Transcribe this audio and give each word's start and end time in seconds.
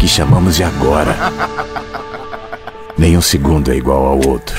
que 0.00 0.08
chamamos 0.08 0.56
de 0.56 0.64
agora? 0.64 1.14
Nenhum 2.96 3.20
segundo 3.20 3.70
é 3.70 3.76
igual 3.76 4.06
ao 4.06 4.28
outro. 4.28 4.56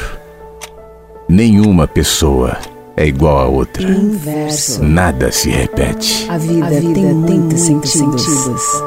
Nenhuma 1.27 1.87
pessoa 1.87 2.57
é 2.95 3.07
igual 3.07 3.39
a 3.39 3.45
outra. 3.47 3.89
Inverso. 3.89 4.83
Nada 4.83 5.31
se 5.31 5.49
repete. 5.49 6.27
A 6.29 6.37
vida, 6.37 6.65
A 6.65 6.69
vida 6.69 6.81
tem 6.81 6.93
tem 6.93 7.13
muitos 7.13 7.61
sentidos. 7.61 8.21
sentidos. 8.21 8.83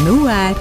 No 0.00 0.26
ar. 0.28 0.54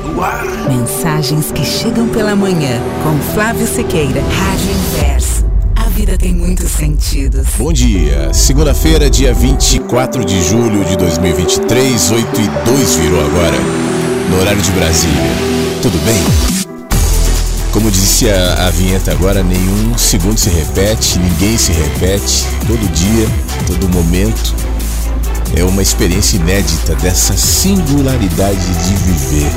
Mensagens 0.69 1.51
que 1.51 1.65
chegam 1.65 2.07
pela 2.09 2.35
manhã 2.35 2.79
com 3.03 3.17
Flávio 3.33 3.65
Sequeira. 3.65 4.21
Rádio 4.21 4.69
Inverso. 4.71 5.45
A 5.75 5.89
vida 5.89 6.15
tem 6.17 6.33
muitos 6.33 6.69
sentidos. 6.69 7.47
Bom 7.57 7.73
dia, 7.73 8.31
segunda-feira, 8.33 9.09
dia 9.09 9.33
24 9.33 10.23
de 10.23 10.41
julho 10.43 10.83
de 10.85 10.95
2023, 10.97 12.11
8 12.11 12.41
e 12.41 12.47
2 12.69 12.95
virou 12.95 13.19
agora, 13.25 13.57
no 14.29 14.39
horário 14.39 14.61
de 14.61 14.71
Brasília. 14.71 15.31
Tudo 15.81 15.97
bem? 16.05 16.73
Como 17.71 17.89
disse 17.89 18.29
a, 18.29 18.67
a 18.67 18.69
vinheta 18.69 19.11
agora, 19.11 19.43
nenhum 19.43 19.97
segundo 19.97 20.37
se 20.37 20.49
repete, 20.49 21.17
ninguém 21.17 21.57
se 21.57 21.71
repete, 21.71 22.45
todo 22.67 22.91
dia, 22.93 23.27
todo 23.65 23.89
momento. 23.89 24.53
É 25.55 25.63
uma 25.63 25.81
experiência 25.81 26.37
inédita 26.37 26.95
dessa 26.95 27.35
singularidade 27.35 28.55
de 28.57 28.95
viver. 28.95 29.51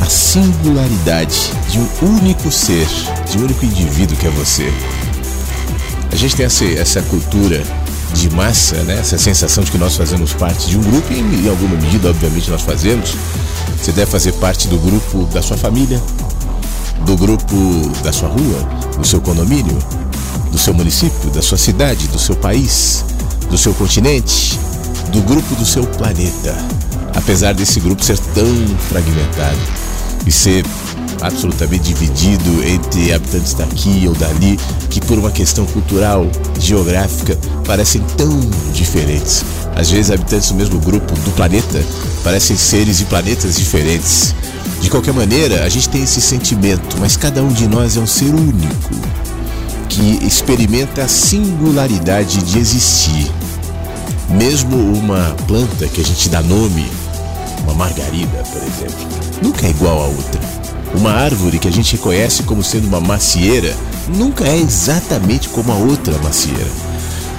A 0.00 0.06
singularidade 0.06 1.52
de 1.68 1.78
um 1.78 1.88
único 2.16 2.50
ser, 2.50 2.86
de 3.30 3.38
um 3.38 3.42
único 3.42 3.64
indivíduo 3.64 4.16
que 4.16 4.26
é 4.26 4.30
você. 4.30 4.72
A 6.10 6.16
gente 6.16 6.36
tem 6.36 6.46
essa, 6.46 6.64
essa 6.64 7.02
cultura 7.02 7.62
de 8.14 8.30
massa, 8.30 8.76
né? 8.84 8.98
essa 8.98 9.18
sensação 9.18 9.62
de 9.62 9.70
que 9.70 9.78
nós 9.78 9.96
fazemos 9.96 10.32
parte 10.32 10.68
de 10.68 10.78
um 10.78 10.82
grupo 10.82 11.12
e 11.12 11.18
em 11.18 11.48
alguma 11.48 11.76
medida, 11.76 12.10
obviamente, 12.10 12.50
nós 12.50 12.62
fazemos. 12.62 13.14
Você 13.80 13.92
deve 13.92 14.10
fazer 14.10 14.32
parte 14.32 14.68
do 14.68 14.78
grupo 14.78 15.24
da 15.32 15.42
sua 15.42 15.56
família, 15.56 16.02
do 17.04 17.16
grupo 17.16 17.92
da 18.02 18.12
sua 18.12 18.28
rua, 18.28 18.68
do 18.98 19.06
seu 19.06 19.20
condomínio, 19.20 19.78
do 20.50 20.58
seu 20.58 20.74
município, 20.74 21.30
da 21.30 21.42
sua 21.42 21.58
cidade, 21.58 22.08
do 22.08 22.18
seu 22.18 22.34
país, 22.34 23.04
do 23.50 23.56
seu 23.56 23.72
continente, 23.74 24.58
do 25.12 25.20
grupo 25.22 25.54
do 25.54 25.64
seu 25.64 25.86
planeta. 25.86 26.56
Apesar 27.14 27.54
desse 27.54 27.80
grupo 27.80 28.04
ser 28.04 28.18
tão 28.18 28.46
fragmentado 28.88 29.58
e 30.26 30.32
ser 30.32 30.64
absolutamente 31.20 31.92
dividido 31.92 32.64
entre 32.64 33.12
habitantes 33.12 33.54
daqui 33.54 34.04
ou 34.06 34.14
dali, 34.14 34.58
que 34.90 35.00
por 35.00 35.18
uma 35.18 35.30
questão 35.30 35.66
cultural, 35.66 36.26
geográfica, 36.58 37.38
parecem 37.66 38.02
tão 38.16 38.38
diferentes. 38.72 39.44
Às 39.74 39.90
vezes, 39.90 40.10
habitantes 40.10 40.50
do 40.50 40.56
mesmo 40.56 40.80
grupo 40.80 41.14
do 41.20 41.30
planeta 41.32 41.84
parecem 42.24 42.56
seres 42.56 42.98
de 42.98 43.04
planetas 43.04 43.56
diferentes. 43.56 44.34
De 44.80 44.90
qualquer 44.90 45.12
maneira, 45.12 45.64
a 45.64 45.68
gente 45.68 45.88
tem 45.88 46.02
esse 46.02 46.20
sentimento, 46.20 46.96
mas 46.98 47.16
cada 47.16 47.42
um 47.42 47.52
de 47.52 47.66
nós 47.66 47.96
é 47.96 48.00
um 48.00 48.06
ser 48.06 48.34
único 48.34 48.94
que 49.88 50.24
experimenta 50.24 51.02
a 51.02 51.08
singularidade 51.08 52.42
de 52.42 52.58
existir. 52.58 53.30
Mesmo 54.30 54.76
uma 54.76 55.34
planta 55.46 55.88
que 55.88 56.00
a 56.00 56.04
gente 56.04 56.28
dá 56.28 56.42
nome, 56.42 56.86
uma 57.62 57.74
margarida, 57.74 58.44
por 58.52 58.62
exemplo, 58.62 59.08
nunca 59.42 59.66
é 59.66 59.70
igual 59.70 60.02
a 60.02 60.06
outra. 60.06 60.40
Uma 60.94 61.12
árvore 61.12 61.58
que 61.58 61.68
a 61.68 61.72
gente 61.72 61.96
reconhece 61.96 62.42
como 62.42 62.62
sendo 62.62 62.86
uma 62.86 63.00
macieira 63.00 63.74
nunca 64.08 64.44
é 64.44 64.56
exatamente 64.56 65.48
como 65.48 65.72
a 65.72 65.76
outra 65.76 66.16
macieira. 66.18 66.66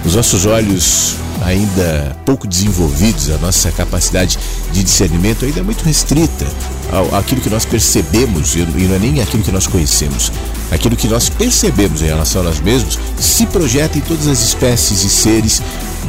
Os 0.05 0.15
nossos 0.15 0.45
olhos 0.45 1.15
ainda 1.41 2.15
pouco 2.25 2.47
desenvolvidos, 2.47 3.29
a 3.29 3.37
nossa 3.37 3.71
capacidade 3.71 4.37
de 4.71 4.83
discernimento 4.83 5.45
ainda 5.45 5.59
é 5.59 5.63
muito 5.63 5.83
restrita 5.83 6.45
ao, 6.91 7.15
àquilo 7.15 7.41
que 7.41 7.49
nós 7.49 7.65
percebemos 7.65 8.55
e 8.55 8.59
não 8.59 8.95
é 8.95 8.99
nem 8.99 9.21
aquilo 9.21 9.43
que 9.43 9.51
nós 9.51 9.67
conhecemos. 9.67 10.31
Aquilo 10.71 10.95
que 10.95 11.07
nós 11.07 11.29
percebemos 11.29 12.01
em 12.01 12.05
relação 12.05 12.41
a 12.41 12.45
nós 12.45 12.59
mesmos 12.59 12.99
se 13.19 13.45
projeta 13.47 13.97
em 13.97 14.01
todas 14.01 14.27
as 14.27 14.39
espécies 14.41 15.03
e 15.03 15.09
seres, 15.09 15.61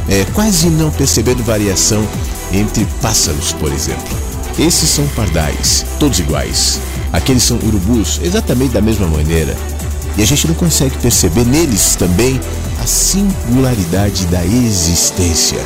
é, 0.07 0.25
quase 0.33 0.69
não 0.69 0.91
percebendo 0.91 1.43
variação 1.43 2.07
entre 2.51 2.85
pássaros, 3.01 3.53
por 3.53 3.71
exemplo. 3.71 4.17
Esses 4.59 4.89
são 4.89 5.07
pardais, 5.09 5.85
todos 5.99 6.19
iguais. 6.19 6.79
Aqueles 7.11 7.43
são 7.43 7.57
urubus, 7.57 8.19
exatamente 8.23 8.73
da 8.73 8.81
mesma 8.81 9.07
maneira. 9.07 9.55
E 10.17 10.21
a 10.21 10.25
gente 10.25 10.47
não 10.47 10.55
consegue 10.55 10.97
perceber 10.97 11.45
neles 11.45 11.95
também 11.95 12.39
a 12.81 12.85
singularidade 12.85 14.25
da 14.27 14.45
existência. 14.45 15.59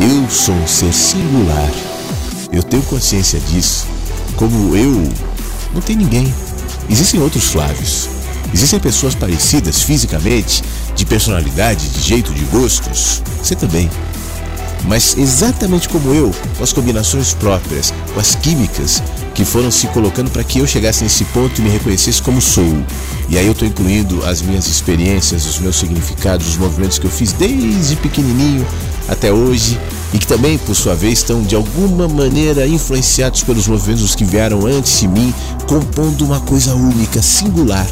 Eu 0.00 0.28
sou 0.28 0.54
um 0.54 0.66
ser 0.66 0.92
singular. 0.92 1.70
Eu 2.52 2.62
tenho 2.62 2.82
consciência 2.84 3.40
disso. 3.40 3.86
Como 4.36 4.76
eu, 4.76 5.08
não 5.72 5.80
tem 5.80 5.96
ninguém. 5.96 6.32
Existem 6.90 7.20
outros 7.20 7.44
Flávios. 7.44 8.08
Existem 8.52 8.78
pessoas 8.78 9.14
parecidas 9.14 9.82
fisicamente, 9.82 10.62
de 10.94 11.04
personalidade, 11.04 11.88
de 11.88 12.00
jeito, 12.00 12.32
de 12.32 12.44
gostos. 12.44 13.22
Você 13.42 13.54
também. 13.54 13.90
Mas 14.84 15.16
exatamente 15.16 15.88
como 15.88 16.14
eu, 16.14 16.30
com 16.56 16.62
as 16.62 16.72
combinações 16.72 17.34
próprias, 17.34 17.92
com 18.14 18.20
as 18.20 18.34
químicas 18.34 19.02
que 19.34 19.44
foram 19.44 19.70
se 19.70 19.86
colocando 19.88 20.30
para 20.30 20.44
que 20.44 20.60
eu 20.60 20.66
chegasse 20.66 21.02
nesse 21.02 21.24
ponto 21.26 21.60
e 21.60 21.62
me 21.62 21.70
reconhecesse 21.70 22.22
como 22.22 22.40
sou. 22.40 22.64
E 23.28 23.36
aí 23.36 23.46
eu 23.46 23.52
estou 23.52 23.66
incluindo 23.66 24.24
as 24.24 24.40
minhas 24.40 24.66
experiências, 24.66 25.44
os 25.44 25.58
meus 25.58 25.76
significados, 25.76 26.48
os 26.48 26.56
movimentos 26.56 26.98
que 26.98 27.06
eu 27.06 27.10
fiz 27.10 27.32
desde 27.32 27.96
pequenininho 27.96 28.66
até 29.08 29.32
hoje 29.32 29.78
e 30.14 30.18
que 30.18 30.26
também, 30.26 30.56
por 30.58 30.74
sua 30.74 30.94
vez, 30.94 31.18
estão 31.18 31.42
de 31.42 31.54
alguma 31.54 32.08
maneira 32.08 32.66
influenciados 32.66 33.42
pelos 33.42 33.66
movimentos 33.66 34.14
que 34.14 34.24
vieram 34.24 34.66
antes 34.66 35.00
de 35.00 35.08
mim, 35.08 35.34
compondo 35.66 36.24
uma 36.24 36.40
coisa 36.40 36.74
única, 36.74 37.20
singular, 37.20 37.86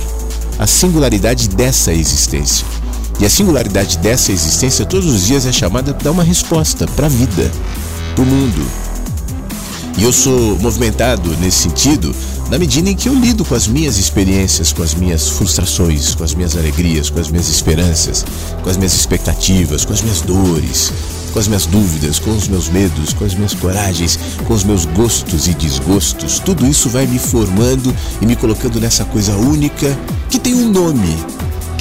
a 0.58 0.66
singularidade 0.66 1.48
dessa 1.48 1.92
existência. 1.92 2.83
E 3.20 3.24
a 3.24 3.30
singularidade 3.30 3.98
dessa 3.98 4.32
existência 4.32 4.84
todos 4.84 5.06
os 5.06 5.26
dias 5.26 5.46
é 5.46 5.52
chamada 5.52 5.94
para 5.94 6.04
dar 6.04 6.10
uma 6.10 6.24
resposta 6.24 6.86
para 6.88 7.06
a 7.06 7.08
vida, 7.08 7.50
para 8.14 8.22
o 8.22 8.26
mundo. 8.26 8.66
E 9.96 10.02
eu 10.02 10.12
sou 10.12 10.58
movimentado 10.58 11.36
nesse 11.36 11.62
sentido 11.62 12.14
na 12.50 12.58
medida 12.58 12.90
em 12.90 12.96
que 12.96 13.08
eu 13.08 13.14
lido 13.14 13.44
com 13.44 13.54
as 13.54 13.66
minhas 13.66 13.96
experiências, 13.96 14.72
com 14.72 14.82
as 14.82 14.94
minhas 14.94 15.28
frustrações, 15.28 16.14
com 16.14 16.24
as 16.24 16.34
minhas 16.34 16.56
alegrias, 16.56 17.08
com 17.08 17.18
as 17.20 17.28
minhas 17.28 17.48
esperanças, 17.48 18.24
com 18.62 18.68
as 18.68 18.76
minhas 18.76 18.94
expectativas, 18.94 19.84
com 19.84 19.92
as 19.92 20.02
minhas 20.02 20.20
dores, 20.20 20.92
com 21.32 21.38
as 21.38 21.48
minhas 21.48 21.66
dúvidas, 21.66 22.18
com 22.18 22.30
os 22.30 22.46
meus 22.46 22.68
medos, 22.68 23.12
com 23.12 23.24
as 23.24 23.34
minhas 23.34 23.54
coragens, 23.54 24.18
com 24.46 24.54
os 24.54 24.62
meus 24.62 24.84
gostos 24.84 25.48
e 25.48 25.54
desgostos. 25.54 26.38
Tudo 26.38 26.66
isso 26.66 26.88
vai 26.88 27.06
me 27.06 27.18
formando 27.18 27.94
e 28.20 28.26
me 28.26 28.36
colocando 28.36 28.80
nessa 28.80 29.04
coisa 29.04 29.34
única 29.34 29.98
que 30.28 30.38
tem 30.38 30.54
um 30.54 30.68
nome, 30.70 31.16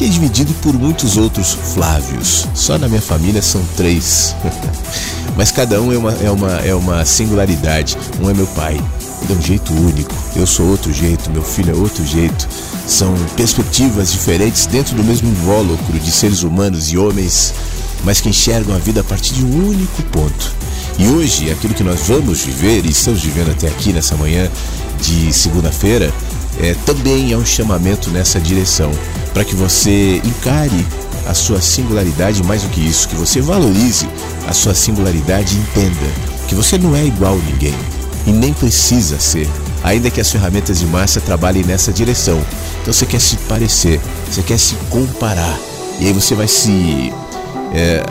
é 0.05 0.07
dividido 0.07 0.53
por 0.55 0.73
muitos 0.73 1.17
outros 1.17 1.53
Flávios. 1.73 2.45
Só 2.53 2.77
na 2.77 2.87
minha 2.87 3.01
família 3.01 3.41
são 3.41 3.63
três. 3.77 4.35
Mas 5.37 5.51
cada 5.51 5.81
um 5.81 5.91
é 5.93 5.97
uma, 5.97 6.13
é, 6.13 6.29
uma, 6.29 6.51
é 6.59 6.75
uma 6.75 7.05
singularidade. 7.05 7.97
Um 8.21 8.29
é 8.29 8.33
meu 8.33 8.47
pai, 8.47 8.79
de 9.25 9.33
um 9.33 9.41
jeito 9.41 9.73
único. 9.73 10.13
Eu 10.35 10.45
sou 10.45 10.67
outro 10.67 10.91
jeito, 10.93 11.31
meu 11.31 11.43
filho 11.43 11.71
é 11.71 11.77
outro 11.77 12.05
jeito. 12.05 12.47
São 12.85 13.15
perspectivas 13.35 14.11
diferentes 14.11 14.65
dentro 14.65 14.95
do 14.95 15.03
mesmo 15.03 15.29
invólucro 15.29 15.97
de 15.97 16.11
seres 16.11 16.43
humanos 16.43 16.91
e 16.91 16.97
homens, 16.97 17.53
mas 18.03 18.19
que 18.19 18.29
enxergam 18.29 18.75
a 18.75 18.79
vida 18.79 19.01
a 19.01 19.03
partir 19.03 19.33
de 19.33 19.45
um 19.45 19.69
único 19.69 20.03
ponto. 20.03 20.53
E 20.99 21.07
hoje, 21.07 21.49
aquilo 21.49 21.73
que 21.73 21.83
nós 21.83 22.01
vamos 22.07 22.41
viver 22.41 22.85
e 22.85 22.89
estamos 22.89 23.21
vivendo 23.21 23.51
até 23.51 23.67
aqui 23.67 23.93
nessa 23.93 24.15
manhã 24.15 24.49
de 25.01 25.33
segunda-feira, 25.33 26.13
é, 26.59 26.75
também 26.85 27.31
é 27.31 27.37
um 27.37 27.45
chamamento 27.45 28.09
nessa 28.09 28.39
direção, 28.39 28.91
para 29.33 29.43
que 29.43 29.55
você 29.55 30.21
encare 30.23 30.85
a 31.27 31.33
sua 31.33 31.61
singularidade 31.61 32.43
mais 32.43 32.63
do 32.63 32.69
que 32.69 32.81
isso, 32.81 33.07
que 33.07 33.15
você 33.15 33.41
valorize 33.41 34.07
a 34.47 34.53
sua 34.53 34.73
singularidade 34.73 35.55
e 35.55 35.59
entenda 35.59 36.11
que 36.47 36.55
você 36.55 36.77
não 36.77 36.95
é 36.95 37.05
igual 37.05 37.33
a 37.33 37.51
ninguém 37.51 37.75
e 38.25 38.31
nem 38.31 38.53
precisa 38.53 39.19
ser, 39.19 39.49
ainda 39.83 40.09
que 40.09 40.21
as 40.21 40.31
ferramentas 40.31 40.79
de 40.79 40.85
massa 40.85 41.19
trabalhem 41.21 41.63
nessa 41.63 41.91
direção. 41.91 42.41
Então 42.81 42.93
você 42.93 43.05
quer 43.05 43.19
se 43.19 43.37
parecer, 43.37 43.99
você 44.29 44.41
quer 44.41 44.57
se 44.57 44.75
comparar, 44.89 45.57
e 45.99 46.07
aí 46.07 46.13
você 46.13 46.35
vai 46.35 46.47
se 46.47 47.13
é, 47.73 48.03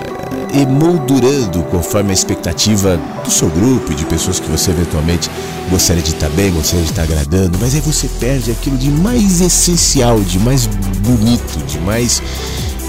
emoldurando 0.54 1.62
conforme 1.64 2.10
a 2.10 2.12
expectativa 2.12 2.98
do 3.24 3.30
seu 3.30 3.48
grupo 3.48 3.92
e 3.92 3.94
de 3.94 4.04
pessoas 4.04 4.38
que 4.38 4.48
você 4.50 4.70
eventualmente 4.70 5.30
gostaria 5.70 6.02
de 6.02 6.10
estar 6.10 6.28
bem, 6.30 6.52
gostaria 6.52 6.84
de 6.84 6.90
estar 6.90 7.02
agradando, 7.02 7.58
mas 7.60 7.74
aí 7.74 7.80
você 7.80 8.08
perde 8.20 8.50
aquilo 8.50 8.76
de 8.76 8.90
mais 8.90 9.40
essencial, 9.40 10.20
de 10.20 10.38
mais 10.38 10.66
bonito, 10.66 11.64
de 11.66 11.78
mais 11.80 12.22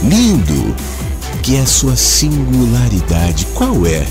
lindo, 0.04 0.76
que 1.42 1.56
é 1.56 1.62
a 1.62 1.66
sua 1.66 1.96
singularidade. 1.96 3.48
Qual 3.54 3.86
é 3.86 4.06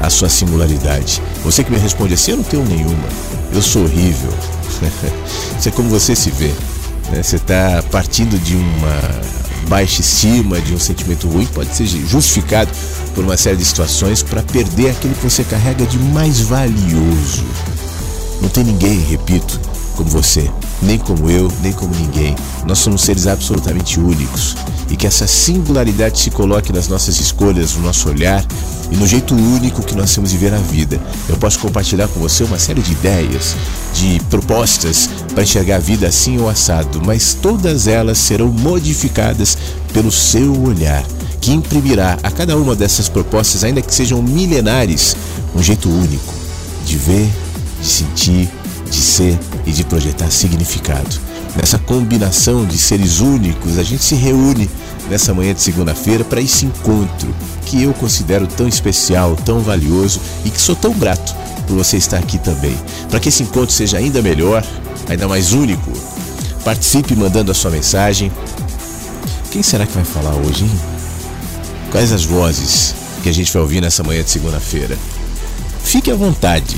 a 0.00 0.10
sua 0.10 0.28
singularidade? 0.28 1.20
Você 1.44 1.64
que 1.64 1.70
me 1.70 1.78
responde 1.78 2.14
assim, 2.14 2.32
eu 2.32 2.36
não 2.38 2.44
tenho 2.44 2.64
nenhuma, 2.64 3.08
eu 3.52 3.62
sou 3.62 3.84
horrível. 3.84 4.32
Isso 5.58 5.68
é 5.68 5.72
como 5.72 5.88
você 5.88 6.14
se 6.14 6.30
vê. 6.30 6.52
Né? 7.10 7.22
Você 7.22 7.36
está 7.36 7.82
partindo 7.90 8.38
de 8.38 8.56
uma 8.56 9.43
baixa 9.64 10.00
estima, 10.00 10.60
de 10.60 10.74
um 10.74 10.78
sentimento 10.78 11.28
ruim, 11.28 11.46
pode 11.46 11.74
ser 11.74 11.86
justificado 11.86 12.70
por 13.14 13.24
uma 13.24 13.36
série 13.36 13.56
de 13.56 13.64
situações 13.64 14.22
para 14.22 14.42
perder 14.42 14.90
aquilo 14.90 15.14
que 15.14 15.22
você 15.22 15.44
carrega 15.44 15.86
de 15.86 15.98
mais 15.98 16.40
valioso. 16.40 17.44
Não 18.40 18.48
tem 18.48 18.64
ninguém, 18.64 19.00
repito, 19.00 19.60
como 19.96 20.10
você, 20.10 20.50
nem 20.84 20.98
como 20.98 21.30
eu, 21.30 21.50
nem 21.62 21.72
como 21.72 21.94
ninguém. 21.94 22.34
Nós 22.66 22.78
somos 22.78 23.02
seres 23.02 23.26
absolutamente 23.26 23.98
únicos 23.98 24.56
e 24.90 24.96
que 24.96 25.06
essa 25.06 25.26
singularidade 25.26 26.18
se 26.18 26.30
coloque 26.30 26.72
nas 26.72 26.88
nossas 26.88 27.18
escolhas, 27.18 27.74
no 27.74 27.82
nosso 27.82 28.08
olhar 28.08 28.44
e 28.90 28.96
no 28.96 29.06
jeito 29.06 29.34
único 29.34 29.82
que 29.82 29.94
nós 29.94 30.14
temos 30.14 30.30
de 30.30 30.38
ver 30.38 30.52
a 30.52 30.58
vida. 30.58 31.00
Eu 31.28 31.36
posso 31.36 31.58
compartilhar 31.58 32.08
com 32.08 32.20
você 32.20 32.44
uma 32.44 32.58
série 32.58 32.82
de 32.82 32.92
ideias, 32.92 33.56
de 33.94 34.20
propostas 34.28 35.08
para 35.32 35.42
enxergar 35.42 35.76
a 35.76 35.80
vida 35.80 36.06
assim 36.06 36.38
ou 36.38 36.48
assado, 36.48 37.00
mas 37.04 37.34
todas 37.34 37.86
elas 37.86 38.18
serão 38.18 38.48
modificadas 38.48 39.56
pelo 39.92 40.12
seu 40.12 40.62
olhar, 40.62 41.04
que 41.40 41.52
imprimirá 41.52 42.18
a 42.22 42.30
cada 42.30 42.56
uma 42.56 42.74
dessas 42.74 43.08
propostas, 43.08 43.64
ainda 43.64 43.80
que 43.80 43.94
sejam 43.94 44.22
milenares, 44.22 45.16
um 45.54 45.62
jeito 45.62 45.88
único 45.88 46.34
de 46.84 46.96
ver, 46.96 47.30
de 47.80 47.86
sentir, 47.86 48.50
de 48.90 49.00
ser 49.00 49.38
e 49.66 49.72
de 49.72 49.84
projetar 49.84 50.30
significado. 50.30 51.20
Nessa 51.56 51.78
combinação 51.78 52.64
de 52.64 52.76
seres 52.76 53.20
únicos, 53.20 53.78
a 53.78 53.82
gente 53.82 54.02
se 54.02 54.14
reúne 54.14 54.68
nessa 55.08 55.32
manhã 55.32 55.54
de 55.54 55.60
segunda-feira 55.60 56.24
para 56.24 56.40
esse 56.40 56.66
encontro 56.66 57.34
que 57.66 57.82
eu 57.82 57.92
considero 57.94 58.46
tão 58.46 58.66
especial, 58.66 59.36
tão 59.36 59.60
valioso 59.60 60.20
e 60.44 60.50
que 60.50 60.60
sou 60.60 60.74
tão 60.74 60.92
grato 60.92 61.34
por 61.66 61.76
você 61.76 61.96
estar 61.96 62.18
aqui 62.18 62.38
também. 62.38 62.76
Para 63.08 63.20
que 63.20 63.28
esse 63.28 63.42
encontro 63.42 63.72
seja 63.72 63.98
ainda 63.98 64.20
melhor, 64.20 64.64
ainda 65.08 65.28
mais 65.28 65.52
único, 65.52 65.92
participe 66.64 67.14
mandando 67.14 67.50
a 67.50 67.54
sua 67.54 67.70
mensagem. 67.70 68.32
Quem 69.50 69.62
será 69.62 69.86
que 69.86 69.92
vai 69.92 70.04
falar 70.04 70.34
hoje, 70.34 70.64
hein? 70.64 70.80
Quais 71.90 72.12
as 72.12 72.24
vozes 72.24 72.94
que 73.22 73.28
a 73.28 73.32
gente 73.32 73.52
vai 73.52 73.62
ouvir 73.62 73.80
nessa 73.80 74.02
manhã 74.02 74.22
de 74.22 74.30
segunda-feira? 74.30 74.98
Fique 75.84 76.10
à 76.10 76.16
vontade 76.16 76.76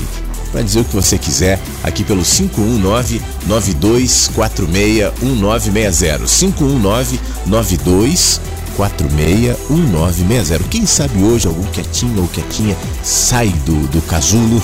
para 0.51 0.61
dizer 0.61 0.81
o 0.81 0.85
que 0.85 0.95
você 0.95 1.17
quiser 1.17 1.59
aqui 1.83 2.03
pelo 2.03 2.23
519 2.23 3.21
9246 3.47 5.13
1960. 5.21 6.25
519 6.25 7.19
92 7.45 8.41
461960. 8.75 10.63
Quem 10.69 10.85
sabe 10.85 11.23
hoje 11.23 11.47
algum 11.47 11.63
quietinho 11.71 12.21
ou 12.21 12.27
quietinha 12.27 12.77
sai 13.03 13.49
do, 13.65 13.87
do 13.87 14.01
casulo 14.03 14.61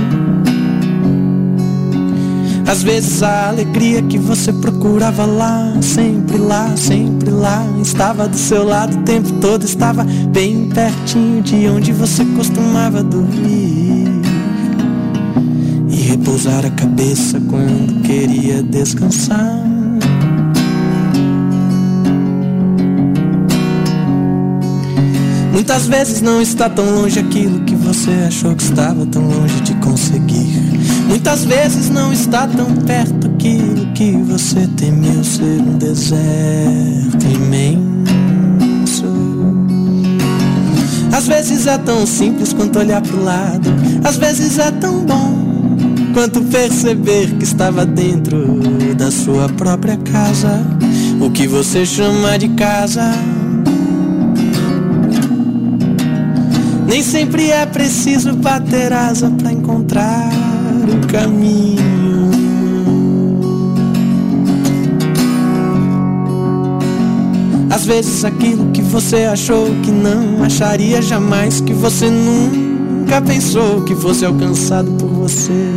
Às 2.67 2.83
vezes 2.83 3.23
a 3.23 3.51
alegria 3.51 4.01
que 4.01 4.17
você 4.17 4.51
procurava 4.51 5.27
lá, 5.27 5.77
sempre 5.83 6.39
lá, 6.39 6.75
sempre 6.79 7.29
lá, 7.29 7.63
estava 7.83 8.27
do 8.27 8.39
seu 8.39 8.65
lado 8.65 8.97
o 8.97 9.03
tempo 9.03 9.31
todo, 9.33 9.65
estava 9.65 10.03
bem 10.31 10.71
pertinho 10.71 11.43
de 11.43 11.69
onde 11.69 11.93
você 11.93 12.25
costumava 12.25 13.03
dormir. 13.03 13.84
Repousar 16.25 16.65
a 16.65 16.71
cabeça 16.71 17.39
quando 17.51 18.01
queria 18.01 18.63
descansar. 18.63 19.63
Muitas 25.53 25.87
vezes 25.87 26.23
não 26.23 26.41
está 26.41 26.71
tão 26.71 26.87
longe 26.95 27.21
aquilo 27.21 27.61
que 27.65 27.75
você 27.75 28.11
achou 28.27 28.57
que 28.57 28.63
estava 28.63 29.05
tão 29.05 29.29
longe 29.29 29.61
de 29.61 29.75
conseguir. 29.75 30.81
Muitas 31.09 31.45
vezes 31.45 31.91
não 31.91 32.11
está 32.11 32.49
tão 32.49 32.75
perto 32.75 33.27
aquilo 33.27 33.93
que 33.93 34.13
você 34.13 34.67
temeu 34.79 35.23
ser 35.23 35.61
um 35.61 35.77
deserto 35.77 37.27
imenso. 37.27 37.85
Às 41.13 41.27
vezes 41.27 41.67
é 41.67 41.77
tão 41.77 42.07
simples 42.07 42.55
quanto 42.55 42.79
olhar 42.79 43.03
pro 43.03 43.23
lado, 43.23 43.69
às 44.03 44.17
vezes 44.17 44.59
é 44.59 44.71
tão 44.71 45.05
bom 45.05 45.54
quanto 46.15 46.41
perceber 46.43 47.35
que 47.35 47.45
estava 47.45 47.85
dentro 47.85 48.39
da 48.97 49.11
sua 49.11 49.49
própria 49.49 49.97
casa, 49.97 50.65
o 51.21 51.29
que 51.29 51.49
você 51.49 51.85
chama 51.85 52.39
de 52.39 52.49
casa. 52.51 53.13
Nem 56.87 57.03
sempre 57.03 57.51
é 57.51 57.67
preciso 57.67 58.33
bater 58.35 58.93
asa 58.93 59.29
para 59.29 59.53
encontrar 59.53 60.31
o 60.87 61.07
caminho. 61.09 62.31
Às 67.71 67.85
vezes 67.85 68.25
aquilo 68.25 68.71
que 68.71 68.81
você 68.81 69.25
achou 69.25 69.67
que 69.83 69.91
não 69.91 70.45
acharia 70.45 71.03
jamais, 71.03 71.61
que 71.61 71.75
você 71.75 72.09
nunca 72.09 73.21
pensou 73.21 73.83
que 73.83 73.97
fosse 73.97 74.25
alcançado 74.25 74.93
por 74.93 75.09
você, 75.09 75.69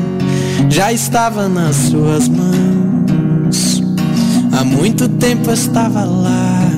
já 0.69 0.91
estava 0.91 1.47
nas 1.47 1.75
suas 1.75 2.27
mãos. 2.27 3.83
há 4.51 4.63
muito 4.63 5.07
tempo 5.07 5.51
estava 5.51 6.03
lá. 6.03 6.71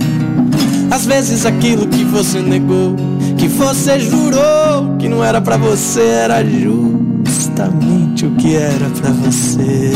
Às 0.91 1.05
vezes 1.05 1.45
aquilo 1.45 1.87
que 1.87 2.03
você 2.03 2.41
negou, 2.41 2.95
que 3.37 3.47
você 3.47 3.99
jurou 3.99 4.97
que 4.97 5.07
não 5.07 5.23
era 5.23 5.39
para 5.39 5.57
você, 5.57 6.01
era 6.01 6.43
justamente 6.43 8.25
o 8.25 8.31
que 8.35 8.55
era 8.55 8.89
para 8.89 9.11
você. 9.11 9.91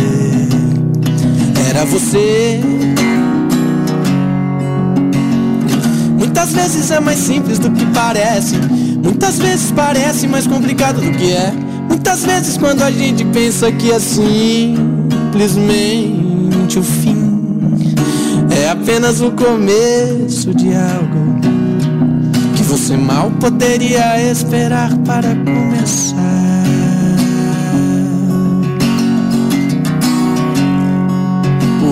Era 1.69 1.85
você. 1.85 2.61
Muitas 6.17 6.53
vezes 6.53 6.91
é 6.91 6.99
mais 6.99 7.19
simples 7.19 7.59
do 7.59 7.71
que 7.71 7.85
parece. 7.87 8.55
Muitas 9.03 9.37
vezes 9.39 9.71
parece 9.71 10.27
mais 10.27 10.47
complicado 10.47 11.01
do 11.01 11.11
que 11.11 11.31
é. 11.31 11.53
Muitas 11.93 12.25
vezes 12.25 12.57
quando 12.57 12.81
a 12.81 12.89
gente 12.89 13.23
pensa 13.25 13.71
que 13.71 13.91
é 13.91 13.99
simplesmente 13.99 14.79
o 16.79 16.83
fim 16.83 17.85
é 18.49 18.71
apenas 18.71 19.21
o 19.21 19.29
começo 19.29 20.55
de 20.55 20.73
algo 20.73 21.39
que 22.55 22.63
você 22.63 22.97
mal 22.97 23.29
poderia 23.39 24.19
esperar 24.31 24.97
para 25.05 25.35
começar. 25.35 26.17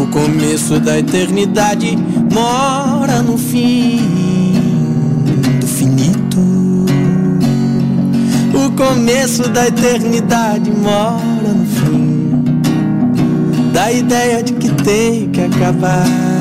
O 0.01 0.07
começo 0.07 0.79
da 0.79 0.97
eternidade 0.97 1.95
mora 2.33 3.21
no 3.21 3.37
fim 3.37 4.30
começo 8.81 9.47
da 9.49 9.67
eternidade 9.67 10.71
mora 10.71 11.53
no 11.53 11.65
fim 11.65 12.43
da 13.71 13.91
ideia 13.91 14.41
de 14.41 14.53
que 14.53 14.69
tem 14.83 15.29
que 15.29 15.41
acabar. 15.41 16.31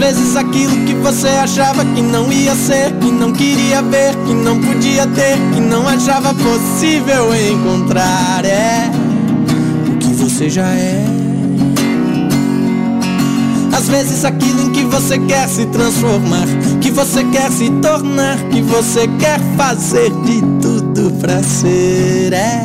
vezes 0.00 0.34
aquilo 0.34 0.86
que 0.86 0.94
você 0.94 1.28
achava 1.28 1.84
que 1.84 2.00
não 2.00 2.32
ia 2.32 2.54
ser, 2.54 2.90
que 2.92 3.10
não 3.10 3.32
queria 3.32 3.82
ver, 3.82 4.16
que 4.26 4.32
não 4.32 4.58
podia 4.58 5.06
ter, 5.06 5.36
que 5.52 5.60
não 5.60 5.86
achava 5.86 6.32
possível 6.32 7.34
encontrar. 7.34 8.42
É 8.46 8.90
o 9.92 9.98
que 9.98 10.08
você 10.14 10.48
já 10.48 10.68
é. 10.68 10.99
Vezes 13.90 14.24
aquilo 14.24 14.62
em 14.62 14.70
que 14.70 14.84
você 14.84 15.18
quer 15.18 15.48
se 15.48 15.66
transformar, 15.66 16.46
que 16.80 16.92
você 16.92 17.24
quer 17.24 17.50
se 17.50 17.68
tornar, 17.82 18.38
que 18.48 18.62
você 18.62 19.08
quer 19.18 19.40
fazer 19.56 20.10
de 20.22 20.40
tudo 20.62 21.10
pra 21.20 21.42
ser. 21.42 22.32
É 22.32 22.62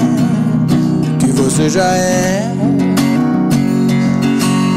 o 1.13 1.17
que 1.17 1.32
você 1.32 1.67
já 1.67 1.88
é. 1.98 2.53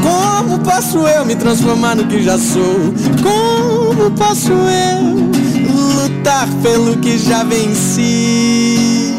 Como 0.01 0.57
posso 0.59 1.07
eu 1.07 1.23
me 1.23 1.35
transformar 1.35 1.95
no 1.95 2.07
que 2.07 2.23
já 2.23 2.39
sou? 2.39 2.93
Como 3.21 4.09
posso 4.11 4.51
eu 4.51 5.29
lutar 6.01 6.47
pelo 6.63 6.97
que 6.97 7.19
já 7.19 7.43
venci? 7.43 9.13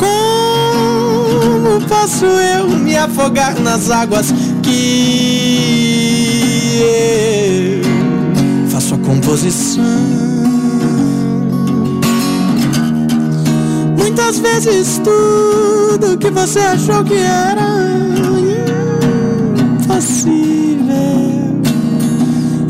Como 0.00 1.80
posso 1.86 2.26
eu 2.26 2.68
me 2.68 2.96
afogar 2.96 3.54
nas 3.60 3.92
águas 3.92 4.34
que 4.62 5.82
eu 8.62 8.68
faço 8.70 8.94
a 8.94 8.98
composição? 8.98 9.84
Muitas 13.98 14.38
vezes 14.38 15.00
tudo 15.04 16.16
que 16.18 16.30
você 16.30 16.60
achou 16.60 17.04
que 17.04 17.14
era 17.14 17.92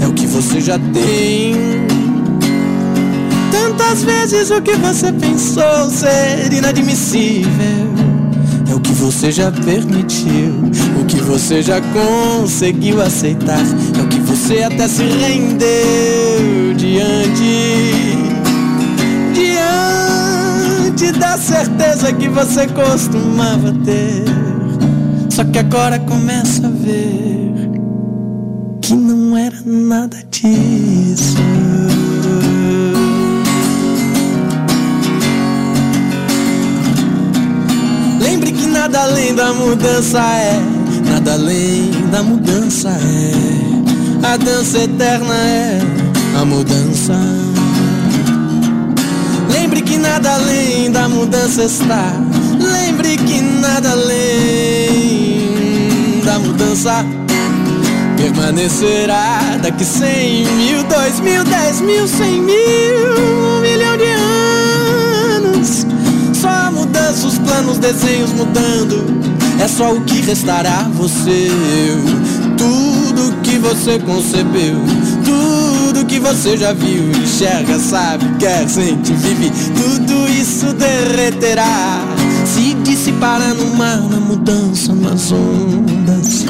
é 0.01 0.07
o 0.07 0.13
que 0.13 0.27
você 0.27 0.61
já 0.61 0.79
tem. 0.79 1.55
Tantas 3.51 4.03
vezes 4.03 4.51
o 4.51 4.61
que 4.61 4.75
você 4.77 5.13
pensou 5.13 5.89
ser 5.91 6.53
inadmissível 6.53 7.93
é 8.71 8.75
o 8.75 8.81
que 8.81 8.93
você 8.93 9.31
já 9.31 9.51
permitiu, 9.51 10.53
que 11.13 11.21
você 11.21 11.61
já 11.61 11.79
conseguiu 11.79 13.03
aceitar, 13.03 13.61
é 13.99 14.03
o 14.03 14.09
que 14.09 14.19
você 14.21 14.63
até 14.63 14.89
se 14.89 15.03
rendeu 15.03 16.73
diante. 16.75 18.17
Diante 19.35 21.13
da 21.19 21.37
certeza 21.37 22.15
que 22.15 22.29
você 22.31 22.67
costumava 22.69 23.75
ter. 23.85 24.25
Só 25.29 25.45
que 25.45 25.59
agora 25.59 25.99
começa 25.99 26.67
a 26.67 26.71
ver 26.71 27.53
que 28.81 28.95
não 28.95 29.37
era 29.37 29.57
nada 29.67 30.17
disso. 30.31 31.37
Lembre 38.19 38.53
que 38.53 38.67
nada 38.67 39.03
além 39.03 39.35
da 39.35 39.53
mudança 39.53 40.19
é, 40.21 40.82
nada 41.23 41.35
além 41.35 41.91
da 42.11 42.21
mudança 42.23 42.89
é. 42.89 43.33
A 44.27 44.37
dança 44.37 44.79
eterna 44.79 45.35
é 45.35 45.81
a 46.37 46.45
mudança. 46.45 47.15
Lembre 49.49 49.83
que 49.83 49.97
nada 49.99 50.35
além 50.35 50.91
da 50.91 51.09
mudança 51.09 51.63
está. 51.63 52.13
Lembre 52.59 53.17
que 53.19 53.41
nada 53.41 53.93
além 53.93 55.43
da 56.25 56.41
mudança 56.41 57.07
permanecerá 58.17 59.59
daqui 59.63 59.85
cem 59.85 60.45
mil, 60.57 60.83
dois 60.85 61.21
mil, 61.21 61.45
dez 61.45 61.81
mil, 61.81 62.09
cem 62.09 62.43
mil, 62.43 62.57
um 63.57 63.61
milhão 63.61 63.97
de 63.97 64.11
anos. 65.37 65.87
Só 66.33 66.73
mudança, 66.73 67.29
os 67.29 67.39
planos, 67.39 67.79
desenhos 67.79 68.33
mudando. 68.33 69.32
É 69.63 69.69
só 69.69 69.93
o 69.93 70.01
que 70.01 70.21
restará 70.23 70.91
você, 70.93 71.49
eu. 71.87 72.57
Tudo 72.57 73.41
que 73.43 73.59
você 73.59 73.97
concebeu, 74.01 74.75
tudo 75.25 76.05
que 76.05 76.19
você 76.19 76.57
já 76.57 76.73
viu, 76.73 77.13
enxerga, 77.13 77.79
sabe, 77.79 78.25
quer, 78.41 78.69
sente, 78.69 79.13
vive, 79.13 79.53
tudo 79.77 80.29
isso 80.29 80.73
derreterá. 80.73 82.01
Se 82.45 82.75
dissipará 82.83 83.55
no 83.55 83.77
mar, 83.77 84.01
na 84.01 84.17
mudança, 84.19 84.93
nas 84.95 85.31
ondas 85.31 86.45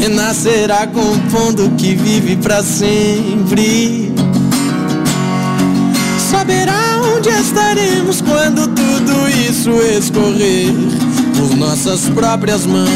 renascerá 0.00 0.88
compondo 0.88 1.66
o 1.66 1.70
que 1.76 1.94
vive 1.94 2.34
para 2.34 2.64
sempre. 2.64 4.12
Saberá 6.18 7.00
onde 7.16 7.28
estaremos 7.28 8.20
quando 8.22 8.66
tudo 8.66 9.28
isso 9.48 9.70
escorrer 9.96 11.07
por 11.38 11.56
nossas 11.56 12.08
próprias 12.10 12.66
mãos. 12.66 12.88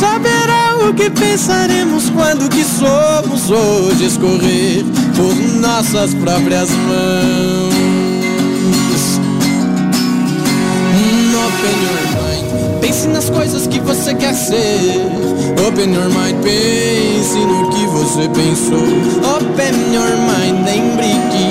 Saberá 0.00 0.76
o 0.88 0.94
que 0.94 1.10
pensaremos 1.10 2.08
quando 2.10 2.48
que 2.48 2.64
somos 2.64 3.50
hoje 3.50 4.06
escorrer 4.06 4.84
por 5.14 5.34
nossas 5.60 6.14
próprias 6.14 6.70
mãos. 6.70 7.68
Open 11.48 11.82
your 11.82 12.00
mind, 12.14 12.80
pense 12.80 13.08
nas 13.08 13.28
coisas 13.28 13.66
que 13.66 13.80
você 13.80 14.14
quer 14.14 14.34
ser. 14.34 15.00
Open 15.66 15.92
your 15.92 16.08
mind, 16.08 16.42
pense 16.42 17.38
no 17.38 17.68
que 17.70 17.86
você 17.86 18.28
pensou. 18.28 18.84
Open 19.36 19.92
your 19.92 20.16
mind, 20.28 20.64
lembre 20.64 21.08
que 21.30 21.47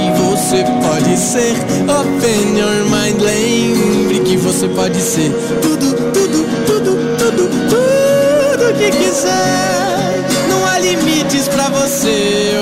você 0.48 0.64
pode 0.82 1.18
ser. 1.18 1.58
Open 1.92 2.58
your 2.58 2.86
mind, 2.90 3.20
lembre 3.22 4.22
que 4.22 4.38
você 4.38 4.70
pode 4.70 4.98
ser 5.02 5.30
tudo, 5.62 5.94
tudo, 6.14 6.46
tudo, 6.66 6.96
tudo, 7.18 7.50
tudo 7.70 8.74
que 8.78 8.90
quiser. 8.90 10.26
Não 10.48 10.66
há 10.66 10.80
limites 10.80 11.50
pra 11.50 11.68
você. 11.68 12.54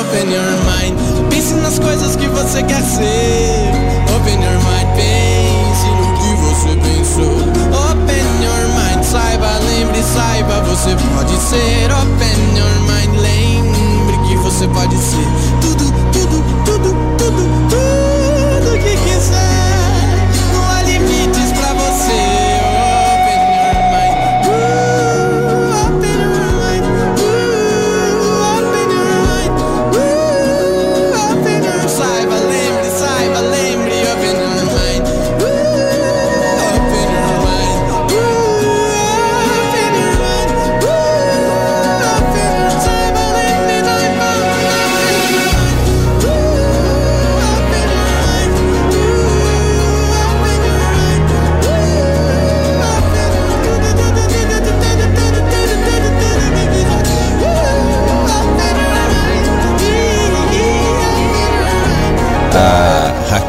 Open 0.00 0.30
your 0.30 0.52
mind, 0.68 1.30
pense 1.30 1.54
nas 1.54 1.78
coisas 1.78 2.14
que 2.14 2.28
você 2.28 2.62
quer 2.62 2.82
ser. 2.82 3.72
Open 4.14 4.34
your 4.34 4.60
mind, 4.68 4.90
pense 4.94 5.86
no 5.96 6.12
que 6.18 6.34
você 6.42 6.76
pensou. 6.76 7.36
Open 7.90 8.26
your 8.44 8.68
mind, 8.76 9.02
saiba, 9.02 9.48
lembre, 9.64 10.02
saiba, 10.02 10.60
você 10.68 10.94
pode 11.16 11.34
ser. 11.38 11.90
Open 11.90 12.58
your 12.58 12.80
mind, 12.82 13.18
lembre 13.18 14.28
que 14.28 14.36
você 14.36 14.68
pode 14.68 14.94
ser 14.98 15.26
tudo, 15.62 15.90
tudo, 16.12 16.49
tudo, 17.30 17.59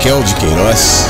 Raquel 0.01 0.23
de 0.23 0.33
Queiroz 0.33 1.03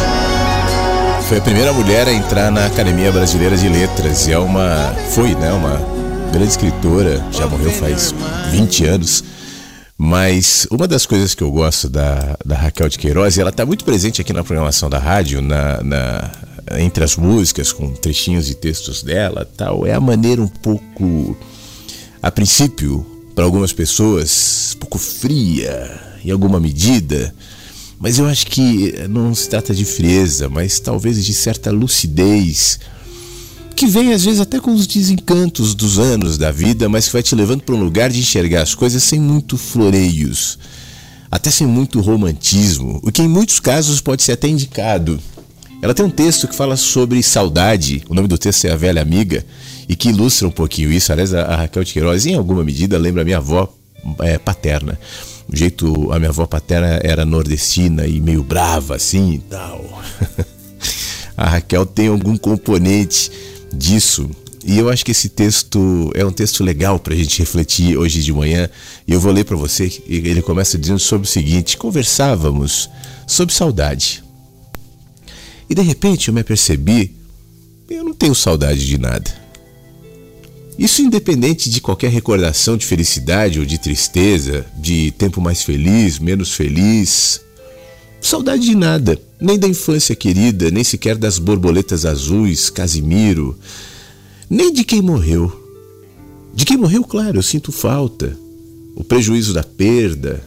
foi 1.29 1.37
a 1.37 1.41
primeira 1.41 1.71
mulher 1.71 2.09
a 2.09 2.13
entrar 2.13 2.51
na 2.51 2.65
Academia 2.65 3.09
Brasileira 3.09 3.55
de 3.55 3.69
Letras 3.69 4.27
e 4.27 4.33
é 4.33 4.37
uma 4.37 4.93
foi, 5.11 5.33
né, 5.33 5.49
uma 5.53 5.79
grande 6.29 6.49
escritora, 6.49 7.25
já 7.31 7.47
morreu 7.47 7.71
faz 7.71 8.13
20 8.51 8.85
anos. 8.85 9.23
Mas 9.97 10.67
uma 10.69 10.89
das 10.89 11.05
coisas 11.05 11.33
que 11.33 11.41
eu 11.41 11.49
gosto 11.49 11.87
da, 11.87 12.37
da 12.45 12.57
Raquel 12.57 12.89
de 12.89 12.99
Queiroz, 12.99 13.37
e 13.37 13.39
ela 13.39 13.49
está 13.49 13.65
muito 13.65 13.85
presente 13.85 14.19
aqui 14.19 14.33
na 14.33 14.43
programação 14.43 14.89
da 14.89 14.99
rádio, 14.99 15.41
na, 15.41 15.81
na, 15.81 16.31
entre 16.77 17.01
as 17.01 17.15
músicas, 17.15 17.71
com 17.71 17.93
trechinhos 17.93 18.49
e 18.49 18.55
textos 18.55 19.01
dela, 19.03 19.49
tal, 19.55 19.87
é 19.87 19.93
a 19.93 20.01
maneira 20.01 20.41
um 20.41 20.49
pouco, 20.49 21.37
a 22.21 22.29
princípio, 22.29 23.05
para 23.33 23.45
algumas 23.45 23.71
pessoas, 23.71 24.73
um 24.75 24.79
pouco 24.79 24.97
fria, 24.97 25.97
em 26.25 26.29
alguma 26.29 26.59
medida, 26.59 27.33
mas 28.01 28.17
eu 28.17 28.25
acho 28.25 28.47
que 28.47 28.95
não 29.07 29.33
se 29.35 29.47
trata 29.47 29.75
de 29.75 29.85
frieza, 29.85 30.49
mas 30.49 30.79
talvez 30.79 31.23
de 31.23 31.33
certa 31.35 31.69
lucidez, 31.69 32.79
que 33.75 33.85
vem 33.85 34.11
às 34.11 34.25
vezes 34.25 34.39
até 34.39 34.59
com 34.59 34.73
os 34.73 34.87
desencantos 34.87 35.75
dos 35.75 35.99
anos 35.99 36.35
da 36.35 36.51
vida, 36.51 36.89
mas 36.89 37.05
que 37.05 37.13
vai 37.13 37.21
te 37.21 37.35
levando 37.35 37.61
para 37.61 37.75
um 37.75 37.83
lugar 37.83 38.09
de 38.09 38.19
enxergar 38.19 38.63
as 38.63 38.73
coisas 38.73 39.03
sem 39.03 39.19
muito 39.19 39.55
floreios, 39.55 40.57
até 41.29 41.51
sem 41.51 41.67
muito 41.67 42.01
romantismo, 42.01 42.99
o 43.03 43.11
que 43.11 43.21
em 43.21 43.27
muitos 43.27 43.59
casos 43.59 44.01
pode 44.01 44.23
ser 44.23 44.31
até 44.31 44.47
indicado. 44.47 45.19
Ela 45.79 45.93
tem 45.93 46.03
um 46.03 46.09
texto 46.09 46.47
que 46.47 46.55
fala 46.55 46.75
sobre 46.75 47.21
saudade, 47.21 48.03
o 48.09 48.15
nome 48.15 48.27
do 48.27 48.37
texto 48.37 48.65
é 48.65 48.71
A 48.71 48.75
Velha 48.75 49.01
Amiga, 49.01 49.45
e 49.87 49.95
que 49.95 50.09
ilustra 50.09 50.47
um 50.47 50.51
pouquinho 50.51 50.91
isso. 50.91 51.11
Aliás, 51.11 51.33
a 51.33 51.55
Raquel 51.55 51.83
de 51.83 51.93
Queiroz, 51.93 52.25
em 52.25 52.35
alguma 52.35 52.63
medida, 52.63 52.97
lembra 52.97 53.21
a 53.21 53.25
minha 53.25 53.37
avó 53.37 53.71
é, 54.19 54.39
paterna. 54.39 54.99
O 55.51 55.55
jeito, 55.55 56.11
a 56.11 56.17
minha 56.17 56.29
avó 56.29 56.45
paterna 56.45 56.99
era 57.03 57.25
nordestina 57.25 58.07
e 58.07 58.21
meio 58.21 58.41
brava 58.41 58.95
assim 58.95 59.33
e 59.33 59.39
tal. 59.39 60.01
a 61.35 61.49
Raquel 61.49 61.85
tem 61.85 62.07
algum 62.07 62.37
componente 62.37 63.29
disso. 63.73 64.29
E 64.63 64.77
eu 64.77 64.89
acho 64.89 65.03
que 65.03 65.11
esse 65.11 65.27
texto 65.27 66.11
é 66.13 66.23
um 66.23 66.31
texto 66.31 66.63
legal 66.63 66.99
para 66.99 67.13
a 67.13 67.17
gente 67.17 67.39
refletir 67.39 67.97
hoje 67.97 68.23
de 68.23 68.31
manhã. 68.31 68.69
E 69.05 69.11
eu 69.11 69.19
vou 69.19 69.31
ler 69.31 69.43
para 69.43 69.57
você. 69.57 69.91
Ele 70.07 70.41
começa 70.41 70.77
dizendo 70.77 70.99
sobre 70.99 71.27
o 71.27 71.29
seguinte: 71.29 71.77
conversávamos 71.77 72.89
sobre 73.27 73.53
saudade. 73.53 74.23
E 75.69 75.75
de 75.75 75.81
repente 75.81 76.27
eu 76.27 76.33
me 76.33 76.41
apercebi, 76.41 77.15
eu 77.89 78.03
não 78.03 78.13
tenho 78.13 78.35
saudade 78.35 78.85
de 78.85 78.97
nada. 78.97 79.40
Isso 80.81 81.03
independente 81.03 81.69
de 81.69 81.79
qualquer 81.79 82.09
recordação 82.09 82.75
de 82.75 82.87
felicidade 82.87 83.59
ou 83.59 83.65
de 83.67 83.77
tristeza, 83.77 84.65
de 84.75 85.11
tempo 85.11 85.39
mais 85.39 85.61
feliz, 85.61 86.17
menos 86.17 86.53
feliz. 86.53 87.39
Saudade 88.19 88.65
de 88.65 88.73
nada, 88.73 89.21
nem 89.39 89.59
da 89.59 89.67
infância 89.67 90.15
querida, 90.15 90.71
nem 90.71 90.83
sequer 90.83 91.15
das 91.15 91.37
borboletas 91.37 92.03
azuis, 92.03 92.71
Casimiro, 92.71 93.55
nem 94.49 94.73
de 94.73 94.83
quem 94.83 95.03
morreu. 95.03 95.55
De 96.51 96.65
quem 96.65 96.77
morreu, 96.77 97.03
claro, 97.03 97.37
eu 97.37 97.43
sinto 97.43 97.71
falta. 97.71 98.35
O 98.95 99.03
prejuízo 99.03 99.53
da 99.53 99.63
perda, 99.63 100.43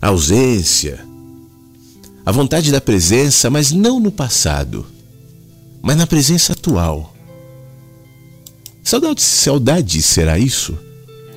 a 0.00 0.10
ausência, 0.10 1.04
a 2.24 2.30
vontade 2.30 2.70
da 2.70 2.80
presença, 2.80 3.50
mas 3.50 3.72
não 3.72 3.98
no 3.98 4.12
passado, 4.12 4.86
mas 5.82 5.96
na 5.96 6.06
presença 6.06 6.52
atual. 6.52 7.13
Saudade, 8.84 9.22
saudade 9.22 10.02
será 10.02 10.38
isso? 10.38 10.78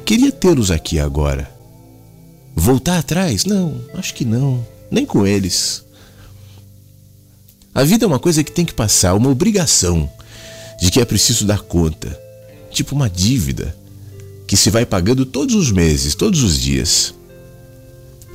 Queria 0.04 0.34
tê-los 0.34 0.70
aqui 0.70 1.00
agora. 1.00 1.50
Voltar 2.54 3.00
atrás? 3.00 3.46
Não, 3.46 3.82
acho 3.94 4.14
que 4.14 4.26
não. 4.26 4.68
Nem 4.92 5.06
com 5.06 5.26
eles. 5.26 5.86
A 7.74 7.86
vida 7.86 8.04
é 8.04 8.08
uma 8.08 8.20
coisa 8.20 8.44
que 8.44 8.52
tem 8.52 8.66
que 8.66 8.74
passar, 8.74 9.14
uma 9.14 9.30
obrigação, 9.30 10.12
de 10.82 10.92
que 10.92 11.00
é 11.00 11.06
preciso 11.06 11.46
dar 11.46 11.62
conta. 11.62 12.20
Tipo 12.70 12.94
uma 12.94 13.10
dívida 13.10 13.74
que 14.46 14.58
se 14.58 14.70
vai 14.70 14.86
pagando 14.86 15.26
todos 15.26 15.56
os 15.56 15.72
meses, 15.72 16.16
todos 16.16 16.44
os 16.44 16.60
dias. 16.60 17.14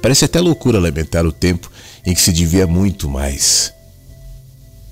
Parece 0.00 0.24
até 0.24 0.40
loucura 0.40 0.80
lamentar 0.80 1.26
o 1.26 1.32
tempo 1.32 1.70
em 2.06 2.14
que 2.14 2.20
se 2.20 2.32
devia 2.32 2.66
muito 2.66 3.10
mais. 3.10 3.74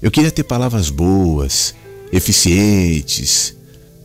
Eu 0.02 0.10
queria 0.10 0.30
ter 0.30 0.44
palavras 0.44 0.90
boas, 0.90 1.74
eficientes, 2.12 3.54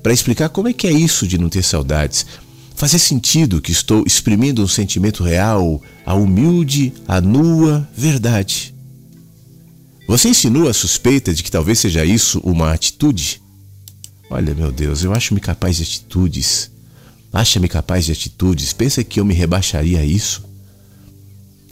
para 0.06 0.14
explicar 0.14 0.50
como 0.50 0.68
é 0.68 0.74
que 0.74 0.86
é 0.86 0.92
isso 0.92 1.28
de 1.28 1.36
não 1.36 1.50
ter 1.50 1.64
saudades. 1.64 2.28
Fazer 2.76 3.00
sentido 3.00 3.60
que 3.60 3.72
estou 3.72 4.04
exprimindo 4.06 4.62
um 4.62 4.68
sentimento 4.68 5.24
real, 5.24 5.82
a 6.06 6.14
humilde, 6.14 6.94
a 7.08 7.20
nua 7.20 7.90
verdade. 7.98 8.72
Você 10.08 10.30
insinua 10.30 10.70
a 10.70 10.74
suspeita 10.76 11.34
de 11.34 11.42
que 11.42 11.50
talvez 11.50 11.80
seja 11.80 12.06
isso 12.06 12.40
uma 12.44 12.72
atitude? 12.72 13.42
Olha, 14.30 14.54
meu 14.54 14.72
Deus, 14.72 15.04
eu 15.04 15.12
acho-me 15.12 15.40
capaz 15.40 15.78
de 15.78 15.82
atitudes. 15.82 16.70
Acha-me 17.34 17.68
capaz 17.68 18.06
de 18.06 18.12
atitudes? 18.12 18.74
Pensa 18.74 19.04
que 19.04 19.20
eu 19.20 19.26
me 19.26 19.34
rebaixaria 19.34 20.02
a 20.02 20.06
isso? 20.06 20.44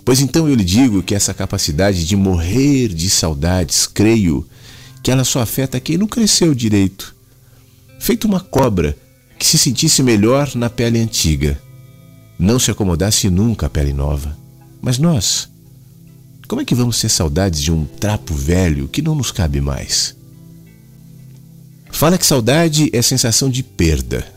Pois 0.04 0.20
então 0.20 0.50
eu 0.50 0.56
lhe 0.56 0.66
digo 0.66 1.04
que 1.04 1.14
essa 1.14 1.36
capacidade 1.36 2.04
de 2.04 2.16
morrer 2.16 2.88
de 2.88 3.12
saudades, 3.12 3.86
creio 3.86 4.44
que 5.04 5.12
ela 5.12 5.24
só 5.24 5.40
afeta 5.40 5.80
quem 5.80 6.00
não 6.00 6.08
cresceu 6.08 6.56
direito, 6.56 7.13
feito 8.04 8.26
uma 8.26 8.42
cobra 8.42 8.98
que 9.40 9.46
se 9.46 9.58
sentisse 9.58 10.04
melhor 10.04 10.54
na 10.56 10.70
pele 10.70 11.00
antiga, 11.00 11.58
não 12.38 12.60
se 12.60 12.70
acomodasse 12.70 13.30
nunca 13.30 13.68
à 13.68 13.70
pele 13.70 13.94
nova. 13.94 14.38
Mas 14.82 14.98
nós, 14.98 15.48
como 16.46 16.60
é 16.60 16.66
que 16.66 16.76
vamos 16.76 17.00
ter 17.00 17.08
saudades 17.08 17.62
de 17.62 17.72
um 17.72 17.86
trapo 17.86 18.34
velho 18.34 18.90
que 18.90 19.02
não 19.02 19.16
nos 19.16 19.32
cabe 19.32 19.62
mais? 19.62 20.18
Fala 21.94 22.18
que 22.18 22.26
saudade 22.26 22.90
é 22.92 23.02
sensação 23.02 23.50
de 23.50 23.64
perda. 23.64 24.28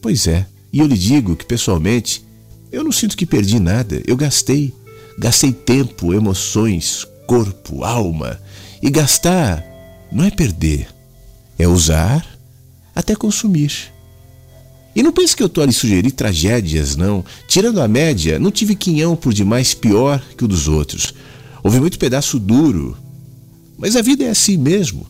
Pois 0.00 0.26
é, 0.26 0.46
e 0.72 0.78
eu 0.78 0.86
lhe 0.86 0.96
digo 0.96 1.36
que 1.36 1.44
pessoalmente 1.44 2.24
eu 2.72 2.82
não 2.82 2.90
sinto 2.90 3.14
que 3.14 3.26
perdi 3.26 3.60
nada, 3.60 4.00
eu 4.06 4.16
gastei. 4.16 4.72
Gastei 5.18 5.52
tempo, 5.52 6.14
emoções, 6.14 7.06
corpo, 7.26 7.84
alma. 7.84 8.40
E 8.80 8.88
gastar 8.88 9.62
não 10.10 10.24
é 10.24 10.30
perder, 10.30 10.88
é 11.58 11.68
usar 11.68 12.31
até 12.94 13.14
consumir. 13.14 13.92
E 14.94 15.02
não 15.02 15.12
pense 15.12 15.34
que 15.34 15.42
eu 15.42 15.46
estou 15.46 15.64
ali 15.64 15.72
sugerir 15.72 16.10
tragédias, 16.10 16.96
não. 16.96 17.24
Tirando 17.48 17.80
a 17.80 17.88
média, 17.88 18.38
não 18.38 18.50
tive 18.50 18.74
quinhão 18.74 19.16
por 19.16 19.32
demais 19.32 19.72
pior 19.72 20.22
que 20.36 20.44
o 20.44 20.48
dos 20.48 20.68
outros. 20.68 21.14
Houve 21.62 21.80
muito 21.80 21.98
pedaço 21.98 22.38
duro. 22.38 22.96
Mas 23.78 23.96
a 23.96 24.02
vida 24.02 24.24
é 24.24 24.30
assim 24.30 24.56
mesmo. 24.58 25.06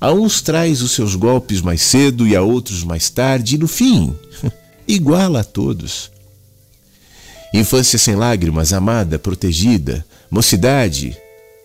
A 0.00 0.12
uns 0.12 0.40
traz 0.40 0.82
os 0.82 0.92
seus 0.92 1.14
golpes 1.14 1.60
mais 1.60 1.82
cedo 1.82 2.26
e 2.26 2.34
a 2.34 2.42
outros 2.42 2.82
mais 2.82 3.10
tarde, 3.10 3.54
e 3.54 3.58
no 3.58 3.68
fim, 3.68 4.14
iguala 4.88 5.40
a 5.40 5.44
todos. 5.44 6.10
Infância 7.52 7.98
sem 7.98 8.16
lágrimas, 8.16 8.72
amada, 8.72 9.18
protegida, 9.18 10.04
mocidade. 10.30 11.16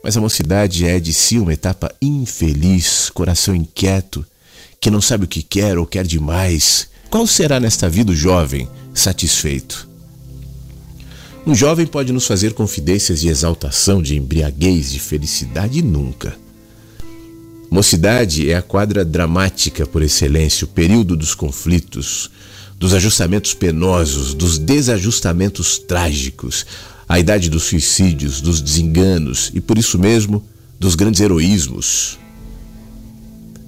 Mas 0.04 0.18
a 0.18 0.22
mocidade 0.22 0.86
é 0.86 1.00
de 1.00 1.14
si 1.14 1.40
uma 1.40 1.54
etapa 1.54 1.94
infeliz, 2.02 3.10
coração 3.10 3.56
inquieto, 3.56 4.26
que 4.86 4.92
não 4.92 5.02
sabe 5.02 5.26
o 5.26 5.28
que 5.28 5.42
quer 5.42 5.80
ou 5.80 5.86
quer 5.88 6.06
demais. 6.06 6.88
Qual 7.10 7.26
será 7.26 7.60
nesta 7.60 7.90
vida 7.90 8.12
o 8.12 8.16
jovem 8.16 8.70
satisfeito? 8.94 9.90
Um 11.44 11.56
jovem 11.56 11.88
pode 11.88 12.14
nos 12.14 12.28
fazer 12.28 12.54
confidências 12.54 13.22
de 13.22 13.28
exaltação, 13.28 14.00
de 14.00 14.16
embriaguez, 14.16 14.92
de 14.92 15.00
felicidade 15.00 15.82
nunca. 15.82 16.38
Mocidade 17.68 18.52
é 18.52 18.56
a 18.56 18.62
quadra 18.62 19.04
dramática 19.04 19.88
por 19.88 20.04
excelência, 20.04 20.66
o 20.66 20.68
período 20.68 21.16
dos 21.16 21.34
conflitos, 21.34 22.30
dos 22.78 22.94
ajustamentos 22.94 23.56
penosos, 23.56 24.36
dos 24.36 24.60
desajustamentos 24.60 25.80
trágicos, 25.80 26.64
a 27.10 27.20
idade 27.20 27.50
dos 27.50 27.64
suicídios, 27.64 28.40
dos 28.40 28.62
desenganos 28.62 29.52
e, 29.52 29.60
por 29.60 29.80
isso 29.80 29.98
mesmo, 29.98 30.46
dos 30.80 30.94
grandes 30.94 31.22
heroísmos. 31.22 32.20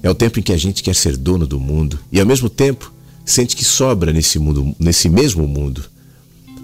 É 0.02 0.10
o 0.10 0.16
tempo 0.16 0.40
em 0.40 0.44
que 0.44 0.54
a 0.54 0.58
gente 0.58 0.84
quer 0.84 0.96
ser 0.96 1.18
dono 1.18 1.48
do 1.48 1.60
mundo 1.60 2.00
e, 2.12 2.20
ao 2.20 2.26
mesmo 2.26 2.50
tempo, 2.50 2.94
sente 3.26 3.56
que 3.56 3.66
sobra 3.66 4.14
nesse, 4.14 4.40
mundo, 4.40 4.76
nesse 4.80 5.10
mesmo 5.10 5.48
mundo. 5.48 5.84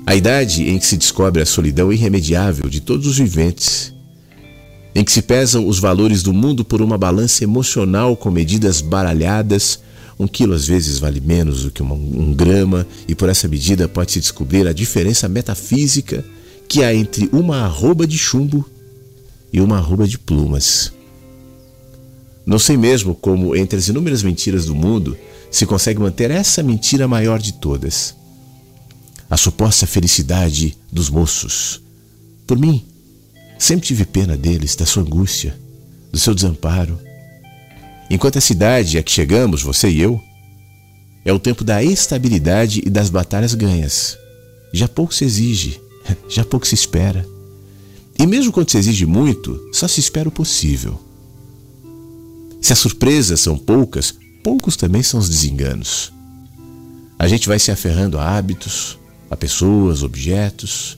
A 0.05 0.15
idade 0.15 0.69
em 0.69 0.77
que 0.77 0.85
se 0.85 0.97
descobre 0.97 1.41
a 1.41 1.45
solidão 1.45 1.91
irremediável 1.91 2.69
de 2.69 2.79
todos 2.79 3.07
os 3.07 3.17
viventes, 3.17 3.93
em 4.95 5.03
que 5.03 5.11
se 5.11 5.21
pesam 5.21 5.67
os 5.67 5.79
valores 5.79 6.21
do 6.21 6.33
mundo 6.33 6.63
por 6.63 6.81
uma 6.81 6.97
balança 6.97 7.43
emocional 7.43 8.15
com 8.15 8.29
medidas 8.29 8.81
baralhadas. 8.81 9.79
Um 10.19 10.27
quilo 10.27 10.53
às 10.53 10.67
vezes 10.67 10.99
vale 10.99 11.19
menos 11.19 11.63
do 11.63 11.71
que 11.71 11.81
uma, 11.81 11.95
um 11.95 12.33
grama, 12.33 12.85
e 13.07 13.15
por 13.15 13.29
essa 13.29 13.47
medida 13.47 13.87
pode-se 13.87 14.19
descobrir 14.19 14.67
a 14.67 14.73
diferença 14.73 15.27
metafísica 15.27 16.23
que 16.67 16.83
há 16.83 16.93
entre 16.93 17.29
uma 17.33 17.63
arroba 17.63 18.05
de 18.05 18.17
chumbo 18.17 18.69
e 19.51 19.59
uma 19.59 19.77
arroba 19.77 20.07
de 20.07 20.19
plumas. 20.19 20.93
Não 22.45 22.59
sei 22.59 22.77
mesmo 22.77 23.15
como, 23.15 23.55
entre 23.55 23.77
as 23.77 23.87
inúmeras 23.87 24.23
mentiras 24.23 24.65
do 24.65 24.75
mundo, 24.75 25.17
se 25.49 25.65
consegue 25.65 25.99
manter 25.99 26.31
essa 26.31 26.61
mentira 26.61 27.07
maior 27.07 27.39
de 27.39 27.53
todas. 27.53 28.15
A 29.29 29.37
suposta 29.37 29.87
felicidade 29.87 30.77
dos 30.91 31.09
moços. 31.09 31.81
Por 32.45 32.57
mim, 32.57 32.85
Sempre 33.63 33.87
tive 33.87 34.03
pena 34.03 34.35
deles, 34.35 34.75
da 34.75 34.85
sua 34.85 35.03
angústia, 35.03 35.57
do 36.11 36.19
seu 36.19 36.35
desamparo. 36.35 36.99
Enquanto 38.09 38.37
a 38.37 38.41
cidade 38.41 38.97
a 38.97 39.03
que 39.03 39.09
chegamos, 39.09 39.61
você 39.61 39.89
e 39.89 40.01
eu, 40.01 40.21
é 41.23 41.31
o 41.31 41.39
tempo 41.39 41.63
da 41.63 41.81
estabilidade 41.81 42.81
e 42.85 42.89
das 42.89 43.09
batalhas 43.09 43.53
ganhas. 43.53 44.17
Já 44.73 44.85
pouco 44.85 45.13
se 45.13 45.23
exige, 45.23 45.79
já 46.27 46.43
pouco 46.43 46.67
se 46.67 46.75
espera. 46.75 47.25
E 48.19 48.27
mesmo 48.27 48.51
quando 48.51 48.69
se 48.69 48.77
exige 48.77 49.05
muito, 49.05 49.57
só 49.71 49.87
se 49.87 50.01
espera 50.01 50.27
o 50.27 50.31
possível. 50.31 50.99
Se 52.63 52.71
as 52.71 52.79
surpresas 52.79 53.41
são 53.41 53.57
poucas, 53.57 54.15
poucos 54.41 54.77
também 54.77 55.03
são 55.03 55.19
os 55.19 55.27
desenganos. 55.27 56.13
A 57.19 57.27
gente 57.27 57.45
vai 57.45 57.59
se 57.59 57.71
aferrando 57.71 58.17
a 58.17 58.37
hábitos, 58.37 58.97
a 59.29 59.35
pessoas, 59.35 60.01
objetos. 60.01 60.97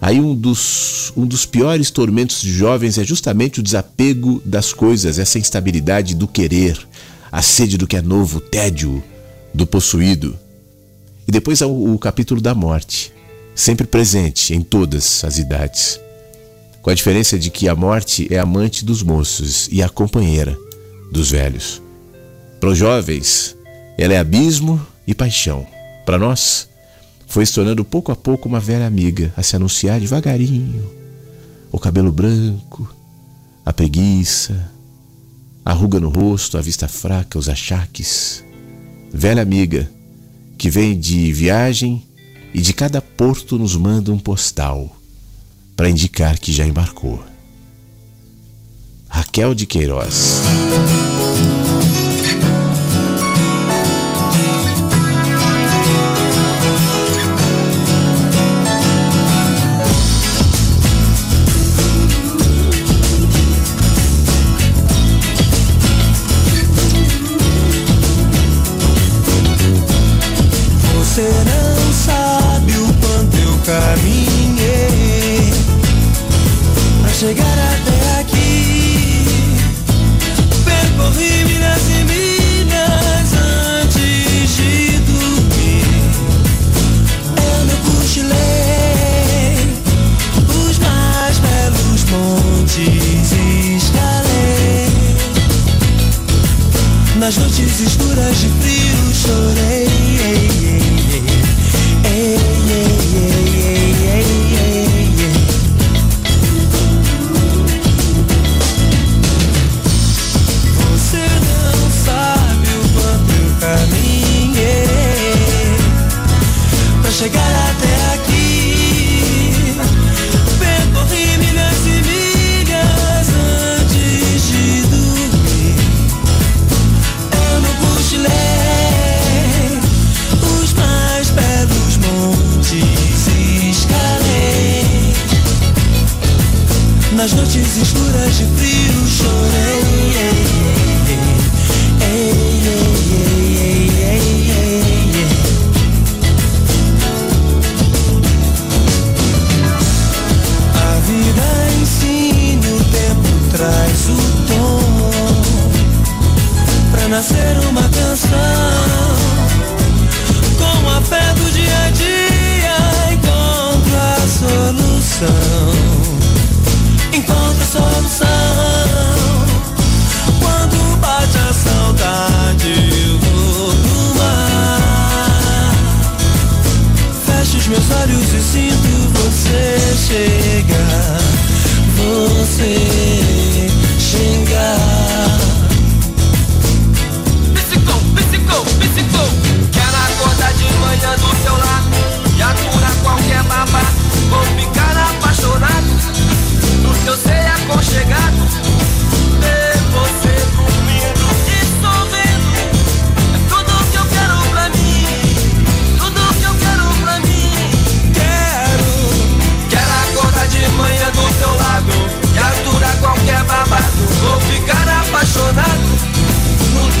Aí 0.00 0.20
um 0.20 0.34
dos, 0.34 1.12
um 1.16 1.24
dos 1.24 1.46
piores 1.46 1.92
tormentos 1.92 2.42
de 2.42 2.50
jovens 2.52 2.98
é 2.98 3.04
justamente 3.04 3.60
o 3.60 3.62
desapego 3.62 4.42
das 4.44 4.72
coisas, 4.72 5.20
essa 5.20 5.38
instabilidade 5.38 6.16
do 6.16 6.26
querer, 6.26 6.76
a 7.30 7.42
sede 7.42 7.78
do 7.78 7.86
que 7.86 7.96
é 7.96 8.02
novo, 8.02 8.38
o 8.38 8.40
tédio 8.40 9.00
do 9.54 9.68
possuído. 9.68 10.36
E 11.28 11.30
depois 11.30 11.62
há 11.62 11.68
o, 11.68 11.94
o 11.94 11.98
capítulo 11.98 12.40
da 12.40 12.56
morte, 12.56 13.12
sempre 13.54 13.86
presente 13.86 14.52
em 14.52 14.62
todas 14.62 15.22
as 15.22 15.38
idades. 15.38 16.00
Com 16.82 16.90
a 16.90 16.94
diferença 16.94 17.38
de 17.38 17.50
que 17.50 17.68
a 17.68 17.76
morte 17.76 18.26
é 18.32 18.38
amante 18.38 18.84
dos 18.84 19.02
moços 19.02 19.68
e 19.70 19.82
a 19.82 19.88
companheira 19.88 20.56
dos 21.12 21.30
velhos. 21.30 21.82
Para 22.58 22.70
os 22.70 22.78
jovens, 22.78 23.56
ela 23.98 24.14
é 24.14 24.18
abismo 24.18 24.80
e 25.06 25.14
paixão. 25.14 25.66
Para 26.06 26.18
nós, 26.18 26.68
foi 27.26 27.44
se 27.46 27.54
tornando 27.54 27.84
pouco 27.84 28.10
a 28.10 28.16
pouco 28.16 28.48
uma 28.48 28.58
velha 28.58 28.86
amiga 28.86 29.32
a 29.36 29.42
se 29.42 29.56
anunciar 29.56 30.00
devagarinho. 30.00 30.90
O 31.70 31.78
cabelo 31.78 32.10
branco, 32.10 32.92
a 33.64 33.72
preguiça, 33.72 34.70
a 35.64 35.72
ruga 35.72 36.00
no 36.00 36.08
rosto, 36.08 36.58
a 36.58 36.60
vista 36.60 36.88
fraca, 36.88 37.38
os 37.38 37.48
achaques. 37.48 38.44
Velha 39.12 39.42
amiga 39.42 39.90
que 40.58 40.68
vem 40.68 40.98
de 40.98 41.32
viagem 41.32 42.02
e 42.52 42.60
de 42.60 42.72
cada 42.72 43.00
porto 43.00 43.58
nos 43.58 43.76
manda 43.76 44.12
um 44.12 44.18
postal 44.18 44.96
para 45.80 45.88
indicar 45.88 46.38
que 46.38 46.52
já 46.52 46.66
embarcou. 46.66 47.24
Raquel 49.08 49.54
de 49.54 49.64
Queiroz. 49.64 50.42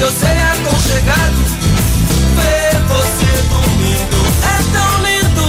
eu 0.00 0.10
sei 0.10 0.30
aconchegado. 0.30 1.36
Ver 2.36 2.74
você 2.88 3.30
dormindo 3.50 4.18
é 4.42 4.56
tão 4.72 4.92
lindo. 5.04 5.48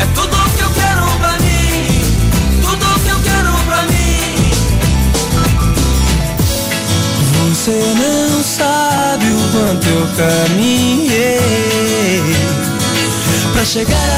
É 0.00 0.04
tudo 0.14 0.36
que 0.56 0.62
eu 0.62 0.70
quero 0.70 1.04
pra 1.18 1.32
mim. 1.38 2.00
Tudo 2.62 2.86
que 3.02 3.08
eu 3.10 3.20
quero 3.20 3.52
pra 3.66 3.82
mim. 3.82 4.50
Você 7.50 7.76
não 7.96 8.42
sabe 8.42 9.26
o 9.26 9.38
quanto 9.52 9.86
eu 9.86 10.04
caminhei 10.16 11.40
pra 13.52 13.64
chegar 13.64 14.08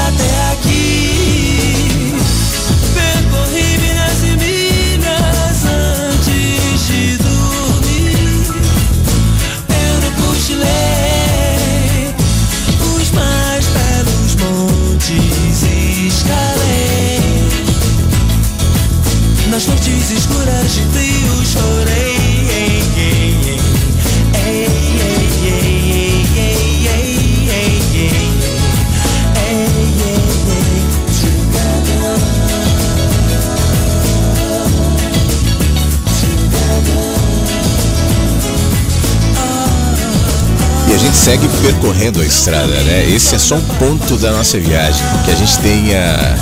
segue 41.21 41.47
percorrendo 41.61 42.19
a 42.19 42.25
estrada, 42.25 42.73
né? 42.81 43.07
Esse 43.07 43.35
é 43.35 43.37
só 43.37 43.53
um 43.53 43.61
ponto 43.61 44.17
da 44.17 44.31
nossa 44.31 44.57
viagem, 44.59 45.03
que 45.23 45.29
a 45.29 45.35
gente 45.35 45.55
tenha 45.59 46.35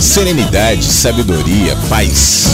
serenidade, 0.00 0.84
sabedoria, 0.84 1.76
paz 1.88 2.48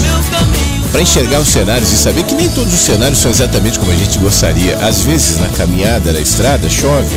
para 0.92 1.00
enxergar 1.00 1.40
os 1.40 1.48
cenários 1.48 1.90
e 1.90 1.96
saber 1.96 2.24
que 2.24 2.34
nem 2.34 2.50
todos 2.50 2.74
os 2.74 2.80
cenários 2.80 3.18
são 3.18 3.30
exatamente 3.30 3.78
como 3.78 3.90
a 3.90 3.94
gente 3.94 4.18
gostaria. 4.18 4.76
Às 4.76 5.00
vezes 5.00 5.38
na 5.38 5.48
caminhada 5.48 6.12
da 6.12 6.20
estrada 6.20 6.68
chove, 6.68 7.16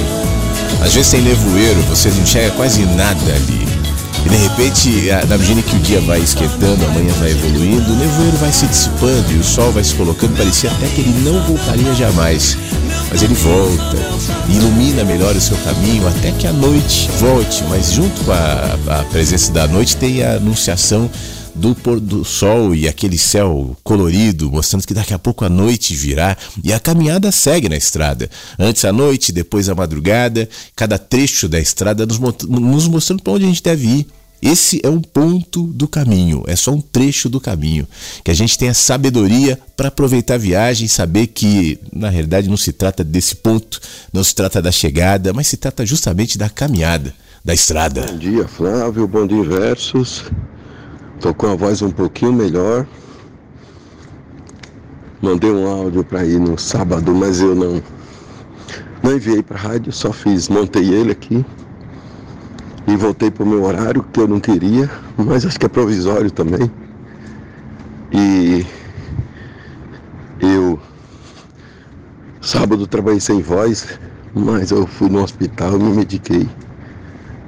às 0.81 0.93
vezes 0.93 1.11
tem 1.11 1.21
nevoeiro, 1.21 1.81
você 1.89 2.09
não 2.09 2.21
enxerga 2.21 2.51
quase 2.51 2.85
nada 2.85 3.33
ali. 3.33 3.67
E 4.25 4.29
de 4.29 4.35
repente, 4.35 5.09
na 5.27 5.37
medida 5.37 5.61
que 5.61 5.75
o 5.75 5.79
dia 5.79 5.99
vai 6.01 6.19
esquentando, 6.19 6.85
a 6.85 6.89
manhã 6.89 7.13
vai 7.19 7.31
evoluindo, 7.31 7.91
o 7.91 7.95
nevoeiro 7.97 8.37
vai 8.37 8.51
se 8.51 8.67
dissipando 8.67 9.25
e 9.31 9.35
o 9.35 9.43
sol 9.43 9.71
vai 9.71 9.83
se 9.83 9.93
colocando, 9.95 10.37
parecia 10.37 10.69
até 10.69 10.87
que 10.87 11.01
ele 11.01 11.21
não 11.23 11.41
voltaria 11.43 11.93
jamais. 11.95 12.57
Mas 13.09 13.23
ele 13.23 13.33
volta, 13.33 13.97
ilumina 14.51 15.03
melhor 15.03 15.35
o 15.35 15.41
seu 15.41 15.57
caminho 15.57 16.07
até 16.07 16.31
que 16.31 16.45
a 16.45 16.53
noite 16.53 17.09
volte. 17.19 17.63
Mas 17.69 17.93
junto 17.93 18.23
com 18.23 18.31
a, 18.31 18.99
a 18.99 19.03
presença 19.05 19.51
da 19.51 19.67
noite 19.67 19.95
tem 19.97 20.23
a 20.23 20.33
anunciação 20.33 21.09
do 21.53 21.75
pôr 21.75 21.99
do 21.99 22.23
sol 22.23 22.73
e 22.73 22.87
aquele 22.87 23.17
céu 23.17 23.75
colorido, 23.83 24.51
mostrando 24.51 24.85
que 24.85 24.93
daqui 24.93 25.13
a 25.13 25.19
pouco 25.19 25.43
a 25.43 25.49
noite 25.49 25.95
virá 25.95 26.37
e 26.63 26.71
a 26.71 26.79
caminhada 26.79 27.31
segue 27.31 27.67
na 27.69 27.75
estrada. 27.75 28.29
Antes 28.57 28.85
a 28.85 28.93
noite, 28.93 29.31
depois 29.31 29.69
a 29.69 29.75
madrugada, 29.75 30.47
cada 30.75 30.97
trecho 30.97 31.47
da 31.47 31.59
estrada 31.59 32.05
nos, 32.05 32.19
nos 32.19 32.87
mostrando 32.87 33.21
para 33.21 33.33
onde 33.33 33.45
a 33.45 33.47
gente 33.47 33.63
deve 33.63 33.87
ir. 33.87 34.07
Esse 34.41 34.81
é 34.83 34.89
um 34.89 34.99
ponto 34.99 35.67
do 35.67 35.87
caminho, 35.87 36.43
é 36.47 36.55
só 36.55 36.71
um 36.71 36.81
trecho 36.81 37.29
do 37.29 37.39
caminho. 37.39 37.87
Que 38.23 38.31
a 38.31 38.33
gente 38.33 38.57
tenha 38.57 38.73
sabedoria 38.73 39.59
para 39.77 39.89
aproveitar 39.89 40.33
a 40.33 40.39
viagem, 40.39 40.87
saber 40.87 41.27
que 41.27 41.77
na 41.93 42.09
realidade 42.09 42.49
não 42.49 42.57
se 42.57 42.73
trata 42.73 43.03
desse 43.03 43.35
ponto, 43.35 43.79
não 44.11 44.23
se 44.23 44.33
trata 44.33 44.59
da 44.59 44.71
chegada, 44.71 45.31
mas 45.31 45.45
se 45.47 45.57
trata 45.57 45.85
justamente 45.85 46.39
da 46.39 46.49
caminhada, 46.49 47.13
da 47.45 47.53
estrada. 47.53 48.07
Bom 48.07 48.17
dia, 48.17 48.47
Flávio, 48.47 49.07
bom 49.07 49.27
dia, 49.27 49.43
Versos. 49.43 50.25
Tô 51.19 51.35
com 51.35 51.45
a 51.45 51.55
voz 51.55 51.83
um 51.83 51.91
pouquinho 51.91 52.33
melhor. 52.33 52.87
Mandei 55.21 55.51
um 55.51 55.67
áudio 55.67 56.03
para 56.03 56.25
ir 56.25 56.39
no 56.39 56.57
sábado, 56.57 57.13
mas 57.13 57.39
eu 57.41 57.53
não 57.53 57.83
não 59.03 59.15
enviei 59.15 59.41
para 59.41 59.57
rádio, 59.57 59.91
só 59.91 60.11
fiz, 60.11 60.47
montei 60.47 60.93
ele 60.93 61.11
aqui 61.11 61.43
e 62.87 62.95
voltei 62.95 63.29
para 63.29 63.43
o 63.43 63.47
meu 63.47 63.63
horário 63.63 64.03
que 64.11 64.19
eu 64.19 64.27
não 64.27 64.39
queria, 64.39 64.89
mas 65.17 65.45
acho 65.45 65.59
que 65.59 65.65
é 65.65 65.69
provisório 65.69 66.31
também. 66.31 66.71
E 68.11 68.65
eu 70.39 70.79
sábado 72.41 72.87
trabalhei 72.87 73.19
sem 73.19 73.41
voz, 73.41 73.99
mas 74.33 74.71
eu 74.71 74.87
fui 74.87 75.09
no 75.09 75.23
hospital, 75.23 75.77
me 75.77 75.95
mediquei 75.95 76.49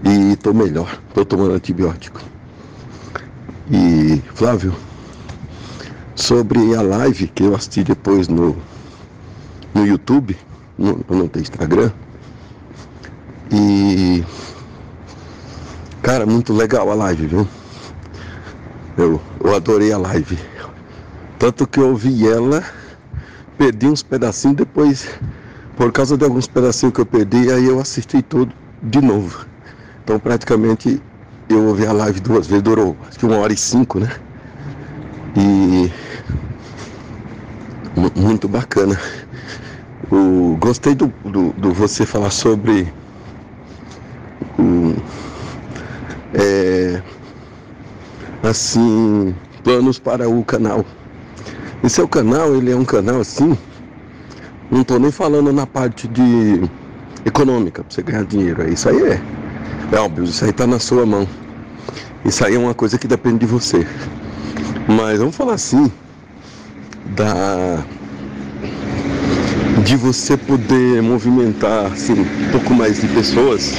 e 0.04 0.34
estou 0.34 0.54
melhor, 0.54 1.00
estou 1.10 1.26
tomando 1.26 1.54
antibiótico. 1.54 2.22
E 3.72 4.22
Flávio, 4.36 4.74
sobre 6.16 6.76
a 6.76 6.82
live 6.82 7.28
que 7.28 7.44
eu 7.44 7.56
assisti 7.56 7.84
depois 7.84 8.28
no, 8.28 8.56
no 9.74 9.86
YouTube, 9.86 10.38
no, 10.78 11.04
não 11.10 11.28
tem 11.28 11.42
Instagram. 11.42 11.92
E 13.52 14.24
cara, 16.04 16.26
muito 16.26 16.54
legal 16.54 16.92
a 16.92 16.94
live, 16.94 17.28
viu? 17.28 17.48
Eu, 18.98 19.22
eu 19.44 19.56
adorei 19.56 19.92
a 19.94 19.98
live. 19.98 20.38
Tanto 21.40 21.66
que 21.66 21.80
eu 21.80 21.90
ouvi 21.90 22.28
ela, 22.28 22.62
perdi 23.58 23.88
uns 23.88 24.04
pedacinhos, 24.04 24.58
depois, 24.58 25.08
por 25.78 25.92
causa 25.92 26.18
de 26.18 26.26
alguns 26.26 26.46
pedacinhos 26.46 26.94
que 26.94 27.02
eu 27.02 27.06
perdi, 27.06 27.50
aí 27.50 27.66
eu 27.66 27.80
assisti 27.80 28.22
tudo 28.22 28.54
de 28.82 29.02
novo. 29.02 29.46
Então 30.04 30.20
praticamente 30.20 31.02
eu 31.50 31.68
ouvi 31.68 31.86
a 31.86 31.94
live 31.94 32.20
duas 32.20 32.48
vezes, 32.48 32.62
durou 32.62 32.98
acho 33.08 33.18
que 33.18 33.26
uma 33.26 33.38
hora 33.38 33.54
e 33.54 33.58
cinco, 33.58 34.00
né? 34.00 34.12
E 35.36 35.92
muito 38.20 38.48
bacana. 38.48 39.00
O, 40.12 40.58
gostei 40.60 40.94
do, 40.94 41.08
do, 41.24 41.54
do, 41.54 41.74
você 41.74 42.06
falar 42.06 42.30
sobre 42.30 42.94
o, 44.60 44.96
é, 46.34 47.02
assim 48.42 49.36
planos 49.64 50.00
para 50.00 50.28
o 50.28 50.44
canal. 50.44 50.86
Esse 51.84 52.02
é 52.02 52.04
o 52.04 52.08
canal, 52.08 52.56
ele 52.56 52.72
é 52.72 52.76
um 52.76 52.86
canal 52.86 53.22
assim. 53.22 53.58
Não 54.72 54.82
estou 54.82 55.00
nem 55.00 55.12
falando 55.12 55.52
na 55.54 55.66
parte 55.66 56.08
de 56.08 56.70
econômica, 57.26 57.84
para 57.84 57.94
você 57.94 58.02
ganhar 58.02 58.26
dinheiro. 58.26 58.68
Isso 58.72 58.90
aí 58.90 59.02
é 59.04 59.22
é 59.92 60.00
óbvio, 60.00 60.24
isso 60.24 60.44
aí 60.44 60.50
está 60.50 60.66
na 60.66 60.80
sua 60.80 61.06
mão. 61.06 61.28
Isso 62.26 62.44
aí 62.44 62.56
é 62.56 62.58
uma 62.58 62.74
coisa 62.74 62.98
que 62.98 63.08
depende 63.08 63.40
de 63.40 63.46
você. 63.46 63.86
Mas 64.88 65.20
vamos 65.20 65.36
falar 65.36 65.54
assim, 65.54 65.92
da 67.16 67.84
de 69.84 69.96
você 69.98 70.38
poder 70.38 71.02
movimentar 71.02 71.92
assim, 71.92 72.14
um 72.14 72.52
pouco 72.52 72.74
mais 72.74 73.02
de 73.02 73.08
pessoas. 73.10 73.74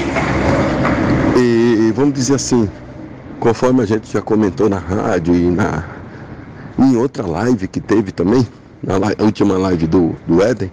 Vamos 1.95 2.15
dizer 2.15 2.35
assim, 2.35 2.69
conforme 3.39 3.81
a 3.81 3.87
gente 3.87 4.13
já 4.13 4.21
comentou 4.21 4.69
na 4.69 4.79
rádio 4.79 5.33
e 5.33 5.49
na 5.49 5.85
em 6.77 6.97
outra 6.97 7.25
live 7.25 7.69
que 7.69 7.81
teve 7.81 8.11
também, 8.11 8.45
na 8.83 8.97
live, 8.97 9.23
última 9.23 9.57
live 9.57 9.87
do, 9.87 10.17
do 10.27 10.43
Éden, 10.43 10.73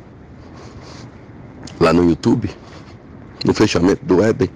lá 1.80 1.94
no 1.94 2.10
YouTube, 2.10 2.50
no 3.46 3.54
fechamento 3.54 4.04
do 4.04 4.24
Éden, 4.24 4.50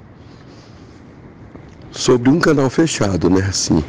sobre 1.92 2.32
um 2.32 2.40
canal 2.40 2.68
fechado, 2.68 3.30
né? 3.30 3.46
Assim, 3.48 3.84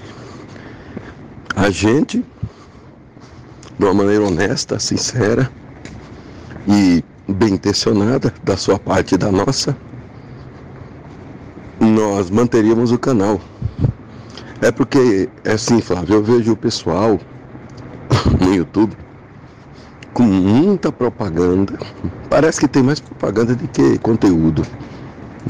a 1.57 1.71
gente, 1.71 2.23
de 3.79 3.85
uma 3.87 3.95
maneira 3.95 4.23
honesta, 4.23 4.79
sincera 4.79 5.51
e 6.69 7.03
bem 7.27 7.55
intencionada, 7.55 8.35
da 8.45 8.55
sua 8.55 8.79
parte 8.79 9.15
e 9.15 9.19
da 9.19 9.33
nossa, 9.33 9.75
nós 11.81 12.31
manteríamos 12.31 12.93
o 12.93 12.99
canal. 12.99 13.41
É 14.61 14.71
porque, 14.71 15.29
é 15.45 15.53
assim, 15.53 15.81
Flávio, 15.81 16.17
eu 16.17 16.23
vejo 16.23 16.53
o 16.53 16.57
pessoal 16.57 17.19
no 18.41 18.55
YouTube 18.55 18.97
com 20.13 20.23
muita 20.23 20.91
propaganda. 20.91 21.79
Parece 22.31 22.61
que 22.61 22.69
tem 22.69 22.83
mais 22.83 23.01
propaganda 23.01 23.55
do 23.55 23.69
que 23.69 23.99
conteúdo. 23.99 24.63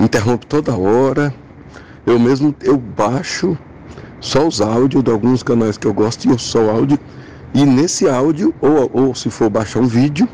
Interrompe 0.01 0.47
toda 0.47 0.77
hora 0.77 1.33
eu 2.07 2.21
mesmo 2.21 2.55
eu 2.63 2.79
baixo 2.79 3.59
só 4.21 4.47
os 4.47 4.61
áudios 4.61 5.03
de 5.03 5.11
alguns 5.11 5.43
canais 5.43 5.77
que 5.77 5.89
eu 5.89 5.93
gosto 5.93 6.25
e 6.25 6.31
eu 6.31 6.39
só 6.39 6.71
áudio. 6.71 6.99
E 7.53 7.65
nesse 7.65 8.09
áudio, 8.09 8.55
ou, 8.61 8.89
ou 8.93 9.15
se 9.15 9.29
for 9.29 9.51
baixar 9.51 9.81
um 9.81 9.87
vídeo, 9.87 10.29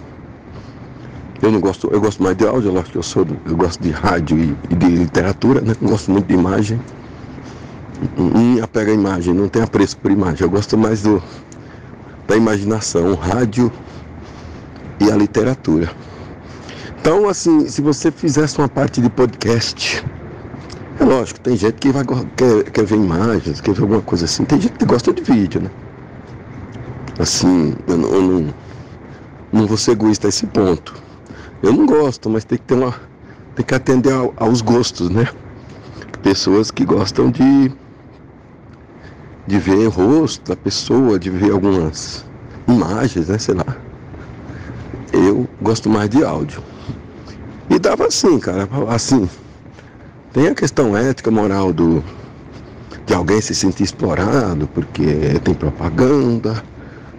eu 1.43 1.51
não 1.51 1.61
gosto, 1.61 1.89
eu 1.93 2.01
gosto 2.01 2.23
mais 2.23 2.37
de 2.37 2.47
áudio, 2.47 2.75
eu, 2.75 2.83
que 2.85 2.97
eu 2.97 3.03
sou, 3.03 3.27
eu 3.45 3.57
gosto 3.57 3.83
de 3.83 3.91
rádio 3.91 4.39
e, 4.39 4.57
e 4.71 4.75
de 4.77 4.87
literatura, 4.87 5.61
né? 5.61 5.75
Não 5.81 5.91
gosto 5.91 6.11
muito 6.13 6.29
de 6.29 6.35
imagem. 6.35 6.81
Não 8.17 8.63
apega 8.63 8.93
a 8.93 8.95
imagem, 8.95 9.35
não 9.35 9.49
tem 9.49 9.61
apreço 9.61 9.97
por 9.97 10.13
imagem. 10.13 10.43
Eu 10.43 10.51
gosto 10.51 10.79
mais 10.79 11.03
do, 11.03 11.21
da 12.29 12.37
imaginação, 12.37 13.11
o 13.11 13.15
rádio 13.17 13.73
e 15.01 15.11
a 15.11 15.17
literatura. 15.17 15.91
Então, 17.01 17.29
assim, 17.29 17.69
se 17.69 17.83
você 17.83 18.13
fizesse 18.13 18.59
uma 18.59 18.69
parte 18.69 19.01
de 19.01 19.11
podcast, 19.11 20.05
é 21.01 21.05
lógico, 21.05 21.41
tem 21.41 21.57
gente 21.57 21.75
que 21.75 21.91
vai, 21.91 22.05
quer, 22.37 22.71
quer 22.71 22.85
ver 22.85 22.97
imagens, 22.97 23.61
quer 23.61 23.75
ver 23.75 23.83
alguma 23.83 24.03
coisa 24.03 24.27
assim. 24.27 24.45
Tem 24.45 24.61
gente 24.61 24.75
que 24.75 24.85
gosta 24.85 25.13
de 25.13 25.23
vídeo, 25.23 25.61
né? 25.61 25.71
Assim, 27.19 27.75
eu 27.89 27.97
não, 27.97 28.09
eu 28.09 28.23
não, 28.23 28.55
não 29.53 29.67
vou 29.67 29.77
ser 29.77 29.93
egoísta 29.93 30.29
a 30.29 30.31
esse 30.31 30.47
ponto. 30.47 30.95
Eu 31.63 31.73
não 31.73 31.87
gosto, 31.87 32.29
mas 32.29 32.45
tem 32.45 32.59
que 32.59 32.65
ter 32.65 32.75
uma. 32.75 32.95
Tem 33.55 33.65
que 33.65 33.75
atender 33.75 34.13
ao, 34.13 34.35
aos 34.37 34.61
gostos, 34.61 35.09
né? 35.11 35.29
Pessoas 36.23 36.71
que 36.71 36.85
gostam 36.85 37.31
de, 37.31 37.73
de 39.47 39.59
ver 39.59 39.87
o 39.87 39.91
rosto 39.91 40.49
da 40.49 40.57
pessoa, 40.57 41.19
de 41.19 41.31
ver 41.31 41.53
algumas 41.53 42.25
imagens, 42.67 43.29
né? 43.29 43.39
Sei 43.39 43.55
lá. 43.55 43.77
Eu 45.13 45.47
gosto 45.61 45.89
mais 45.89 46.09
de 46.09 46.25
áudio. 46.25 46.63
E 47.71 47.79
dava 47.79 48.07
assim, 48.07 48.39
cara, 48.39 48.69
assim, 48.89 49.29
tem 50.33 50.49
a 50.49 50.55
questão 50.55 50.97
ética, 50.97 51.31
moral 51.31 51.73
do, 51.73 52.03
de 53.07 53.15
alguém 53.15 53.41
se 53.41 53.55
sentir 53.55 53.85
explorado 53.85 54.67
porque 54.69 55.39
tem 55.45 55.55
propaganda. 55.55 56.63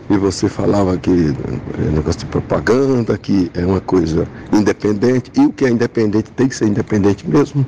E 0.09 0.17
você 0.17 0.49
falava 0.49 0.97
que 0.97 1.09
é 1.09 1.91
negócio 1.91 2.19
de 2.19 2.25
propaganda, 2.25 3.17
que 3.17 3.49
é 3.53 3.65
uma 3.65 3.79
coisa 3.79 4.27
independente. 4.51 5.31
E 5.35 5.45
o 5.45 5.53
que 5.53 5.65
é 5.65 5.69
independente 5.69 6.29
tem 6.31 6.47
que 6.47 6.55
ser 6.55 6.67
independente 6.67 7.27
mesmo. 7.27 7.65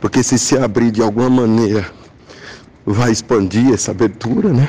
Porque 0.00 0.22
se 0.22 0.38
se 0.38 0.56
abrir 0.58 0.90
de 0.90 1.02
alguma 1.02 1.30
maneira, 1.30 1.86
vai 2.84 3.10
expandir 3.10 3.72
essa 3.72 3.90
abertura, 3.90 4.50
né? 4.50 4.68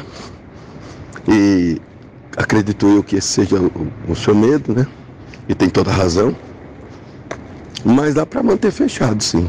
E 1.28 1.80
acredito 2.38 2.88
eu 2.88 3.04
que 3.04 3.18
esse 3.18 3.28
seja 3.28 3.60
o, 3.60 3.88
o 4.08 4.16
seu 4.16 4.34
medo, 4.36 4.74
né? 4.74 4.88
E 5.48 5.56
tem 5.56 5.70
toda 5.70 5.92
razão. 5.92 6.36
Mas 7.84 8.14
dá 8.14 8.26
para 8.26 8.44
manter 8.44 8.72
fechado, 8.72 9.22
sim. 9.24 9.48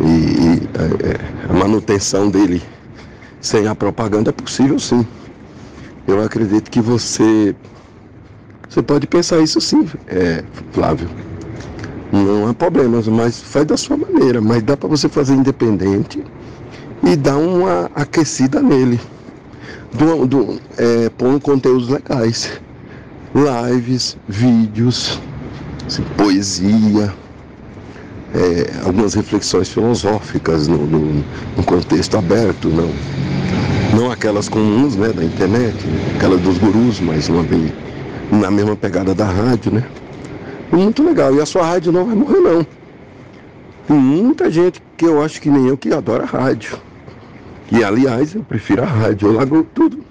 E, 0.00 0.06
e 0.06 0.68
é, 0.78 1.10
é, 1.10 1.50
a 1.50 1.52
manutenção 1.52 2.30
dele 2.30 2.62
sem 3.40 3.66
a 3.66 3.74
propaganda 3.74 4.30
é 4.30 4.32
possível, 4.32 4.78
sim. 4.78 5.06
Eu 6.06 6.22
acredito 6.22 6.70
que 6.70 6.80
você 6.80 7.54
você 8.68 8.82
pode 8.82 9.06
pensar 9.06 9.38
isso 9.40 9.60
sim, 9.60 9.86
é, 10.08 10.42
Flávio. 10.72 11.06
Não 12.10 12.48
há 12.48 12.54
problemas, 12.54 13.06
mas 13.06 13.38
faz 13.40 13.66
da 13.66 13.76
sua 13.76 13.98
maneira. 13.98 14.40
Mas 14.40 14.62
dá 14.62 14.78
para 14.78 14.88
você 14.88 15.10
fazer 15.10 15.34
independente 15.34 16.24
e 17.02 17.14
dar 17.14 17.36
uma 17.36 17.90
aquecida 17.94 18.62
nele. 18.62 18.98
Do, 19.92 20.26
do, 20.26 20.60
é, 20.78 21.10
conteúdos 21.40 21.88
legais. 21.88 22.60
Lives, 23.34 24.16
vídeos, 24.26 25.20
assim, 25.86 26.02
poesia, 26.16 27.12
é, 28.34 28.84
algumas 28.86 29.12
reflexões 29.12 29.68
filosóficas 29.68 30.66
no, 30.66 30.78
no, 30.78 31.24
no, 31.56 31.64
contexto 31.64 32.16
aberto, 32.16 32.68
não, 32.68 32.90
não 33.92 34.10
aquelas 34.10 34.48
comuns 34.48 34.96
né, 34.96 35.08
da 35.12 35.24
internet, 35.24 35.76
aquelas 36.16 36.40
dos 36.40 36.58
gurus, 36.58 37.00
mas 37.00 37.28
uma 37.28 37.42
vez 37.42 37.72
na 38.30 38.50
mesma 38.50 38.74
pegada 38.74 39.14
da 39.14 39.26
rádio, 39.26 39.72
né? 39.72 39.84
Muito 40.70 41.02
legal. 41.02 41.34
E 41.34 41.40
a 41.40 41.46
sua 41.46 41.66
rádio 41.66 41.92
não 41.92 42.06
vai 42.06 42.14
morrer 42.14 42.40
não. 42.40 42.66
Tem 43.86 43.96
muita 43.96 44.50
gente 44.50 44.82
que 44.96 45.04
eu 45.04 45.22
acho 45.22 45.40
que 45.40 45.50
nem 45.50 45.66
eu 45.66 45.76
que 45.76 45.92
adora 45.92 46.24
rádio. 46.24 46.78
E 47.70 47.84
aliás, 47.84 48.34
eu 48.34 48.42
prefiro 48.42 48.82
a 48.82 48.86
rádio, 48.86 49.28
eu 49.28 49.32
largo 49.34 49.62
tudo. 49.74 50.04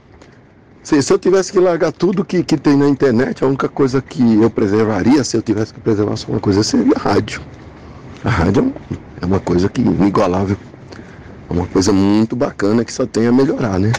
Se, 0.84 1.02
se 1.02 1.14
eu 1.14 1.18
tivesse 1.20 1.52
que 1.52 1.60
largar 1.60 1.92
tudo 1.92 2.26
que, 2.26 2.44
que 2.44 2.58
tem 2.58 2.76
na 2.76 2.88
internet, 2.88 3.44
a 3.44 3.48
única 3.48 3.70
coisa 3.70 4.02
que 4.02 4.42
eu 4.42 4.50
preservaria, 4.50 5.24
se 5.24 5.38
eu 5.38 5.42
tivesse 5.42 5.74
que 5.74 5.80
preservar 5.80 6.16
só 6.16 6.32
uma 6.32 6.40
coisa, 6.40 6.64
seria 6.64 6.94
a 6.96 7.00
rádio. 7.00 7.42
A 8.24 8.30
rádio 8.30 8.74
é 9.22 9.26
uma 9.26 9.40
coisa 9.40 9.70
que 9.70 9.82
inigualável. 9.82 10.58
É 11.52 11.54
uma 11.54 11.68
coisa 11.68 11.92
muito 11.92 12.34
bacana 12.34 12.86
que 12.86 12.94
só 12.94 13.06
tem 13.06 13.28
a 13.28 13.32
melhorar, 13.32 13.78
né? 13.78 13.92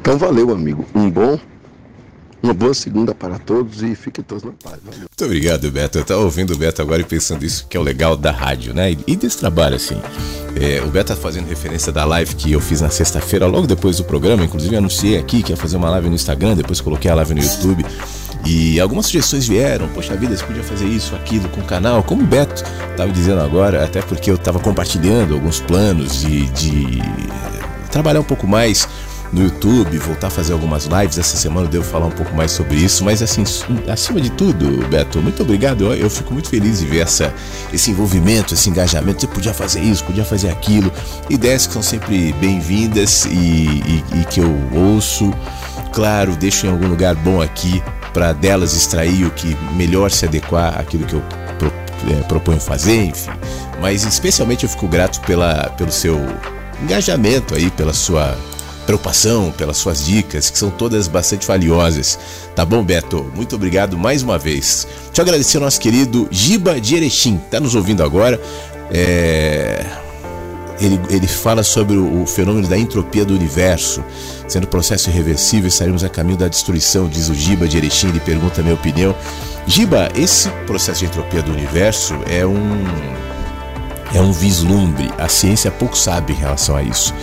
Então 0.00 0.18
valeu, 0.18 0.50
amigo. 0.50 0.84
Um 0.92 1.08
bom 1.08 1.38
uma 2.42 2.54
boa 2.54 2.72
segunda 2.72 3.14
para 3.14 3.38
todos 3.38 3.82
e 3.82 3.94
fiquem 3.94 4.24
todos 4.24 4.44
na 4.44 4.52
paz. 4.52 4.76
Valeu. 4.84 5.00
Muito 5.00 5.24
obrigado, 5.24 5.70
Beto. 5.70 5.98
Eu 5.98 6.02
estava 6.02 6.20
ouvindo 6.20 6.54
o 6.54 6.56
Beto 6.56 6.80
agora 6.80 7.00
e 7.00 7.04
pensando 7.04 7.44
isso 7.44 7.66
que 7.68 7.76
é 7.76 7.80
o 7.80 7.82
legal 7.82 8.16
da 8.16 8.30
rádio, 8.30 8.72
né? 8.72 8.96
E 9.06 9.16
desse 9.16 9.38
trabalho, 9.38 9.76
assim. 9.76 10.00
É, 10.54 10.80
o 10.82 10.88
Beto 10.88 11.12
está 11.12 11.16
fazendo 11.16 11.48
referência 11.48 11.92
da 11.92 12.04
live 12.04 12.34
que 12.36 12.52
eu 12.52 12.60
fiz 12.60 12.80
na 12.80 12.90
sexta-feira, 12.90 13.46
logo 13.46 13.66
depois 13.66 13.96
do 13.96 14.04
programa. 14.04 14.44
Inclusive, 14.44 14.76
anunciei 14.76 15.18
aqui 15.18 15.42
que 15.42 15.52
ia 15.52 15.56
fazer 15.56 15.76
uma 15.76 15.90
live 15.90 16.08
no 16.08 16.14
Instagram, 16.14 16.54
depois 16.54 16.80
coloquei 16.80 17.10
a 17.10 17.14
live 17.14 17.34
no 17.34 17.40
YouTube. 17.40 17.84
E 18.50 18.80
algumas 18.80 19.04
sugestões 19.04 19.46
vieram, 19.46 19.88
poxa 19.88 20.16
vida, 20.16 20.34
você 20.34 20.42
podia 20.42 20.62
fazer 20.62 20.86
isso, 20.86 21.14
aquilo 21.14 21.50
com 21.50 21.60
o 21.60 21.64
canal, 21.64 22.02
como 22.02 22.22
o 22.22 22.26
Beto 22.26 22.64
estava 22.90 23.12
dizendo 23.12 23.42
agora, 23.42 23.84
até 23.84 24.00
porque 24.00 24.30
eu 24.30 24.36
estava 24.36 24.58
compartilhando 24.58 25.34
alguns 25.34 25.60
planos 25.60 26.22
de, 26.22 26.46
de 26.46 27.02
trabalhar 27.90 28.20
um 28.20 28.24
pouco 28.24 28.46
mais 28.46 28.88
no 29.34 29.42
YouTube, 29.42 29.98
voltar 29.98 30.28
a 30.28 30.30
fazer 30.30 30.54
algumas 30.54 30.86
lives. 30.86 31.18
Essa 31.18 31.36
semana 31.36 31.66
eu 31.66 31.70
devo 31.70 31.84
falar 31.84 32.06
um 32.06 32.10
pouco 32.10 32.34
mais 32.34 32.50
sobre 32.50 32.76
isso. 32.76 33.04
Mas 33.04 33.20
assim, 33.20 33.44
acima 33.86 34.18
de 34.18 34.30
tudo, 34.30 34.88
Beto, 34.88 35.20
muito 35.20 35.42
obrigado. 35.42 35.84
Eu, 35.84 35.94
eu 35.94 36.08
fico 36.08 36.32
muito 36.32 36.48
feliz 36.48 36.78
de 36.78 36.86
ver 36.86 37.00
essa, 37.00 37.34
esse 37.70 37.90
envolvimento, 37.90 38.54
esse 38.54 38.70
engajamento. 38.70 39.20
Você 39.20 39.26
podia 39.26 39.52
fazer 39.52 39.80
isso, 39.80 40.02
podia 40.04 40.24
fazer 40.24 40.48
aquilo. 40.48 40.90
Ideias 41.28 41.66
que 41.66 41.74
são 41.74 41.82
sempre 41.82 42.32
bem-vindas 42.40 43.26
e, 43.26 43.28
e, 43.28 44.04
e 44.22 44.24
que 44.24 44.40
eu 44.40 44.56
ouço. 44.72 45.34
Claro, 45.92 46.34
deixo 46.34 46.66
em 46.66 46.70
algum 46.70 46.88
lugar 46.88 47.14
bom 47.14 47.42
aqui 47.42 47.82
para 48.12 48.32
delas 48.32 48.74
extrair 48.74 49.24
o 49.24 49.30
que 49.30 49.56
melhor 49.74 50.10
se 50.10 50.24
adequar 50.24 50.78
àquilo 50.78 51.04
que 51.04 51.14
eu 51.14 51.22
pro, 51.58 51.72
é, 52.10 52.22
proponho 52.24 52.60
fazer, 52.60 53.04
enfim. 53.04 53.30
Mas 53.80 54.04
especialmente 54.04 54.64
eu 54.64 54.70
fico 54.70 54.86
grato 54.88 55.20
pela, 55.22 55.70
pelo 55.76 55.92
seu 55.92 56.18
engajamento 56.82 57.54
aí, 57.54 57.70
pela 57.70 57.92
sua 57.92 58.36
preocupação, 58.86 59.52
pelas 59.52 59.76
suas 59.76 60.06
dicas, 60.06 60.48
que 60.48 60.58
são 60.58 60.70
todas 60.70 61.08
bastante 61.08 61.46
valiosas. 61.46 62.18
Tá 62.56 62.64
bom, 62.64 62.82
Beto? 62.82 63.30
Muito 63.34 63.54
obrigado 63.54 63.98
mais 63.98 64.22
uma 64.22 64.38
vez. 64.38 64.88
Eu 65.14 65.22
agradecer 65.22 65.58
ao 65.58 65.64
nosso 65.64 65.78
querido 65.78 66.26
Giba 66.30 66.80
de 66.80 66.96
Erechim, 66.96 67.38
tá 67.50 67.60
nos 67.60 67.74
ouvindo 67.74 68.02
agora. 68.02 68.40
É... 68.90 69.84
Ele, 70.80 71.00
ele 71.10 71.26
fala 71.26 71.62
sobre 71.62 71.96
o, 71.96 72.22
o, 72.22 72.26
fenômeno 72.26 72.68
da 72.68 72.78
entropia 72.78 73.24
do 73.24 73.34
universo. 73.34 74.04
Sendo 74.46 74.66
processo 74.66 75.10
irreversível, 75.10 75.68
estaremos 75.68 76.04
a 76.04 76.08
caminho 76.08 76.38
da 76.38 76.48
destruição, 76.48 77.08
diz 77.08 77.28
o 77.28 77.34
Giba 77.34 77.66
de 77.66 77.76
Erechim. 77.76 78.08
Ele 78.08 78.20
pergunta 78.20 78.60
a 78.60 78.62
minha 78.62 78.74
opinião. 78.74 79.14
Giba, 79.66 80.08
esse 80.14 80.48
processo 80.66 81.00
de 81.00 81.06
entropia 81.06 81.42
do 81.42 81.52
universo 81.52 82.14
é 82.26 82.46
um 82.46 82.84
é 84.14 84.20
um 84.20 84.32
vislumbre. 84.32 85.10
A 85.18 85.28
ciência 85.28 85.70
pouco 85.70 85.96
sabe 85.96 86.32
em 86.32 86.36
relação 86.36 86.76
a 86.76 86.82
isso. 86.82 87.14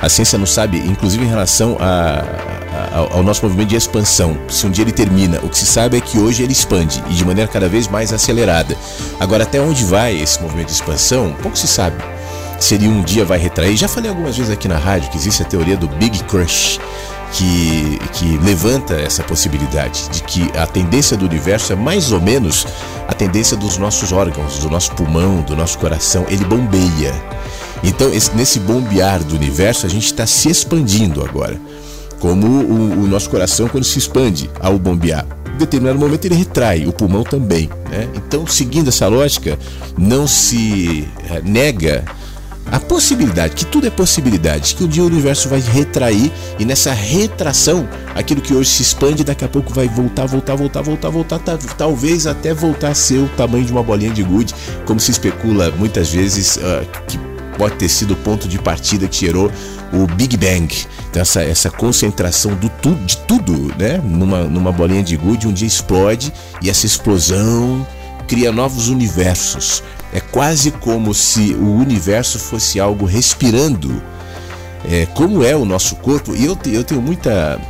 A 0.00 0.08
ciência 0.08 0.38
não 0.38 0.46
sabe, 0.46 0.78
inclusive 0.78 1.22
em 1.24 1.28
relação 1.28 1.76
a, 1.78 2.24
a, 2.90 2.98
ao 3.14 3.22
nosso 3.22 3.42
movimento 3.44 3.68
de 3.68 3.76
expansão, 3.76 4.38
se 4.48 4.66
um 4.66 4.70
dia 4.70 4.82
ele 4.82 4.92
termina. 4.92 5.38
O 5.42 5.48
que 5.50 5.58
se 5.58 5.66
sabe 5.66 5.98
é 5.98 6.00
que 6.00 6.18
hoje 6.18 6.42
ele 6.42 6.52
expande 6.52 7.02
e 7.10 7.12
de 7.12 7.24
maneira 7.24 7.50
cada 7.50 7.68
vez 7.68 7.86
mais 7.86 8.12
acelerada. 8.12 8.74
Agora, 9.18 9.44
até 9.44 9.60
onde 9.60 9.84
vai 9.84 10.18
esse 10.18 10.40
movimento 10.40 10.68
de 10.68 10.74
expansão, 10.74 11.34
pouco 11.42 11.58
se 11.58 11.68
sabe. 11.68 12.02
Se 12.60 12.74
ele 12.74 12.86
um 12.86 13.02
dia 13.02 13.24
vai 13.24 13.38
retrair. 13.38 13.76
Já 13.76 13.88
falei 13.88 14.10
algumas 14.10 14.36
vezes 14.36 14.52
aqui 14.52 14.68
na 14.68 14.78
rádio 14.78 15.10
que 15.10 15.16
existe 15.16 15.42
a 15.42 15.46
teoria 15.46 15.76
do 15.76 15.88
Big 15.88 16.22
Crush 16.24 16.78
que, 17.32 17.98
que 18.12 18.38
levanta 18.38 18.94
essa 18.94 19.22
possibilidade 19.22 20.08
de 20.10 20.22
que 20.22 20.50
a 20.56 20.66
tendência 20.66 21.16
do 21.16 21.24
universo 21.24 21.72
é 21.72 21.76
mais 21.76 22.12
ou 22.12 22.20
menos 22.20 22.66
a 23.08 23.12
tendência 23.12 23.56
dos 23.56 23.78
nossos 23.78 24.12
órgãos, 24.12 24.58
do 24.58 24.70
nosso 24.70 24.92
pulmão, 24.92 25.42
do 25.42 25.56
nosso 25.56 25.78
coração. 25.78 26.26
Ele 26.28 26.44
bombeia. 26.44 27.14
Então, 27.82 28.12
esse, 28.12 28.34
nesse 28.36 28.58
bombear 28.60 29.22
do 29.24 29.34
universo, 29.34 29.86
a 29.86 29.88
gente 29.88 30.06
está 30.06 30.26
se 30.26 30.50
expandindo 30.50 31.24
agora. 31.24 31.58
Como 32.18 32.46
o, 32.46 33.04
o, 33.04 33.06
nosso 33.06 33.30
coração, 33.30 33.68
quando 33.68 33.84
se 33.84 33.98
expande 33.98 34.50
ao 34.60 34.78
bombear. 34.78 35.26
Em 35.54 35.56
determinado 35.56 35.98
momento, 35.98 36.26
ele 36.26 36.34
retrai, 36.34 36.86
o 36.86 36.92
pulmão 36.92 37.22
também. 37.22 37.70
Né? 37.90 38.08
Então, 38.14 38.46
seguindo 38.46 38.88
essa 38.88 39.08
lógica, 39.08 39.58
não 39.96 40.26
se 40.26 41.08
é, 41.30 41.40
nega 41.40 42.04
a 42.70 42.78
possibilidade, 42.78 43.54
que 43.54 43.66
tudo 43.66 43.86
é 43.86 43.90
possibilidade, 43.90 44.74
que 44.74 44.84
um 44.84 44.88
dia 44.88 45.02
o 45.02 45.06
universo 45.06 45.48
vai 45.48 45.60
retrair 45.60 46.30
e 46.58 46.64
nessa 46.64 46.92
retração, 46.92 47.88
aquilo 48.14 48.40
que 48.40 48.54
hoje 48.54 48.70
se 48.70 48.82
expande, 48.82 49.24
daqui 49.24 49.44
a 49.44 49.48
pouco 49.48 49.74
vai 49.74 49.88
voltar, 49.88 50.26
voltar, 50.26 50.54
voltar, 50.54 50.82
voltar, 50.82 51.08
voltar, 51.10 51.40
talvez 51.76 52.26
até 52.26 52.54
voltar 52.54 52.90
a 52.90 52.94
ser 52.94 53.18
o 53.18 53.28
tamanho 53.30 53.64
de 53.64 53.72
uma 53.72 53.82
bolinha 53.82 54.12
de 54.12 54.22
gude, 54.22 54.54
como 54.86 55.00
se 55.00 55.10
especula 55.10 55.70
muitas 55.72 56.10
vezes 56.10 56.56
uh, 56.56 56.86
que 57.08 57.18
pode 57.58 57.74
ter 57.74 57.88
sido 57.88 58.14
o 58.14 58.16
ponto 58.16 58.46
de 58.46 58.58
partida 58.58 59.08
que 59.08 59.26
gerou 59.26 59.50
o 59.92 60.06
Big 60.14 60.36
Bang. 60.36 60.72
Então 61.10 61.20
essa, 61.22 61.42
essa 61.42 61.70
concentração 61.70 62.54
do 62.54 62.68
tu, 62.68 62.94
de 63.04 63.16
tudo, 63.18 63.74
né, 63.76 64.00
numa, 64.02 64.44
numa 64.44 64.70
bolinha 64.70 65.02
de 65.02 65.16
gude, 65.16 65.48
um 65.48 65.52
dia 65.52 65.66
explode 65.66 66.32
e 66.62 66.70
essa 66.70 66.86
explosão 66.86 67.86
cria 68.28 68.52
novos 68.52 68.88
universos. 68.88 69.82
É 70.12 70.20
quase 70.20 70.72
como 70.72 71.14
se 71.14 71.54
o 71.54 71.72
universo 71.72 72.38
fosse 72.38 72.80
algo 72.80 73.04
respirando, 73.04 74.02
é, 74.84 75.06
como 75.06 75.44
é 75.44 75.54
o 75.54 75.64
nosso 75.64 75.96
corpo. 75.96 76.34
E 76.34 76.44
eu, 76.44 76.58
eu 76.66 76.82
tenho 76.82 77.00
muita 77.00 77.60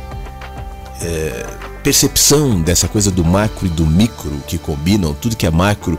é, 1.01 1.45
percepção 1.83 2.61
dessa 2.61 2.87
coisa 2.87 3.11
do 3.11 3.23
macro 3.23 3.65
e 3.65 3.69
do 3.69 3.85
micro 3.85 4.31
que 4.47 4.57
combinam. 4.57 5.13
Tudo 5.13 5.35
que 5.35 5.45
é 5.45 5.51
macro 5.51 5.97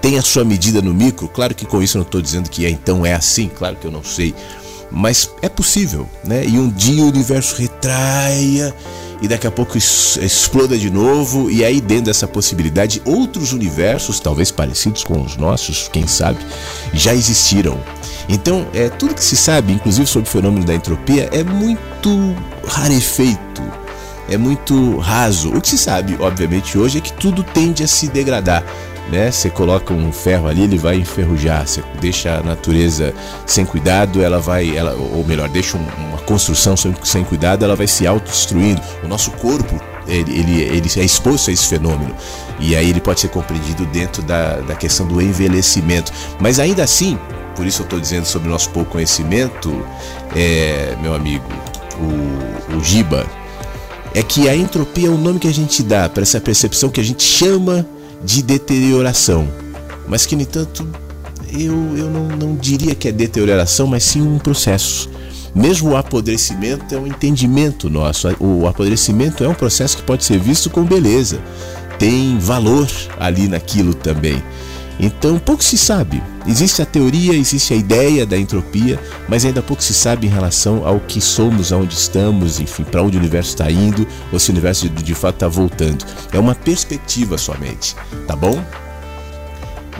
tem 0.00 0.18
a 0.18 0.22
sua 0.22 0.44
medida 0.44 0.80
no 0.80 0.94
micro. 0.94 1.28
Claro 1.28 1.54
que 1.54 1.66
com 1.66 1.82
isso 1.82 1.96
eu 1.96 2.00
não 2.00 2.06
estou 2.06 2.20
dizendo 2.20 2.48
que 2.48 2.64
é, 2.64 2.70
então 2.70 3.04
é 3.04 3.14
assim, 3.14 3.48
claro 3.48 3.76
que 3.76 3.86
eu 3.86 3.90
não 3.90 4.04
sei. 4.04 4.34
Mas 4.90 5.30
é 5.42 5.48
possível, 5.48 6.08
né? 6.24 6.44
E 6.46 6.58
um 6.58 6.70
dia 6.70 7.02
o 7.02 7.08
universo 7.08 7.56
retraia 7.56 8.74
e 9.22 9.28
daqui 9.28 9.46
a 9.46 9.50
pouco 9.50 9.78
exploda 9.78 10.76
de 10.76 10.90
novo, 10.90 11.50
e 11.50 11.64
aí 11.64 11.80
dentro 11.80 12.06
dessa 12.06 12.26
possibilidade, 12.26 13.00
outros 13.04 13.52
universos, 13.52 14.20
talvez 14.20 14.50
parecidos 14.50 15.04
com 15.04 15.22
os 15.22 15.36
nossos, 15.36 15.88
quem 15.88 16.06
sabe, 16.06 16.38
já 16.92 17.14
existiram. 17.14 17.78
Então, 18.28 18.66
é 18.74 18.88
tudo 18.88 19.14
que 19.14 19.24
se 19.24 19.36
sabe, 19.36 19.72
inclusive 19.72 20.06
sobre 20.06 20.28
o 20.28 20.32
fenômeno 20.32 20.64
da 20.64 20.74
entropia, 20.74 21.28
é 21.32 21.44
muito 21.44 22.34
rarefeito, 22.66 23.62
é 24.28 24.36
muito 24.36 24.96
raso. 24.98 25.50
O 25.50 25.60
que 25.60 25.68
se 25.68 25.78
sabe, 25.78 26.16
obviamente, 26.18 26.78
hoje 26.78 26.98
é 26.98 27.00
que 27.00 27.12
tudo 27.12 27.42
tende 27.42 27.82
a 27.82 27.88
se 27.88 28.08
degradar 28.08 28.64
né? 29.10 29.30
Você 29.30 29.50
coloca 29.50 29.92
um 29.92 30.12
ferro 30.12 30.48
ali, 30.48 30.62
ele 30.62 30.78
vai 30.78 30.96
enferrujar. 30.96 31.66
Você 31.66 31.82
deixa 32.00 32.36
a 32.36 32.42
natureza 32.42 33.14
sem 33.46 33.64
cuidado, 33.64 34.22
ela 34.22 34.40
vai, 34.40 34.76
ela, 34.76 34.94
ou 34.94 35.24
melhor, 35.24 35.48
deixa 35.48 35.76
uma 35.76 36.18
construção 36.18 36.76
sem, 36.76 36.94
sem 37.02 37.24
cuidado, 37.24 37.64
ela 37.64 37.76
vai 37.76 37.86
se 37.86 38.06
autodestruindo. 38.06 38.80
O 39.02 39.08
nosso 39.08 39.30
corpo 39.32 39.80
ele, 40.06 40.38
ele, 40.38 40.62
ele, 40.62 40.90
é 40.96 41.04
exposto 41.04 41.50
a 41.50 41.52
esse 41.52 41.66
fenômeno. 41.66 42.14
E 42.60 42.76
aí 42.76 42.90
ele 42.90 43.00
pode 43.00 43.20
ser 43.20 43.28
compreendido 43.28 43.84
dentro 43.86 44.22
da, 44.22 44.56
da 44.60 44.74
questão 44.74 45.06
do 45.06 45.20
envelhecimento. 45.20 46.12
Mas 46.38 46.58
ainda 46.58 46.82
assim, 46.82 47.18
por 47.56 47.66
isso 47.66 47.82
eu 47.82 47.84
estou 47.84 48.00
dizendo 48.00 48.26
sobre 48.26 48.48
o 48.48 48.50
nosso 48.50 48.70
pouco 48.70 48.92
conhecimento, 48.92 49.84
é, 50.34 50.96
meu 51.00 51.14
amigo, 51.14 51.44
o, 51.98 52.76
o 52.76 52.84
Giba, 52.84 53.26
é 54.14 54.22
que 54.22 54.48
a 54.48 54.56
entropia 54.56 55.08
é 55.08 55.10
o 55.10 55.18
nome 55.18 55.38
que 55.38 55.48
a 55.48 55.52
gente 55.52 55.82
dá 55.82 56.08
para 56.08 56.22
essa 56.22 56.40
percepção 56.40 56.88
que 56.88 57.00
a 57.00 57.04
gente 57.04 57.22
chama 57.22 57.84
de 58.24 58.42
deterioração. 58.42 59.48
mas 60.08 60.26
que, 60.26 60.34
no 60.34 60.42
entanto, 60.42 60.86
eu, 61.52 61.74
eu 61.96 62.10
não, 62.10 62.28
não 62.28 62.56
diria 62.56 62.94
que 62.94 63.08
é 63.08 63.12
deterioração, 63.12 63.86
mas 63.86 64.04
sim 64.04 64.22
um 64.22 64.38
processo. 64.38 65.08
Mesmo 65.54 65.90
o 65.90 65.96
apodrecimento 65.96 66.94
é 66.94 66.98
um 66.98 67.06
entendimento 67.06 67.88
nosso. 67.88 68.28
O 68.40 68.66
apodrecimento 68.66 69.44
é 69.44 69.48
um 69.48 69.54
processo 69.54 69.96
que 69.96 70.02
pode 70.02 70.24
ser 70.24 70.38
visto 70.38 70.68
com 70.68 70.82
beleza. 70.82 71.40
Tem 71.98 72.36
valor 72.38 72.88
ali 73.20 73.46
naquilo 73.46 73.94
também. 73.94 74.42
Então, 74.98 75.38
pouco 75.38 75.62
se 75.62 75.76
sabe. 75.76 76.22
Existe 76.46 76.82
a 76.82 76.86
teoria, 76.86 77.34
existe 77.34 77.72
a 77.72 77.76
ideia 77.76 78.24
da 78.24 78.38
entropia, 78.38 79.00
mas 79.28 79.44
ainda 79.44 79.62
pouco 79.62 79.82
se 79.82 79.94
sabe 79.94 80.26
em 80.26 80.30
relação 80.30 80.86
ao 80.86 81.00
que 81.00 81.20
somos, 81.20 81.72
aonde 81.72 81.94
estamos, 81.94 82.60
enfim, 82.60 82.84
para 82.84 83.02
onde 83.02 83.16
o 83.16 83.20
universo 83.20 83.50
está 83.50 83.70
indo, 83.70 84.06
ou 84.32 84.38
se 84.38 84.50
o 84.50 84.52
universo 84.52 84.88
de, 84.88 85.14
fato 85.14 85.34
está 85.34 85.48
voltando. 85.48 86.04
É 86.32 86.38
uma 86.38 86.54
perspectiva 86.54 87.38
somente, 87.38 87.96
tá 88.26 88.36
bom? 88.36 88.62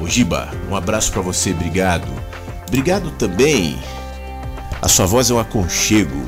Ojiba, 0.01 0.51
um 0.71 0.77
abraço 0.77 1.13
para 1.13 1.23
você, 1.23 1.51
obrigado. 1.51 2.09
Obrigado 2.69 3.11
também. 3.13 3.79
A 4.83 4.89
sua 4.89 5.07
voz 5.07 5.31
é 5.31 5.35
um 5.35 5.39
aconchego. 5.39 6.23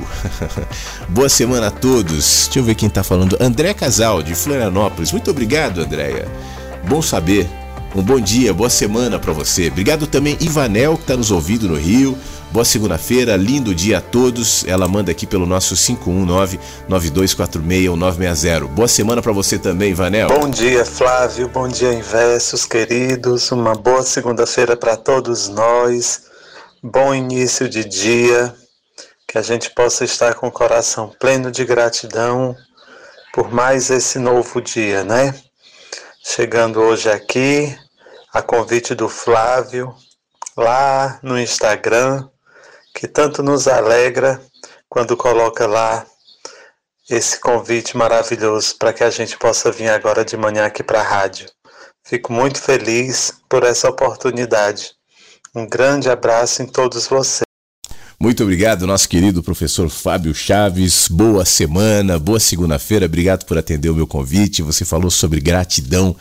Boa 1.09 1.29
semana 1.29 1.67
a 1.67 1.71
todos. 1.71 2.45
Deixa 2.45 2.59
eu 2.59 2.63
ver 2.63 2.75
quem 2.75 2.87
está 2.87 3.03
falando. 3.03 3.37
André 3.39 3.73
Casal, 3.73 4.23
de 4.23 4.33
Florianópolis. 4.33 5.11
Muito 5.11 5.29
obrigado, 5.29 5.81
Andréia. 5.81 6.27
Bom 6.87 7.01
saber. 7.01 7.47
Um 7.97 8.03
bom 8.03 8.19
dia, 8.19 8.53
boa 8.53 8.69
semana 8.69 9.17
para 9.17 9.33
você. 9.33 9.69
Obrigado 9.69 10.05
também 10.05 10.37
Ivanel 10.39 10.97
que 10.97 11.01
está 11.01 11.17
nos 11.17 11.31
ouvindo 11.31 11.67
no 11.67 11.73
Rio. 11.73 12.15
Boa 12.51 12.63
segunda-feira, 12.63 13.35
lindo 13.35 13.73
dia 13.73 13.97
a 13.97 14.01
todos. 14.01 14.63
Ela 14.67 14.87
manda 14.87 15.09
aqui 15.11 15.25
pelo 15.25 15.47
nosso 15.47 15.73
519-9246-1960. 16.87 18.67
Boa 18.67 18.87
semana 18.87 19.19
para 19.19 19.31
você 19.31 19.57
também, 19.57 19.89
Ivanel. 19.89 20.27
Bom 20.27 20.47
dia, 20.47 20.85
Flávio. 20.85 21.49
Bom 21.49 21.67
dia, 21.67 21.91
Inversos, 21.91 22.65
queridos. 22.65 23.51
Uma 23.51 23.73
boa 23.73 24.03
segunda-feira 24.03 24.77
para 24.77 24.95
todos 24.95 25.47
nós. 25.47 26.21
Bom 26.83 27.15
início 27.15 27.67
de 27.67 27.83
dia. 27.83 28.53
Que 29.27 29.39
a 29.39 29.41
gente 29.41 29.71
possa 29.71 30.05
estar 30.05 30.35
com 30.35 30.49
o 30.49 30.51
coração 30.51 31.11
pleno 31.19 31.49
de 31.49 31.65
gratidão 31.65 32.55
por 33.33 33.51
mais 33.51 33.89
esse 33.89 34.19
novo 34.19 34.61
dia, 34.61 35.03
né? 35.03 35.33
Chegando 36.23 36.79
hoje 36.79 37.09
aqui, 37.09 37.75
a 38.33 38.41
convite 38.41 38.93
do 38.93 39.07
Flávio, 39.07 39.95
lá 40.55 41.19
no 41.21 41.39
Instagram, 41.39 42.27
que 42.93 43.07
tanto 43.07 43.41
nos 43.41 43.67
alegra 43.67 44.41
quando 44.89 45.15
coloca 45.15 45.67
lá 45.67 46.05
esse 47.09 47.39
convite 47.39 47.95
maravilhoso 47.95 48.75
para 48.77 48.91
que 48.91 49.03
a 49.03 49.09
gente 49.09 49.37
possa 49.37 49.71
vir 49.71 49.89
agora 49.89 50.25
de 50.25 50.35
manhã 50.35 50.65
aqui 50.65 50.83
para 50.83 50.99
a 50.99 51.03
rádio. 51.03 51.49
Fico 52.03 52.33
muito 52.33 52.61
feliz 52.61 53.33
por 53.49 53.63
essa 53.63 53.89
oportunidade. 53.89 54.91
Um 55.55 55.67
grande 55.67 56.09
abraço 56.09 56.61
em 56.61 56.67
todos 56.67 57.07
vocês. 57.07 57.46
Muito 58.19 58.41
obrigado, 58.41 58.87
nosso 58.87 59.07
querido 59.07 59.43
professor 59.43 59.87
Fábio 59.91 60.33
Chaves. 60.33 61.07
Boa 61.07 61.45
semana, 61.45 62.17
boa 62.17 62.39
segunda-feira. 62.39 63.05
Obrigado 63.05 63.45
por 63.45 63.59
atender 63.59 63.91
o 63.91 63.93
meu 63.93 64.07
convite. 64.07 64.63
Você 64.63 64.83
falou 64.83 65.11
sobre 65.11 65.39
gratidão, 65.39 66.15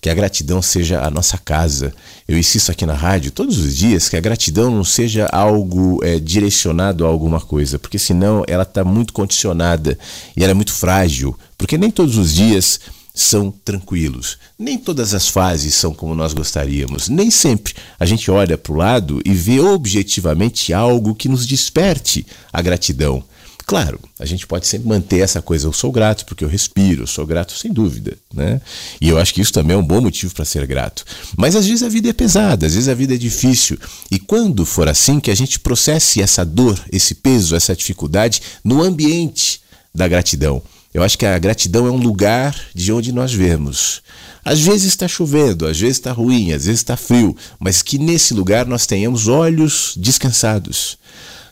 que 0.00 0.08
a 0.08 0.14
gratidão 0.14 0.62
seja 0.62 1.02
a 1.02 1.10
nossa 1.10 1.36
casa. 1.36 1.92
Eu 2.28 2.38
insisto 2.38 2.70
aqui 2.70 2.86
na 2.86 2.94
rádio 2.94 3.32
todos 3.32 3.58
os 3.58 3.76
dias 3.76 4.08
que 4.08 4.16
a 4.16 4.20
gratidão 4.20 4.70
não 4.70 4.84
seja 4.84 5.26
algo 5.26 5.98
é, 6.04 6.20
direcionado 6.20 7.04
a 7.04 7.08
alguma 7.08 7.40
coisa, 7.40 7.80
porque 7.80 7.98
senão 7.98 8.44
ela 8.46 8.62
está 8.62 8.84
muito 8.84 9.12
condicionada 9.12 9.98
e 10.36 10.44
ela 10.44 10.52
é 10.52 10.54
muito 10.54 10.72
frágil, 10.72 11.36
porque 11.58 11.76
nem 11.76 11.90
todos 11.90 12.16
os 12.16 12.32
dias 12.32 12.78
são 13.22 13.50
tranquilos. 13.50 14.38
Nem 14.58 14.78
todas 14.78 15.14
as 15.14 15.28
fases 15.28 15.74
são 15.74 15.92
como 15.92 16.14
nós 16.14 16.32
gostaríamos. 16.32 17.08
Nem 17.08 17.30
sempre 17.30 17.74
a 17.98 18.06
gente 18.06 18.30
olha 18.30 18.56
para 18.56 18.72
o 18.72 18.76
lado 18.76 19.20
e 19.24 19.32
vê 19.32 19.60
objetivamente 19.60 20.72
algo 20.72 21.14
que 21.14 21.28
nos 21.28 21.46
desperte 21.46 22.26
a 22.52 22.60
gratidão. 22.62 23.22
Claro, 23.66 24.00
a 24.18 24.26
gente 24.26 24.48
pode 24.48 24.66
sempre 24.66 24.88
manter 24.88 25.20
essa 25.20 25.40
coisa. 25.40 25.66
Eu 25.68 25.72
sou 25.72 25.92
grato 25.92 26.26
porque 26.26 26.42
eu 26.42 26.48
respiro, 26.48 27.04
eu 27.04 27.06
sou 27.06 27.24
grato 27.24 27.52
sem 27.52 27.72
dúvida, 27.72 28.16
né? 28.34 28.60
E 29.00 29.08
eu 29.08 29.16
acho 29.16 29.32
que 29.32 29.40
isso 29.40 29.52
também 29.52 29.76
é 29.76 29.78
um 29.78 29.86
bom 29.86 30.00
motivo 30.00 30.34
para 30.34 30.44
ser 30.44 30.66
grato. 30.66 31.04
Mas 31.36 31.54
às 31.54 31.66
vezes 31.66 31.84
a 31.84 31.88
vida 31.88 32.08
é 32.10 32.12
pesada, 32.12 32.66
às 32.66 32.74
vezes 32.74 32.88
a 32.88 32.94
vida 32.94 33.14
é 33.14 33.16
difícil. 33.16 33.78
E 34.10 34.18
quando 34.18 34.66
for 34.66 34.88
assim, 34.88 35.20
que 35.20 35.30
a 35.30 35.36
gente 35.36 35.60
processe 35.60 36.20
essa 36.20 36.44
dor, 36.44 36.82
esse 36.90 37.14
peso, 37.14 37.54
essa 37.54 37.76
dificuldade 37.76 38.42
no 38.64 38.82
ambiente 38.82 39.60
da 39.94 40.08
gratidão. 40.08 40.60
Eu 40.92 41.04
acho 41.04 41.16
que 41.16 41.24
a 41.24 41.38
gratidão 41.38 41.86
é 41.86 41.90
um 41.90 41.96
lugar 41.96 42.54
de 42.74 42.92
onde 42.92 43.12
nós 43.12 43.32
vemos. 43.32 44.02
Às 44.44 44.60
vezes 44.60 44.86
está 44.86 45.06
chovendo, 45.06 45.66
às 45.66 45.78
vezes 45.78 45.98
está 45.98 46.10
ruim, 46.10 46.52
às 46.52 46.64
vezes 46.64 46.80
está 46.80 46.96
frio, 46.96 47.36
mas 47.60 47.80
que 47.80 47.98
nesse 47.98 48.34
lugar 48.34 48.66
nós 48.66 48.86
tenhamos 48.86 49.28
olhos 49.28 49.94
descansados, 49.96 50.98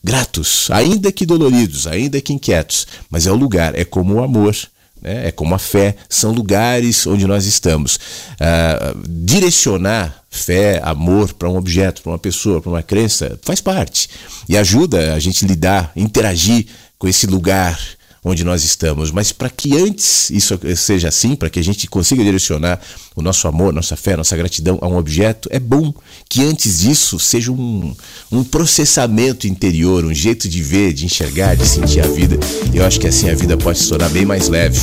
gratos, 0.02 0.68
ainda 0.70 1.12
que 1.12 1.24
doloridos, 1.24 1.86
ainda 1.86 2.20
que 2.20 2.32
inquietos, 2.32 2.86
mas 3.08 3.26
é 3.26 3.30
o 3.30 3.36
lugar, 3.36 3.78
é 3.78 3.84
como 3.84 4.14
o 4.14 4.22
amor. 4.22 4.56
Né? 5.00 5.28
É 5.28 5.30
como 5.30 5.54
a 5.54 5.58
fé, 5.58 5.94
são 6.08 6.32
lugares 6.32 7.06
onde 7.06 7.24
nós 7.24 7.44
estamos. 7.44 8.00
Ah, 8.40 8.92
direcionar 9.08 10.24
fé, 10.28 10.80
amor 10.82 11.32
para 11.34 11.48
um 11.48 11.56
objeto, 11.56 12.02
para 12.02 12.10
uma 12.12 12.18
pessoa, 12.18 12.60
para 12.60 12.70
uma 12.70 12.82
crença, 12.82 13.38
faz 13.42 13.60
parte 13.60 14.08
e 14.48 14.56
ajuda 14.56 15.14
a 15.14 15.18
gente 15.20 15.46
lidar, 15.46 15.92
interagir 15.94 16.66
com 16.98 17.06
esse 17.06 17.26
lugar 17.26 17.78
onde 18.28 18.44
nós 18.44 18.64
estamos, 18.64 19.10
mas 19.10 19.32
para 19.32 19.50
que 19.50 19.76
antes 19.76 20.30
isso 20.30 20.58
seja 20.76 21.08
assim, 21.08 21.34
para 21.34 21.50
que 21.50 21.58
a 21.58 21.64
gente 21.64 21.88
consiga 21.88 22.22
direcionar 22.22 22.80
o 23.16 23.22
nosso 23.22 23.48
amor, 23.48 23.72
nossa 23.72 23.96
fé, 23.96 24.16
nossa 24.16 24.36
gratidão 24.36 24.78
a 24.80 24.86
um 24.86 24.96
objeto, 24.96 25.48
é 25.52 25.58
bom 25.58 25.92
que 26.28 26.44
antes 26.44 26.80
disso 26.80 27.18
seja 27.18 27.50
um, 27.50 27.94
um 28.30 28.44
processamento 28.44 29.46
interior, 29.46 30.04
um 30.04 30.14
jeito 30.14 30.48
de 30.48 30.62
ver, 30.62 30.92
de 30.92 31.04
enxergar, 31.04 31.56
de 31.56 31.66
sentir 31.66 32.00
a 32.00 32.06
vida. 32.06 32.38
Eu 32.72 32.84
acho 32.84 33.00
que 33.00 33.08
assim 33.08 33.30
a 33.30 33.34
vida 33.34 33.56
pode 33.56 33.78
se 33.78 33.88
tornar 33.88 34.10
bem 34.10 34.24
mais 34.24 34.48
leve. 34.48 34.78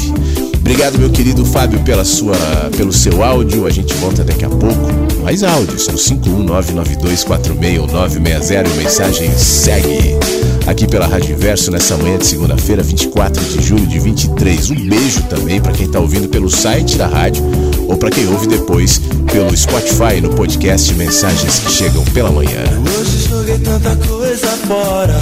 Obrigado, 0.56 0.98
meu 0.98 1.12
querido 1.12 1.46
Fábio, 1.46 1.80
pela 1.84 2.04
sua, 2.04 2.36
pelo 2.76 2.92
seu 2.92 3.24
áudio. 3.24 3.68
A 3.68 3.70
gente 3.70 3.94
volta 3.96 4.24
daqui 4.24 4.46
a 4.46 4.50
pouco. 4.50 5.22
Mais 5.24 5.44
áudios 5.44 5.88
no 5.88 5.94
51992461960 5.94 8.66
e 8.66 8.70
mensagem 8.78 9.32
segue 9.38 10.16
aqui 10.68 10.88
pela 10.88 11.06
Rádio 11.06 11.36
Inverso 11.36 11.72
nessa 11.72 11.96
manhã 11.98 12.18
de 12.18 12.26
segunda-feira, 12.26 12.82
24 12.82 13.44
de 13.44 13.64
julho 13.64 13.86
de 13.86 14.00
23. 14.00 14.72
Um 14.72 14.88
beijo 14.88 15.24
também 15.24 15.62
para 15.62 15.72
quem 15.72 15.86
está 15.86 16.00
ouvindo 16.00 16.28
pelo 16.28 16.50
site 16.50 16.98
da 16.98 17.08
rádio 17.08 17.44
ou 17.88 17.98
para 17.98 18.10
quem 18.10 18.28
ouve 18.28 18.48
depois 18.48 19.00
pelo 19.32 19.56
Spotify 19.56 20.20
no 20.22 20.30
podcast 20.30 20.94
Mensagens 20.96 21.60
que 21.60 21.72
Chegam 21.72 22.04
pela 22.06 22.32
Manhã. 22.32 22.64
Hoje 22.98 23.28
joguei 23.30 23.60
tanta 23.60 23.96
coisa 24.08 24.48
fora. 24.68 25.20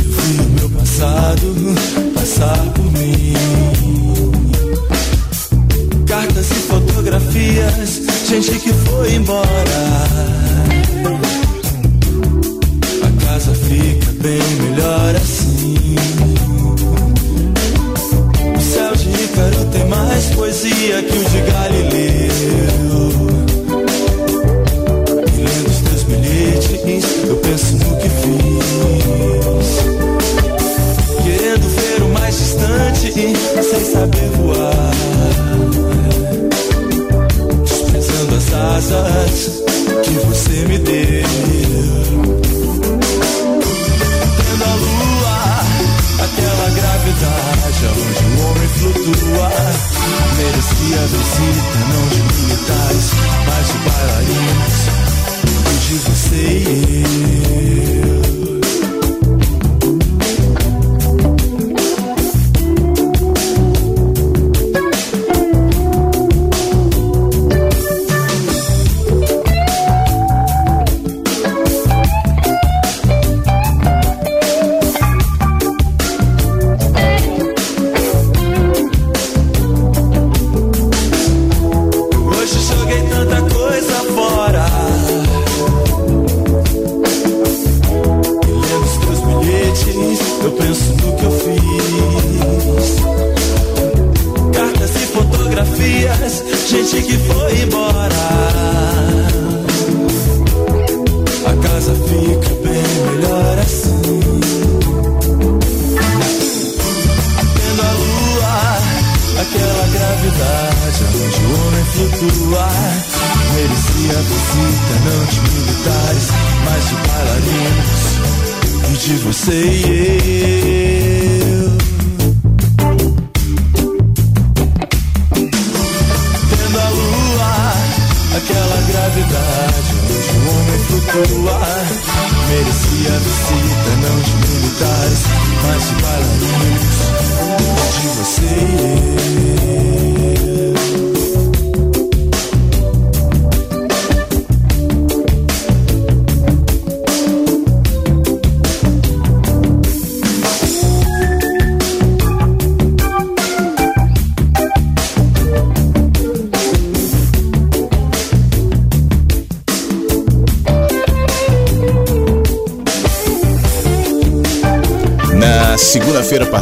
Eu 0.00 0.22
vi 0.22 0.40
o 0.40 0.48
meu 0.50 0.70
passado 0.70 1.74
passar 2.14 2.58
por 2.74 2.84
mim. 2.92 3.34
Cartas 6.06 6.50
e 6.50 6.54
fotografias, 6.54 8.02
gente 8.28 8.52
que 8.60 8.72
foi 8.72 9.14
embora 9.14 10.16
bem 14.26 14.40
melhor 14.60 15.14
assim. 15.14 15.94
O 18.56 18.60
céu 18.60 18.96
de 18.96 19.08
Ícaro 19.08 19.64
tem 19.70 19.84
mais 19.86 20.26
poesia 20.34 21.02
que 21.04 21.16
o 21.16 21.24
de 21.24 21.40
Galileu. 21.42 21.55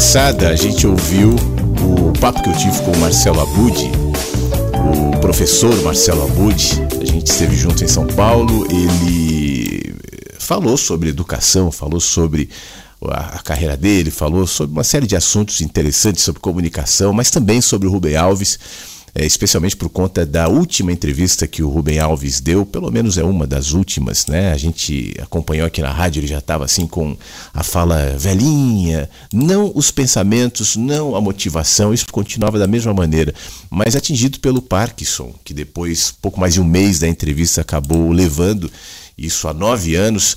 Passada 0.04 0.50
a 0.50 0.54
gente 0.54 0.86
ouviu 0.86 1.30
o 1.30 2.12
papo 2.20 2.42
que 2.42 2.50
eu 2.50 2.56
tive 2.58 2.78
com 2.82 2.90
o 2.90 2.96
Marcelo 2.98 3.40
Abud, 3.40 3.90
o 5.14 5.18
professor 5.18 5.74
Marcelo 5.82 6.24
Abud. 6.24 6.62
A 7.00 7.04
gente 7.06 7.30
esteve 7.30 7.56
junto 7.56 7.82
em 7.82 7.88
São 7.88 8.06
Paulo. 8.08 8.66
Ele 8.70 9.94
falou 10.38 10.76
sobre 10.76 11.08
educação, 11.08 11.72
falou 11.72 12.00
sobre 12.00 12.50
a, 13.02 13.38
carreira 13.42 13.78
dele, 13.78 14.10
falou 14.10 14.46
sobre 14.46 14.76
uma 14.76 14.84
série 14.84 15.06
de 15.06 15.16
assuntos 15.16 15.62
interessantes 15.62 16.22
sobre 16.22 16.38
comunicação, 16.38 17.14
mas 17.14 17.30
também 17.30 17.62
sobre 17.62 17.88
o 17.88 17.90
Rubem 17.90 18.14
Alves 18.14 18.58
é, 19.14 19.24
especialmente 19.24 19.76
por 19.76 19.88
conta 19.88 20.26
da 20.26 20.48
última 20.48 20.90
entrevista 20.92 21.46
que 21.46 21.62
o 21.62 21.68
Rubem 21.68 22.00
Alves 22.00 22.40
deu, 22.40 22.66
pelo 22.66 22.90
menos 22.90 23.16
é 23.16 23.22
uma 23.22 23.46
das 23.46 23.72
últimas, 23.72 24.26
né? 24.26 24.52
A 24.52 24.56
gente 24.56 25.14
acompanhou 25.22 25.66
aqui 25.66 25.80
na 25.80 25.92
rádio, 25.92 26.20
ele 26.20 26.26
já 26.26 26.38
estava 26.38 26.64
assim 26.64 26.86
com 26.86 27.16
a 27.52 27.62
fala 27.62 28.16
velhinha, 28.18 29.08
não 29.32 29.70
os 29.74 29.92
pensamentos, 29.92 30.74
não 30.74 31.14
a 31.14 31.20
motivação, 31.20 31.94
isso 31.94 32.06
continuava 32.10 32.58
da 32.58 32.66
mesma 32.66 32.92
maneira, 32.92 33.32
mas 33.70 33.94
atingido 33.94 34.40
pelo 34.40 34.60
Parkinson, 34.60 35.32
que 35.44 35.54
depois, 35.54 36.12
pouco 36.20 36.40
mais 36.40 36.54
de 36.54 36.60
um 36.60 36.64
mês 36.64 36.98
da 36.98 37.06
entrevista, 37.06 37.60
acabou 37.60 38.10
levando 38.10 38.70
isso 39.16 39.46
há 39.46 39.54
nove 39.54 39.94
anos 39.94 40.36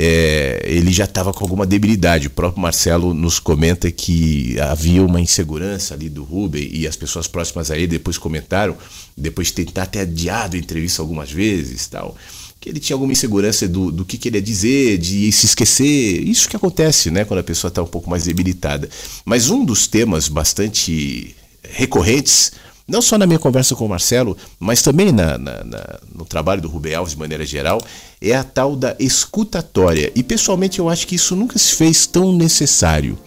é, 0.00 0.62
ele 0.64 0.92
já 0.92 1.02
estava 1.02 1.32
com 1.32 1.44
alguma 1.44 1.66
debilidade. 1.66 2.28
O 2.28 2.30
próprio 2.30 2.62
Marcelo 2.62 3.12
nos 3.12 3.40
comenta 3.40 3.90
que 3.90 4.56
havia 4.60 5.04
uma 5.04 5.20
insegurança 5.20 5.92
ali 5.92 6.08
do 6.08 6.22
Rubem 6.22 6.70
e 6.72 6.86
as 6.86 6.94
pessoas 6.94 7.26
próximas 7.26 7.68
a 7.68 7.76
ele 7.76 7.88
depois 7.88 8.16
comentaram, 8.16 8.76
depois 9.16 9.48
de 9.48 9.54
tentar 9.54 9.86
ter 9.86 10.00
adiado 10.00 10.54
a 10.54 10.58
entrevista 10.58 11.02
algumas 11.02 11.32
vezes 11.32 11.88
tal, 11.88 12.16
que 12.60 12.68
ele 12.68 12.78
tinha 12.78 12.94
alguma 12.94 13.10
insegurança 13.10 13.66
do, 13.66 13.90
do 13.90 14.04
que, 14.04 14.16
que 14.16 14.28
ele 14.28 14.36
ia 14.36 14.42
dizer, 14.42 14.98
de 14.98 15.32
se 15.32 15.46
esquecer. 15.46 16.22
Isso 16.22 16.48
que 16.48 16.54
acontece 16.54 17.10
né, 17.10 17.24
quando 17.24 17.40
a 17.40 17.44
pessoa 17.44 17.68
está 17.68 17.82
um 17.82 17.86
pouco 17.86 18.08
mais 18.08 18.22
debilitada. 18.22 18.88
Mas 19.24 19.50
um 19.50 19.64
dos 19.64 19.88
temas 19.88 20.28
bastante 20.28 21.34
recorrentes 21.60 22.52
não 22.88 23.02
só 23.02 23.18
na 23.18 23.26
minha 23.26 23.38
conversa 23.38 23.76
com 23.76 23.84
o 23.84 23.88
Marcelo, 23.88 24.34
mas 24.58 24.80
também 24.80 25.12
na, 25.12 25.36
na, 25.36 25.62
na, 25.62 26.00
no 26.14 26.24
trabalho 26.24 26.62
do 26.62 26.68
Rubem 26.68 26.94
Alves 26.94 27.12
de 27.12 27.18
maneira 27.18 27.44
geral, 27.44 27.80
é 28.20 28.34
a 28.34 28.42
tal 28.42 28.74
da 28.74 28.96
escutatória. 28.98 30.10
E 30.14 30.22
pessoalmente 30.22 30.78
eu 30.78 30.88
acho 30.88 31.06
que 31.06 31.14
isso 31.14 31.36
nunca 31.36 31.58
se 31.58 31.74
fez 31.74 32.06
tão 32.06 32.32
necessário. 32.32 33.18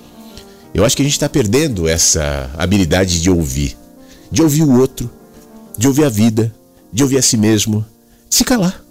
Eu 0.74 0.84
acho 0.84 0.96
que 0.96 1.04
a 1.04 1.06
gente 1.06 1.14
está 1.14 1.30
perdendo 1.30 1.88
essa 1.88 2.50
habilidade 2.58 3.22
de 3.22 3.30
ouvir. 3.30 3.78
De 4.32 4.42
ouvir 4.42 4.64
o 4.64 4.80
outro, 4.80 5.10
de 5.78 5.88
ouvir 5.88 6.06
a 6.06 6.10
vida, 6.10 6.54
de 6.92 7.04
ouvir 7.04 7.18
a 7.18 7.22
si 7.22 7.38
mesmo, 7.38 7.86
de 8.28 8.36
se 8.36 8.44
calar. 8.44 8.84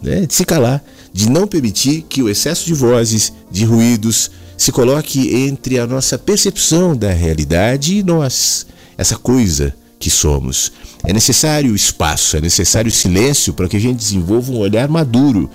Né? 0.00 0.26
De 0.26 0.34
se 0.34 0.44
calar, 0.44 0.84
de 1.12 1.28
não 1.28 1.48
permitir 1.48 2.02
que 2.02 2.22
o 2.22 2.28
excesso 2.28 2.64
de 2.66 2.74
vozes, 2.74 3.32
de 3.50 3.64
ruídos, 3.64 4.30
se 4.56 4.70
coloque 4.70 5.34
entre 5.34 5.80
a 5.80 5.86
nossa 5.86 6.16
percepção 6.16 6.94
da 6.94 7.10
realidade 7.10 7.96
e 7.96 8.02
nós. 8.04 8.66
Essa 8.96 9.16
coisa 9.16 9.74
que 10.02 10.10
somos. 10.10 10.72
É 11.04 11.12
necessário 11.12 11.76
espaço, 11.76 12.36
é 12.36 12.40
necessário 12.40 12.90
silêncio 12.90 13.54
para 13.54 13.68
que 13.68 13.76
a 13.76 13.80
gente 13.80 13.98
desenvolva 13.98 14.50
um 14.50 14.58
olhar 14.58 14.88
maduro, 14.88 15.48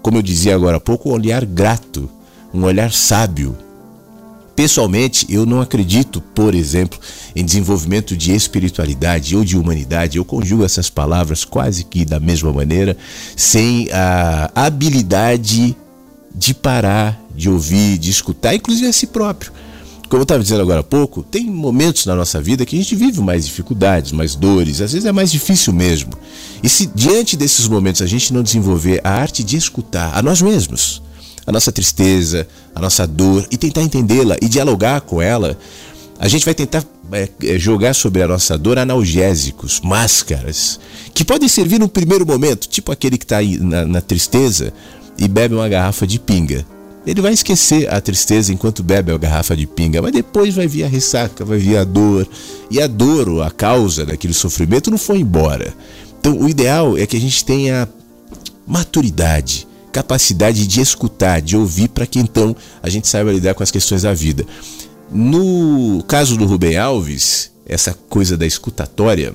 como 0.00 0.16
eu 0.16 0.22
dizia 0.22 0.54
agora 0.54 0.78
há 0.78 0.80
pouco, 0.80 1.10
um 1.10 1.12
olhar 1.12 1.44
grato, 1.44 2.08
um 2.52 2.64
olhar 2.64 2.90
sábio. 2.92 3.54
Pessoalmente, 4.56 5.26
eu 5.28 5.44
não 5.44 5.60
acredito, 5.60 6.20
por 6.34 6.54
exemplo, 6.54 6.98
em 7.36 7.44
desenvolvimento 7.44 8.16
de 8.16 8.34
espiritualidade 8.34 9.36
ou 9.36 9.44
de 9.44 9.58
humanidade. 9.58 10.16
Eu 10.16 10.24
conjugo 10.24 10.64
essas 10.64 10.88
palavras 10.88 11.44
quase 11.44 11.84
que 11.84 12.04
da 12.04 12.18
mesma 12.18 12.52
maneira, 12.52 12.96
sem 13.36 13.90
a 13.92 14.50
habilidade 14.54 15.76
de 16.34 16.54
parar, 16.54 17.20
de 17.34 17.50
ouvir, 17.50 17.98
de 17.98 18.10
escutar, 18.10 18.54
inclusive 18.54 18.86
a 18.86 18.92
si 18.92 19.06
próprio. 19.06 19.52
Como 20.10 20.22
eu 20.22 20.24
estava 20.24 20.42
dizendo 20.42 20.62
agora 20.62 20.80
há 20.80 20.82
pouco, 20.82 21.22
tem 21.22 21.46
momentos 21.46 22.04
na 22.04 22.16
nossa 22.16 22.42
vida 22.42 22.66
que 22.66 22.74
a 22.74 22.78
gente 22.78 22.96
vive 22.96 23.20
mais 23.20 23.46
dificuldades, 23.46 24.10
mais 24.10 24.34
dores, 24.34 24.80
às 24.80 24.92
vezes 24.92 25.06
é 25.06 25.12
mais 25.12 25.30
difícil 25.30 25.72
mesmo. 25.72 26.10
E 26.60 26.68
se 26.68 26.86
diante 26.86 27.36
desses 27.36 27.68
momentos 27.68 28.02
a 28.02 28.06
gente 28.06 28.34
não 28.34 28.42
desenvolver 28.42 29.00
a 29.04 29.10
arte 29.10 29.44
de 29.44 29.56
escutar 29.56 30.18
a 30.18 30.20
nós 30.20 30.42
mesmos, 30.42 31.00
a 31.46 31.52
nossa 31.52 31.70
tristeza, 31.70 32.48
a 32.74 32.80
nossa 32.80 33.06
dor 33.06 33.46
e 33.52 33.56
tentar 33.56 33.82
entendê-la 33.82 34.36
e 34.42 34.48
dialogar 34.48 35.00
com 35.02 35.22
ela, 35.22 35.56
a 36.18 36.26
gente 36.26 36.44
vai 36.44 36.54
tentar 36.54 36.84
é, 37.12 37.28
é 37.44 37.56
jogar 37.56 37.94
sobre 37.94 38.20
a 38.20 38.26
nossa 38.26 38.58
dor 38.58 38.80
analgésicos, 38.80 39.80
máscaras, 39.80 40.80
que 41.14 41.24
podem 41.24 41.48
servir 41.48 41.78
no 41.78 41.88
primeiro 41.88 42.26
momento, 42.26 42.68
tipo 42.68 42.90
aquele 42.90 43.16
que 43.16 43.24
está 43.24 43.38
na, 43.60 43.84
na 43.84 44.00
tristeza 44.00 44.72
e 45.16 45.28
bebe 45.28 45.54
uma 45.54 45.68
garrafa 45.68 46.04
de 46.04 46.18
pinga. 46.18 46.66
Ele 47.06 47.22
vai 47.22 47.32
esquecer 47.32 47.92
a 47.92 48.00
tristeza 48.00 48.52
enquanto 48.52 48.82
bebe 48.82 49.10
a 49.10 49.16
garrafa 49.16 49.56
de 49.56 49.66
pinga, 49.66 50.02
mas 50.02 50.12
depois 50.12 50.54
vai 50.54 50.66
vir 50.66 50.84
a 50.84 50.88
ressaca, 50.88 51.44
vai 51.44 51.58
vir 51.58 51.78
a 51.78 51.84
dor. 51.84 52.28
E 52.70 52.80
a 52.80 52.86
dor, 52.86 53.28
ou 53.28 53.42
a 53.42 53.50
causa 53.50 54.04
daquele 54.04 54.34
sofrimento, 54.34 54.90
não 54.90 54.98
foi 54.98 55.18
embora. 55.18 55.74
Então, 56.20 56.38
o 56.38 56.48
ideal 56.48 56.98
é 56.98 57.06
que 57.06 57.16
a 57.16 57.20
gente 57.20 57.44
tenha 57.44 57.88
maturidade, 58.66 59.66
capacidade 59.90 60.66
de 60.66 60.80
escutar, 60.80 61.40
de 61.40 61.56
ouvir, 61.56 61.88
para 61.88 62.06
que 62.06 62.18
então 62.18 62.54
a 62.82 62.90
gente 62.90 63.08
saiba 63.08 63.32
lidar 63.32 63.54
com 63.54 63.62
as 63.62 63.70
questões 63.70 64.02
da 64.02 64.12
vida. 64.12 64.46
No 65.10 66.04
caso 66.06 66.36
do 66.36 66.44
Rubem 66.44 66.76
Alves, 66.76 67.50
essa 67.66 67.94
coisa 68.08 68.36
da 68.36 68.46
escutatória 68.46 69.34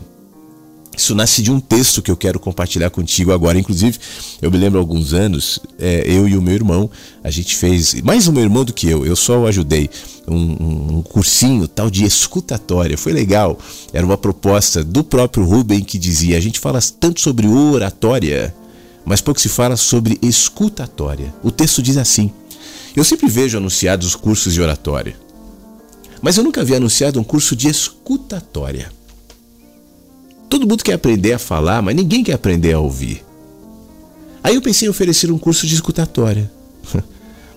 isso 0.97 1.13
nasce 1.13 1.41
de 1.41 1.51
um 1.51 1.59
texto 1.59 2.01
que 2.01 2.09
eu 2.09 2.17
quero 2.17 2.39
compartilhar 2.39 2.89
contigo 2.89 3.31
agora. 3.31 3.57
Inclusive, 3.57 3.97
eu 4.41 4.49
me 4.49 4.57
lembro 4.57 4.79
há 4.79 4.81
alguns 4.81 5.13
anos, 5.13 5.59
é, 5.77 6.03
eu 6.05 6.27
e 6.27 6.37
o 6.37 6.41
meu 6.41 6.53
irmão, 6.53 6.89
a 7.23 7.29
gente 7.29 7.55
fez, 7.55 8.01
mais 8.01 8.27
o 8.27 8.33
meu 8.33 8.43
irmão 8.43 8.63
do 8.63 8.73
que 8.73 8.89
eu, 8.89 9.05
eu 9.05 9.15
só 9.15 9.39
o 9.39 9.47
ajudei, 9.47 9.89
um, 10.27 10.97
um, 10.97 11.01
cursinho 11.01 11.67
tal 11.67 11.89
de 11.89 12.03
escutatória. 12.03 12.97
Foi 12.97 13.13
legal. 13.13 13.59
Era 13.93 14.05
uma 14.05 14.17
proposta 14.17 14.83
do 14.83 15.03
próprio 15.03 15.45
Rubem 15.45 15.83
que 15.83 15.97
dizia: 15.97 16.37
a 16.37 16.41
gente 16.41 16.59
fala 16.59 16.79
tanto 16.99 17.21
sobre 17.21 17.47
oratória, 17.47 18.55
mas 19.05 19.21
pouco 19.21 19.39
se 19.39 19.49
fala 19.49 19.75
sobre 19.75 20.17
escutatória. 20.21 21.33
O 21.43 21.51
texto 21.51 21.81
diz 21.81 21.97
assim: 21.97 22.31
eu 22.95 23.03
sempre 23.03 23.27
vejo 23.27 23.57
anunciados 23.57 24.07
os 24.07 24.15
cursos 24.15 24.53
de 24.53 24.61
oratória, 24.61 25.15
mas 26.21 26.37
eu 26.37 26.43
nunca 26.43 26.63
vi 26.63 26.73
anunciado 26.73 27.19
um 27.19 27.23
curso 27.23 27.55
de 27.55 27.67
escutatória. 27.67 28.94
Todo 30.49 30.67
mundo 30.67 30.83
quer 30.83 30.93
aprender 30.93 31.33
a 31.33 31.39
falar, 31.39 31.81
mas 31.81 31.95
ninguém 31.95 32.23
quer 32.23 32.33
aprender 32.33 32.73
a 32.73 32.79
ouvir. 32.79 33.23
Aí 34.43 34.55
eu 34.55 34.61
pensei 34.61 34.87
em 34.87 34.91
oferecer 34.91 35.31
um 35.31 35.39
curso 35.39 35.65
de 35.65 35.73
escutatória. 35.73 36.51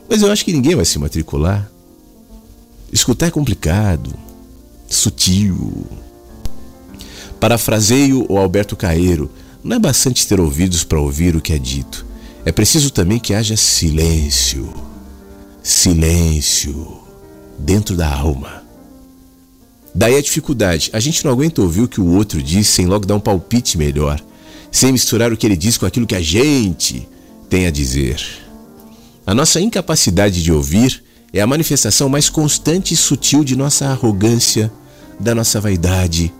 Mas 0.09 0.22
eu 0.22 0.32
acho 0.32 0.43
que 0.43 0.55
ninguém 0.55 0.74
vai 0.74 0.86
se 0.86 0.99
matricular. 0.99 1.70
Escutar 2.91 3.26
é 3.26 3.30
complicado, 3.30 4.11
sutil. 4.89 5.86
Parafraseio 7.39 8.24
o 8.26 8.39
Alberto 8.39 8.74
Caeiro: 8.74 9.30
não 9.62 9.76
é 9.76 9.78
bastante 9.78 10.26
ter 10.26 10.41
ouvidos 10.41 10.82
para 10.82 10.99
ouvir 10.99 11.36
o 11.36 11.43
que 11.43 11.53
é 11.53 11.59
dito. 11.59 12.07
É 12.45 12.51
preciso 12.51 12.91
também 12.91 13.18
que 13.18 13.34
haja 13.34 13.55
silêncio. 13.55 14.72
Silêncio 15.62 17.03
dentro 17.59 17.95
da 17.95 18.11
alma. 18.11 18.58
Daí 19.99 20.14
a 20.14 20.22
dificuldade. 20.22 20.90
A 20.92 21.01
gente 21.01 21.24
não 21.24 21.32
aguenta 21.32 21.61
ouvir 21.61 21.80
o 21.80 21.88
que 21.88 22.01
o 22.01 22.07
outro 22.07 22.40
diz 22.40 22.68
sem 22.68 22.86
logo 22.86 23.05
dar 23.05 23.16
um 23.16 23.20
palpite 23.20 23.76
melhor, 23.76 24.22
sem 24.70 24.92
misturar 24.92 25.32
o 25.32 25.36
que 25.36 25.44
ele 25.44 25.57
diz 25.57 25.76
com 25.76 25.86
aquilo 25.86 26.07
que 26.07 26.14
a 26.14 26.20
gente 26.20 27.09
tem 27.51 27.66
a 27.66 27.70
dizer. 27.72 28.24
A 29.26 29.34
nossa 29.34 29.61
incapacidade 29.61 30.40
de 30.40 30.53
ouvir 30.53 31.03
é 31.32 31.40
a 31.40 31.46
manifestação 31.49 32.09
mais 32.09 32.30
constante 32.30 32.94
e 32.94 32.96
sutil 32.96 33.42
de 33.42 33.57
nossa 33.57 33.86
arrogância, 33.86 34.70
da 35.18 35.34
nossa 35.34 35.61
vaidade. 35.61 36.32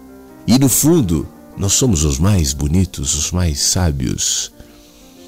E 0.47 0.57
no 0.57 0.69
fundo, 0.69 1.27
nós 1.57 1.73
somos 1.73 2.05
os 2.05 2.17
mais 2.17 2.53
bonitos, 2.53 3.17
os 3.17 3.33
mais 3.33 3.59
sábios. 3.59 4.53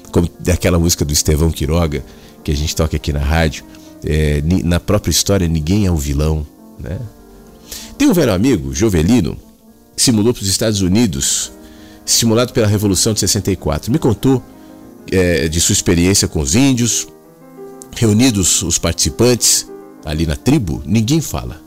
Como 0.09 0.29
daquela 0.39 0.79
música 0.79 1.03
do 1.03 1.11
Estevão 1.11 1.51
Quiroga, 1.51 2.01
que 2.45 2.51
a 2.51 2.55
gente 2.55 2.73
toca 2.77 2.95
aqui 2.95 3.11
na 3.11 3.19
rádio, 3.19 3.65
é, 4.05 4.41
na 4.63 4.79
própria 4.79 5.11
história 5.11 5.49
ninguém 5.49 5.85
é 5.85 5.91
o 5.91 5.97
vilão. 5.97 6.47
Né? 6.79 6.97
Tem 8.01 8.09
um 8.09 8.13
velho 8.13 8.33
amigo, 8.33 8.73
Jovelino, 8.73 9.37
que 9.95 10.01
se 10.01 10.11
mudou 10.11 10.33
para 10.33 10.41
os 10.41 10.49
Estados 10.49 10.81
Unidos, 10.81 11.51
estimulado 12.03 12.51
pela 12.51 12.65
Revolução 12.65 13.13
de 13.13 13.19
64. 13.19 13.91
Me 13.91 13.99
contou 13.99 14.43
é, 15.11 15.47
de 15.47 15.61
sua 15.61 15.73
experiência 15.73 16.27
com 16.27 16.39
os 16.39 16.55
índios, 16.55 17.07
reunidos 17.95 18.63
os 18.63 18.79
participantes 18.79 19.67
ali 20.03 20.25
na 20.25 20.35
tribo, 20.35 20.81
ninguém 20.83 21.21
fala. 21.21 21.61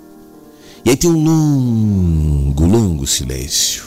E 0.85 0.91
aí 0.91 0.97
tem 0.97 1.09
um 1.09 1.23
longo, 1.23 2.67
longo 2.67 3.07
silêncio. 3.07 3.85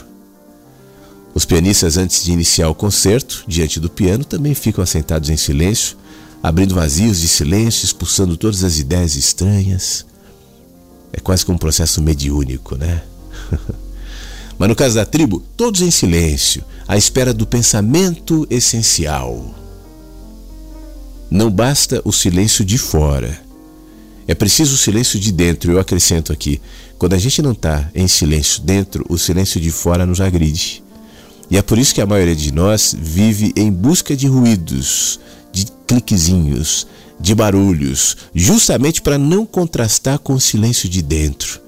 Os 1.34 1.44
pianistas, 1.44 1.98
antes 1.98 2.24
de 2.24 2.32
iniciar 2.32 2.70
o 2.70 2.74
concerto, 2.74 3.44
diante 3.46 3.78
do 3.78 3.90
piano, 3.90 4.24
também 4.24 4.54
ficam 4.54 4.82
assentados 4.82 5.28
em 5.28 5.36
silêncio, 5.36 5.98
abrindo 6.42 6.74
vazios 6.74 7.20
de 7.20 7.28
silêncio, 7.28 7.84
expulsando 7.84 8.38
todas 8.38 8.64
as 8.64 8.78
ideias 8.78 9.16
estranhas. 9.16 10.06
É 11.18 11.20
quase 11.20 11.44
como 11.44 11.56
um 11.56 11.58
processo 11.58 12.00
mediúnico, 12.00 12.76
né? 12.76 13.02
Mas 14.56 14.68
no 14.68 14.76
caso 14.76 14.94
da 14.94 15.04
tribo, 15.04 15.42
todos 15.56 15.80
em 15.80 15.90
silêncio, 15.90 16.62
à 16.86 16.96
espera 16.96 17.34
do 17.34 17.44
pensamento 17.44 18.46
essencial. 18.48 19.52
Não 21.28 21.50
basta 21.50 22.00
o 22.04 22.12
silêncio 22.12 22.64
de 22.64 22.78
fora. 22.78 23.36
É 24.28 24.34
preciso 24.34 24.76
o 24.76 24.78
silêncio 24.78 25.18
de 25.18 25.32
dentro. 25.32 25.72
Eu 25.72 25.80
acrescento 25.80 26.32
aqui: 26.32 26.60
quando 26.96 27.14
a 27.14 27.18
gente 27.18 27.42
não 27.42 27.50
está 27.50 27.90
em 27.92 28.06
silêncio 28.06 28.62
dentro, 28.62 29.04
o 29.08 29.18
silêncio 29.18 29.60
de 29.60 29.72
fora 29.72 30.06
nos 30.06 30.20
agride. 30.20 30.84
E 31.50 31.56
é 31.56 31.62
por 31.62 31.78
isso 31.78 31.92
que 31.92 32.00
a 32.00 32.06
maioria 32.06 32.36
de 32.36 32.52
nós 32.54 32.94
vive 32.96 33.52
em 33.56 33.72
busca 33.72 34.14
de 34.14 34.28
ruídos, 34.28 35.18
de 35.50 35.66
cliquezinhos, 35.84 36.86
de 37.20 37.34
barulhos, 37.34 38.16
justamente 38.34 39.02
para 39.02 39.18
não 39.18 39.44
contrastar 39.44 40.18
com 40.18 40.34
o 40.34 40.40
silêncio 40.40 40.88
de 40.88 41.02
dentro. 41.02 41.60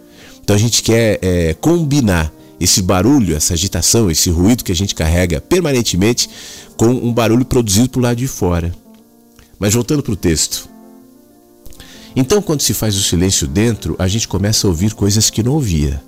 Então 0.42 0.54
a 0.54 0.58
gente 0.58 0.82
quer 0.82 1.18
é, 1.22 1.54
combinar 1.54 2.32
esse 2.60 2.82
barulho, 2.82 3.34
essa 3.34 3.54
agitação, 3.54 4.10
esse 4.10 4.30
ruído 4.30 4.62
que 4.62 4.72
a 4.72 4.76
gente 4.76 4.94
carrega 4.94 5.40
permanentemente 5.40 6.28
com 6.76 6.88
um 6.88 7.12
barulho 7.12 7.44
produzido 7.44 7.88
por 7.88 8.02
lado 8.02 8.18
de 8.18 8.28
fora. 8.28 8.74
Mas 9.58 9.74
voltando 9.74 10.02
para 10.02 10.12
o 10.12 10.16
texto. 10.16 10.68
Então, 12.14 12.42
quando 12.42 12.60
se 12.60 12.74
faz 12.74 12.96
o 12.96 13.02
silêncio 13.02 13.46
dentro, 13.46 13.94
a 13.98 14.08
gente 14.08 14.26
começa 14.26 14.66
a 14.66 14.70
ouvir 14.70 14.94
coisas 14.94 15.30
que 15.30 15.42
não 15.42 15.52
ouvia. 15.52 16.02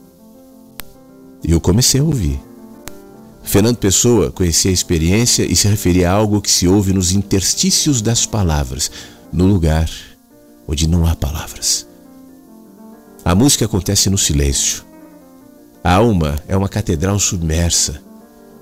Eu 1.44 1.60
comecei 1.60 2.00
a 2.00 2.04
ouvir. 2.04 2.40
Fernando 3.42 3.76
Pessoa 3.76 4.30
conhecia 4.30 4.70
a 4.70 4.74
experiência 4.74 5.44
e 5.44 5.56
se 5.56 5.68
referia 5.68 6.10
a 6.10 6.12
algo 6.12 6.40
que 6.40 6.50
se 6.50 6.68
ouve 6.68 6.92
nos 6.92 7.12
interstícios 7.12 8.00
das 8.00 8.24
palavras, 8.24 8.90
no 9.32 9.46
lugar 9.46 9.88
onde 10.66 10.88
não 10.88 11.06
há 11.06 11.16
palavras. 11.16 11.86
A 13.24 13.34
música 13.34 13.64
acontece 13.64 14.10
no 14.10 14.18
silêncio. 14.18 14.84
A 15.82 15.94
alma 15.94 16.38
é 16.46 16.56
uma 16.56 16.68
catedral 16.68 17.18
submersa. 17.18 18.02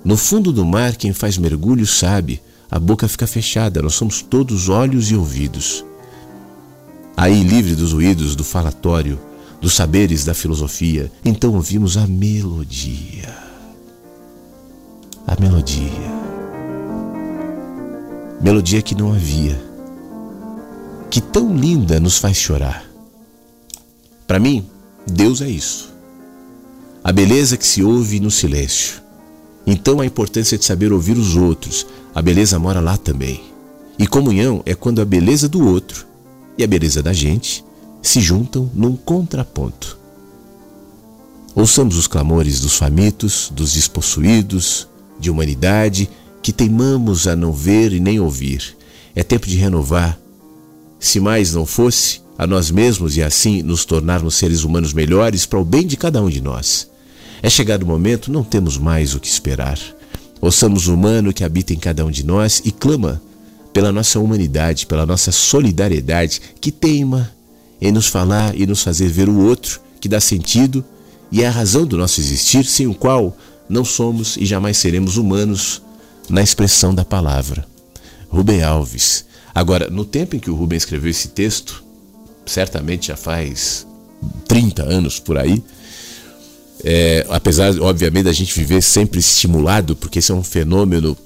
No 0.04 0.16
fundo 0.16 0.52
do 0.52 0.64
mar, 0.64 0.96
quem 0.96 1.12
faz 1.12 1.36
mergulho 1.36 1.86
sabe, 1.86 2.40
a 2.70 2.78
boca 2.78 3.08
fica 3.08 3.26
fechada, 3.26 3.82
nós 3.82 3.94
somos 3.94 4.22
todos 4.22 4.68
olhos 4.68 5.10
e 5.10 5.16
ouvidos. 5.16 5.84
Aí, 7.16 7.42
livre 7.42 7.74
dos 7.74 7.92
ruídos 7.92 8.34
do 8.34 8.44
falatório, 8.44 9.20
dos 9.60 9.74
saberes 9.74 10.24
da 10.24 10.32
filosofia, 10.32 11.10
então 11.24 11.54
ouvimos 11.54 11.96
a 11.96 12.06
melodia 12.06 13.50
a 15.30 15.40
melodia. 15.40 16.10
Melodia 18.40 18.82
que 18.82 18.96
não 18.96 19.12
havia, 19.12 19.56
que 21.10 21.20
tão 21.20 21.56
linda 21.56 21.98
nos 21.98 22.18
faz 22.18 22.36
chorar. 22.36 22.84
Para 24.26 24.38
mim, 24.38 24.64
Deus 25.06 25.40
é 25.40 25.48
isso. 25.48 25.92
A 27.02 27.10
beleza 27.10 27.56
que 27.56 27.66
se 27.66 27.82
ouve 27.82 28.20
no 28.20 28.30
silêncio. 28.30 29.02
Então 29.66 30.00
a 30.00 30.06
importância 30.06 30.56
de 30.56 30.64
saber 30.64 30.92
ouvir 30.92 31.18
os 31.18 31.36
outros, 31.36 31.86
a 32.14 32.22
beleza 32.22 32.58
mora 32.58 32.80
lá 32.80 32.96
também. 32.96 33.42
E 33.98 34.06
comunhão 34.06 34.62
é 34.64 34.74
quando 34.74 35.00
a 35.00 35.04
beleza 35.04 35.48
do 35.48 35.66
outro 35.66 36.06
e 36.56 36.62
a 36.62 36.66
beleza 36.66 37.02
da 37.02 37.12
gente 37.12 37.64
se 38.00 38.20
juntam 38.20 38.70
num 38.72 38.96
contraponto. 38.96 39.98
Ouçamos 41.54 41.96
os 41.96 42.06
clamores 42.06 42.60
dos 42.60 42.76
famintos, 42.76 43.50
dos 43.54 43.72
despossuídos, 43.72 44.86
de 45.18 45.30
humanidade 45.30 46.08
que 46.42 46.52
teimamos 46.52 47.26
a 47.26 47.36
não 47.36 47.52
ver 47.52 47.92
e 47.92 48.00
nem 48.00 48.20
ouvir. 48.20 48.76
É 49.14 49.22
tempo 49.22 49.46
de 49.46 49.56
renovar. 49.56 50.18
Se 51.00 51.18
mais 51.18 51.54
não 51.54 51.64
fosse, 51.64 52.20
a 52.36 52.46
nós 52.46 52.70
mesmos 52.70 53.16
e 53.16 53.22
assim 53.22 53.62
nos 53.62 53.84
tornarmos 53.84 54.34
seres 54.34 54.64
humanos 54.64 54.92
melhores 54.92 55.46
para 55.46 55.58
o 55.58 55.64
bem 55.64 55.86
de 55.86 55.96
cada 55.96 56.22
um 56.22 56.28
de 56.28 56.40
nós. 56.40 56.88
É 57.42 57.48
chegado 57.48 57.82
o 57.82 57.86
momento, 57.86 58.30
não 58.30 58.44
temos 58.44 58.76
mais 58.76 59.14
o 59.14 59.20
que 59.20 59.28
esperar. 59.28 59.78
Ouçamos 60.40 60.88
o 60.88 60.94
humano 60.94 61.32
que 61.32 61.44
habita 61.44 61.72
em 61.72 61.78
cada 61.78 62.04
um 62.04 62.10
de 62.10 62.24
nós 62.24 62.62
e 62.64 62.70
clama 62.70 63.20
pela 63.72 63.90
nossa 63.90 64.18
humanidade, 64.18 64.86
pela 64.86 65.06
nossa 65.06 65.32
solidariedade 65.32 66.40
que 66.60 66.70
teima 66.70 67.30
em 67.80 67.92
nos 67.92 68.06
falar 68.06 68.54
e 68.54 68.66
nos 68.66 68.82
fazer 68.82 69.08
ver 69.08 69.28
o 69.28 69.38
outro, 69.38 69.80
que 70.00 70.08
dá 70.08 70.20
sentido 70.20 70.84
e 71.32 71.42
é 71.42 71.46
a 71.46 71.50
razão 71.50 71.86
do 71.86 71.96
nosso 71.96 72.20
existir, 72.20 72.64
sem 72.64 72.86
o 72.86 72.94
qual 72.94 73.36
não 73.68 73.84
somos 73.84 74.36
e 74.36 74.44
jamais 74.44 74.76
seremos 74.76 75.16
humanos 75.16 75.80
na 76.28 76.42
expressão 76.42 76.94
da 76.94 77.04
palavra. 77.04 77.66
Rubem 78.28 78.62
Alves. 78.62 79.24
Agora, 79.54 79.88
no 79.90 80.04
tempo 80.04 80.36
em 80.36 80.38
que 80.38 80.50
o 80.50 80.54
Rubem 80.54 80.76
escreveu 80.76 81.10
esse 81.10 81.28
texto, 81.28 81.82
certamente 82.46 83.08
já 83.08 83.16
faz 83.16 83.86
30 84.46 84.82
anos 84.82 85.18
por 85.18 85.38
aí, 85.38 85.62
é, 86.82 87.26
apesar, 87.28 87.78
obviamente, 87.80 88.24
da 88.24 88.32
gente 88.32 88.54
viver 88.54 88.82
sempre 88.82 89.20
estimulado, 89.20 89.94
porque 89.94 90.18
esse 90.18 90.32
é 90.32 90.34
um 90.34 90.42
fenômeno, 90.42 91.16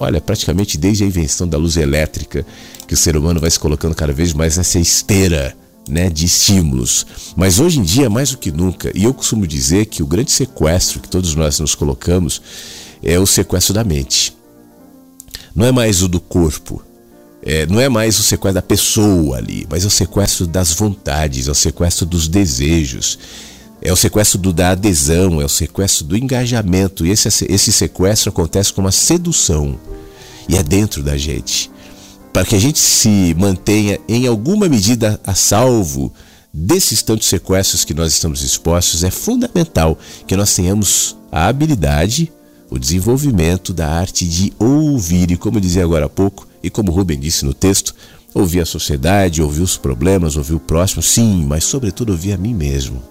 olha, 0.00 0.20
praticamente 0.20 0.76
desde 0.76 1.04
a 1.04 1.06
invenção 1.06 1.46
da 1.46 1.56
luz 1.56 1.76
elétrica, 1.76 2.44
que 2.86 2.94
o 2.94 2.96
ser 2.96 3.16
humano 3.16 3.40
vai 3.40 3.50
se 3.50 3.58
colocando 3.58 3.94
cada 3.94 4.12
vez 4.12 4.32
mais 4.32 4.56
nessa 4.56 4.78
esteira 4.78 5.56
né, 5.88 6.10
de 6.10 6.26
estímulos. 6.26 7.06
Mas 7.36 7.58
hoje 7.58 7.78
em 7.78 7.82
dia, 7.82 8.10
mais 8.10 8.30
do 8.30 8.38
que 8.38 8.50
nunca, 8.50 8.90
e 8.94 9.04
eu 9.04 9.14
costumo 9.14 9.46
dizer 9.46 9.86
que 9.86 10.02
o 10.02 10.06
grande 10.06 10.32
sequestro 10.32 11.00
que 11.00 11.08
todos 11.08 11.34
nós 11.34 11.58
nos 11.60 11.74
colocamos 11.74 12.42
é 13.02 13.18
o 13.18 13.26
sequestro 13.26 13.74
da 13.74 13.84
mente. 13.84 14.36
Não 15.54 15.64
é 15.64 15.72
mais 15.72 16.02
o 16.02 16.08
do 16.08 16.20
corpo, 16.20 16.82
é, 17.46 17.64
não 17.66 17.80
é 17.80 17.88
mais 17.88 18.18
o 18.18 18.22
sequestro 18.22 18.54
da 18.54 18.62
pessoa 18.62 19.38
ali, 19.38 19.66
mas 19.70 19.84
é 19.84 19.86
o 19.86 19.90
sequestro 19.90 20.46
das 20.46 20.72
vontades, 20.72 21.46
é 21.46 21.50
o 21.50 21.54
sequestro 21.54 22.04
dos 22.04 22.26
desejos, 22.26 23.18
é 23.80 23.92
o 23.92 23.96
sequestro 23.96 24.38
do, 24.38 24.52
da 24.52 24.70
adesão, 24.70 25.40
é 25.40 25.44
o 25.44 25.48
sequestro 25.48 26.04
do 26.04 26.16
engajamento. 26.16 27.06
E 27.06 27.10
esse, 27.10 27.28
esse 27.48 27.72
sequestro 27.72 28.30
acontece 28.30 28.72
com 28.72 28.80
uma 28.80 28.90
sedução 28.90 29.78
e 30.48 30.56
é 30.56 30.62
dentro 30.62 31.02
da 31.02 31.16
gente 31.16 31.70
para 32.36 32.44
que 32.44 32.54
a 32.54 32.58
gente 32.58 32.78
se 32.78 33.34
mantenha 33.38 33.98
em 34.06 34.26
alguma 34.26 34.68
medida 34.68 35.18
a 35.24 35.34
salvo 35.34 36.12
desses 36.52 37.00
tantos 37.00 37.28
sequestros 37.28 37.82
que 37.82 37.94
nós 37.94 38.12
estamos 38.12 38.42
expostos, 38.42 39.02
é 39.02 39.10
fundamental 39.10 39.98
que 40.26 40.36
nós 40.36 40.54
tenhamos 40.54 41.16
a 41.32 41.46
habilidade, 41.46 42.30
o 42.70 42.78
desenvolvimento 42.78 43.72
da 43.72 43.88
arte 43.88 44.26
de 44.26 44.52
ouvir. 44.58 45.30
E 45.30 45.36
como 45.36 45.60
dizia 45.60 45.84
agora 45.84 46.06
há 46.06 46.08
pouco, 46.08 46.46
e 46.62 46.70
como 46.70 46.92
Rubem 46.92 47.18
disse 47.18 47.44
no 47.44 47.54
texto, 47.54 47.94
ouvir 48.34 48.60
a 48.60 48.66
sociedade, 48.66 49.42
ouvir 49.42 49.62
os 49.62 49.76
problemas, 49.76 50.36
ouvir 50.36 50.54
o 50.54 50.60
próximo, 50.60 51.02
sim, 51.02 51.44
mas 51.46 51.64
sobretudo 51.64 52.10
ouvir 52.10 52.32
a 52.32 52.36
mim 52.36 52.54
mesmo. 52.54 53.02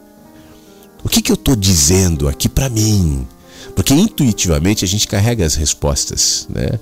O 1.03 1.09
que, 1.09 1.21
que 1.21 1.31
eu 1.31 1.35
estou 1.35 1.55
dizendo 1.55 2.27
aqui 2.27 2.49
para 2.49 2.69
mim? 2.69 3.27
Porque 3.75 3.93
intuitivamente 3.93 4.85
a 4.85 4.87
gente 4.87 5.07
carrega 5.07 5.45
as 5.45 5.55
respostas, 5.55 6.47
né? 6.49 6.79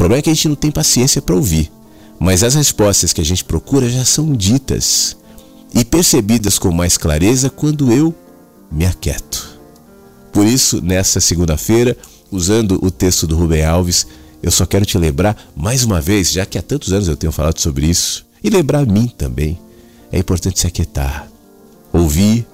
problema 0.00 0.20
é 0.20 0.22
que 0.22 0.30
a 0.30 0.34
gente 0.34 0.48
não 0.48 0.54
tem 0.54 0.70
paciência 0.70 1.20
para 1.20 1.34
ouvir, 1.34 1.70
mas 2.18 2.42
as 2.42 2.54
respostas 2.54 3.12
que 3.12 3.20
a 3.20 3.24
gente 3.24 3.44
procura 3.44 3.86
já 3.86 4.02
são 4.02 4.32
ditas 4.32 5.14
e 5.74 5.84
percebidas 5.84 6.58
com 6.58 6.72
mais 6.72 6.96
clareza 6.96 7.50
quando 7.50 7.92
eu 7.92 8.14
me 8.72 8.86
aquieto. 8.86 9.59
Por 10.32 10.46
isso, 10.46 10.80
nessa 10.82 11.20
segunda-feira, 11.20 11.96
usando 12.30 12.78
o 12.82 12.90
texto 12.90 13.26
do 13.26 13.36
Rubem 13.36 13.64
Alves, 13.64 14.06
eu 14.42 14.50
só 14.50 14.64
quero 14.64 14.86
te 14.86 14.96
lembrar 14.96 15.36
mais 15.54 15.84
uma 15.84 16.00
vez, 16.00 16.30
já 16.30 16.46
que 16.46 16.58
há 16.58 16.62
tantos 16.62 16.92
anos 16.92 17.08
eu 17.08 17.16
tenho 17.16 17.32
falado 17.32 17.58
sobre 17.58 17.86
isso, 17.86 18.26
e 18.42 18.48
lembrar 18.48 18.80
a 18.80 18.86
mim 18.86 19.06
também. 19.06 19.58
É 20.12 20.18
importante 20.18 20.60
se 20.60 20.66
aquietar, 20.66 21.28
ouvir 21.92 22.46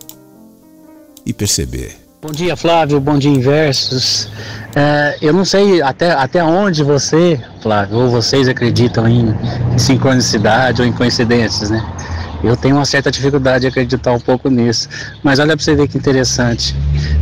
e 1.25 1.33
perceber. 1.33 1.97
Bom 2.21 2.33
dia, 2.33 2.57
Flávio. 2.57 2.99
Bom 2.99 3.19
dia, 3.19 3.31
Inversos. 3.31 4.29
É, 4.75 5.17
eu 5.23 5.33
não 5.33 5.45
sei 5.45 5.81
até, 5.81 6.11
até 6.11 6.43
onde 6.43 6.83
você, 6.83 7.41
Flávio, 7.63 7.99
ou 7.99 8.11
vocês 8.11 8.49
acreditam 8.49 9.07
em 9.09 9.35
sincronicidade 9.79 10.83
ou 10.83 10.89
em 10.89 10.93
coincidências, 10.93 11.71
né? 11.71 11.85
Eu 12.43 12.57
tenho 12.57 12.77
uma 12.77 12.85
certa 12.85 13.11
dificuldade 13.11 13.63
de 13.63 13.67
acreditar 13.67 14.13
um 14.13 14.21
pouco 14.21 14.49
nisso. 14.49 14.89
Mas 15.23 15.39
olha 15.39 15.57
para 15.57 15.65
você 15.65 15.75
ver 15.75 15.89
que 15.89 15.97
interessante. 15.97 16.75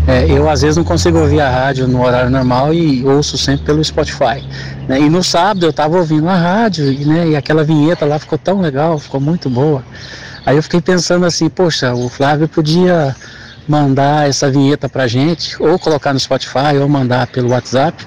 É, 0.07 0.31
eu 0.31 0.49
às 0.51 0.63
vezes 0.63 0.77
não 0.77 0.85
consigo 0.85 1.19
ouvir 1.19 1.41
a 1.41 1.49
rádio 1.49 1.87
no 1.87 2.05
horário 2.05 2.31
normal 2.31 2.75
e 2.75 3.05
ouço 3.05 3.39
sempre 3.39 3.65
pelo 3.65 3.83
Spotify. 3.85 4.47
Né? 4.89 5.01
E 5.01 5.09
no 5.09 5.23
sábado 5.23 5.65
eu 5.67 5.71
estava 5.71 5.97
ouvindo 5.97 6.29
a 6.29 6.37
rádio 6.37 6.87
né? 7.07 7.29
e 7.29 7.37
aquela 7.37 7.65
vinheta 7.65 8.05
lá 8.05 8.19
ficou 8.19 8.39
tão 8.39 8.61
legal, 8.61 8.99
ficou 8.99 9.21
muito 9.21 9.49
boa. 9.49 9.85
Aí 10.45 10.57
eu 10.57 10.63
fiquei 10.63 10.81
pensando 10.81 11.25
assim, 11.25 11.49
poxa, 11.49 11.95
o 11.95 12.09
Flávio 12.09 12.47
podia 12.47 13.17
mandar 13.67 14.29
essa 14.29 14.51
vinheta 14.51 14.89
pra 14.89 15.07
gente, 15.07 15.57
ou 15.61 15.79
colocar 15.79 16.13
no 16.13 16.21
Spotify, 16.21 16.77
ou 16.81 16.89
mandar 16.89 17.27
pelo 17.29 17.51
WhatsApp, 17.51 18.07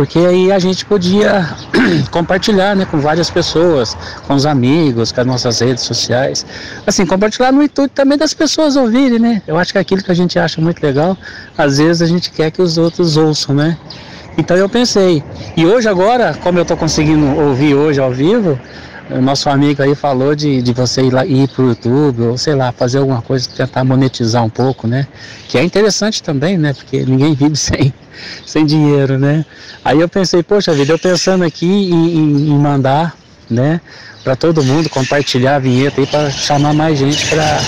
porque 0.00 0.18
aí 0.18 0.50
a 0.50 0.58
gente 0.58 0.86
podia 0.86 1.46
compartilhar 2.10 2.74
né, 2.74 2.86
com 2.90 2.98
várias 2.98 3.28
pessoas, 3.28 3.94
com 4.26 4.32
os 4.32 4.46
amigos, 4.46 5.12
com 5.12 5.20
as 5.20 5.26
nossas 5.26 5.60
redes 5.60 5.84
sociais. 5.84 6.46
Assim, 6.86 7.04
compartilhar 7.04 7.52
no 7.52 7.62
intuito 7.62 7.92
também 7.94 8.16
das 8.16 8.32
pessoas 8.32 8.76
ouvirem, 8.76 9.18
né? 9.18 9.42
Eu 9.46 9.58
acho 9.58 9.72
que 9.72 9.78
aquilo 9.78 10.02
que 10.02 10.10
a 10.10 10.14
gente 10.14 10.38
acha 10.38 10.58
muito 10.58 10.82
legal, 10.82 11.18
às 11.54 11.76
vezes 11.76 12.00
a 12.00 12.06
gente 12.06 12.30
quer 12.30 12.50
que 12.50 12.62
os 12.62 12.78
outros 12.78 13.18
ouçam, 13.18 13.54
né? 13.54 13.76
Então 14.38 14.56
eu 14.56 14.70
pensei, 14.70 15.22
e 15.54 15.66
hoje 15.66 15.86
agora, 15.86 16.32
como 16.42 16.58
eu 16.58 16.62
estou 16.62 16.78
conseguindo 16.78 17.38
ouvir 17.38 17.74
hoje 17.74 18.00
ao 18.00 18.10
vivo, 18.10 18.58
o 19.12 19.20
nosso 19.20 19.48
amigo 19.48 19.82
aí 19.82 19.94
falou 19.94 20.34
de, 20.34 20.62
de 20.62 20.72
você 20.72 21.02
ir, 21.02 21.12
lá, 21.12 21.24
ir 21.26 21.48
pro 21.48 21.68
YouTube, 21.68 22.22
ou 22.22 22.38
sei 22.38 22.54
lá, 22.54 22.72
fazer 22.72 22.98
alguma 22.98 23.22
coisa, 23.22 23.48
tentar 23.48 23.84
monetizar 23.84 24.44
um 24.44 24.50
pouco, 24.50 24.86
né? 24.86 25.06
Que 25.48 25.58
é 25.58 25.62
interessante 25.62 26.22
também, 26.22 26.56
né? 26.56 26.72
Porque 26.72 27.04
ninguém 27.04 27.34
vive 27.34 27.56
sem, 27.58 27.92
sem 28.46 28.64
dinheiro, 28.64 29.18
né? 29.18 29.44
Aí 29.84 30.00
eu 30.00 30.08
pensei, 30.08 30.42
poxa 30.42 30.72
vida, 30.72 30.92
eu 30.92 30.98
pensando 30.98 31.44
aqui 31.44 31.66
em, 31.66 32.16
em, 32.16 32.50
em 32.50 32.58
mandar, 32.58 33.16
né? 33.48 33.80
para 34.22 34.36
todo 34.36 34.62
mundo 34.62 34.88
compartilhar 34.88 35.56
a 35.56 35.58
vinheta 35.58 36.00
aí 36.00 36.06
para 36.06 36.30
chamar 36.30 36.74
mais 36.74 36.98
gente 36.98 37.26
para 37.26 37.58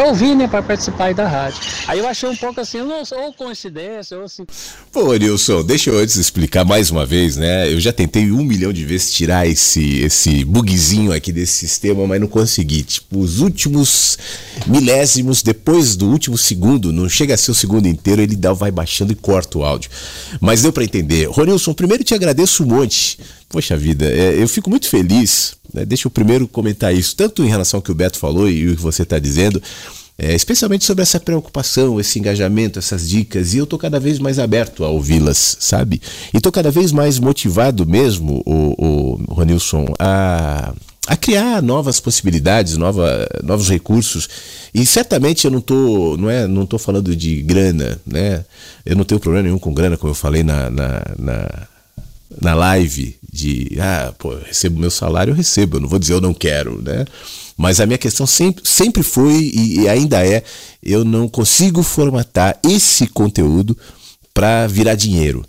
ouvir, 0.00 0.34
né, 0.34 0.48
para 0.48 0.62
participar 0.62 1.06
aí 1.06 1.14
da 1.14 1.28
rádio. 1.28 1.60
Aí 1.86 1.98
eu 1.98 2.08
achei 2.08 2.28
um 2.28 2.36
pouco 2.36 2.60
assim, 2.60 2.78
ou 2.80 3.32
coincidência, 3.34 4.16
ou 4.16 4.24
assim. 4.24 4.46
Pô, 4.90 5.14
Nilson, 5.14 5.62
deixa 5.62 5.90
eu 5.90 5.98
antes 5.98 6.16
explicar 6.16 6.64
mais 6.64 6.90
uma 6.90 7.04
vez, 7.04 7.36
né? 7.36 7.72
Eu 7.72 7.78
já 7.78 7.92
tentei 7.92 8.30
um 8.30 8.42
milhão 8.42 8.72
de 8.72 8.84
vezes 8.84 9.12
tirar 9.12 9.46
esse, 9.46 10.00
esse 10.00 10.44
bugzinho 10.44 11.12
aqui 11.12 11.32
desse 11.32 11.52
sistema, 11.52 12.06
mas 12.06 12.20
não 12.20 12.28
consegui. 12.28 12.82
Tipo, 12.82 13.18
os 13.18 13.40
últimos 13.40 14.18
milésimos, 14.66 15.42
depois 15.42 15.96
do 15.96 16.08
último 16.08 16.38
segundo, 16.38 16.92
não 16.92 17.08
chega 17.08 17.34
a 17.34 17.36
ser 17.36 17.50
o 17.50 17.54
segundo 17.54 17.86
inteiro, 17.86 18.22
ele 18.22 18.36
dá, 18.36 18.52
vai 18.52 18.70
baixando 18.70 19.12
e 19.12 19.16
corta 19.16 19.58
o 19.58 19.64
áudio. 19.64 19.90
Mas 20.40 20.62
deu 20.62 20.72
para 20.72 20.84
entender. 20.84 21.26
Ronilson, 21.28 21.74
primeiro 21.74 22.04
te 22.04 22.14
agradeço 22.14 22.64
um 22.64 22.66
monte 22.66 23.18
Poxa 23.52 23.76
vida, 23.76 24.06
é, 24.06 24.42
eu 24.42 24.48
fico 24.48 24.70
muito 24.70 24.88
feliz. 24.88 25.54
Né? 25.72 25.84
Deixa 25.84 26.06
eu 26.06 26.10
primeiro 26.10 26.46
comentar 26.46 26.94
isso, 26.94 27.14
tanto 27.16 27.42
em 27.42 27.48
relação 27.48 27.78
ao 27.78 27.82
que 27.82 27.90
o 27.90 27.94
Beto 27.94 28.18
falou 28.18 28.48
e 28.48 28.68
o 28.68 28.76
que 28.76 28.82
você 28.82 29.02
está 29.02 29.18
dizendo, 29.18 29.62
é, 30.18 30.34
especialmente 30.34 30.84
sobre 30.84 31.02
essa 31.02 31.18
preocupação, 31.18 31.98
esse 31.98 32.18
engajamento, 32.18 32.78
essas 32.78 33.08
dicas. 33.08 33.54
E 33.54 33.58
eu 33.58 33.66
tô 33.66 33.78
cada 33.78 33.98
vez 33.98 34.18
mais 34.18 34.38
aberto 34.38 34.84
a 34.84 34.88
ouvi-las, 34.88 35.56
sabe? 35.58 36.00
E 36.32 36.40
tô 36.40 36.52
cada 36.52 36.70
vez 36.70 36.92
mais 36.92 37.18
motivado 37.18 37.86
mesmo, 37.86 38.42
o, 38.46 39.16
o 39.28 39.34
Ronilson, 39.34 39.86
a 39.98 40.74
a 41.06 41.16
criar 41.16 41.60
novas 41.60 41.98
possibilidades, 41.98 42.76
nova, 42.76 43.28
novos 43.42 43.68
recursos. 43.68 44.28
E 44.72 44.86
certamente 44.86 45.44
eu 45.44 45.50
não 45.50 45.60
tô, 45.60 46.16
não 46.16 46.30
é, 46.30 46.46
não 46.46 46.64
tô 46.64 46.78
falando 46.78 47.14
de 47.16 47.42
grana, 47.42 48.00
né? 48.06 48.44
Eu 48.86 48.94
não 48.94 49.04
tenho 49.04 49.20
problema 49.20 49.44
nenhum 49.44 49.58
com 49.58 49.74
grana, 49.74 49.96
como 49.96 50.12
eu 50.12 50.14
falei 50.14 50.44
na, 50.44 50.70
na, 50.70 51.02
na 51.18 51.68
na 52.40 52.54
live 52.54 53.16
de 53.32 53.76
ah, 53.80 54.12
pô, 54.18 54.34
recebo 54.36 54.78
meu 54.78 54.90
salário, 54.90 55.32
eu 55.32 55.36
recebo, 55.36 55.76
eu 55.76 55.80
não 55.80 55.88
vou 55.88 55.98
dizer 55.98 56.14
eu 56.14 56.20
não 56.20 56.34
quero, 56.34 56.80
né? 56.82 57.04
Mas 57.56 57.80
a 57.80 57.86
minha 57.86 57.98
questão 57.98 58.26
sempre, 58.26 58.62
sempre 58.66 59.02
foi 59.02 59.50
e, 59.54 59.88
ainda 59.88 60.26
é, 60.26 60.42
eu 60.82 61.04
não 61.04 61.28
consigo 61.28 61.82
formatar 61.82 62.58
esse 62.64 63.06
conteúdo 63.06 63.76
para 64.34 64.66
virar 64.66 64.94
dinheiro. 64.94 65.44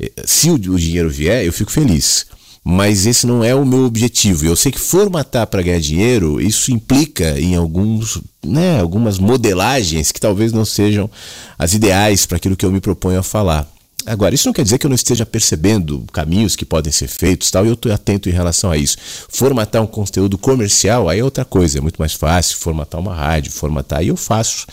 Eh, 0.00 0.12
se 0.24 0.50
o, 0.50 0.54
o 0.54 0.78
dinheiro 0.78 1.10
vier, 1.10 1.44
eu 1.44 1.52
fico 1.52 1.70
feliz. 1.70 2.26
Mas 2.64 3.06
esse 3.06 3.26
não 3.26 3.42
é 3.42 3.54
o 3.54 3.64
meu 3.64 3.84
objetivo. 3.84 4.44
Eu 4.44 4.56
sei 4.56 4.70
que 4.70 4.80
formatar 4.80 5.46
para 5.46 5.62
ganhar 5.62 5.80
dinheiro, 5.80 6.40
isso 6.40 6.70
implica 6.70 7.38
em 7.40 7.56
alguns, 7.56 8.20
né, 8.44 8.80
algumas 8.80 9.18
modelagens 9.18 10.12
que 10.12 10.20
talvez 10.20 10.52
não 10.52 10.64
sejam 10.64 11.10
as 11.58 11.72
ideais 11.72 12.26
para 12.26 12.36
aquilo 12.36 12.56
que 12.56 12.66
eu 12.66 12.72
me 12.72 12.80
proponho 12.80 13.18
a 13.18 13.22
falar. 13.22 13.66
Agora, 14.08 14.34
isso 14.34 14.48
não 14.48 14.52
quer 14.52 14.62
dizer 14.62 14.78
que 14.78 14.86
eu 14.86 14.88
não 14.88 14.94
esteja 14.94 15.26
percebendo 15.26 16.04
caminhos 16.12 16.56
que 16.56 16.64
podem 16.64 16.92
ser 16.92 17.08
feitos 17.08 17.50
tal, 17.50 17.64
e 17.64 17.68
eu 17.68 17.74
estou 17.74 17.92
atento 17.92 18.28
em 18.28 18.32
relação 18.32 18.70
a 18.70 18.76
isso. 18.76 18.96
Formatar 19.28 19.82
um 19.82 19.86
conteúdo 19.86 20.38
comercial, 20.38 21.08
aí 21.08 21.20
é 21.20 21.24
outra 21.24 21.44
coisa, 21.44 21.78
é 21.78 21.80
muito 21.80 21.98
mais 21.98 22.14
fácil. 22.14 22.58
Formatar 22.58 23.00
uma 23.00 23.14
rádio, 23.14 23.52
formatar, 23.52 24.00
aí 24.00 24.08
eu 24.08 24.16
faço. 24.16 24.66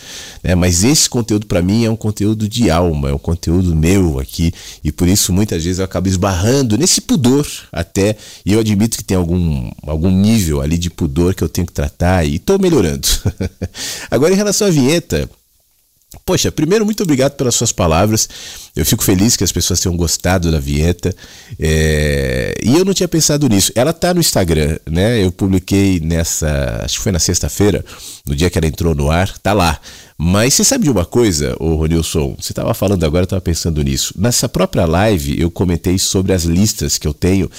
Né? 0.44 0.56
Mas 0.56 0.84
esse 0.84 1.10
conteúdo 1.10 1.46
para 1.46 1.62
mim 1.62 1.86
é 1.86 1.90
um 1.90 1.96
conteúdo 1.96 2.48
de 2.48 2.70
alma, 2.70 3.10
é 3.10 3.14
um 3.14 3.20
conteúdo 3.20 3.76
meu 3.76 4.20
aqui, 4.20 4.54
e 4.84 4.92
por 4.92 5.08
isso 5.08 5.34
muitas 5.34 5.64
vezes 5.64 5.80
eu 5.80 5.86
acabo 5.86 6.08
esbarrando 6.08 6.78
nesse 6.78 7.02
pudor 7.02 7.46
até, 7.72 8.16
e 8.46 8.54
eu 8.54 8.60
admito 8.60 8.98
que 8.98 9.04
tem 9.04 9.18
algum, 9.18 9.70
algum 9.86 10.10
nível 10.10 10.62
ali 10.62 10.78
de 10.78 10.90
pudor 10.90 11.34
que 11.36 11.44
eu 11.44 11.50
tenho 11.50 11.68
que 11.68 11.74
tratar, 11.74 12.26
e 12.26 12.36
estou 12.36 12.60
melhorando. 12.60 13.08
Agora, 14.10 14.34
em 14.34 14.38
relação 14.38 14.68
à 14.68 14.72
vinheta. 14.72 15.30
Poxa, 16.24 16.52
primeiro, 16.52 16.86
muito 16.86 17.04
obrigado 17.04 17.34
pelas 17.34 17.56
suas 17.56 17.72
palavras. 17.72 18.30
Eu 18.76 18.86
fico 18.86 19.04
feliz 19.04 19.36
que 19.36 19.44
as 19.44 19.52
pessoas 19.52 19.80
tenham 19.80 19.96
gostado 19.98 20.52
da 20.52 20.60
vinheta. 20.60 21.16
É... 21.60 22.54
E 22.64 22.78
eu 22.78 22.86
não 22.86 22.94
tinha 22.94 23.08
pensado 23.08 23.48
nisso. 23.48 23.72
Ela 23.76 23.94
tá 23.94 24.14
no 24.14 24.20
Instagram, 24.20 24.78
né? 24.90 25.24
Eu 25.24 25.32
publiquei 25.32 26.00
nessa. 26.00 26.82
Acho 26.84 26.98
que 26.98 27.04
foi 27.04 27.12
na 27.12 27.20
sexta-feira, 27.20 27.84
no 28.26 28.36
dia 28.36 28.50
que 28.50 28.58
ela 28.58 28.68
entrou 28.68 28.94
no 28.94 29.10
ar, 29.10 29.38
tá 29.40 29.54
lá. 29.54 29.80
Mas 30.18 30.54
você 30.54 30.64
sabe 30.64 30.86
de 30.86 30.90
uma 30.90 31.04
coisa, 31.04 31.58
ô 31.60 31.76
Ronilson? 31.76 32.38
Você 32.40 32.54
estava 32.54 32.74
falando 32.74 33.04
agora, 33.04 33.24
eu 33.24 33.26
estava 33.26 33.42
pensando 33.42 33.84
nisso. 33.84 34.14
Nessa 34.18 34.48
própria 34.48 34.86
live, 34.86 35.40
eu 35.40 35.52
comentei 35.52 35.98
sobre 35.98 36.32
as 36.32 36.46
listas 36.46 36.98
que 36.98 37.06
eu 37.06 37.14
tenho 37.14 37.52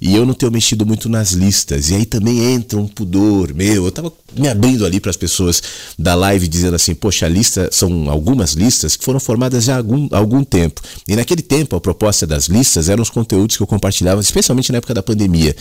e 0.00 0.14
eu 0.14 0.24
não 0.24 0.32
tenho 0.32 0.52
mexido 0.52 0.86
muito 0.86 1.08
nas 1.08 1.32
listas. 1.32 1.90
E 1.90 1.94
aí 1.96 2.04
também 2.04 2.52
entra 2.52 2.78
um 2.78 2.86
pudor 2.86 3.52
meu. 3.52 3.82
Eu 3.82 3.88
estava 3.88 4.12
me 4.36 4.46
abrindo 4.46 4.86
ali 4.86 5.00
para 5.00 5.10
as 5.10 5.16
pessoas 5.16 5.60
da 5.98 6.14
live 6.14 6.46
dizendo 6.46 6.76
assim: 6.76 6.94
poxa, 6.94 7.26
a 7.26 7.28
lista 7.28 7.68
são 7.72 8.08
algumas 8.08 8.52
listas 8.52 8.94
que 8.94 9.04
foram 9.04 9.18
formadas 9.18 9.64
já 9.64 9.74
há 9.74 9.78
algum, 9.78 10.08
algum 10.12 10.44
tempo. 10.44 10.80
E 11.08 11.16
naquele 11.16 11.42
tempo, 11.42 11.74
a 11.74 11.80
proposta 11.80 12.24
das 12.24 12.44
listas 12.44 12.88
eram 12.88 13.02
os 13.02 13.10
conteúdos 13.10 13.56
que 13.56 13.62
eu 13.62 13.66
compartilhava, 13.66 14.20
especialmente 14.20 14.70
na 14.70 14.78
época 14.78 14.94
da 14.94 15.02
pandemia. 15.02 15.56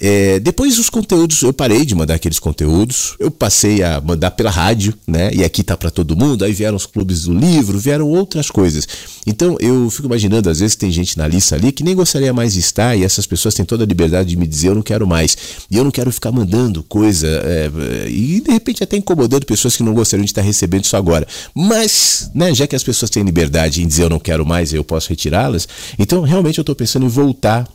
É, 0.00 0.38
depois 0.38 0.78
os 0.78 0.88
conteúdos, 0.88 1.42
eu 1.42 1.52
parei 1.52 1.84
de 1.84 1.94
mandar 1.94 2.14
aqueles 2.14 2.38
conteúdos, 2.38 3.16
eu 3.18 3.30
passei 3.30 3.82
a 3.82 4.00
mandar 4.00 4.30
pela 4.30 4.50
rádio, 4.50 4.94
né? 5.06 5.30
E 5.32 5.42
aqui 5.42 5.62
tá 5.62 5.76
para 5.76 5.90
todo 5.90 6.16
mundo. 6.16 6.44
Aí 6.44 6.52
vieram 6.52 6.76
os 6.76 6.86
clubes 6.86 7.22
do 7.22 7.34
livro, 7.34 7.78
vieram 7.78 8.08
outras 8.08 8.50
coisas. 8.50 8.86
Então 9.26 9.56
eu 9.60 9.90
fico 9.90 10.06
imaginando, 10.06 10.48
às 10.48 10.60
vezes 10.60 10.76
tem 10.76 10.90
gente 10.90 11.18
na 11.18 11.26
lista 11.26 11.56
ali 11.56 11.72
que 11.72 11.82
nem 11.82 11.94
gostaria 11.94 12.32
mais 12.32 12.54
de 12.54 12.60
estar 12.60 12.96
e 12.96 13.02
essas 13.02 13.26
pessoas 13.26 13.54
têm 13.54 13.64
toda 13.64 13.84
a 13.84 13.86
liberdade 13.86 14.30
de 14.30 14.36
me 14.36 14.46
dizer 14.46 14.68
eu 14.68 14.74
não 14.74 14.82
quero 14.82 15.06
mais. 15.06 15.36
E 15.70 15.76
eu 15.76 15.84
não 15.84 15.90
quero 15.90 16.12
ficar 16.12 16.30
mandando 16.30 16.82
coisa 16.82 17.26
é, 17.26 17.70
e 18.08 18.40
de 18.40 18.50
repente 18.50 18.82
até 18.82 18.96
incomodando 18.96 19.44
pessoas 19.44 19.76
que 19.76 19.82
não 19.82 19.94
gostariam 19.94 20.24
de 20.24 20.30
estar 20.30 20.42
recebendo 20.42 20.84
isso 20.84 20.96
agora. 20.96 21.26
Mas, 21.54 22.30
né, 22.34 22.54
já 22.54 22.66
que 22.66 22.76
as 22.76 22.82
pessoas 22.82 23.10
têm 23.10 23.22
liberdade 23.22 23.82
em 23.82 23.86
dizer 23.86 24.04
eu 24.04 24.10
não 24.10 24.20
quero 24.20 24.46
mais, 24.46 24.72
eu 24.72 24.84
posso 24.84 25.08
retirá-las, 25.08 25.66
então 25.98 26.22
realmente 26.22 26.58
eu 26.58 26.62
estou 26.62 26.74
pensando 26.74 27.04
em 27.04 27.08
voltar 27.08 27.66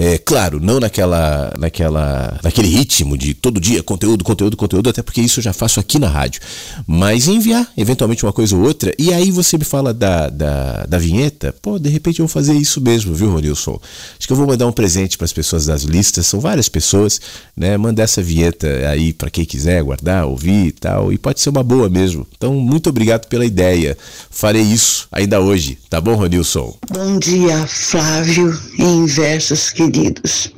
é, 0.00 0.16
claro, 0.16 0.58
não 0.58 0.80
naquela, 0.80 1.52
naquela, 1.58 2.40
naquele 2.42 2.68
ritmo 2.68 3.18
de 3.18 3.34
todo 3.34 3.60
dia 3.60 3.82
conteúdo, 3.82 4.24
conteúdo, 4.24 4.56
conteúdo, 4.56 4.88
até 4.88 5.02
porque 5.02 5.20
isso 5.20 5.40
eu 5.40 5.44
já 5.44 5.52
faço 5.52 5.78
aqui 5.78 5.98
na 5.98 6.08
rádio. 6.08 6.40
Mas 6.86 7.28
enviar, 7.28 7.70
eventualmente, 7.76 8.24
uma 8.24 8.32
coisa 8.32 8.56
ou 8.56 8.62
outra. 8.62 8.94
E 8.98 9.12
aí 9.12 9.30
você 9.30 9.58
me 9.58 9.64
fala 9.64 9.92
da, 9.92 10.30
da, 10.30 10.86
da 10.86 10.96
vinheta. 10.96 11.54
Pô, 11.60 11.78
de 11.78 11.90
repente 11.90 12.20
eu 12.20 12.26
vou 12.26 12.32
fazer 12.32 12.54
isso 12.54 12.80
mesmo, 12.80 13.14
viu, 13.14 13.30
Ronilson? 13.30 13.78
Acho 14.18 14.26
que 14.26 14.32
eu 14.32 14.38
vou 14.38 14.46
mandar 14.46 14.66
um 14.66 14.72
presente 14.72 15.18
para 15.18 15.26
as 15.26 15.34
pessoas 15.34 15.66
das 15.66 15.82
listas. 15.82 16.26
São 16.26 16.40
várias 16.40 16.66
pessoas, 16.66 17.20
né? 17.54 17.76
Mandar 17.76 18.04
essa 18.04 18.22
vinheta 18.22 18.68
aí 18.88 19.12
para 19.12 19.28
quem 19.28 19.44
quiser 19.44 19.82
guardar, 19.82 20.24
ouvir 20.24 20.68
e 20.68 20.72
tal. 20.72 21.12
E 21.12 21.18
pode 21.18 21.42
ser 21.42 21.50
uma 21.50 21.62
boa 21.62 21.90
mesmo. 21.90 22.26
Então, 22.38 22.54
muito 22.54 22.88
obrigado 22.88 23.26
pela 23.26 23.44
ideia. 23.44 23.98
Farei 24.30 24.62
isso 24.62 25.08
ainda 25.12 25.40
hoje. 25.40 25.76
Tá 25.90 26.00
bom, 26.00 26.14
Ronilson? 26.14 26.74
Bom 26.90 27.18
dia, 27.18 27.66
Flávio, 27.66 28.58
em 28.78 29.04
versos 29.04 29.68
queridos. 29.90 30.52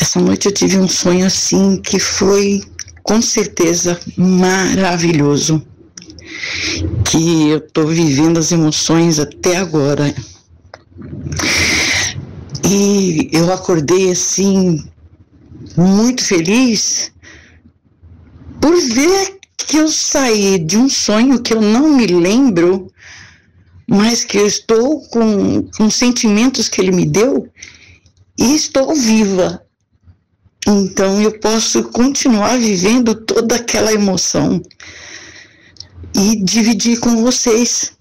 Essa 0.00 0.20
noite 0.20 0.46
eu 0.46 0.52
tive 0.52 0.76
um 0.76 0.88
sonho 0.88 1.24
assim 1.24 1.80
que 1.80 2.00
foi 2.00 2.62
com 3.04 3.22
certeza 3.22 3.98
maravilhoso. 4.16 5.64
Que 7.04 7.50
eu 7.50 7.58
estou 7.58 7.86
vivendo 7.86 8.38
as 8.38 8.50
emoções 8.50 9.18
até 9.18 9.56
agora. 9.56 10.12
E 12.68 13.30
eu 13.32 13.52
acordei 13.52 14.10
assim, 14.10 14.84
muito 15.76 16.24
feliz, 16.24 17.12
por 18.60 18.76
ver 18.80 19.38
que 19.56 19.76
eu 19.76 19.88
saí 19.88 20.58
de 20.58 20.76
um 20.76 20.88
sonho 20.88 21.40
que 21.40 21.54
eu 21.54 21.60
não 21.60 21.96
me 21.96 22.06
lembro 22.06 22.90
mas 23.90 24.22
que 24.22 24.38
eu 24.38 24.46
estou 24.46 25.00
com, 25.08 25.64
com 25.76 25.90
sentimentos 25.90 26.68
que 26.68 26.80
ele 26.80 26.92
me 26.92 27.04
deu 27.04 27.48
e 28.40 28.54
estou 28.54 28.94
viva. 28.94 29.62
Então 30.66 31.20
eu 31.20 31.38
posso 31.38 31.84
continuar 31.84 32.58
vivendo 32.58 33.14
toda 33.14 33.56
aquela 33.56 33.92
emoção 33.92 34.62
e 36.14 36.42
dividir 36.42 36.98
com 37.00 37.22
vocês, 37.22 37.92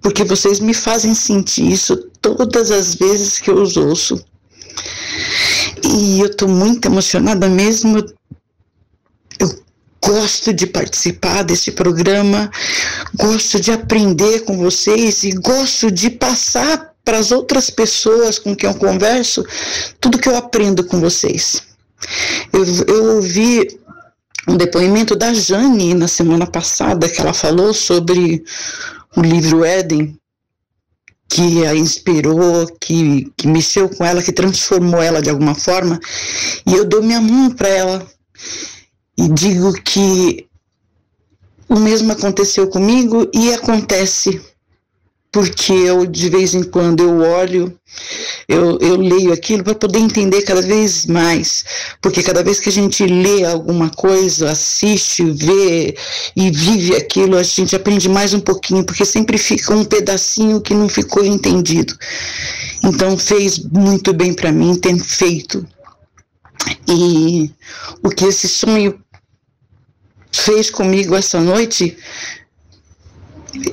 porque 0.00 0.24
vocês 0.24 0.58
me 0.58 0.74
fazem 0.74 1.14
sentir 1.14 1.70
isso 1.70 1.96
todas 2.20 2.70
as 2.70 2.94
vezes 2.94 3.38
que 3.38 3.50
eu 3.50 3.62
os 3.62 3.76
ouço. 3.76 4.22
E 5.84 6.20
eu 6.20 6.26
estou 6.26 6.48
muito 6.48 6.86
emocionada 6.86 7.48
mesmo. 7.48 7.98
Eu 9.38 9.62
gosto 10.04 10.52
de 10.52 10.66
participar 10.66 11.42
desse 11.42 11.72
programa, 11.72 12.50
gosto 13.14 13.60
de 13.60 13.70
aprender 13.70 14.40
com 14.44 14.56
vocês 14.56 15.22
e 15.24 15.30
gosto 15.32 15.90
de 15.90 16.10
passar 16.10 16.95
para 17.06 17.18
as 17.18 17.30
outras 17.30 17.70
pessoas 17.70 18.36
com 18.36 18.54
quem 18.56 18.68
eu 18.68 18.74
converso 18.74 19.46
tudo 20.00 20.18
que 20.18 20.28
eu 20.28 20.36
aprendo 20.36 20.84
com 20.84 20.98
vocês. 21.00 21.62
Eu, 22.52 22.64
eu 22.88 23.14
ouvi 23.14 23.78
um 24.48 24.56
depoimento 24.56 25.14
da 25.14 25.32
Jane 25.32 25.94
na 25.94 26.08
semana 26.08 26.48
passada, 26.48 27.08
que 27.08 27.20
ela 27.20 27.32
falou 27.32 27.72
sobre 27.72 28.44
o 29.16 29.22
livro 29.22 29.64
Éden, 29.64 30.18
que 31.28 31.64
a 31.64 31.76
inspirou, 31.76 32.66
que, 32.80 33.32
que 33.36 33.46
mexeu 33.46 33.88
com 33.88 34.04
ela, 34.04 34.22
que 34.22 34.32
transformou 34.32 35.00
ela 35.00 35.22
de 35.22 35.30
alguma 35.30 35.54
forma. 35.54 36.00
E 36.66 36.74
eu 36.74 36.84
dou 36.84 37.02
minha 37.02 37.20
mão 37.20 37.50
para 37.50 37.68
ela 37.68 38.06
e 39.16 39.28
digo 39.28 39.72
que 39.74 40.46
o 41.68 41.78
mesmo 41.78 42.12
aconteceu 42.12 42.68
comigo 42.68 43.30
e 43.32 43.52
acontece 43.54 44.40
porque 45.36 45.74
eu 45.74 46.06
de 46.06 46.30
vez 46.30 46.54
em 46.54 46.62
quando 46.62 47.02
eu 47.02 47.20
olho, 47.20 47.78
eu, 48.48 48.78
eu 48.80 48.96
leio 48.96 49.34
aquilo 49.34 49.62
para 49.62 49.74
poder 49.74 49.98
entender 49.98 50.40
cada 50.40 50.62
vez 50.62 51.04
mais, 51.04 51.62
porque 52.00 52.22
cada 52.22 52.42
vez 52.42 52.58
que 52.58 52.70
a 52.70 52.72
gente 52.72 53.04
lê 53.04 53.44
alguma 53.44 53.90
coisa, 53.90 54.50
assiste, 54.50 55.22
vê 55.24 55.94
e 56.34 56.50
vive 56.50 56.96
aquilo, 56.96 57.36
a 57.36 57.42
gente 57.42 57.76
aprende 57.76 58.08
mais 58.08 58.32
um 58.32 58.40
pouquinho, 58.40 58.82
porque 58.82 59.04
sempre 59.04 59.36
fica 59.36 59.74
um 59.74 59.84
pedacinho 59.84 60.58
que 60.58 60.72
não 60.72 60.88
ficou 60.88 61.22
entendido. 61.22 61.94
Então 62.82 63.18
fez 63.18 63.58
muito 63.58 64.14
bem 64.14 64.32
para 64.32 64.50
mim 64.50 64.74
ter 64.74 64.98
feito. 64.98 65.66
E 66.88 67.52
o 68.02 68.08
que 68.08 68.24
esse 68.24 68.48
sonho 68.48 68.98
fez 70.32 70.70
comigo 70.70 71.14
essa 71.14 71.38
noite, 71.38 71.94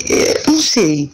é, 0.09 0.43
não 0.45 0.59
sei, 0.59 1.09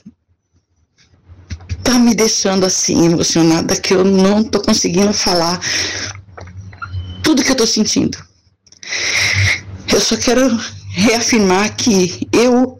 tá 1.90 1.98
me 1.98 2.14
deixando 2.14 2.68
assim 2.68 3.08
emocionada 3.08 3.76
que 3.76 3.96
eu 3.96 4.04
não 4.04 4.44
tô 4.44 4.62
conseguindo 4.62 5.12
falar 5.12 5.60
tudo 7.24 7.44
que 7.44 7.52
eu 7.52 7.56
tô 7.56 7.66
sentindo. 7.66 8.16
Eu 9.92 10.00
só 10.00 10.16
quero 10.16 10.56
reafirmar 10.92 11.76
que 11.76 12.28
eu 12.32 12.78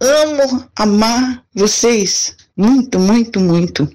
amo 0.00 0.66
amar 0.74 1.44
vocês 1.54 2.34
muito, 2.56 2.98
muito, 2.98 3.38
muito. 3.38 3.86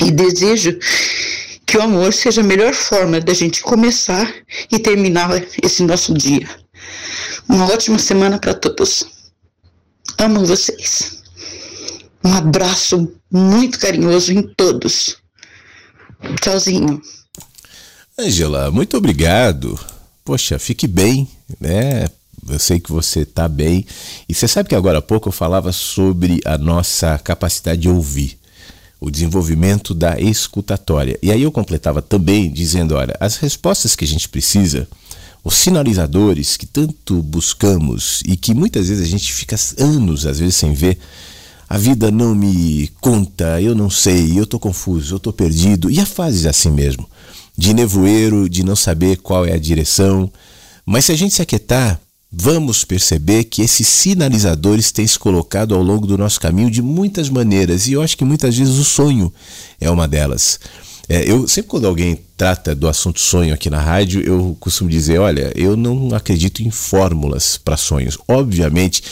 E 0.00 0.10
desejo 0.12 0.78
que 1.66 1.76
o 1.76 1.82
amor 1.82 2.14
seja 2.14 2.40
a 2.40 2.44
melhor 2.44 2.72
forma 2.72 3.20
da 3.20 3.34
gente 3.34 3.60
começar 3.60 4.32
e 4.72 4.78
terminar 4.78 5.30
esse 5.62 5.82
nosso 5.82 6.14
dia. 6.14 6.48
Uma 7.46 7.66
ótima 7.66 7.98
semana 7.98 8.38
para 8.38 8.54
todos. 8.54 9.04
Amo 10.16 10.46
vocês. 10.46 11.17
Um 12.24 12.32
abraço 12.34 13.12
muito 13.30 13.78
carinhoso 13.78 14.32
em 14.32 14.42
todos. 14.42 15.16
Tchauzinho. 16.40 17.00
Angela, 18.18 18.70
muito 18.70 18.96
obrigado. 18.96 19.78
Poxa, 20.24 20.58
fique 20.58 20.86
bem, 20.86 21.28
né? 21.60 22.08
Eu 22.48 22.58
sei 22.58 22.80
que 22.80 22.90
você 22.90 23.20
está 23.20 23.48
bem. 23.48 23.86
E 24.28 24.34
você 24.34 24.48
sabe 24.48 24.68
que 24.68 24.74
agora 24.74 24.98
há 24.98 25.02
pouco 25.02 25.28
eu 25.28 25.32
falava 25.32 25.72
sobre 25.72 26.40
a 26.44 26.58
nossa 26.58 27.18
capacidade 27.18 27.82
de 27.82 27.88
ouvir, 27.88 28.38
o 29.00 29.10
desenvolvimento 29.10 29.94
da 29.94 30.18
escutatória. 30.20 31.18
E 31.22 31.30
aí 31.30 31.42
eu 31.42 31.52
completava 31.52 32.02
também 32.02 32.50
dizendo: 32.50 32.94
olha, 32.94 33.16
as 33.20 33.36
respostas 33.36 33.94
que 33.94 34.04
a 34.04 34.08
gente 34.08 34.28
precisa, 34.28 34.88
os 35.44 35.54
sinalizadores 35.54 36.56
que 36.56 36.66
tanto 36.66 37.22
buscamos 37.22 38.22
e 38.26 38.36
que 38.36 38.54
muitas 38.54 38.88
vezes 38.88 39.04
a 39.04 39.08
gente 39.08 39.32
fica 39.32 39.56
anos, 39.78 40.26
às 40.26 40.38
vezes, 40.38 40.56
sem 40.56 40.72
ver, 40.72 40.98
a 41.68 41.76
vida 41.76 42.10
não 42.10 42.34
me 42.34 42.90
conta, 43.00 43.60
eu 43.60 43.74
não 43.74 43.90
sei, 43.90 44.38
eu 44.38 44.44
estou 44.44 44.58
confuso, 44.58 45.14
eu 45.14 45.16
estou 45.18 45.32
perdido. 45.32 45.90
E 45.90 46.00
há 46.00 46.06
fases 46.06 46.46
assim 46.46 46.70
mesmo, 46.70 47.08
de 47.56 47.74
nevoeiro, 47.74 48.48
de 48.48 48.62
não 48.62 48.74
saber 48.74 49.18
qual 49.18 49.44
é 49.44 49.52
a 49.52 49.58
direção. 49.58 50.32
Mas 50.86 51.04
se 51.04 51.12
a 51.12 51.16
gente 51.16 51.34
se 51.34 51.42
aquietar, 51.42 52.00
vamos 52.32 52.84
perceber 52.84 53.44
que 53.44 53.60
esses 53.60 53.86
sinalizadores 53.86 54.90
têm 54.90 55.06
se 55.06 55.18
colocado 55.18 55.74
ao 55.74 55.82
longo 55.82 56.06
do 56.06 56.16
nosso 56.16 56.40
caminho 56.40 56.70
de 56.70 56.80
muitas 56.80 57.28
maneiras. 57.28 57.86
E 57.86 57.92
eu 57.92 58.02
acho 58.02 58.16
que 58.16 58.24
muitas 58.24 58.56
vezes 58.56 58.76
o 58.76 58.84
sonho 58.84 59.30
é 59.78 59.90
uma 59.90 60.08
delas. 60.08 60.58
É, 61.06 61.30
eu 61.30 61.46
sempre 61.46 61.70
quando 61.70 61.86
alguém 61.86 62.18
trata 62.38 62.72
do 62.72 62.86
assunto 62.86 63.18
sonho 63.18 63.52
aqui 63.52 63.68
na 63.68 63.80
rádio, 63.80 64.22
eu 64.22 64.56
costumo 64.60 64.88
dizer, 64.88 65.18
olha, 65.18 65.52
eu 65.56 65.76
não 65.76 66.14
acredito 66.14 66.62
em 66.62 66.70
fórmulas 66.70 67.58
para 67.58 67.76
sonhos. 67.76 68.16
Obviamente 68.28 69.02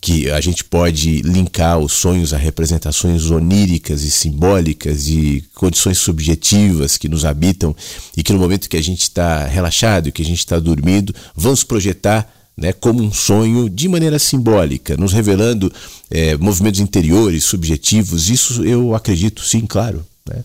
que 0.00 0.28
a 0.28 0.40
gente 0.40 0.64
pode 0.64 1.22
linkar 1.22 1.78
os 1.78 1.92
sonhos 1.92 2.34
a 2.34 2.36
representações 2.36 3.30
oníricas 3.30 4.02
e 4.02 4.10
simbólicas 4.10 5.04
de 5.04 5.44
condições 5.54 5.98
subjetivas 5.98 6.96
que 6.96 7.08
nos 7.08 7.24
habitam 7.24 7.74
e 8.16 8.22
que 8.24 8.32
no 8.32 8.40
momento 8.40 8.68
que 8.68 8.76
a 8.76 8.82
gente 8.82 9.02
está 9.02 9.46
relaxado, 9.46 10.10
que 10.10 10.22
a 10.22 10.24
gente 10.24 10.40
está 10.40 10.58
dormindo, 10.58 11.14
vamos 11.36 11.62
projetar 11.62 12.28
né, 12.56 12.72
como 12.72 13.00
um 13.00 13.12
sonho 13.12 13.70
de 13.70 13.86
maneira 13.86 14.18
simbólica, 14.18 14.96
nos 14.96 15.12
revelando 15.12 15.72
é, 16.10 16.36
movimentos 16.36 16.80
interiores, 16.80 17.44
subjetivos. 17.44 18.28
Isso 18.28 18.64
eu 18.64 18.92
acredito, 18.92 19.40
sim, 19.44 19.66
claro. 19.66 20.04
Né? 20.28 20.42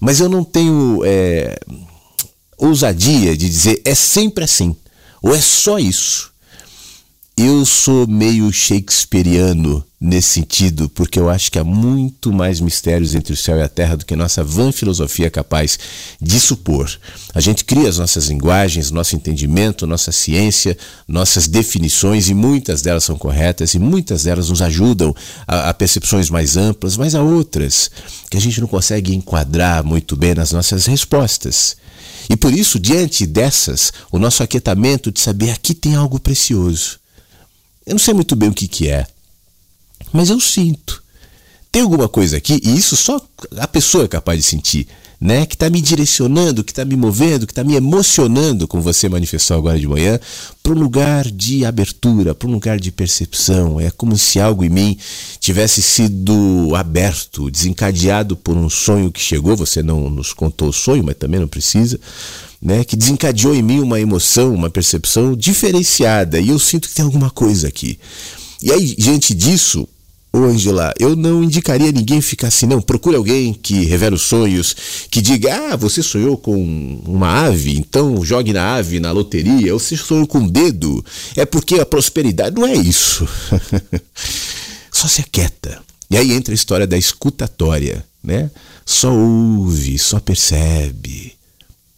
Mas 0.00 0.18
eu 0.18 0.28
não 0.28 0.42
tenho 0.42 1.02
é, 1.04 1.60
ousadia 2.56 3.36
de 3.36 3.48
dizer 3.48 3.82
é 3.84 3.94
sempre 3.94 4.44
assim, 4.44 4.74
ou 5.22 5.34
é 5.34 5.40
só 5.40 5.78
isso. 5.78 6.32
Eu 7.36 7.64
sou 7.66 8.06
meio 8.06 8.50
shakespeariano 8.50 9.84
nesse 10.00 10.28
sentido, 10.28 10.88
porque 10.88 11.18
eu 11.18 11.28
acho 11.28 11.52
que 11.52 11.58
há 11.58 11.64
muito 11.64 12.32
mais 12.32 12.58
mistérios 12.58 13.14
entre 13.14 13.34
o 13.34 13.36
céu 13.36 13.58
e 13.58 13.62
a 13.62 13.68
terra 13.68 13.96
do 13.96 14.06
que 14.06 14.16
nossa 14.16 14.42
vã 14.42 14.72
filosofia 14.72 15.26
é 15.26 15.30
capaz 15.30 15.78
de 16.18 16.40
supor. 16.40 16.90
A 17.34 17.40
gente 17.40 17.66
cria 17.66 17.86
as 17.86 17.98
nossas 17.98 18.28
linguagens, 18.28 18.90
nosso 18.90 19.14
entendimento, 19.14 19.86
nossa 19.86 20.10
ciência, 20.10 20.76
nossas 21.06 21.46
definições, 21.46 22.30
e 22.30 22.34
muitas 22.34 22.80
delas 22.80 23.04
são 23.04 23.18
corretas, 23.18 23.74
e 23.74 23.78
muitas 23.78 24.22
delas 24.22 24.48
nos 24.48 24.62
ajudam 24.62 25.14
a, 25.46 25.68
a 25.68 25.74
percepções 25.74 26.30
mais 26.30 26.56
amplas, 26.56 26.96
mas 26.96 27.14
há 27.14 27.22
outras 27.22 27.90
que 28.30 28.38
a 28.38 28.40
gente 28.40 28.58
não 28.58 28.68
consegue 28.68 29.14
enquadrar 29.14 29.84
muito 29.84 30.16
bem 30.16 30.34
nas 30.34 30.52
nossas 30.52 30.86
respostas. 30.86 31.76
E 32.30 32.36
por 32.36 32.54
isso, 32.54 32.78
diante 32.78 33.26
dessas, 33.26 33.92
o 34.10 34.18
nosso 34.18 34.42
aquietamento 34.42 35.12
de 35.12 35.20
saber 35.20 35.50
aqui 35.50 35.74
tem 35.74 35.94
algo 35.94 36.18
precioso 36.18 37.00
eu 37.90 37.94
não 37.94 37.98
sei 37.98 38.14
muito 38.14 38.36
bem 38.36 38.48
o 38.48 38.54
que, 38.54 38.68
que 38.68 38.88
é, 38.88 39.06
mas 40.12 40.30
eu 40.30 40.40
sinto. 40.40 41.02
Tem 41.72 41.82
alguma 41.82 42.08
coisa 42.08 42.36
aqui, 42.36 42.60
e 42.64 42.76
isso 42.76 42.96
só 42.96 43.20
a 43.56 43.68
pessoa 43.68 44.04
é 44.04 44.08
capaz 44.08 44.38
de 44.38 44.44
sentir, 44.44 44.88
né? 45.20 45.46
Que 45.46 45.54
está 45.54 45.70
me 45.70 45.80
direcionando, 45.80 46.64
que 46.64 46.72
está 46.72 46.84
me 46.84 46.96
movendo, 46.96 47.46
que 47.46 47.52
está 47.52 47.62
me 47.62 47.76
emocionando, 47.76 48.66
como 48.66 48.82
você 48.82 49.08
manifestou 49.08 49.56
agora 49.56 49.78
de 49.78 49.86
manhã, 49.86 50.18
para 50.62 50.72
um 50.72 50.78
lugar 50.78 51.30
de 51.30 51.64
abertura, 51.64 52.34
para 52.34 52.48
um 52.48 52.52
lugar 52.52 52.80
de 52.80 52.90
percepção. 52.90 53.80
É 53.80 53.88
como 53.90 54.18
se 54.18 54.40
algo 54.40 54.64
em 54.64 54.68
mim 54.68 54.98
tivesse 55.38 55.80
sido 55.80 56.74
aberto, 56.74 57.48
desencadeado 57.48 58.36
por 58.36 58.56
um 58.56 58.68
sonho 58.68 59.12
que 59.12 59.20
chegou. 59.20 59.56
Você 59.56 59.80
não 59.80 60.10
nos 60.10 60.32
contou 60.32 60.70
o 60.70 60.72
sonho, 60.72 61.04
mas 61.04 61.16
também 61.16 61.38
não 61.38 61.48
precisa 61.48 62.00
né, 62.60 62.84
que 62.84 62.96
desencadeou 62.96 63.54
em 63.54 63.62
mim 63.62 63.80
uma 63.80 64.00
emoção, 64.00 64.52
uma 64.52 64.68
percepção 64.68 65.34
diferenciada. 65.34 66.38
E 66.40 66.48
eu 66.50 66.58
sinto 66.58 66.88
que 66.88 66.94
tem 66.94 67.04
alguma 67.04 67.30
coisa 67.30 67.68
aqui. 67.68 67.98
E 68.62 68.70
aí, 68.70 68.94
diante 68.96 69.34
disso, 69.34 69.88
Ô 70.32 70.38
Angela, 70.44 70.92
eu 70.98 71.16
não 71.16 71.42
indicaria 71.42 71.90
ninguém 71.90 72.20
ficar 72.20 72.48
assim, 72.48 72.66
não. 72.66 72.80
Procure 72.80 73.16
alguém 73.16 73.52
que 73.52 73.84
revela 73.84 74.14
os 74.14 74.22
sonhos, 74.22 74.76
que 75.10 75.20
diga, 75.20 75.72
ah, 75.72 75.76
você 75.76 76.02
sonhou 76.02 76.36
com 76.36 76.54
uma 77.04 77.46
ave, 77.46 77.76
então 77.76 78.24
jogue 78.24 78.52
na 78.52 78.74
ave 78.76 79.00
na 79.00 79.10
loteria, 79.10 79.72
ou 79.72 79.80
você 79.80 79.96
sonhou 79.96 80.26
com 80.26 80.38
um 80.38 80.48
dedo. 80.48 81.04
É 81.34 81.44
porque 81.44 81.80
a 81.80 81.86
prosperidade 81.86 82.54
não 82.54 82.66
é 82.66 82.74
isso. 82.74 83.26
só 84.92 85.08
se 85.08 85.20
aquieta. 85.20 85.82
E 86.08 86.16
aí 86.16 86.32
entra 86.32 86.52
a 86.52 86.54
história 86.54 86.86
da 86.86 86.96
escutatória, 86.96 88.04
né? 88.22 88.50
Só 88.86 89.12
ouve, 89.12 89.98
só 89.98 90.20
percebe 90.20 91.39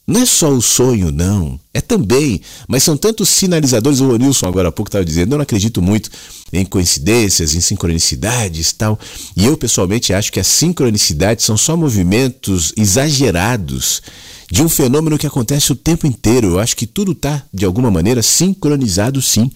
Não 0.07 0.21
é 0.21 0.27
só 0.27 0.51
o 0.51 0.61
sonho, 0.61 1.13
não. 1.13 1.59
É 1.73 1.81
também. 1.81 2.41
Mas 2.67 2.83
são 2.83 2.97
tantos 2.97 3.29
sinalizadores. 3.29 4.01
O 4.01 4.17
Nilson 4.17 4.47
agora 4.49 4.69
há 4.69 4.73
pouco 4.73 4.89
estava 4.89 5.05
dizendo, 5.05 5.33
eu 5.33 5.39
não 5.39 5.43
acredito 5.43 5.81
muito 5.81 6.11
em 6.53 6.65
coincidências, 6.65 7.55
em 7.55 7.61
sincronicidades 7.61 8.73
tal. 8.73 8.99
E 9.37 9.47
eu 9.47 9.57
pessoalmente 9.57 10.13
acho 10.13 10.33
que 10.33 10.41
as 10.41 10.47
sincronicidades 10.47 11.45
são 11.45 11.57
só 11.57 11.77
movimentos 11.77 12.73
exagerados 12.77 14.03
de 14.51 14.61
um 14.63 14.69
fenômeno 14.69 15.17
que 15.17 15.27
acontece 15.27 15.73
o 15.73 15.77
tempo 15.77 16.07
inteiro. 16.07 16.49
Eu 16.49 16.59
acho 16.59 16.77
que 16.77 16.87
tudo 16.87 17.13
está, 17.13 17.45
de 17.55 17.65
alguma 17.65 17.91
maneira, 17.91 18.23
sincronizado 18.23 19.23
sim. 19.23 19.51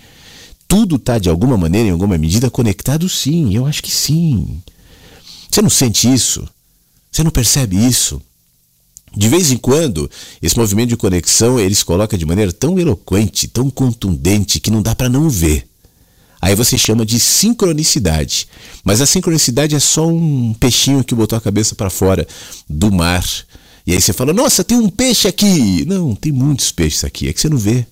Tudo 0.68 0.97
está, 0.97 1.18
de 1.18 1.28
alguma 1.28 1.57
maneira, 1.57 1.88
em 1.88 1.92
alguma 1.92 2.16
medida, 2.16 2.51
conectado 2.51 3.09
sim. 3.09 3.55
Eu 3.55 3.66
acho 3.66 3.82
que 3.82 3.90
sim. 3.90 4.62
Você 5.51 5.61
não 5.61 5.70
sente 5.70 6.12
isso? 6.12 6.49
Você 7.11 7.24
não 7.24 7.30
percebe 7.30 7.76
isso? 7.76 8.22
De 9.16 9.28
vez 9.28 9.50
em 9.50 9.56
quando, 9.56 10.10
esse 10.42 10.58
movimento 10.58 10.90
de 10.90 10.96
conexão 10.96 11.58
ele 11.58 11.74
se 11.74 11.84
coloca 11.84 12.18
de 12.18 12.26
maneira 12.26 12.52
tão 12.52 12.78
eloquente, 12.78 13.48
tão 13.48 13.70
contundente, 13.70 14.60
que 14.60 14.70
não 14.70 14.82
dá 14.82 14.94
para 14.94 15.08
não 15.08 15.30
ver. 15.30 15.66
Aí 16.40 16.54
você 16.54 16.76
chama 16.76 17.06
de 17.06 17.18
sincronicidade. 17.18 18.46
Mas 18.84 19.00
a 19.00 19.06
sincronicidade 19.06 19.74
é 19.74 19.80
só 19.80 20.06
um 20.06 20.54
peixinho 20.54 21.02
que 21.02 21.14
botou 21.14 21.36
a 21.36 21.40
cabeça 21.40 21.74
para 21.74 21.88
fora 21.88 22.26
do 22.68 22.92
mar. 22.92 23.24
E 23.86 23.92
aí 23.92 24.00
você 24.00 24.12
fala: 24.12 24.34
Nossa, 24.34 24.62
tem 24.62 24.76
um 24.76 24.90
peixe 24.90 25.26
aqui. 25.26 25.84
Não, 25.86 26.14
tem 26.14 26.30
muitos 26.30 26.70
peixes 26.70 27.02
aqui. 27.02 27.28
É 27.28 27.32
que 27.32 27.40
você 27.40 27.48
não 27.48 27.56
vê. 27.56 27.86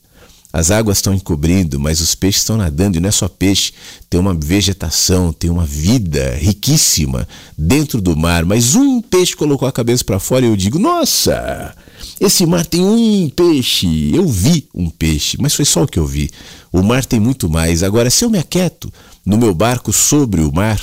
As 0.54 0.70
águas 0.70 0.98
estão 0.98 1.12
encobrindo, 1.12 1.80
mas 1.80 2.00
os 2.00 2.14
peixes 2.14 2.42
estão 2.42 2.56
nadando 2.56 2.96
e 2.96 3.00
não 3.00 3.08
é 3.08 3.10
só 3.10 3.26
peixe, 3.26 3.72
tem 4.08 4.20
uma 4.20 4.32
vegetação, 4.32 5.32
tem 5.32 5.50
uma 5.50 5.66
vida 5.66 6.36
riquíssima 6.36 7.26
dentro 7.58 8.00
do 8.00 8.16
mar. 8.16 8.44
Mas 8.44 8.76
um 8.76 9.02
peixe 9.02 9.34
colocou 9.34 9.66
a 9.66 9.72
cabeça 9.72 10.04
para 10.04 10.20
fora 10.20 10.46
e 10.46 10.48
eu 10.48 10.54
digo: 10.56 10.78
Nossa, 10.78 11.74
esse 12.20 12.46
mar 12.46 12.64
tem 12.64 12.84
um 12.84 13.28
peixe. 13.30 14.14
Eu 14.14 14.28
vi 14.28 14.68
um 14.72 14.88
peixe, 14.88 15.36
mas 15.40 15.56
foi 15.56 15.64
só 15.64 15.82
o 15.82 15.88
que 15.88 15.98
eu 15.98 16.06
vi. 16.06 16.30
O 16.70 16.84
mar 16.84 17.04
tem 17.04 17.18
muito 17.18 17.50
mais. 17.50 17.82
Agora, 17.82 18.08
se 18.08 18.24
eu 18.24 18.30
me 18.30 18.38
aquieto 18.38 18.92
no 19.26 19.36
meu 19.36 19.52
barco 19.52 19.92
sobre 19.92 20.40
o 20.40 20.52
mar, 20.54 20.80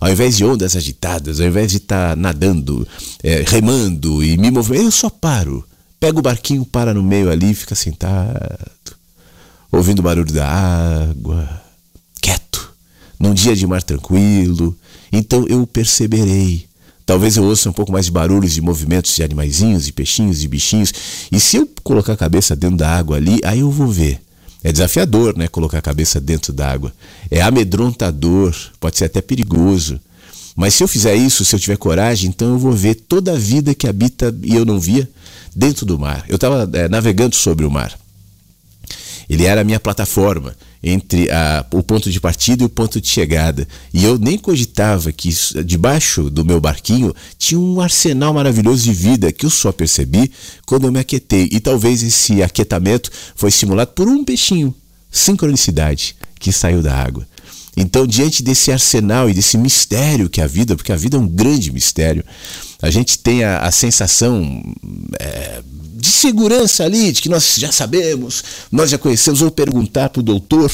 ao 0.00 0.12
invés 0.12 0.36
de 0.36 0.44
ondas 0.44 0.76
agitadas, 0.76 1.40
ao 1.40 1.48
invés 1.48 1.72
de 1.72 1.78
estar 1.78 2.10
tá 2.10 2.16
nadando, 2.16 2.86
é, 3.20 3.42
remando 3.44 4.22
e 4.22 4.38
me 4.38 4.48
movendo, 4.48 4.84
eu 4.84 4.92
só 4.92 5.10
paro. 5.10 5.64
Pego 5.98 6.20
o 6.20 6.22
barquinho, 6.22 6.64
para 6.64 6.94
no 6.94 7.02
meio 7.02 7.28
ali, 7.28 7.52
fica 7.52 7.74
sentado 7.74 8.38
ouvindo 9.70 10.00
o 10.00 10.02
barulho 10.02 10.32
da 10.32 10.46
água, 10.46 11.62
quieto, 12.20 12.72
num 13.18 13.34
dia 13.34 13.54
de 13.54 13.66
mar 13.66 13.82
tranquilo. 13.82 14.76
Então 15.12 15.46
eu 15.48 15.66
perceberei. 15.66 16.66
Talvez 17.04 17.38
eu 17.38 17.44
ouça 17.44 17.70
um 17.70 17.72
pouco 17.72 17.90
mais 17.90 18.04
de 18.04 18.12
barulhos 18.12 18.52
de 18.52 18.60
movimentos 18.60 19.14
de 19.16 19.22
animaizinhos, 19.22 19.86
de 19.86 19.92
peixinhos, 19.92 20.40
de 20.40 20.46
bichinhos. 20.48 20.92
E 21.32 21.40
se 21.40 21.56
eu 21.56 21.66
colocar 21.82 22.12
a 22.12 22.16
cabeça 22.16 22.54
dentro 22.54 22.76
da 22.76 22.90
água 22.90 23.16
ali, 23.16 23.40
aí 23.44 23.60
eu 23.60 23.70
vou 23.70 23.88
ver. 23.88 24.20
É 24.62 24.70
desafiador, 24.70 25.36
né? 25.36 25.48
Colocar 25.48 25.78
a 25.78 25.82
cabeça 25.82 26.20
dentro 26.20 26.52
da 26.52 26.70
água. 26.70 26.92
É 27.30 27.40
amedrontador, 27.40 28.54
pode 28.78 28.98
ser 28.98 29.06
até 29.06 29.22
perigoso. 29.22 29.98
Mas 30.54 30.74
se 30.74 30.82
eu 30.82 30.88
fizer 30.88 31.14
isso, 31.14 31.44
se 31.44 31.54
eu 31.54 31.60
tiver 31.60 31.76
coragem, 31.76 32.28
então 32.28 32.48
eu 32.48 32.58
vou 32.58 32.72
ver 32.72 32.96
toda 32.96 33.32
a 33.32 33.38
vida 33.38 33.74
que 33.74 33.86
habita 33.86 34.34
e 34.42 34.54
eu 34.54 34.66
não 34.66 34.78
via 34.78 35.08
dentro 35.54 35.86
do 35.86 35.98
mar. 35.98 36.24
Eu 36.28 36.34
estava 36.34 36.68
é, 36.74 36.88
navegando 36.88 37.36
sobre 37.36 37.64
o 37.64 37.70
mar. 37.70 37.96
Ele 39.28 39.44
era 39.44 39.60
a 39.60 39.64
minha 39.64 39.78
plataforma 39.78 40.56
entre 40.82 41.30
a, 41.30 41.66
o 41.72 41.82
ponto 41.82 42.10
de 42.10 42.20
partida 42.20 42.62
e 42.62 42.66
o 42.66 42.70
ponto 42.70 43.00
de 43.00 43.08
chegada. 43.08 43.68
E 43.92 44.04
eu 44.04 44.18
nem 44.18 44.38
cogitava 44.38 45.12
que 45.12 45.28
debaixo 45.64 46.30
do 46.30 46.44
meu 46.44 46.60
barquinho 46.60 47.14
tinha 47.36 47.60
um 47.60 47.80
arsenal 47.80 48.32
maravilhoso 48.32 48.84
de 48.84 48.92
vida 48.92 49.30
que 49.32 49.44
eu 49.44 49.50
só 49.50 49.70
percebi 49.70 50.30
quando 50.64 50.86
eu 50.86 50.92
me 50.92 51.00
aquietei. 51.00 51.48
E 51.52 51.60
talvez 51.60 52.02
esse 52.02 52.42
aquietamento 52.42 53.10
foi 53.34 53.50
estimulado 53.50 53.92
por 53.92 54.08
um 54.08 54.24
peixinho, 54.24 54.74
sincronicidade, 55.10 56.16
que 56.38 56.52
saiu 56.52 56.80
da 56.80 56.94
água. 56.94 57.26
Então, 57.76 58.06
diante 58.06 58.42
desse 58.42 58.72
arsenal 58.72 59.30
e 59.30 59.34
desse 59.34 59.56
mistério 59.56 60.28
que 60.28 60.40
é 60.40 60.44
a 60.44 60.48
vida, 60.48 60.74
porque 60.74 60.90
a 60.90 60.96
vida 60.96 61.16
é 61.16 61.20
um 61.20 61.28
grande 61.28 61.70
mistério, 61.70 62.24
a 62.82 62.90
gente 62.90 63.18
tem 63.18 63.44
a, 63.44 63.60
a 63.60 63.70
sensação 63.70 64.62
é, 65.18 65.62
de 65.98 66.08
segurança 66.08 66.84
ali, 66.84 67.10
de 67.10 67.20
que 67.20 67.28
nós 67.28 67.56
já 67.58 67.72
sabemos, 67.72 68.44
nós 68.70 68.90
já 68.90 68.98
conhecemos. 68.98 69.40
Vou 69.40 69.50
perguntar 69.50 70.08
para 70.08 70.20
o 70.20 70.22
doutor, 70.22 70.70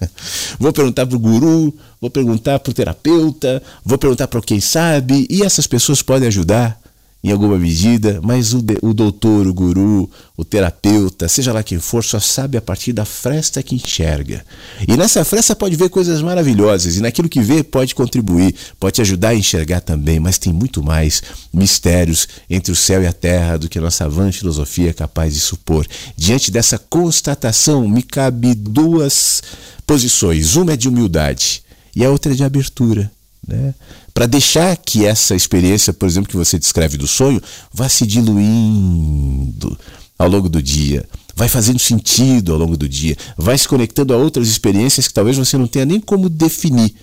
vou 0.58 0.72
perguntar 0.72 1.06
para 1.06 1.16
o 1.16 1.20
guru, 1.20 1.74
vou 2.00 2.10
perguntar 2.10 2.58
para 2.58 2.70
o 2.70 2.74
terapeuta, 2.74 3.62
vou 3.84 3.98
perguntar 3.98 4.26
para 4.26 4.40
quem 4.40 4.60
sabe, 4.60 5.26
e 5.28 5.42
essas 5.42 5.66
pessoas 5.66 6.00
podem 6.00 6.28
ajudar 6.28 6.80
em 7.24 7.32
alguma 7.32 7.58
medida, 7.58 8.20
mas 8.22 8.52
o, 8.52 8.62
o 8.82 8.92
doutor, 8.92 9.46
o 9.46 9.54
guru, 9.54 10.10
o 10.36 10.44
terapeuta, 10.44 11.26
seja 11.26 11.54
lá 11.54 11.62
quem 11.62 11.78
for, 11.78 12.04
só 12.04 12.20
sabe 12.20 12.58
a 12.58 12.60
partir 12.60 12.92
da 12.92 13.06
fresta 13.06 13.62
que 13.62 13.74
enxerga. 13.74 14.44
E 14.86 14.94
nessa 14.94 15.24
fresta 15.24 15.56
pode 15.56 15.74
ver 15.74 15.88
coisas 15.88 16.20
maravilhosas, 16.20 16.98
e 16.98 17.00
naquilo 17.00 17.26
que 17.26 17.40
vê 17.40 17.62
pode 17.62 17.94
contribuir, 17.94 18.54
pode 18.78 19.00
ajudar 19.00 19.30
a 19.30 19.34
enxergar 19.34 19.80
também, 19.80 20.20
mas 20.20 20.36
tem 20.36 20.52
muito 20.52 20.82
mais 20.82 21.22
mistérios 21.50 22.28
entre 22.50 22.70
o 22.70 22.76
céu 22.76 23.02
e 23.02 23.06
a 23.06 23.12
terra 23.12 23.56
do 23.56 23.70
que 23.70 23.78
a 23.78 23.82
nossa 23.82 24.06
vã 24.06 24.30
filosofia 24.30 24.90
é 24.90 24.92
capaz 24.92 25.32
de 25.32 25.40
supor. 25.40 25.86
Diante 26.14 26.50
dessa 26.50 26.76
constatação, 26.78 27.88
me 27.88 28.02
cabe 28.02 28.54
duas 28.54 29.42
posições: 29.86 30.56
uma 30.56 30.74
é 30.74 30.76
de 30.76 30.90
humildade 30.90 31.62
e 31.96 32.04
a 32.04 32.10
outra 32.10 32.32
é 32.32 32.34
de 32.34 32.44
abertura. 32.44 33.10
Né? 33.46 33.74
Para 34.12 34.26
deixar 34.26 34.76
que 34.76 35.04
essa 35.04 35.34
experiência, 35.34 35.92
por 35.92 36.06
exemplo, 36.06 36.30
que 36.30 36.36
você 36.36 36.58
descreve 36.58 36.96
do 36.96 37.06
sonho, 37.06 37.42
vá 37.72 37.88
se 37.88 38.06
diluindo 38.06 39.78
ao 40.18 40.28
longo 40.28 40.48
do 40.48 40.62
dia, 40.62 41.06
vai 41.34 41.48
fazendo 41.48 41.78
sentido 41.78 42.52
ao 42.52 42.58
longo 42.58 42.76
do 42.76 42.88
dia, 42.88 43.16
vai 43.36 43.58
se 43.58 43.68
conectando 43.68 44.14
a 44.14 44.16
outras 44.16 44.48
experiências 44.48 45.08
que 45.08 45.14
talvez 45.14 45.36
você 45.36 45.58
não 45.58 45.66
tenha 45.66 45.84
nem 45.84 46.00
como 46.00 46.28
definir. 46.28 46.94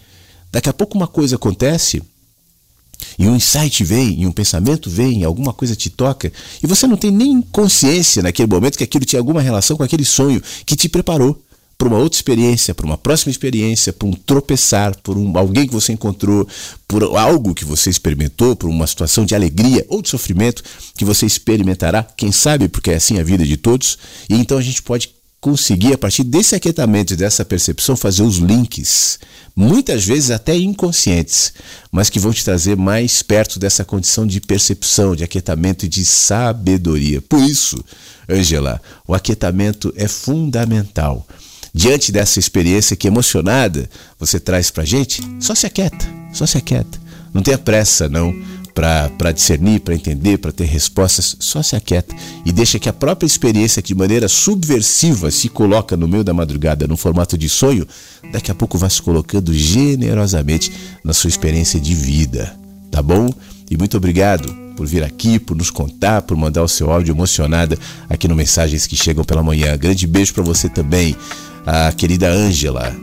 Daqui 0.51 0.69
a 0.69 0.73
pouco 0.73 0.97
uma 0.97 1.07
coisa 1.07 1.35
acontece 1.35 2.01
e 3.17 3.27
um 3.27 3.35
insight 3.35 3.83
vem, 3.83 4.21
e 4.21 4.27
um 4.27 4.31
pensamento 4.31 4.89
vem, 4.89 5.23
alguma 5.23 5.53
coisa 5.53 5.75
te 5.75 5.89
toca, 5.89 6.31
e 6.61 6.67
você 6.67 6.87
não 6.87 6.95
tem 6.95 7.11
nem 7.11 7.41
consciência 7.41 8.21
naquele 8.21 8.47
momento 8.47 8.77
que 8.77 8.83
aquilo 8.83 9.05
tinha 9.05 9.19
alguma 9.19 9.41
relação 9.41 9.75
com 9.75 9.83
aquele 9.83 10.05
sonho 10.05 10.41
que 10.65 10.75
te 10.75 10.87
preparou 10.87 11.41
para 11.81 11.87
uma 11.87 11.97
outra 11.97 12.15
experiência, 12.15 12.75
para 12.75 12.85
uma 12.85 12.95
próxima 12.95 13.31
experiência, 13.31 13.91
para 13.91 14.07
um 14.07 14.13
tropeçar, 14.13 14.95
por 15.01 15.17
um, 15.17 15.35
alguém 15.35 15.65
que 15.65 15.73
você 15.73 15.91
encontrou, 15.91 16.47
por 16.87 17.03
algo 17.17 17.55
que 17.55 17.65
você 17.65 17.89
experimentou, 17.89 18.55
por 18.55 18.69
uma 18.69 18.85
situação 18.85 19.25
de 19.25 19.33
alegria 19.33 19.83
ou 19.89 19.99
de 19.99 20.09
sofrimento 20.09 20.63
que 20.95 21.03
você 21.03 21.25
experimentará, 21.25 22.03
quem 22.15 22.31
sabe, 22.31 22.67
porque 22.67 22.91
é 22.91 22.97
assim 22.97 23.19
a 23.19 23.23
vida 23.23 23.43
de 23.43 23.57
todos, 23.57 23.97
e 24.29 24.35
então 24.35 24.59
a 24.59 24.61
gente 24.61 24.83
pode 24.83 25.09
conseguir, 25.39 25.91
a 25.91 25.97
partir 25.97 26.23
desse 26.23 26.53
aquietamento, 26.53 27.15
dessa 27.15 27.43
percepção, 27.43 27.97
fazer 27.97 28.21
os 28.21 28.37
links, 28.37 29.17
muitas 29.55 30.05
vezes 30.05 30.29
até 30.29 30.55
inconscientes, 30.55 31.51
mas 31.91 32.11
que 32.11 32.19
vão 32.19 32.31
te 32.31 32.45
trazer 32.45 32.77
mais 32.77 33.23
perto 33.23 33.57
dessa 33.57 33.83
condição 33.83 34.27
de 34.27 34.39
percepção, 34.39 35.15
de 35.15 35.23
aquietamento 35.23 35.87
e 35.87 35.89
de 35.89 36.05
sabedoria. 36.05 37.23
Por 37.23 37.41
isso, 37.41 37.83
Angela, 38.29 38.79
o 39.07 39.15
aquietamento 39.15 39.91
é 39.97 40.07
fundamental 40.07 41.25
diante 41.73 42.11
dessa 42.11 42.39
experiência 42.39 42.95
que 42.95 43.07
emocionada 43.07 43.89
você 44.19 44.39
traz 44.39 44.69
para 44.69 44.85
gente, 44.85 45.21
só 45.39 45.55
se 45.55 45.65
aquieta, 45.65 46.05
só 46.33 46.45
se 46.45 46.57
aquieta. 46.57 46.99
Não 47.33 47.41
tenha 47.41 47.57
pressa, 47.57 48.09
não, 48.09 48.35
para 48.73 49.31
discernir, 49.31 49.79
para 49.81 49.93
entender, 49.93 50.37
para 50.37 50.51
ter 50.51 50.65
respostas, 50.65 51.35
só 51.39 51.61
se 51.61 51.75
aquieta 51.75 52.15
e 52.45 52.51
deixa 52.51 52.79
que 52.79 52.89
a 52.89 52.93
própria 52.93 53.27
experiência, 53.27 53.81
que 53.81 53.93
de 53.93 53.99
maneira 53.99 54.27
subversiva 54.27 55.29
se 55.29 55.49
coloca 55.49 55.95
no 55.97 56.07
meio 56.07 56.23
da 56.23 56.33
madrugada, 56.33 56.87
no 56.87 56.97
formato 56.97 57.37
de 57.37 57.47
sonho, 57.49 57.87
daqui 58.31 58.51
a 58.51 58.55
pouco 58.55 58.77
vai 58.77 58.89
se 58.89 59.01
colocando 59.01 59.53
generosamente 59.53 60.71
na 61.03 61.13
sua 61.13 61.29
experiência 61.29 61.79
de 61.79 61.93
vida. 61.93 62.55
Tá 62.89 63.01
bom? 63.01 63.29
E 63.69 63.77
muito 63.77 63.95
obrigado 63.95 64.53
por 64.75 64.85
vir 64.85 65.03
aqui, 65.03 65.39
por 65.39 65.55
nos 65.55 65.69
contar, 65.69 66.23
por 66.23 66.35
mandar 66.35 66.63
o 66.63 66.67
seu 66.67 66.91
áudio 66.91 67.13
emocionada 67.13 67.77
aqui 68.09 68.27
no 68.27 68.35
Mensagens 68.35 68.87
que 68.87 68.95
Chegam 68.95 69.23
pela 69.23 69.43
Manhã. 69.43 69.77
Grande 69.77 70.07
beijo 70.07 70.33
para 70.33 70.43
você 70.43 70.67
também 70.67 71.15
a 71.65 71.91
querida 71.91 72.29
Ângela. 72.29 72.95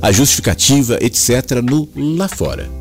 a 0.00 0.10
justificativa, 0.10 0.98
etc., 1.02 1.60
no 1.62 1.88
lá 2.16 2.28
fora. 2.28 2.79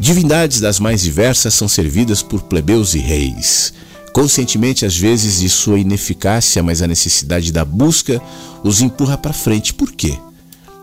Divindades 0.00 0.60
das 0.60 0.80
mais 0.80 1.02
diversas 1.02 1.52
são 1.52 1.68
servidas 1.68 2.22
por 2.22 2.44
plebeus 2.44 2.94
e 2.94 2.98
reis. 2.98 3.74
Conscientemente, 4.14 4.86
às 4.86 4.96
vezes, 4.96 5.40
de 5.40 5.48
sua 5.50 5.78
ineficácia, 5.78 6.62
mas 6.62 6.80
a 6.80 6.86
necessidade 6.86 7.52
da 7.52 7.66
busca 7.66 8.20
os 8.64 8.80
empurra 8.80 9.18
para 9.18 9.34
frente. 9.34 9.74
Por 9.74 9.92
quê? 9.92 10.18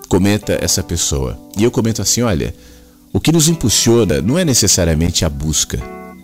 Comenta 0.08 0.56
essa 0.62 0.84
pessoa. 0.84 1.38
E 1.58 1.64
eu 1.64 1.72
comento 1.72 2.00
assim: 2.00 2.22
olha. 2.22 2.54
O 3.12 3.20
que 3.20 3.32
nos 3.32 3.48
impulsiona 3.48 4.22
não 4.22 4.38
é 4.38 4.46
necessariamente 4.46 5.26
a 5.26 5.30
busca, 5.30 5.82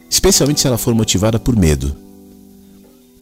especialmente 0.08 0.62
se 0.62 0.68
ela 0.68 0.78
for 0.78 0.94
motivada 0.94 1.40
por 1.40 1.56
medo. 1.56 1.96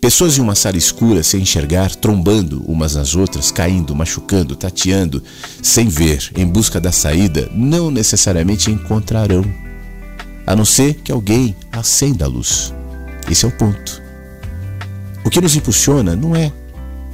Pessoas 0.01 0.35
em 0.35 0.41
uma 0.41 0.55
sala 0.55 0.77
escura, 0.77 1.21
sem 1.21 1.41
enxergar, 1.41 1.95
trombando 1.95 2.63
umas 2.65 2.95
nas 2.95 3.15
outras, 3.15 3.51
caindo, 3.51 3.95
machucando, 3.95 4.55
tateando, 4.55 5.23
sem 5.61 5.87
ver, 5.87 6.31
em 6.35 6.43
busca 6.43 6.81
da 6.81 6.91
saída, 6.91 7.47
não 7.53 7.91
necessariamente 7.91 8.71
encontrarão, 8.71 9.45
a 10.47 10.55
não 10.55 10.65
ser 10.65 10.95
que 10.95 11.11
alguém 11.11 11.55
acenda 11.71 12.25
a 12.25 12.27
luz. 12.27 12.73
Esse 13.29 13.45
é 13.45 13.47
o 13.47 13.51
ponto. 13.51 14.01
O 15.23 15.29
que 15.29 15.39
nos 15.39 15.55
impulsiona 15.55 16.15
não 16.15 16.35
é 16.35 16.51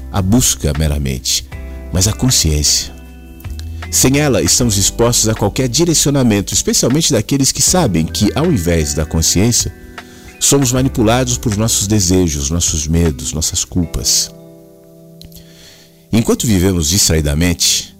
a 0.09 0.21
busca 0.21 0.71
meramente, 0.79 1.45
mas 1.91 2.07
a 2.07 2.13
consciência. 2.13 2.95
Sem 3.91 4.17
ela, 4.17 4.41
estamos 4.41 4.77
expostos 4.77 5.27
a 5.27 5.35
qualquer 5.35 5.67
direcionamento, 5.67 6.53
especialmente 6.53 7.11
daqueles 7.11 7.51
que 7.51 7.61
sabem 7.61 8.05
que, 8.05 8.31
ao 8.33 8.45
invés 8.45 8.93
da 8.93 9.05
consciência, 9.05 9.75
somos 10.39 10.71
manipulados 10.71 11.37
por 11.37 11.55
nossos 11.57 11.87
desejos, 11.87 12.49
nossos 12.49 12.87
medos, 12.87 13.33
nossas 13.33 13.65
culpas. 13.65 14.31
Enquanto 16.11 16.47
vivemos 16.47 16.89
distraidamente, 16.89 17.95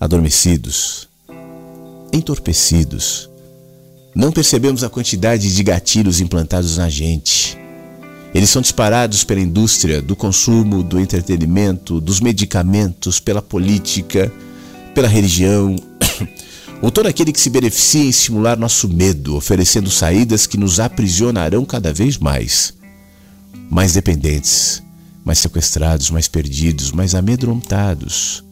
adormecidos, 0.00 1.08
entorpecidos, 2.12 3.30
não 4.14 4.32
percebemos 4.32 4.82
a 4.82 4.88
quantidade 4.88 5.54
de 5.54 5.62
gatilhos 5.62 6.20
implantados 6.20 6.78
na 6.78 6.88
gente. 6.88 7.56
Eles 8.34 8.50
são 8.50 8.60
disparados 8.60 9.24
pela 9.24 9.40
indústria 9.40 10.02
do 10.02 10.16
consumo, 10.16 10.82
do 10.82 10.98
entretenimento, 10.98 12.00
dos 12.00 12.20
medicamentos, 12.20 13.20
pela 13.20 13.40
política 13.40 14.32
pela 14.98 15.06
religião, 15.06 15.76
ou 16.80 16.90
todo 16.90 17.06
aquele 17.06 17.32
que 17.32 17.40
se 17.40 17.50
beneficia 17.50 18.02
em 18.02 18.08
estimular 18.08 18.56
nosso 18.56 18.88
medo, 18.88 19.36
oferecendo 19.36 19.90
saídas 19.90 20.46
que 20.46 20.56
nos 20.56 20.78
aprisionarão 20.78 21.64
cada 21.64 21.92
vez 21.92 22.16
mais. 22.16 22.72
Mais 23.68 23.92
dependentes, 23.94 24.82
mais 25.24 25.38
sequestrados, 25.38 26.10
mais 26.10 26.28
perdidos, 26.28 26.92
mais 26.92 27.14
amedrontados. 27.14 28.44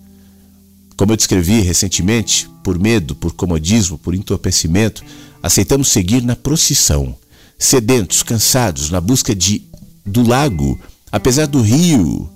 Como 0.96 1.12
eu 1.12 1.16
descrevi 1.16 1.60
recentemente, 1.60 2.48
por 2.64 2.78
medo, 2.78 3.14
por 3.14 3.32
comodismo, 3.32 3.96
por 3.96 4.14
entorpecimento, 4.14 5.04
aceitamos 5.42 5.88
seguir 5.88 6.22
na 6.22 6.34
procissão, 6.34 7.16
sedentos, 7.58 8.22
cansados, 8.22 8.90
na 8.90 9.00
busca 9.00 9.34
de 9.34 9.62
do 10.04 10.26
lago, 10.26 10.78
apesar 11.10 11.46
do 11.46 11.60
rio 11.60 12.30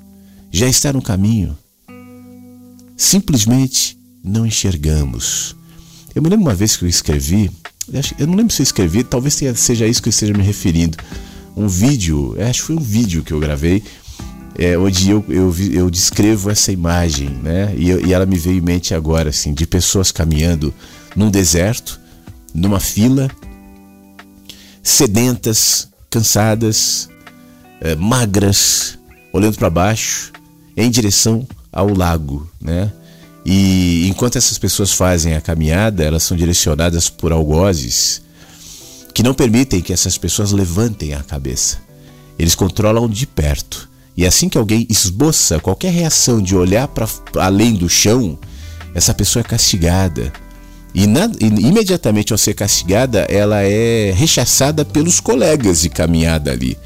já 0.51 0.67
estar 0.67 0.93
no 0.93 1.03
caminho. 1.03 1.57
Simplesmente 2.97 3.97
não 4.23 4.45
enxergamos. 4.47 5.57
Eu 6.15 6.23
me 6.23 6.29
lembro 6.29 6.47
uma 6.47 6.55
vez 6.55 6.77
que 6.77 6.85
eu 6.85 6.89
escrevi, 6.89 7.51
eu 8.19 8.27
não 8.27 8.35
lembro 8.35 8.53
se 8.53 8.63
eu 8.63 8.65
escrevi, 8.65 9.05
talvez 9.05 9.41
seja 9.55 9.87
isso 9.87 10.03
que 10.03 10.09
eu 10.09 10.11
esteja 10.11 10.33
me 10.33 10.43
referindo. 10.43 10.99
Um 11.57 11.69
vídeo, 11.69 12.37
acho 12.49 12.61
que 12.61 12.67
foi 12.67 12.77
um 12.77 12.81
vídeo 12.81 13.23
que 13.23 13.33
eu 13.33 13.41
gravei, 13.41 13.83
é, 14.59 14.77
onde 14.77 15.11
eu, 15.11 15.25
eu, 15.29 15.55
eu 15.73 15.91
descrevo 15.91 16.51
essa 16.51 16.73
imagem, 16.73 17.29
né? 17.29 17.75
E, 17.77 17.91
e 18.09 18.13
ela 18.13 18.27
me 18.27 18.37
veio 18.37 18.59
em 18.59 18.61
mente 18.61 18.95
agora, 18.95 19.31
assim, 19.31 19.55
de 19.55 19.67
pessoas 19.67 20.11
caminhando 20.11 20.75
num 21.15 21.31
deserto, 21.31 22.01
numa 22.53 22.81
fila, 22.81 23.31
sedentas, 24.83 25.89
cansadas, 26.09 27.09
é, 27.81 27.95
magras, 27.95 28.99
olhando 29.33 29.57
para 29.57 29.71
baixo, 29.71 30.33
em 30.77 30.91
direção 30.91 31.47
ao 31.73 31.95
lago, 31.95 32.49
né? 32.61 32.93
E 33.45 34.07
enquanto 34.09 34.37
essas 34.37 34.59
pessoas 34.59 34.93
fazem 34.93 35.35
a 35.35 35.41
caminhada, 35.41 36.05
elas 36.05 36.23
são 36.23 36.37
direcionadas 36.37 37.09
por 37.09 37.33
algozes 37.33 38.23
que 39.15 39.23
não 39.23 39.35
permitem 39.35 39.81
que 39.81 39.93
essas 39.93 40.17
pessoas 40.17 40.53
levantem 40.53 41.15
a 41.15 41.23
cabeça. 41.23 41.79
Eles 42.39 42.55
controlam 42.55 43.09
de 43.09 43.27
perto. 43.27 43.89
E 44.17 44.27
assim 44.27 44.49
que 44.49 44.59
alguém 44.59 44.87
esboça 44.89 45.61
qualquer 45.61 45.93
reação 45.93 46.43
de 46.43 46.55
olhar 46.55 46.89
para 46.89 47.09
além 47.37 47.75
do 47.75 47.89
chão, 47.89 48.39
essa 48.95 49.15
pessoa 49.15 49.41
é 49.41 49.45
castigada. 49.45 50.33
E, 50.95 51.07
na, 51.07 51.31
e, 51.41 51.47
imediatamente 51.47 52.33
ao 52.33 52.39
ser 52.39 52.55
castigada, 52.55 53.21
ela 53.31 53.63
é 53.63 54.13
rechaçada 54.13 54.85
pelos 54.85 55.21
colegas 55.21 55.83
de 55.83 55.89
caminhada 55.89 56.51
ali, 56.51 56.77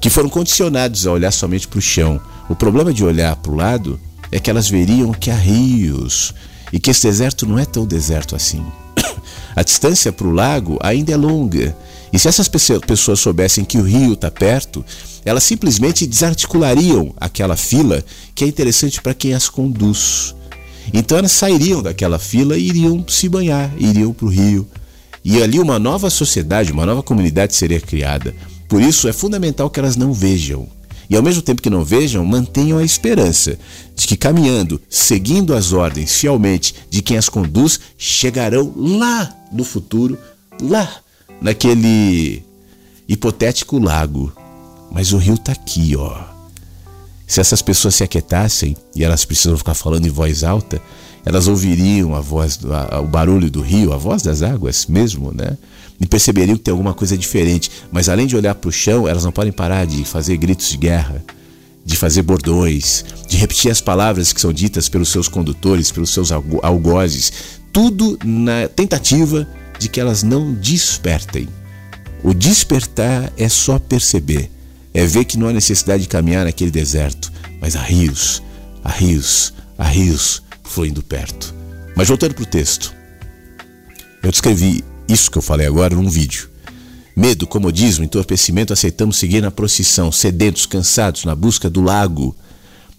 que 0.00 0.10
foram 0.10 0.28
condicionados 0.28 1.06
a 1.06 1.12
olhar 1.12 1.30
somente 1.30 1.68
para 1.68 1.78
o 1.78 1.82
chão. 1.82 2.20
O 2.48 2.56
problema 2.56 2.92
de 2.92 3.04
olhar 3.04 3.36
para 3.36 3.52
o 3.52 3.56
lado 3.56 4.00
é 4.30 4.38
que 4.38 4.50
elas 4.50 4.68
veriam 4.68 5.12
que 5.12 5.30
há 5.30 5.36
rios 5.36 6.34
e 6.72 6.78
que 6.78 6.90
esse 6.90 7.02
deserto 7.02 7.46
não 7.46 7.58
é 7.58 7.64
tão 7.64 7.86
deserto 7.86 8.36
assim. 8.36 8.64
A 9.54 9.62
distância 9.62 10.12
para 10.12 10.26
o 10.26 10.32
lago 10.32 10.78
ainda 10.82 11.12
é 11.12 11.16
longa. 11.16 11.76
E 12.12 12.18
se 12.18 12.28
essas 12.28 12.48
pessoas 12.48 13.20
soubessem 13.20 13.64
que 13.64 13.78
o 13.78 13.82
rio 13.82 14.14
está 14.14 14.30
perto, 14.30 14.84
elas 15.24 15.44
simplesmente 15.44 16.06
desarticulariam 16.06 17.12
aquela 17.16 17.56
fila 17.56 18.02
que 18.34 18.44
é 18.44 18.46
interessante 18.46 19.00
para 19.00 19.14
quem 19.14 19.34
as 19.34 19.48
conduz. 19.48 20.34
Então 20.92 21.18
elas 21.18 21.32
sairiam 21.32 21.82
daquela 21.82 22.18
fila 22.18 22.56
e 22.56 22.68
iriam 22.68 23.04
se 23.06 23.28
banhar, 23.28 23.70
iriam 23.78 24.12
para 24.12 24.26
o 24.26 24.30
rio. 24.30 24.66
E 25.22 25.42
ali 25.42 25.58
uma 25.58 25.78
nova 25.78 26.08
sociedade, 26.08 26.72
uma 26.72 26.86
nova 26.86 27.02
comunidade 27.02 27.54
seria 27.54 27.80
criada. 27.80 28.34
Por 28.66 28.80
isso 28.80 29.08
é 29.08 29.12
fundamental 29.12 29.68
que 29.68 29.78
elas 29.78 29.96
não 29.96 30.12
vejam 30.12 30.68
e 31.10 31.16
ao 31.16 31.22
mesmo 31.22 31.40
tempo 31.40 31.62
que 31.62 31.70
não 31.70 31.84
vejam, 31.84 32.24
mantenham 32.24 32.78
a 32.78 32.84
esperança 32.84 33.58
de 33.96 34.06
que 34.06 34.16
caminhando, 34.16 34.80
seguindo 34.90 35.54
as 35.54 35.72
ordens 35.72 36.14
fielmente 36.14 36.74
de 36.90 37.00
quem 37.00 37.16
as 37.16 37.28
conduz, 37.28 37.80
chegarão 37.96 38.72
lá 38.76 39.34
no 39.50 39.64
futuro, 39.64 40.18
lá 40.60 41.00
naquele 41.40 42.42
hipotético 43.08 43.78
lago. 43.78 44.32
Mas 44.90 45.12
o 45.12 45.18
rio 45.18 45.34
está 45.34 45.52
aqui, 45.52 45.96
ó. 45.96 46.18
Se 47.26 47.40
essas 47.40 47.62
pessoas 47.62 47.94
se 47.94 48.04
aquietassem 48.04 48.76
e 48.94 49.04
elas 49.04 49.24
precisam 49.24 49.56
ficar 49.56 49.74
falando 49.74 50.06
em 50.06 50.10
voz 50.10 50.44
alta, 50.44 50.80
elas 51.24 51.46
ouviriam 51.46 52.14
a 52.14 52.20
voz, 52.20 52.58
a, 52.90 53.00
o 53.00 53.06
barulho 53.06 53.50
do 53.50 53.60
rio, 53.60 53.92
a 53.92 53.96
voz 53.96 54.22
das 54.22 54.42
águas 54.42 54.86
mesmo, 54.86 55.32
né? 55.32 55.56
e 56.00 56.06
perceberiam 56.06 56.56
que 56.56 56.62
tem 56.62 56.72
alguma 56.72 56.94
coisa 56.94 57.16
diferente. 57.16 57.70
Mas 57.90 58.08
além 58.08 58.26
de 58.26 58.36
olhar 58.36 58.54
para 58.54 58.68
o 58.68 58.72
chão, 58.72 59.08
elas 59.08 59.24
não 59.24 59.32
podem 59.32 59.52
parar 59.52 59.86
de 59.86 60.04
fazer 60.04 60.36
gritos 60.36 60.68
de 60.70 60.76
guerra, 60.76 61.24
de 61.84 61.96
fazer 61.96 62.22
bordões, 62.22 63.04
de 63.28 63.36
repetir 63.36 63.70
as 63.70 63.80
palavras 63.80 64.32
que 64.32 64.40
são 64.40 64.52
ditas 64.52 64.88
pelos 64.88 65.08
seus 65.08 65.28
condutores, 65.28 65.90
pelos 65.90 66.10
seus 66.10 66.30
algozes, 66.30 67.32
tudo 67.72 68.18
na 68.24 68.68
tentativa 68.68 69.46
de 69.78 69.88
que 69.88 70.00
elas 70.00 70.22
não 70.22 70.54
despertem. 70.54 71.48
O 72.22 72.34
despertar 72.34 73.32
é 73.36 73.48
só 73.48 73.78
perceber, 73.78 74.50
é 74.92 75.04
ver 75.06 75.24
que 75.24 75.38
não 75.38 75.48
há 75.48 75.52
necessidade 75.52 76.02
de 76.02 76.08
caminhar 76.08 76.44
naquele 76.44 76.70
deserto, 76.70 77.32
mas 77.60 77.76
há 77.76 77.82
rios, 77.82 78.42
há 78.82 78.90
rios, 78.90 79.54
há 79.76 79.84
rios 79.84 80.42
fluindo 80.68 81.02
perto. 81.02 81.54
Mas 81.96 82.08
voltando 82.08 82.34
para 82.34 82.44
o 82.44 82.46
texto, 82.46 82.94
eu 84.22 84.30
descrevi 84.30 84.84
isso 85.08 85.30
que 85.30 85.38
eu 85.38 85.42
falei 85.42 85.66
agora 85.66 85.94
num 85.94 86.08
vídeo. 86.08 86.48
Medo, 87.16 87.46
comodismo, 87.46 88.04
entorpecimento, 88.04 88.72
aceitamos 88.72 89.16
seguir 89.16 89.40
na 89.40 89.50
procissão, 89.50 90.12
sedentos, 90.12 90.66
cansados, 90.66 91.24
na 91.24 91.34
busca 91.34 91.68
do 91.68 91.80
lago, 91.80 92.36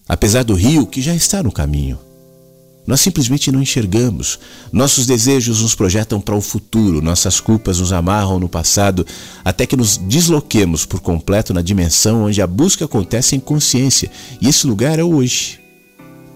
apesar 0.07 0.43
do 0.43 0.53
rio 0.53 0.85
que 0.85 1.01
já 1.01 1.15
está 1.15 1.41
no 1.41 1.51
caminho. 1.51 1.97
Nós 2.85 3.01
simplesmente 3.01 3.51
não 3.51 3.61
enxergamos. 3.61 4.39
Nossos 4.73 5.05
desejos 5.05 5.61
nos 5.61 5.75
projetam 5.75 6.19
para 6.19 6.35
o 6.35 6.41
futuro, 6.41 7.01
nossas 7.01 7.39
culpas 7.39 7.79
nos 7.79 7.93
amarram 7.93 8.39
no 8.39 8.49
passado, 8.49 9.05
até 9.45 9.65
que 9.65 9.77
nos 9.77 9.95
desloquemos 9.95 10.85
por 10.85 10.99
completo 10.99 11.53
na 11.53 11.61
dimensão 11.61 12.23
onde 12.23 12.41
a 12.41 12.47
busca 12.47 12.85
acontece 12.85 13.35
em 13.35 13.39
consciência. 13.39 14.09
E 14.41 14.49
esse 14.49 14.65
lugar 14.65 14.97
é 14.97 15.03
o 15.03 15.15
hoje. 15.15 15.68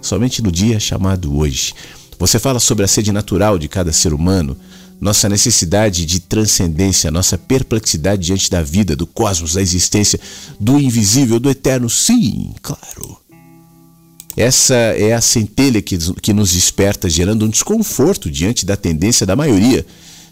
Somente 0.03 0.41
no 0.41 0.51
dia 0.51 0.81
chamado 0.81 1.35
hoje. 1.35 1.73
Você 2.19 2.37
fala 2.37 2.59
sobre 2.59 2.83
a 2.83 2.87
sede 2.87 3.11
natural 3.11 3.57
de 3.57 3.69
cada 3.69 3.93
ser 3.93 4.13
humano, 4.13 4.55
nossa 4.99 5.29
necessidade 5.29 6.05
de 6.05 6.19
transcendência, 6.19 7.09
nossa 7.09 7.37
perplexidade 7.37 8.25
diante 8.25 8.51
da 8.51 8.61
vida, 8.61 8.95
do 8.97 9.07
cosmos, 9.07 9.53
da 9.53 9.61
existência, 9.61 10.19
do 10.59 10.77
invisível, 10.77 11.39
do 11.39 11.49
eterno. 11.49 11.89
Sim, 11.89 12.53
claro. 12.61 13.17
Essa 14.35 14.75
é 14.75 15.13
a 15.13 15.21
centelha 15.21 15.81
que, 15.81 15.97
que 16.21 16.33
nos 16.33 16.51
desperta, 16.51 17.09
gerando 17.09 17.45
um 17.45 17.49
desconforto 17.49 18.29
diante 18.29 18.65
da 18.65 18.75
tendência 18.75 19.25
da 19.25 19.35
maioria 19.35 19.85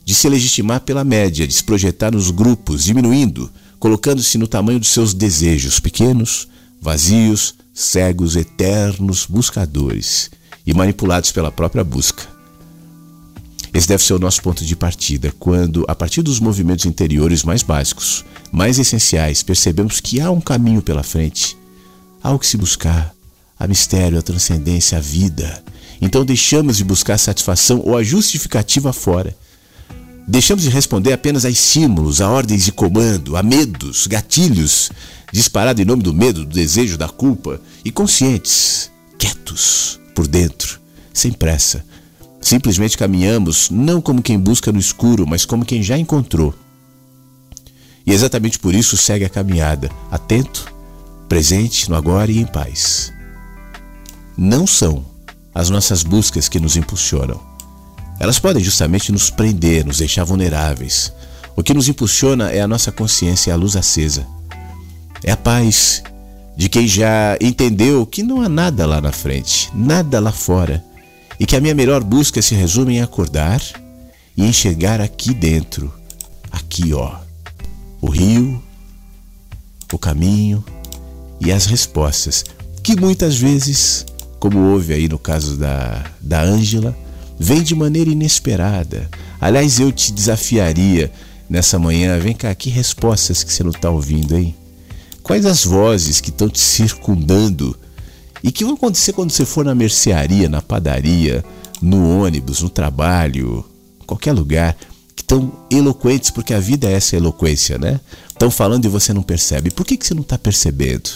de 0.04 0.14
se 0.14 0.28
legitimar 0.28 0.82
pela 0.82 1.04
média, 1.04 1.48
de 1.48 1.54
se 1.54 1.64
projetar 1.64 2.12
nos 2.12 2.30
grupos, 2.30 2.84
diminuindo, 2.84 3.50
colocando-se 3.80 4.38
no 4.38 4.48
tamanho 4.48 4.80
dos 4.80 4.90
seus 4.90 5.14
desejos 5.14 5.80
pequenos, 5.80 6.48
vazios, 6.82 7.56
cegos, 7.82 8.36
eternos 8.36 9.26
buscadores 9.26 10.30
e 10.66 10.74
manipulados 10.74 11.32
pela 11.32 11.52
própria 11.52 11.84
busca. 11.84 12.28
Esse 13.74 13.88
deve 13.88 14.04
ser 14.04 14.14
o 14.14 14.20
nosso 14.20 14.42
ponto 14.42 14.66
de 14.66 14.76
partida, 14.76 15.34
quando, 15.40 15.86
a 15.88 15.96
partir 15.96 16.22
dos 16.22 16.40
movimentos 16.40 16.86
interiores 16.86 17.44
mais 17.44 17.64
básicos, 17.64 18.26
mais 18.52 18.78
essenciais, 18.78 19.42
percebemos 19.42 20.02
que 20.02 20.20
há 20.20 20.30
um 20.30 20.42
caminho 20.42 20.82
pela 20.82 21.04
frente, 21.04 21.58
há 22.22 22.34
o 22.34 22.40
que 22.40 22.46
se 22.46 22.58
buscar, 22.58 23.14
a 23.58 23.68
mistério, 23.68 24.20
a 24.20 24.22
transcendência, 24.22 24.98
a 24.98 25.02
vida. 25.02 25.64
Então 26.02 26.26
deixamos 26.26 26.78
de 26.78 26.84
buscar 26.84 27.18
satisfação 27.18 27.82
ou 27.86 27.96
a 27.96 28.04
justificativa 28.04 28.92
fora. 28.92 29.36
Deixamos 30.32 30.64
de 30.64 30.70
responder 30.70 31.12
apenas 31.12 31.44
a 31.44 31.50
estímulos, 31.50 32.22
a 32.22 32.30
ordens 32.30 32.64
de 32.64 32.72
comando, 32.72 33.36
a 33.36 33.44
medos, 33.44 34.08
gatilhos, 34.08 34.90
disparados 35.30 35.82
em 35.82 35.86
nome 35.86 36.02
do 36.02 36.14
medo, 36.14 36.46
do 36.46 36.54
desejo, 36.54 36.98
da 36.98 37.10
culpa, 37.10 37.60
e 37.84 37.92
conscientes, 37.92 38.90
quietos, 39.20 40.00
por 40.16 40.26
dentro, 40.26 40.80
sem 41.14 41.34
pressa. 41.34 41.84
Simplesmente 42.40 42.98
caminhamos 42.98 43.70
não 43.70 44.00
como 44.00 44.22
quem 44.22 44.40
busca 44.40 44.72
no 44.72 44.80
escuro, 44.80 45.28
mas 45.28 45.44
como 45.44 45.66
quem 45.66 45.84
já 45.84 45.98
encontrou. 45.98 46.56
E 48.06 48.14
exatamente 48.14 48.58
por 48.58 48.74
isso 48.74 48.96
segue 48.96 49.26
a 49.26 49.30
caminhada, 49.30 49.92
atento, 50.10 50.66
presente 51.28 51.90
no 51.90 51.96
agora 51.98 52.32
e 52.32 52.40
em 52.40 52.46
paz 52.46 53.12
não 54.38 54.66
são 54.66 55.06
as 55.54 55.70
nossas 55.70 56.04
buscas 56.04 56.48
que 56.48 56.60
nos 56.60 56.76
impulsionam. 56.76 57.51
Elas 58.22 58.38
podem 58.38 58.64
justamente 58.64 59.12
nos 59.12 59.32
prender, 59.32 59.84
nos 59.84 59.98
deixar 59.98 60.24
vulneráveis. 60.24 61.12
O 61.56 61.64
que 61.64 61.74
nos 61.74 61.90
impulsiona 61.90 62.52
é 62.52 62.62
a 62.62 62.68
nossa 62.68 62.92
consciência, 62.92 63.52
a 63.52 63.56
luz 63.56 63.76
acesa. 63.76 64.28
É 65.24 65.32
a 65.32 65.36
paz 65.38 66.04
de 66.56 66.70
quem 66.70 66.88
já 66.88 67.36
entendeu 67.42 68.06
que 68.06 68.22
não 68.22 68.40
há 68.40 68.48
nada 68.48 68.86
lá 68.86 69.02
na 69.02 69.12
frente, 69.12 69.72
nada 69.74 70.20
lá 70.20 70.32
fora, 70.32 70.86
e 71.40 71.48
que 71.48 71.56
a 71.56 71.60
minha 71.60 71.74
melhor 71.74 72.04
busca 72.04 72.44
se 72.44 72.54
resume 72.54 72.98
em 72.98 73.02
acordar 73.02 73.60
e 74.38 74.46
enxergar 74.46 75.02
aqui 75.02 75.34
dentro, 75.34 75.92
aqui 76.52 76.94
ó, 76.94 77.16
o 78.00 78.08
rio, 78.08 78.62
o 79.92 79.98
caminho 79.98 80.64
e 81.40 81.52
as 81.52 81.66
respostas 81.66 82.46
que 82.84 82.96
muitas 82.96 83.36
vezes 83.36 84.06
como 84.40 84.60
houve 84.60 84.94
aí 84.94 85.10
no 85.10 85.18
caso 85.18 85.58
da 85.58 86.06
da 86.22 86.44
Ângela, 86.44 86.96
vem 87.42 87.64
de 87.64 87.74
maneira 87.74 88.12
inesperada. 88.12 89.10
Aliás, 89.40 89.80
eu 89.80 89.92
te 89.92 90.12
desafiaria 90.12 91.12
nessa 91.50 91.80
manhã, 91.80 92.20
vem 92.20 92.36
cá, 92.36 92.54
que 92.54 92.70
respostas 92.70 93.44
que 93.44 93.52
você 93.52 93.64
não 93.64 93.72
está 93.72 93.90
ouvindo, 93.90 94.38
hein? 94.38 94.56
Quais 95.24 95.48
as 95.48 95.66
vozes 95.66 96.22
que 96.22 96.30
estão 96.30 96.48
te 96.48 96.60
circundando 96.60 97.76
e 98.44 98.52
que 98.52 98.64
vão 98.64 98.76
acontecer 98.76 99.14
quando 99.14 99.32
você 99.32 99.44
for 99.44 99.66
na 99.66 99.74
mercearia, 99.74 100.48
na 100.48 100.62
padaria, 100.62 101.44
no 101.82 102.22
ônibus, 102.22 102.62
no 102.62 102.70
trabalho, 102.70 103.66
qualquer 104.06 104.34
lugar, 104.34 104.78
que 105.16 105.24
estão 105.24 105.52
eloquentes, 105.72 106.30
porque 106.30 106.54
a 106.54 106.60
vida 106.60 106.88
é 106.88 106.94
essa 106.94 107.16
eloquência, 107.16 107.80
né? 107.80 108.00
Estão 108.30 108.52
falando 108.52 108.86
e 108.86 108.88
você 108.88 109.14
não 109.14 109.24
percebe. 109.24 109.72
Por 109.72 109.84
que, 109.84 109.98
que 109.98 110.06
você 110.06 110.14
não 110.14 110.22
está 110.22 110.38
percebendo? 110.38 111.10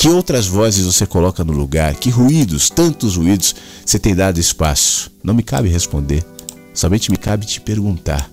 Que 0.00 0.08
outras 0.08 0.46
vozes 0.46 0.86
você 0.86 1.06
coloca 1.06 1.44
no 1.44 1.52
lugar? 1.52 1.94
Que 1.94 2.08
ruídos, 2.08 2.70
tantos 2.70 3.16
ruídos, 3.16 3.54
você 3.84 3.98
tem 3.98 4.14
dado 4.14 4.40
espaço? 4.40 5.12
Não 5.22 5.34
me 5.34 5.42
cabe 5.42 5.68
responder. 5.68 6.24
Somente 6.72 7.10
me 7.10 7.18
cabe 7.18 7.44
te 7.44 7.60
perguntar. 7.60 8.30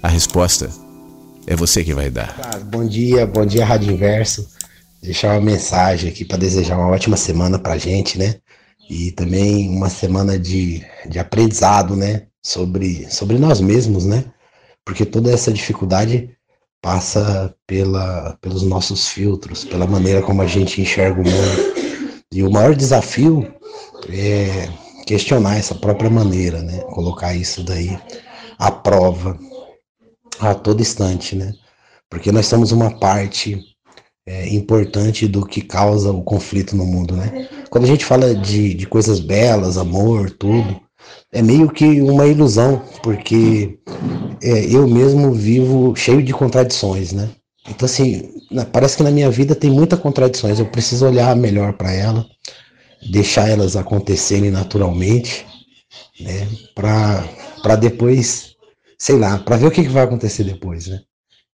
A 0.00 0.06
resposta 0.06 0.70
é 1.44 1.56
você 1.56 1.82
que 1.82 1.92
vai 1.92 2.08
dar. 2.08 2.60
bom 2.66 2.86
dia, 2.86 3.26
bom 3.26 3.44
dia, 3.44 3.64
Rádio 3.64 3.92
Inverso. 3.92 4.48
Deixar 5.02 5.32
uma 5.32 5.40
mensagem 5.40 6.08
aqui 6.08 6.24
para 6.24 6.38
desejar 6.38 6.78
uma 6.78 6.86
ótima 6.86 7.16
semana 7.16 7.58
para 7.58 7.76
gente, 7.76 8.16
né? 8.16 8.36
E 8.88 9.10
também 9.10 9.68
uma 9.70 9.88
semana 9.88 10.38
de, 10.38 10.84
de 11.10 11.18
aprendizado, 11.18 11.96
né? 11.96 12.26
Sobre, 12.40 13.10
sobre 13.10 13.40
nós 13.40 13.60
mesmos, 13.60 14.04
né? 14.04 14.24
Porque 14.84 15.04
toda 15.04 15.32
essa 15.32 15.52
dificuldade 15.52 16.30
passa 16.82 17.54
pela, 17.66 18.36
pelos 18.40 18.62
nossos 18.62 19.08
filtros, 19.08 19.64
pela 19.64 19.86
maneira 19.86 20.22
como 20.22 20.42
a 20.42 20.46
gente 20.46 20.80
enxerga 20.80 21.20
o 21.20 21.24
mundo. 21.24 21.78
E 22.32 22.42
o 22.42 22.50
maior 22.50 22.74
desafio 22.74 23.52
é 24.10 24.68
questionar 25.06 25.56
essa 25.56 25.74
própria 25.74 26.10
maneira, 26.10 26.62
né? 26.62 26.78
Colocar 26.90 27.34
isso 27.34 27.64
daí 27.64 27.98
à 28.58 28.70
prova 28.70 29.38
a 30.38 30.54
todo 30.54 30.82
instante, 30.82 31.34
né? 31.34 31.52
Porque 32.10 32.30
nós 32.30 32.46
somos 32.46 32.72
uma 32.72 32.98
parte 32.98 33.60
é, 34.26 34.48
importante 34.54 35.26
do 35.26 35.46
que 35.46 35.62
causa 35.62 36.10
o 36.12 36.22
conflito 36.22 36.76
no 36.76 36.84
mundo, 36.84 37.16
né? 37.16 37.48
Quando 37.70 37.84
a 37.84 37.88
gente 37.88 38.04
fala 38.04 38.34
de, 38.34 38.74
de 38.74 38.86
coisas 38.86 39.20
belas, 39.20 39.78
amor, 39.78 40.30
tudo, 40.30 40.80
é 41.32 41.42
meio 41.42 41.70
que 41.70 42.00
uma 42.00 42.26
ilusão, 42.26 42.82
porque 43.02 43.78
é, 44.42 44.64
eu 44.66 44.86
mesmo 44.86 45.32
vivo 45.32 45.94
cheio 45.94 46.22
de 46.22 46.32
contradições, 46.32 47.12
né? 47.12 47.30
Então, 47.68 47.86
assim, 47.86 48.30
parece 48.72 48.96
que 48.96 49.02
na 49.02 49.10
minha 49.10 49.30
vida 49.30 49.54
tem 49.54 49.70
muitas 49.70 49.98
contradições. 49.98 50.58
Eu 50.58 50.66
preciso 50.66 51.06
olhar 51.06 51.36
melhor 51.36 51.74
para 51.74 51.92
ela, 51.92 52.26
deixar 53.10 53.48
elas 53.48 53.76
acontecerem 53.76 54.50
naturalmente, 54.50 55.46
né? 56.20 56.48
Para 56.74 57.76
depois, 57.76 58.54
sei 58.98 59.18
lá, 59.18 59.38
para 59.38 59.56
ver 59.56 59.66
o 59.66 59.70
que, 59.70 59.82
que 59.82 59.88
vai 59.88 60.04
acontecer 60.04 60.44
depois, 60.44 60.86
né? 60.86 61.00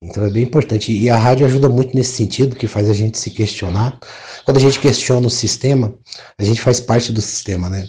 Então 0.02 0.24
é 0.24 0.30
bem 0.30 0.42
importante. 0.42 0.92
E 0.92 1.08
a 1.08 1.16
rádio 1.16 1.46
ajuda 1.46 1.68
muito 1.68 1.96
nesse 1.96 2.12
sentido, 2.12 2.56
que 2.56 2.66
faz 2.66 2.90
a 2.90 2.94
gente 2.94 3.16
se 3.16 3.30
questionar. 3.30 3.98
Quando 4.44 4.56
a 4.56 4.60
gente 4.60 4.80
questiona 4.80 5.26
o 5.26 5.30
sistema, 5.30 5.94
a 6.36 6.42
gente 6.44 6.60
faz 6.60 6.80
parte 6.80 7.12
do 7.12 7.22
sistema, 7.22 7.70
né? 7.70 7.86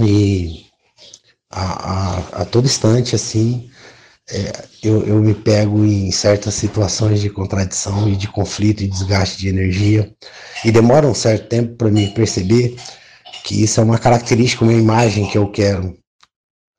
E 0.00 0.66
a, 1.50 1.62
a, 1.62 2.18
a 2.42 2.44
todo 2.44 2.66
instante, 2.66 3.14
assim, 3.14 3.70
é, 4.30 4.64
eu, 4.82 5.06
eu 5.06 5.20
me 5.20 5.34
pego 5.34 5.84
em 5.84 6.10
certas 6.10 6.54
situações 6.54 7.20
de 7.20 7.30
contradição 7.30 8.08
e 8.08 8.16
de 8.16 8.28
conflito 8.28 8.82
e 8.82 8.88
desgaste 8.88 9.38
de 9.38 9.48
energia. 9.48 10.14
E 10.64 10.70
demora 10.70 11.06
um 11.06 11.14
certo 11.14 11.48
tempo 11.48 11.76
para 11.76 11.90
me 11.90 12.08
perceber 12.08 12.76
que 13.44 13.62
isso 13.62 13.80
é 13.80 13.84
uma 13.84 13.98
característica, 13.98 14.64
uma 14.64 14.72
imagem 14.72 15.26
que 15.28 15.38
eu 15.38 15.50
quero, 15.50 15.96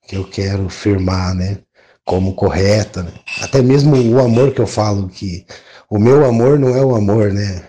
que 0.08 0.16
eu 0.16 0.24
quero 0.26 0.70
firmar, 0.70 1.34
né? 1.34 1.60
Como 2.06 2.36
correta. 2.36 3.04
Né? 3.04 3.12
Até 3.42 3.62
mesmo 3.62 3.96
o 3.96 4.20
amor 4.20 4.54
que 4.54 4.62
eu 4.62 4.68
falo, 4.68 5.10
que 5.10 5.46
o 5.90 5.98
meu 6.00 6.26
amor 6.26 6.60
não 6.60 6.76
é 6.76 6.84
o 6.84 6.96
amor, 6.96 7.34
né? 7.34 7.69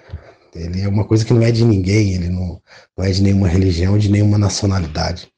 Ele 0.54 0.82
é 0.82 0.88
uma 0.88 1.04
coisa 1.04 1.24
que 1.24 1.32
não 1.32 1.42
é 1.42 1.52
de 1.52 1.64
ninguém, 1.64 2.14
ele 2.14 2.28
não, 2.28 2.60
não 2.96 3.04
é 3.04 3.10
de 3.10 3.22
nenhuma 3.22 3.48
religião, 3.48 3.96
de 3.96 4.10
nenhuma 4.10 4.36
nacionalidade. 4.36 5.28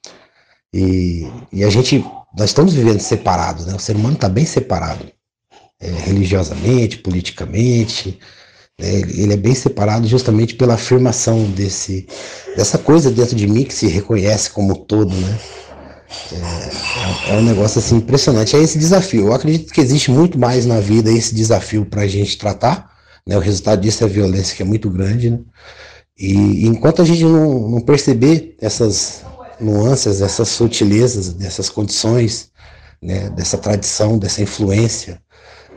E, 0.72 1.26
e 1.52 1.64
a 1.64 1.70
gente, 1.70 2.05
nós 2.36 2.51
estamos 2.51 2.72
vivendo 2.72 3.01
separados, 3.01 3.66
né? 3.66 3.74
O 3.74 3.78
ser 3.78 3.94
humano 3.94 4.14
está 4.14 4.28
bem 4.28 4.47
separado, 4.47 5.06
é, 5.78 5.90
religiosamente, 5.90 6.98
politicamente. 6.98 8.18
Né? 8.80 8.94
Ele 8.94 9.34
é 9.34 9.36
bem 9.36 9.55
separado 9.55 10.06
justamente 10.09 10.55
pela 10.55 10.74
afirmação 10.74 11.44
desse, 11.51 12.06
dessa 12.56 12.78
coisa 12.78 13.10
dentro 13.10 13.36
de 13.36 13.47
mim 13.47 13.64
que 13.64 13.74
se 13.74 13.86
reconhece 13.86 14.51
como 14.51 14.74
todo, 14.76 15.14
né? 15.14 15.39
É, 16.32 17.32
é, 17.32 17.36
um 17.39 17.43
negócio 17.43 17.78
assim 17.78 17.97
impressionante. 17.97 18.56
É 18.56 18.60
esse 18.60 18.78
desafio. 18.78 19.26
Eu 19.26 19.32
acredito 19.32 19.72
que 19.72 19.80
existe 19.80 20.10
muito 20.10 20.39
mais 20.39 20.66
na 20.66 20.80
vida 20.80 21.10
esse 21.10 21.34
desafio 21.34 21.84
para 21.84 22.02
a 22.02 22.06
gente 22.06 22.39
tratar. 22.39 22.91
Né? 23.27 23.36
O 23.36 23.40
resultado 23.40 23.81
disso 23.81 24.05
é 24.05 24.09
violência 24.09 24.57
que 24.57 24.62
é 24.62 24.66
muito 24.66 24.90
grande. 24.90 25.31
Né? 25.31 25.40
E 26.19 26.66
enquanto 26.66 27.03
a 27.03 27.05
gente 27.05 27.24
não, 27.24 27.69
não 27.69 27.81
perceber 27.81 28.57
essas 28.61 29.24
nuances, 29.61 30.20
essas 30.20 30.49
sutilezas, 30.49 31.32
dessas 31.32 31.69
condições, 31.69 32.51
né, 33.01 33.31
dessa 33.31 33.59
tradição, 33.59 34.19
dessa 34.19 34.43
influência, 34.43 35.20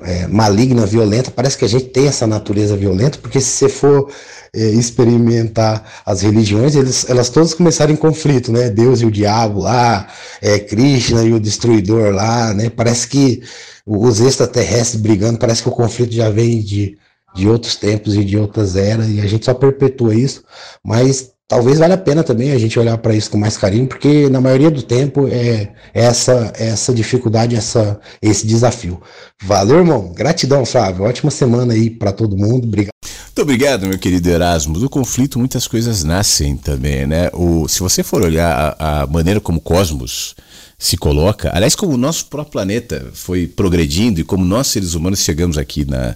é, 0.02 0.28
maligna, 0.28 0.86
violenta. 0.86 1.32
Parece 1.32 1.58
que 1.58 1.66
a 1.66 1.70
gente 1.70 1.86
tem 1.86 2.08
essa 2.08 2.28
natureza 2.28 2.76
violenta, 2.76 3.18
porque 3.18 3.40
se 3.40 3.48
você 3.48 3.70
for 3.70 4.12
é, 4.54 4.60
experimentar 4.70 5.84
as 6.06 6.22
religiões, 6.22 6.76
eles, 6.76 7.10
elas 7.10 7.30
todas 7.30 7.54
começaram 7.54 7.94
em 7.94 7.98
conflito, 7.98 8.52
né? 8.52 8.70
Deus 8.70 9.02
e 9.02 9.06
o 9.06 9.12
diabo 9.12 9.62
lá, 9.62 10.08
é, 10.42 10.60
Krishna 10.60 11.24
e 11.24 11.34
o 11.34 11.40
destruidor 11.40 12.14
lá, 12.14 12.54
né? 12.54 12.70
Parece 12.70 13.08
que 13.08 13.42
os 13.86 14.20
extraterrestres 14.20 15.02
brigando, 15.02 15.40
parece 15.40 15.64
que 15.64 15.70
o 15.70 15.72
conflito 15.72 16.14
já 16.14 16.30
vem 16.30 16.62
de, 16.62 16.98
de 17.36 17.48
outros 17.48 17.76
tempos 17.76 18.16
e 18.16 18.24
de 18.24 18.38
outras 18.38 18.76
eras, 18.76 19.10
e 19.10 19.20
a 19.20 19.28
gente 19.28 19.46
só 19.46 19.54
perpetua 19.54 20.16
isso, 20.16 20.44
mas 20.84 21.32
talvez 21.48 21.80
valha 21.80 21.96
a 21.96 21.98
pena 21.98 22.24
também 22.24 22.52
a 22.52 22.58
gente 22.58 22.80
olhar 22.80 22.98
para 22.98 23.14
isso 23.14 23.30
com 23.30 23.38
mais 23.38 23.58
carinho, 23.58 23.88
porque 23.88 24.30
na 24.30 24.42
maioria 24.42 24.72
do 24.72 24.82
tempo 24.82 25.28
é 25.28 25.74
essa 25.94 26.52
essa 26.58 26.94
dificuldade, 26.94 27.56
essa 27.56 28.00
esse 28.22 28.48
desafio. 28.48 29.02
Valeu, 29.44 29.78
irmão. 29.78 30.14
Gratidão, 30.14 30.66
Flávio. 30.66 31.04
Ótima 31.04 31.30
semana 31.30 31.74
aí 31.74 31.90
para 31.90 32.12
todo 32.12 32.38
mundo. 32.38 32.66
Obrigado. 32.66 32.94
Muito 33.04 33.42
obrigado, 33.42 33.86
meu 33.86 34.00
querido 34.00 34.30
Erasmo. 34.30 34.80
Do 34.80 34.90
conflito 34.90 35.38
muitas 35.38 35.68
coisas 35.68 36.04
nascem 36.06 36.56
também, 36.56 37.06
né? 37.06 37.30
O, 37.34 37.68
se 37.68 37.82
você 37.82 38.02
for 38.02 38.22
olhar 38.22 38.76
a, 38.80 39.02
a 39.02 39.08
maneira 39.08 39.42
como 39.42 39.58
o 39.58 39.62
cosmos 39.62 40.36
se 40.78 40.98
coloca, 40.98 41.52
aliás, 41.54 41.76
como 41.76 41.94
o 41.94 41.98
nosso 41.98 42.26
próprio 42.26 42.52
planeta 42.52 43.10
foi 43.14 43.48
progredindo 43.48 44.20
e 44.20 44.24
como 44.24 44.44
nós 44.44 44.68
seres 44.68 44.94
humanos 44.94 45.20
chegamos 45.20 45.58
aqui 45.58 45.86
na, 45.86 46.16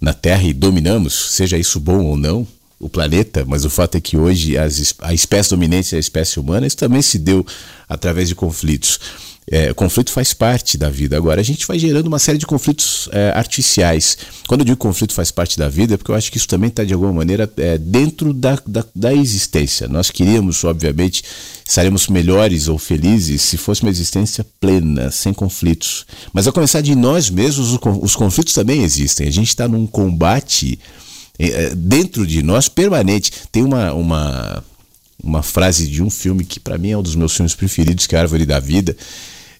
na 0.00 0.12
Terra 0.12 0.42
e 0.42 0.52
dominamos, 0.52 1.14
seja 1.32 1.56
isso 1.56 1.80
bom 1.80 2.04
ou 2.04 2.16
não, 2.16 2.46
o 2.78 2.88
planeta, 2.88 3.44
mas 3.46 3.64
o 3.64 3.70
fato 3.70 3.96
é 3.96 4.00
que 4.00 4.16
hoje 4.16 4.58
as, 4.58 4.94
a 5.00 5.14
espécie 5.14 5.50
dominante 5.50 5.94
é 5.94 5.96
a 5.96 6.00
espécie 6.00 6.38
humana, 6.38 6.66
isso 6.66 6.76
também 6.76 7.00
se 7.00 7.18
deu 7.18 7.46
através 7.88 8.28
de 8.28 8.34
conflitos. 8.34 9.00
É, 9.50 9.74
conflito 9.74 10.10
faz 10.10 10.32
parte 10.32 10.78
da 10.78 10.88
vida. 10.88 11.16
Agora, 11.16 11.40
a 11.40 11.44
gente 11.44 11.66
vai 11.66 11.78
gerando 11.78 12.06
uma 12.06 12.18
série 12.18 12.38
de 12.38 12.46
conflitos 12.46 13.10
é, 13.12 13.30
artificiais. 13.34 14.16
Quando 14.48 14.62
eu 14.62 14.64
digo 14.64 14.78
conflito 14.78 15.12
faz 15.12 15.30
parte 15.30 15.58
da 15.58 15.68
vida, 15.68 15.94
é 15.94 15.96
porque 15.98 16.10
eu 16.10 16.14
acho 16.14 16.32
que 16.32 16.38
isso 16.38 16.48
também 16.48 16.68
está, 16.68 16.82
de 16.82 16.94
alguma 16.94 17.12
maneira, 17.12 17.50
é, 17.58 17.76
dentro 17.76 18.32
da, 18.32 18.58
da, 18.66 18.84
da, 18.94 19.12
existência. 19.12 19.86
Nós 19.86 20.10
queríamos, 20.10 20.64
obviamente, 20.64 21.22
estaremos 21.66 22.08
melhores 22.08 22.68
ou 22.68 22.78
felizes 22.78 23.42
se 23.42 23.58
fosse 23.58 23.82
uma 23.82 23.90
existência 23.90 24.46
plena, 24.58 25.10
sem 25.10 25.34
conflitos. 25.34 26.06
Mas, 26.32 26.48
a 26.48 26.52
começar 26.52 26.80
de 26.80 26.94
nós 26.94 27.28
mesmos, 27.28 27.78
os 28.00 28.16
conflitos 28.16 28.54
também 28.54 28.82
existem. 28.82 29.28
A 29.28 29.32
gente 29.32 29.48
está 29.48 29.68
num 29.68 29.86
combate 29.86 30.78
é, 31.38 31.74
dentro 31.74 32.26
de 32.26 32.42
nós 32.42 32.68
permanente. 32.68 33.30
Tem 33.52 33.62
uma, 33.62 33.92
uma, 33.92 34.64
uma 35.22 35.42
frase 35.42 35.86
de 35.86 36.02
um 36.02 36.08
filme 36.08 36.44
que 36.44 36.58
para 36.58 36.78
mim 36.78 36.90
é 36.90 36.98
um 36.98 37.02
dos 37.02 37.14
meus 37.14 37.34
filmes 37.34 37.54
preferidos, 37.54 38.06
que 38.06 38.14
é 38.14 38.18
a 38.18 38.22
Árvore 38.22 38.46
da 38.46 38.60
Vida, 38.60 38.96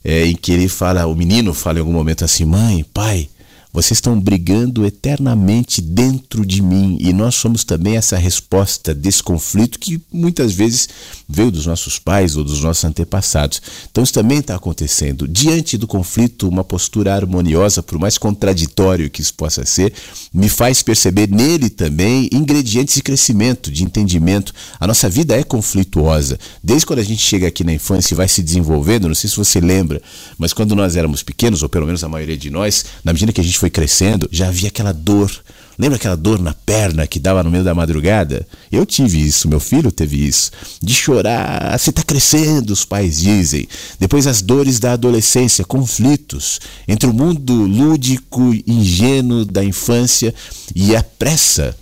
é, 0.05 0.27
em 0.27 0.37
que 0.37 0.53
ele 0.53 0.69
fala, 0.69 1.07
o 1.07 1.15
menino 1.15 1.55
fala 1.55 1.79
em 1.79 1.81
algum 1.81 1.93
momento 1.93 2.25
assim, 2.25 2.45
mãe, 2.45 2.85
pai, 2.93 3.29
vocês 3.75 3.97
estão 3.99 4.19
brigando 4.21 4.87
eternamente 4.87 5.83
dentro 5.83 6.47
de 6.47 6.63
mim 6.63 6.97
e 7.01 7.13
nós 7.13 7.35
somos 7.35 7.65
também 7.65 7.97
essa 7.97 8.17
resposta 8.17 8.95
desse 8.95 9.21
conflito 9.21 9.81
que 9.81 10.01
muitas 10.13 10.53
vezes 10.53 10.89
veio 11.29 11.51
dos 11.51 11.67
nossos 11.67 11.99
pais 11.99 12.37
ou 12.37 12.45
dos 12.45 12.63
nossos 12.63 12.85
antepassados. 12.85 13.61
Então 13.91 14.05
isso 14.05 14.13
também 14.13 14.39
está 14.39 14.55
acontecendo. 14.55 15.27
Diante 15.27 15.77
do 15.77 15.89
conflito, 15.89 16.49
uma 16.49 16.63
postura 16.63 17.17
harmoniosa, 17.17 17.83
por 17.83 17.99
mais 17.99 18.17
contraditório 18.17 19.11
que 19.11 19.21
isso 19.21 19.35
possa 19.35 19.67
ser, 19.67 19.93
me 20.33 20.49
faz 20.49 20.81
perceber 20.81 21.29
nele 21.29 21.69
também 21.69 22.29
ingredientes 22.33 22.95
de 22.95 23.03
crescimento, 23.03 23.73
de 23.73 23.83
entendimento. 23.83 24.55
A 24.79 24.87
nossa 24.87 25.11
vida 25.11 25.35
é 25.35 25.43
conflituosa. 25.43 26.39
Desde 26.63 26.87
quando 26.87 27.01
a 27.01 27.05
gente 27.05 27.23
chega 27.23 27.49
aqui 27.49 27.65
na 27.65 27.73
infância 27.73 28.15
e 28.15 28.17
vai 28.17 28.29
se 28.29 28.41
desenvolvendo, 28.41 29.09
não 29.09 29.17
sei 29.17 29.29
se 29.29 29.37
você 29.37 29.59
lembra, 29.59 30.01
mas 30.39 30.53
quando 30.53 30.77
nós 30.77 30.95
éramos 30.95 31.25
pequenos, 31.25 31.61
ou 31.65 31.69
pelo 31.69 31.87
menos 31.87 32.05
a 32.05 32.09
maioria 32.09 32.37
de 32.37 32.51
nós, 32.51 32.85
na 33.03 33.13
medida 33.13 33.33
que 33.33 33.41
a 33.41 33.45
gente 33.45 33.64
foi 33.65 33.71
crescendo, 33.71 34.29
já 34.31 34.49
havia 34.49 34.69
aquela 34.69 34.93
dor. 34.93 35.31
Lembra 35.79 35.97
aquela 35.97 36.17
dor 36.17 36.39
na 36.39 36.53
perna 36.53 37.07
que 37.07 37.19
dava 37.19 37.43
no 37.43 37.51
meio 37.51 37.65
da 37.65 37.75
madrugada? 37.75 38.47
Eu 38.71 38.85
tive 38.85 39.27
isso, 39.27 39.49
meu 39.49 39.59
filho 39.59 39.91
teve 39.91 40.23
isso. 40.23 40.51
De 40.83 40.93
chorar, 40.93 41.77
você 41.79 41.89
está 41.89 42.03
crescendo, 42.03 42.75
os 42.75 42.85
pais 42.85 43.17
dizem. 43.17 43.67
Depois 43.99 44.27
as 44.27 44.43
dores 44.43 44.79
da 44.79 44.93
adolescência, 44.93 45.65
conflitos 45.65 46.61
entre 46.87 47.09
o 47.09 47.15
mundo 47.15 47.55
lúdico, 47.55 48.55
ingênuo 48.67 49.47
da 49.47 49.65
infância 49.65 50.35
e 50.75 50.95
a 50.95 51.03
pressa 51.03 51.75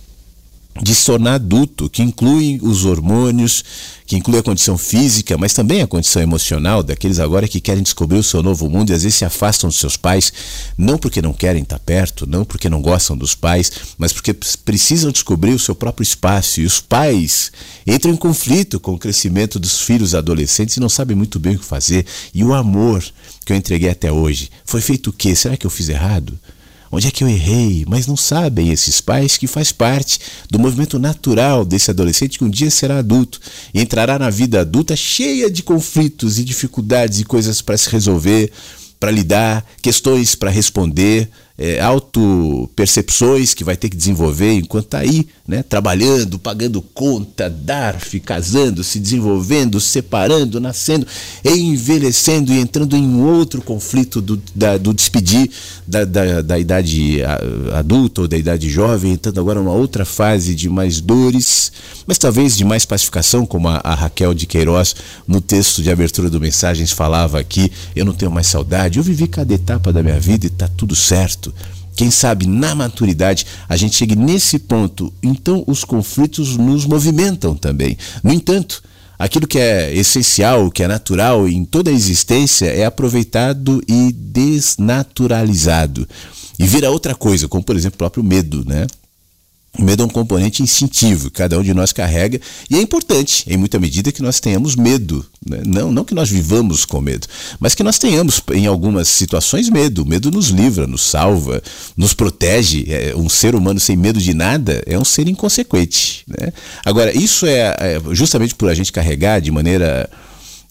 de 0.81 0.95
se 0.95 1.05
tornar 1.05 1.35
adulto, 1.35 1.89
que 1.89 2.01
inclui 2.01 2.59
os 2.61 2.83
hormônios, 2.83 3.63
que 4.05 4.15
inclui 4.15 4.39
a 4.39 4.43
condição 4.43 4.77
física, 4.77 5.37
mas 5.37 5.53
também 5.53 5.81
a 5.81 5.87
condição 5.87 6.21
emocional 6.21 6.81
daqueles 6.81 7.19
agora 7.19 7.47
que 7.47 7.61
querem 7.61 7.83
descobrir 7.83 8.17
o 8.17 8.23
seu 8.23 8.41
novo 8.41 8.69
mundo 8.69 8.89
e 8.89 8.93
às 8.93 9.03
vezes 9.03 9.17
se 9.17 9.25
afastam 9.25 9.69
dos 9.69 9.79
seus 9.79 9.95
pais, 9.95 10.33
não 10.77 10.97
porque 10.97 11.21
não 11.21 11.31
querem 11.31 11.61
estar 11.61 11.79
perto, 11.79 12.25
não 12.25 12.43
porque 12.43 12.69
não 12.69 12.81
gostam 12.81 13.15
dos 13.15 13.35
pais, 13.35 13.71
mas 13.97 14.11
porque 14.11 14.33
precisam 14.33 15.11
descobrir 15.11 15.53
o 15.53 15.59
seu 15.59 15.75
próprio 15.75 16.03
espaço. 16.03 16.59
E 16.59 16.65
os 16.65 16.79
pais 16.79 17.51
entram 17.85 18.11
em 18.11 18.17
conflito 18.17 18.79
com 18.79 18.93
o 18.93 18.99
crescimento 18.99 19.59
dos 19.59 19.81
filhos 19.81 20.15
adolescentes 20.15 20.77
e 20.77 20.79
não 20.79 20.89
sabem 20.89 21.15
muito 21.15 21.39
bem 21.39 21.55
o 21.55 21.59
que 21.59 21.65
fazer. 21.65 22.05
E 22.33 22.43
o 22.43 22.53
amor 22.53 23.03
que 23.45 23.53
eu 23.53 23.57
entreguei 23.57 23.89
até 23.89 24.11
hoje, 24.11 24.49
foi 24.65 24.81
feito 24.81 25.09
o 25.09 25.13
quê? 25.13 25.35
Será 25.35 25.55
que 25.57 25.65
eu 25.65 25.71
fiz 25.71 25.89
errado? 25.89 26.37
Onde 26.95 27.07
é 27.07 27.11
que 27.11 27.23
eu 27.23 27.27
errei? 27.27 27.83
Mas 27.87 28.05
não 28.05 28.15
sabem 28.15 28.69
esses 28.69 29.01
pais 29.01 29.35
que 29.35 29.47
faz 29.47 29.71
parte 29.71 30.19
do 30.47 30.59
movimento 30.59 30.99
natural 30.99 31.65
desse 31.65 31.89
adolescente 31.89 32.37
que 32.37 32.43
um 32.43 32.49
dia 32.51 32.69
será 32.69 32.99
adulto 32.99 33.39
e 33.73 33.81
entrará 33.81 34.19
na 34.19 34.29
vida 34.29 34.61
adulta 34.61 34.95
cheia 34.95 35.49
de 35.49 35.63
conflitos 35.63 36.37
e 36.37 36.43
dificuldades 36.43 37.19
e 37.19 37.23
coisas 37.23 37.63
para 37.63 37.75
se 37.77 37.89
resolver, 37.89 38.51
para 38.99 39.09
lidar, 39.09 39.65
questões 39.81 40.35
para 40.35 40.51
responder, 40.51 41.31
é, 41.55 41.79
autopercepções 41.79 43.53
que 43.53 43.63
vai 43.63 43.77
ter 43.77 43.87
que 43.87 43.95
desenvolver 43.95 44.53
enquanto 44.53 44.85
está 44.85 44.99
aí, 44.99 45.27
né, 45.47 45.61
trabalhando, 45.61 46.39
pagando 46.39 46.81
conta, 46.81 47.47
dar, 47.47 47.99
casando, 48.25 48.83
se 48.83 48.99
desenvolvendo, 48.99 49.79
separando, 49.79 50.59
nascendo, 50.59 51.05
envelhecendo 51.45 52.51
e 52.51 52.59
entrando 52.59 52.95
em 52.95 53.21
outro 53.21 53.61
conflito 53.61 54.19
do, 54.19 54.41
da, 54.55 54.77
do 54.77 54.93
despedir 54.93 55.49
da, 55.85 56.05
da, 56.05 56.41
da, 56.41 56.57
idade 56.57 57.19
adulta 57.73 58.21
ou 58.21 58.27
da 58.27 58.37
idade 58.37 58.69
jovem, 58.69 59.13
entrando 59.13 59.39
agora 59.39 59.59
numa 59.59 59.73
outra 59.73 60.05
fase 60.05 60.55
de 60.55 60.69
mais 60.69 61.01
dores, 61.01 61.71
mas 62.07 62.17
talvez 62.17 62.57
de 62.57 62.65
mais 62.65 62.85
pacificação, 62.85 63.45
como 63.45 63.67
a, 63.67 63.79
a 63.83 63.93
Raquel 63.93 64.33
de 64.33 64.47
Queiroz 64.47 64.95
no 65.27 65.39
texto 65.39 65.83
de 65.83 65.91
abertura 65.91 66.29
do 66.29 66.39
Mensagens 66.39 66.91
falava 66.91 67.39
aqui, 67.39 67.71
eu 67.95 68.05
não 68.05 68.13
tenho 68.13 68.31
mais 68.31 68.47
saudade, 68.47 68.97
eu 68.97 69.03
vivi 69.03 69.27
cada 69.27 69.53
etapa 69.53 69.93
da 69.93 70.01
minha 70.01 70.19
vida 70.19 70.45
e 70.45 70.49
está 70.49 70.67
tudo 70.67 70.95
certo 70.95 71.42
certo. 71.43 71.53
Quem 71.95 72.09
sabe 72.09 72.47
na 72.47 72.73
maturidade 72.73 73.45
a 73.69 73.75
gente 73.75 73.95
chegue 73.95 74.15
nesse 74.15 74.57
ponto, 74.57 75.13
então 75.21 75.63
os 75.67 75.83
conflitos 75.83 76.57
nos 76.57 76.85
movimentam 76.85 77.55
também. 77.55 77.95
No 78.23 78.33
entanto, 78.33 78.81
aquilo 79.17 79.45
que 79.47 79.59
é 79.59 79.93
essencial, 79.93 80.71
que 80.71 80.81
é 80.81 80.87
natural 80.87 81.47
em 81.47 81.63
toda 81.63 81.91
a 81.91 81.93
existência 81.93 82.65
é 82.65 82.85
aproveitado 82.85 83.83
e 83.87 84.11
desnaturalizado. 84.11 86.07
E 86.57 86.65
vira 86.65 86.89
outra 86.89 87.13
coisa, 87.13 87.47
como 87.47 87.63
por 87.63 87.75
exemplo 87.75 87.95
o 87.95 87.99
próprio 87.99 88.23
medo, 88.23 88.63
né? 88.65 88.87
O 89.77 89.81
medo 89.81 90.03
é 90.03 90.05
um 90.05 90.09
componente 90.09 90.61
instintivo, 90.61 91.31
cada 91.31 91.57
um 91.57 91.63
de 91.63 91.73
nós 91.73 91.91
carrega, 91.91 92.39
e 92.69 92.75
é 92.75 92.81
importante, 92.81 93.43
em 93.47 93.57
muita 93.57 93.79
medida, 93.79 94.11
que 94.11 94.21
nós 94.21 94.39
tenhamos 94.39 94.75
medo. 94.75 95.25
Né? 95.43 95.63
Não, 95.65 95.91
não 95.91 96.05
que 96.05 96.13
nós 96.13 96.29
vivamos 96.29 96.85
com 96.85 97.01
medo, 97.01 97.27
mas 97.59 97.73
que 97.73 97.81
nós 97.81 97.97
tenhamos, 97.97 98.39
em 98.53 98.67
algumas 98.67 99.07
situações, 99.07 99.69
medo. 99.69 100.03
O 100.03 100.05
medo 100.05 100.29
nos 100.29 100.49
livra, 100.49 100.85
nos 100.85 101.01
salva, 101.01 101.61
nos 101.97 102.13
protege. 102.13 102.85
É, 102.87 103.15
um 103.15 103.27
ser 103.27 103.55
humano 103.55 103.79
sem 103.79 103.97
medo 103.97 104.19
de 104.19 104.35
nada 104.35 104.83
é 104.85 104.97
um 104.97 105.03
ser 105.03 105.27
inconsequente. 105.27 106.23
Né? 106.27 106.53
Agora, 106.85 107.15
isso 107.17 107.47
é, 107.47 107.75
é 107.79 108.01
justamente 108.11 108.53
por 108.53 108.69
a 108.69 108.75
gente 108.75 108.91
carregar 108.91 109.41
de 109.41 109.49
maneira 109.49 110.07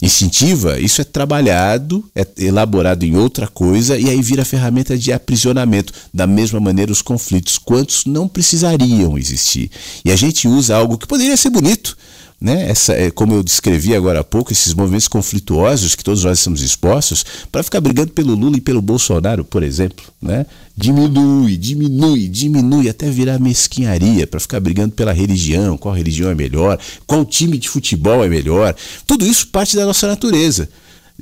instintiva, 0.03 0.81
isso 0.81 1.01
é 1.01 1.05
trabalhado, 1.05 2.05
é 2.13 2.27
elaborado 2.39 3.05
em 3.05 3.17
outra 3.17 3.47
coisa 3.47 3.97
e 3.97 4.11
aí 4.11 4.21
vira 4.21 4.45
ferramenta 4.45 4.99
de 4.99 5.13
aprisionamento. 5.13 5.93
Da 6.13 6.27
mesma 6.27 6.59
maneira, 6.59 6.91
os 6.91 7.01
conflitos, 7.01 7.57
quantos 7.57 8.05
não 8.05 8.27
precisariam 8.27 9.17
existir. 9.17 9.71
E 10.05 10.11
a 10.11 10.17
gente 10.17 10.49
usa 10.49 10.77
algo 10.77 10.99
que 10.99 11.07
poderia 11.07 11.37
ser 11.37 11.51
bonito, 11.51 11.97
né? 12.43 12.69
Essa, 12.69 12.93
é, 12.95 13.09
como 13.09 13.35
eu 13.35 13.43
descrevi 13.43 13.95
agora 13.95 14.21
há 14.21 14.25
pouco, 14.25 14.53
esses 14.53 14.75
movimentos 14.75 15.07
conflituosos 15.07 15.95
que 15.95 16.03
todos 16.03 16.25
nós 16.25 16.39
estamos 16.39 16.61
expostos, 16.61 17.25
para 17.53 17.63
ficar 17.63 17.81
brigando 17.81 18.13
pelo 18.13 18.35
Lula 18.35 18.57
e 18.57 18.61
pelo 18.61 18.83
Bolsonaro, 18.83 19.45
por 19.45 19.63
exemplo. 19.63 20.05
Né? 20.21 20.45
Diminui, 20.77 21.57
diminui, 21.57 22.27
diminui, 22.27 22.89
até 22.89 23.09
virar 23.09 23.39
mesquinharia, 23.39 24.27
para 24.27 24.41
ficar 24.41 24.59
brigando 24.59 24.93
pela 24.93 25.13
religião, 25.13 25.79
qual 25.79 25.95
religião 25.95 26.31
é 26.31 26.35
melhor, 26.35 26.81
qual 27.07 27.25
time 27.25 27.57
de 27.57 27.69
futebol 27.69 28.25
é 28.25 28.29
melhor. 28.29 28.75
Tudo 29.07 29.25
isso 29.25 29.47
parte 29.47 29.77
da 29.77 29.87
nossa 29.87 30.09
natureza, 30.09 30.69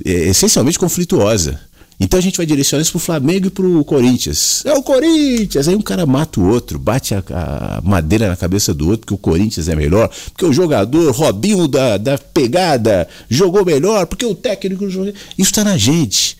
é, 0.03 0.29
essencialmente 0.29 0.79
conflituosa. 0.79 1.59
Então 2.03 2.17
a 2.17 2.21
gente 2.21 2.37
vai 2.37 2.47
direcionar 2.47 2.81
isso 2.81 2.93
pro 2.93 2.99
Flamengo 2.99 3.45
e 3.45 3.49
pro 3.51 3.85
Corinthians. 3.85 4.63
É 4.65 4.73
o 4.73 4.81
Corinthians! 4.81 5.67
Aí 5.67 5.75
um 5.75 5.83
cara 5.83 6.03
mata 6.03 6.39
o 6.39 6.47
outro, 6.49 6.79
bate 6.79 7.13
a, 7.13 7.23
a 7.29 7.81
madeira 7.83 8.27
na 8.27 8.35
cabeça 8.35 8.73
do 8.73 8.89
outro, 8.89 9.01
porque 9.01 9.13
o 9.13 9.17
Corinthians 9.19 9.69
é 9.69 9.75
melhor, 9.75 10.09
porque 10.33 10.43
o 10.43 10.51
jogador 10.51 11.11
Robinho 11.11 11.67
da, 11.67 11.97
da 11.97 12.17
pegada 12.17 13.07
jogou 13.29 13.63
melhor, 13.63 14.07
porque 14.07 14.25
o 14.25 14.33
técnico 14.33 14.89
jogou. 14.89 15.13
Isso 15.37 15.51
está 15.51 15.63
na 15.63 15.77
gente. 15.77 16.37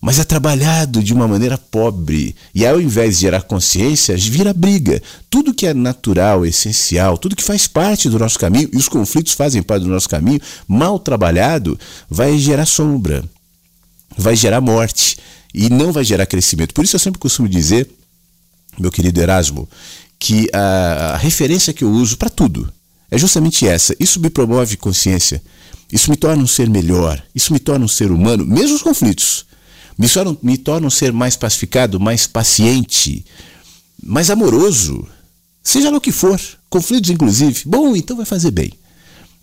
mas 0.00 0.18
é 0.18 0.24
trabalhado 0.24 1.02
de 1.02 1.12
uma 1.12 1.26
maneira 1.26 1.58
pobre. 1.58 2.34
E 2.54 2.66
ao 2.66 2.80
invés 2.80 3.16
de 3.16 3.22
gerar 3.22 3.42
consciência, 3.42 4.16
vira 4.16 4.52
briga. 4.52 5.02
Tudo 5.28 5.54
que 5.54 5.66
é 5.66 5.74
natural, 5.74 6.46
essencial, 6.46 7.18
tudo 7.18 7.34
que 7.34 7.42
faz 7.42 7.66
parte 7.66 8.08
do 8.08 8.18
nosso 8.18 8.38
caminho, 8.38 8.68
e 8.72 8.76
os 8.76 8.88
conflitos 8.88 9.32
fazem 9.32 9.62
parte 9.62 9.84
do 9.84 9.90
nosso 9.90 10.08
caminho, 10.08 10.40
mal 10.66 10.98
trabalhado, 10.98 11.78
vai 12.08 12.38
gerar 12.38 12.66
sombra, 12.66 13.24
vai 14.18 14.36
gerar 14.36 14.60
morte 14.60 15.16
e 15.54 15.70
não 15.70 15.92
vai 15.92 16.04
gerar 16.04 16.26
crescimento. 16.26 16.74
Por 16.74 16.84
isso 16.84 16.96
eu 16.96 17.00
sempre 17.00 17.18
costumo 17.18 17.48
dizer, 17.48 17.88
meu 18.78 18.90
querido 18.90 19.20
Erasmo, 19.20 19.68
que 20.18 20.48
a, 20.52 21.14
a 21.14 21.16
referência 21.16 21.72
que 21.72 21.84
eu 21.84 21.90
uso 21.90 22.18
para 22.18 22.28
tudo 22.28 22.70
é 23.10 23.16
justamente 23.16 23.66
essa. 23.66 23.96
Isso 23.98 24.20
me 24.20 24.28
promove 24.28 24.76
consciência. 24.76 25.42
Isso 25.90 26.10
me 26.10 26.16
torna 26.16 26.42
um 26.42 26.46
ser 26.46 26.68
melhor. 26.68 27.22
Isso 27.34 27.52
me 27.52 27.58
torna 27.58 27.84
um 27.84 27.88
ser 27.88 28.10
humano, 28.10 28.44
mesmo 28.44 28.76
os 28.76 28.82
conflitos 28.82 29.48
me 29.98 30.08
tornam, 30.08 30.38
me 30.40 30.56
tornam 30.56 30.86
um 30.86 30.90
ser 30.90 31.12
mais 31.12 31.34
pacificado, 31.34 31.98
mais 31.98 32.26
paciente, 32.26 33.26
mais 34.00 34.30
amoroso, 34.30 35.06
seja 35.60 35.90
no 35.90 36.00
que 36.00 36.12
for, 36.12 36.40
conflitos 36.70 37.10
inclusive. 37.10 37.62
Bom, 37.66 37.96
então 37.96 38.16
vai 38.16 38.24
fazer 38.24 38.52
bem. 38.52 38.72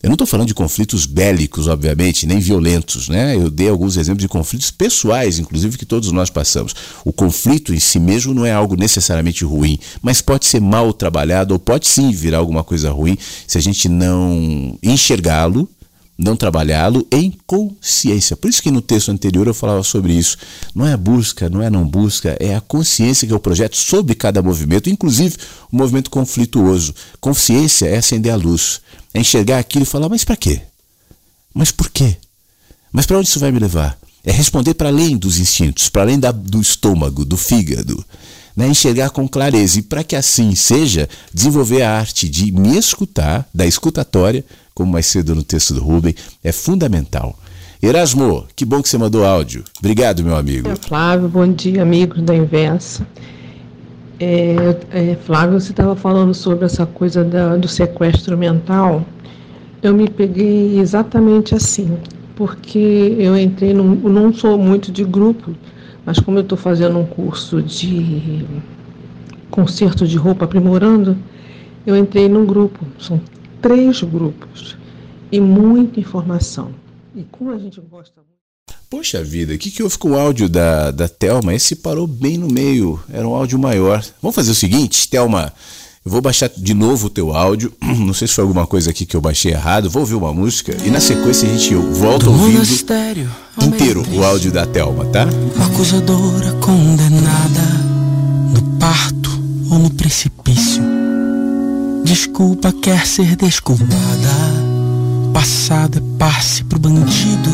Eu 0.06 0.10
não 0.10 0.14
estou 0.14 0.28
falando 0.28 0.48
de 0.48 0.54
conflitos 0.54 1.08
bélicos, 1.08 1.68
obviamente, 1.68 2.28
nem 2.28 2.38
violentos, 2.38 3.10
né? 3.10 3.36
Eu 3.36 3.50
dei 3.50 3.68
alguns 3.68 3.98
exemplos 3.98 4.22
de 4.22 4.28
conflitos 4.28 4.70
pessoais, 4.70 5.40
inclusive, 5.40 5.80
que 5.80 5.86
todos 5.86 6.12
nós 6.12 6.30
passamos. 6.30 6.76
O 7.04 7.12
conflito 7.12 7.74
em 7.74 7.80
si 7.80 8.00
mesmo 8.00 8.32
não 8.32 8.46
é 8.46 8.54
algo 8.54 8.76
necessariamente 8.76 9.44
ruim, 9.44 9.80
mas 10.04 10.22
pode 10.22 10.46
ser 10.46 10.62
mal 10.62 10.94
trabalhado 10.94 11.56
ou 11.56 11.60
pode 11.60 11.88
sim 11.88 12.12
virar 12.12 12.38
alguma 12.38 12.64
coisa 12.64 12.92
ruim 12.92 13.18
se 13.48 13.58
a 13.58 13.62
gente 13.62 13.90
não 13.90 14.78
enxergá-lo 14.84 15.68
não 16.18 16.36
trabalhá-lo 16.36 17.06
em 17.12 17.34
consciência. 17.46 18.36
Por 18.36 18.50
isso 18.50 18.64
que 18.64 18.72
no 18.72 18.82
texto 18.82 19.12
anterior 19.12 19.48
eu 19.48 19.54
falava 19.54 19.84
sobre 19.84 20.14
isso. 20.14 20.38
Não 20.74 20.88
é 20.88 20.94
a 20.94 20.98
busca, 20.98 21.50
não 21.50 21.62
é 21.62 21.68
a 21.68 21.70
não 21.70 21.86
busca, 21.86 22.38
é 22.40 22.56
a 22.56 22.62
consciência 22.62 23.28
que 23.28 23.34
é 23.34 23.36
o 23.36 23.40
projeto 23.40 23.76
sobre 23.76 24.16
cada 24.16 24.42
movimento, 24.42 24.90
inclusive 24.90 25.36
o 25.72 25.76
movimento 25.76 26.10
conflituoso. 26.10 26.96
Consciência 27.20 27.88
é 27.88 27.98
acender 27.98 28.32
a 28.32 28.38
luz, 28.38 28.82
é 29.14 29.20
enxergar 29.20 29.60
aquilo 29.60 29.84
e 29.84 29.88
falar, 29.88 30.08
mas 30.08 30.24
para 30.24 30.38
quê? 30.38 30.62
Mas 31.54 31.72
por 31.72 31.90
quê? 31.90 32.18
Mas 32.92 33.06
para 33.06 33.18
onde 33.18 33.28
isso 33.28 33.40
vai 33.40 33.52
me 33.52 33.60
levar? 33.60 33.98
É 34.24 34.32
responder 34.32 34.74
para 34.74 34.90
além 34.90 35.18
dos 35.18 35.38
instintos, 35.38 35.90
para 35.90 36.02
além 36.02 36.20
da, 36.20 36.32
do 36.32 36.60
estômago, 36.60 37.24
do 37.24 37.38
fígado. 37.38 38.04
Né? 38.56 38.68
Enxergar 38.68 39.10
com 39.10 39.28
clareza. 39.28 39.80
E 39.80 39.82
para 39.82 40.04
que 40.04 40.16
assim 40.16 40.56
seja, 40.56 41.08
desenvolver 41.34 41.82
a 41.82 41.98
arte 41.98 42.28
de 42.28 42.52
me 42.52 42.78
escutar, 42.78 43.48
da 43.54 43.68
escutatória, 43.68 44.44
como 44.76 44.92
mais 44.92 45.06
cedo 45.06 45.34
no 45.34 45.42
texto 45.42 45.74
do 45.74 45.82
Rubem, 45.82 46.14
é 46.44 46.52
fundamental. 46.52 47.34
Erasmo, 47.82 48.46
que 48.56 48.66
bom 48.66 48.82
que 48.82 48.90
você 48.90 48.98
mandou 48.98 49.26
áudio. 49.26 49.64
Obrigado, 49.80 50.22
meu 50.22 50.36
amigo. 50.36 50.68
É, 50.68 50.76
Flávio, 50.76 51.30
bom 51.30 51.48
dia, 51.48 51.82
amigos 51.82 52.22
da 52.22 52.36
Inversa. 52.36 53.08
É, 54.20 54.78
é, 54.92 55.18
Flávio, 55.24 55.60
você 55.60 55.72
estava 55.72 55.96
falando 55.96 56.34
sobre 56.34 56.66
essa 56.66 56.86
coisa 56.86 57.24
da, 57.24 57.56
do 57.56 57.68
sequestro 57.70 58.38
mental. 58.38 59.06
Eu 59.82 59.94
me 59.94 60.10
peguei 60.10 60.78
exatamente 60.80 61.56
assim, 61.56 61.98
porque 62.36 63.16
eu 63.18 63.38
entrei 63.38 63.74
num. 63.74 63.96
Não 64.10 64.34
sou 64.34 64.58
muito 64.58 64.92
de 64.92 65.04
grupo, 65.06 65.56
mas 66.06 66.20
como 66.20 66.40
eu 66.40 66.44
estou 66.44 66.58
fazendo 66.58 66.98
um 66.98 67.06
curso 67.06 67.62
de 67.62 68.46
conserto 69.50 70.08
de 70.08 70.18
roupa 70.18 70.44
aprimorando, 70.44 71.16
eu 71.86 71.96
entrei 71.96 72.28
num 72.28 72.46
grupo. 72.46 72.86
São 73.00 73.22
três 73.66 74.04
grupos 74.04 74.78
e 75.32 75.40
muita 75.40 76.00
informação. 76.00 76.70
E 77.16 77.24
como 77.24 77.50
a 77.50 77.58
gente 77.58 77.82
gosta 77.82 78.14
muito. 78.18 78.36
Poxa 78.88 79.24
vida, 79.24 79.56
o 79.56 79.58
que, 79.58 79.72
que 79.72 79.82
houve 79.82 79.98
com 79.98 80.12
o 80.12 80.16
áudio 80.16 80.48
da, 80.48 80.92
da 80.92 81.08
Thelma? 81.08 81.52
Esse 81.52 81.76
parou 81.76 82.06
bem 82.06 82.38
no 82.38 82.48
meio, 82.48 83.00
era 83.12 83.28
um 83.28 83.34
áudio 83.34 83.58
maior. 83.58 84.06
Vamos 84.22 84.36
fazer 84.36 84.52
o 84.52 84.56
seguinte, 84.56 85.10
Thelma, 85.10 85.52
eu 86.06 86.12
vou 86.12 86.22
baixar 86.22 86.48
de 86.48 86.76
novo 86.76 87.08
o 87.08 87.10
teu 87.10 87.36
áudio. 87.36 87.74
Não 87.82 88.14
sei 88.14 88.28
se 88.28 88.36
foi 88.36 88.44
alguma 88.44 88.68
coisa 88.68 88.92
aqui 88.92 89.04
que 89.04 89.16
eu 89.16 89.22
baixei 89.22 89.54
errado. 89.54 89.90
Vou 89.90 90.04
ouvir 90.04 90.14
uma 90.14 90.32
música 90.32 90.78
e 90.86 90.92
na 90.92 91.00
sequência 91.00 91.50
a 91.50 91.52
gente 91.52 91.74
volta 91.74 92.30
ouvindo 92.30 92.62
inteiro 93.64 94.06
o 94.14 94.24
áudio 94.24 94.52
da 94.52 94.68
Thelma, 94.68 95.06
tá? 95.06 95.26
Acusadora 95.66 96.52
condenada 96.62 97.62
no 98.54 98.78
parto 98.78 99.32
ou 99.72 99.80
no 99.80 99.90
precipício 99.90 101.05
Desculpa 102.06 102.72
quer 102.72 103.08
ser 103.08 103.36
desculpada. 103.36 103.98
Passado 105.34 105.98
é 105.98 106.20
passe 106.20 106.64
pro 106.64 106.78
bandido. 106.78 107.50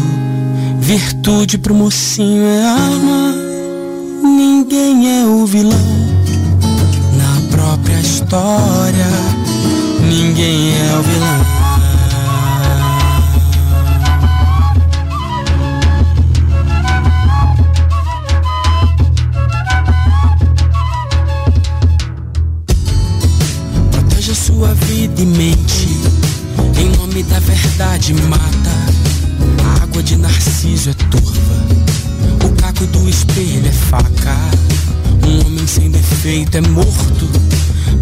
Virtude 0.78 1.58
pro 1.58 1.74
mocinho 1.74 2.44
é 2.44 2.66
arma. 2.66 3.34
Ninguém 4.22 5.22
é 5.22 5.26
o 5.26 5.46
vilão. 5.46 5.80
Na 7.16 7.50
própria 7.50 7.98
história, 8.02 9.08
ninguém 10.02 10.74
é 10.76 11.00
o 11.00 11.02
vilão. 11.02 11.81
Sua 24.62 24.76
vida 24.76 25.20
e 25.20 25.26
mente. 25.26 25.88
Em 26.80 26.96
nome 26.96 27.24
da 27.24 27.40
verdade 27.40 28.14
mata. 28.14 28.42
A 29.66 29.84
água 29.84 30.04
de 30.04 30.16
narciso 30.18 30.92
é 30.92 30.94
turva. 30.94 32.46
O 32.46 32.50
caco 32.62 32.86
do 32.86 33.10
espelho 33.10 33.68
é 33.68 33.72
faca. 33.72 34.38
Um 35.26 35.48
homem 35.48 35.66
sem 35.66 35.90
defeito 35.90 36.58
é 36.58 36.62
morto. 36.62 37.28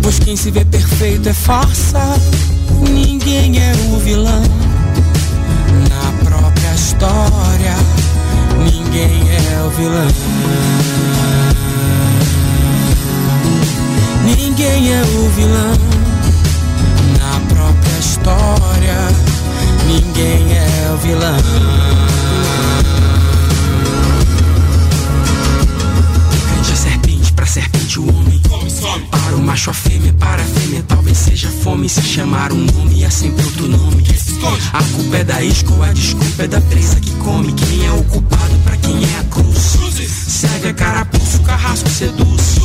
Pois 0.04 0.20
quem 0.20 0.36
se 0.36 0.52
vê 0.52 0.66
perfeito 0.66 1.30
é 1.30 1.34
farsa. 1.34 2.20
Ninguém 2.92 3.58
é 3.58 3.72
o 3.94 3.98
vilão. 3.98 4.44
Na 5.88 6.30
própria 6.30 6.74
história, 6.74 7.76
ninguém 8.58 9.30
é 9.32 9.64
o 9.66 9.70
vilão. 9.70 10.08
Ninguém 14.26 14.92
é 14.92 15.02
o 15.02 15.30
vilão 15.30 15.99
história, 18.00 18.96
ninguém 19.86 20.58
é 20.58 20.92
o 20.94 20.98
vilão. 20.98 21.38
A 26.60 26.76
serpente, 26.76 27.34
pra 27.34 27.46
serpente 27.46 28.00
o 28.00 28.10
homem. 28.10 28.40
Para 29.12 29.19
o 29.36 29.42
macho 29.42 29.70
a 29.70 29.74
fêmea, 29.74 30.14
para 30.14 30.42
a 30.42 30.46
fêmea 30.46 30.84
talvez 30.88 31.18
seja 31.18 31.50
fome. 31.64 31.90
Se 31.90 32.02
chamar 32.02 32.52
um 32.52 32.66
nome 32.66 33.04
é 33.04 33.10
sempre 33.10 33.44
outro 33.46 33.68
nome. 33.68 34.04
A 34.72 34.84
culpa 34.84 35.18
é 35.18 35.24
da 35.24 35.42
isca, 35.44 35.70
a 35.84 35.92
desculpa 35.92 36.44
é 36.44 36.48
da 36.48 36.62
presa 36.62 37.00
que 37.00 37.12
come. 37.16 37.52
Quem 37.54 37.86
é 37.86 37.92
o 37.92 38.04
culpado 38.04 38.56
pra 38.64 38.78
quem 38.78 38.96
é 39.04 39.20
a 39.20 39.24
cruz? 39.26 39.78
Segue 40.28 40.70
a 40.70 40.74
carapuço, 40.74 41.40
carrasco 41.42 41.90
seduz. 41.90 42.60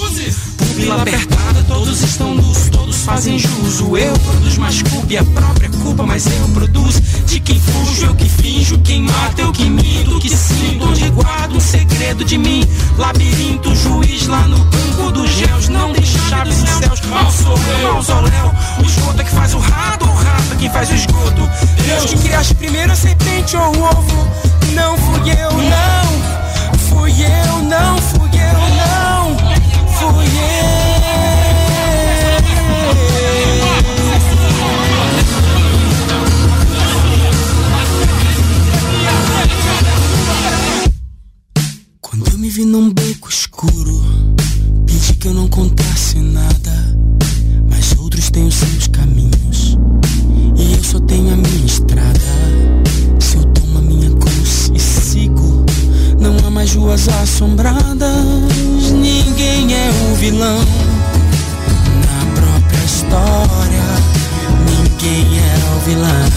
Pupila 0.57 1.03
apertada, 1.03 1.65
todos 1.67 2.01
estão 2.03 2.35
nus, 2.35 2.69
todos 2.71 2.97
fazem 2.99 3.39
jus. 3.39 3.81
O 3.81 3.97
eu 3.97 4.13
produz 4.21 4.59
mais 4.59 4.83
culpa 4.83 5.13
e 5.13 5.17
a 5.19 5.25
própria 5.25 5.69
culpa, 5.69 6.05
mas 6.05 6.27
eu 6.27 6.49
produzo. 6.49 7.01
De 7.27 7.41
quem 7.41 7.59
fujo, 7.59 8.07
eu 8.07 8.15
que 8.15 8.29
finjo, 8.29 8.79
quem 8.79 9.03
mata, 9.03 9.43
eu 9.43 9.53
que 9.53 9.69
minto, 9.69 10.21
que 10.21 10.29
sinto, 10.29 10.89
onde 10.89 11.09
guardo 11.11 11.57
um 11.57 11.61
segredo 11.61 12.25
de 12.25 12.39
mim. 12.39 12.65
Labirinto, 12.97 13.75
juiz 13.75 14.27
lá 14.29 14.47
no 14.47 14.59
banco 14.59 15.11
dos 15.13 15.31
réus, 15.41 15.69
não 15.69 15.93
deixa 16.63 16.81
chaves 16.81 17.01
nos 17.01 17.01
céus. 17.01 17.11
Mausoléu, 17.11 17.93
mausoléu, 17.93 18.55
o 18.79 18.83
esgoto 18.83 19.21
é 19.21 19.25
que 19.25 19.31
faz 19.31 19.55
o 19.55 19.59
rato, 19.59 20.05
o 20.05 20.15
rato 20.15 20.53
é 20.53 20.57
quem 20.57 20.71
faz 20.71 20.91
o 20.91 20.95
esgoto. 20.95 21.51
Deus 21.87 22.05
que 22.05 22.19
criaste 22.19 22.55
primeiro 22.55 22.93
a 22.93 22.97
serpente 22.97 23.57
ou 23.57 23.77
o 23.77 23.83
ovo, 23.85 24.29
não 24.73 24.97
fui 24.97 25.31
eu, 25.31 25.53
não. 25.53 26.35
Fui 26.89 27.13
eu, 27.13 27.63
não 27.63 27.99
fui 27.99 28.31
eu, 28.31 28.59
não. 28.77 29.37
Fui 29.99 30.27
eu. 30.27 30.85
Quando 42.01 42.29
eu 42.31 42.39
me 42.39 42.49
vi 42.49 42.65
num 42.65 42.93
beco 42.93 43.29
escuro, 43.29 44.24
que 45.25 45.29
eu 45.29 45.33
não 45.33 45.49
contasse 45.49 46.19
nada. 46.19 46.99
Mas 47.71 47.99
outros 47.99 48.29
têm 48.29 48.47
os 48.47 48.55
seus 48.57 48.89
caminhos, 48.89 49.79
e 50.55 50.75
eu 50.75 50.85
só 50.85 51.01
tenho 51.01 51.33
a 51.33 51.37
minha 51.37 51.65
estrada. 51.65 52.21
Se 53.19 53.39
eu 53.39 53.45
tomo 53.47 53.79
a 53.79 53.81
minha 53.81 54.11
cruz 54.17 54.71
e 54.75 54.79
sigo, 54.79 55.65
não 56.21 56.37
há 56.47 56.51
mais 56.51 56.75
ruas 56.75 57.09
assombradas. 57.09 58.91
Ninguém 58.93 59.73
é 59.73 59.91
o 60.13 60.15
vilão 60.17 60.59
na 62.05 62.27
própria 62.35 62.85
história. 62.85 63.85
Ninguém 64.69 65.39
é 65.39 65.55
o 65.75 65.81
vilão. 65.87 66.29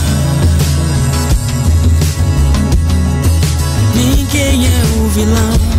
Ninguém 3.95 4.65
é 4.65 5.03
o 5.03 5.09
vilão 5.09 5.76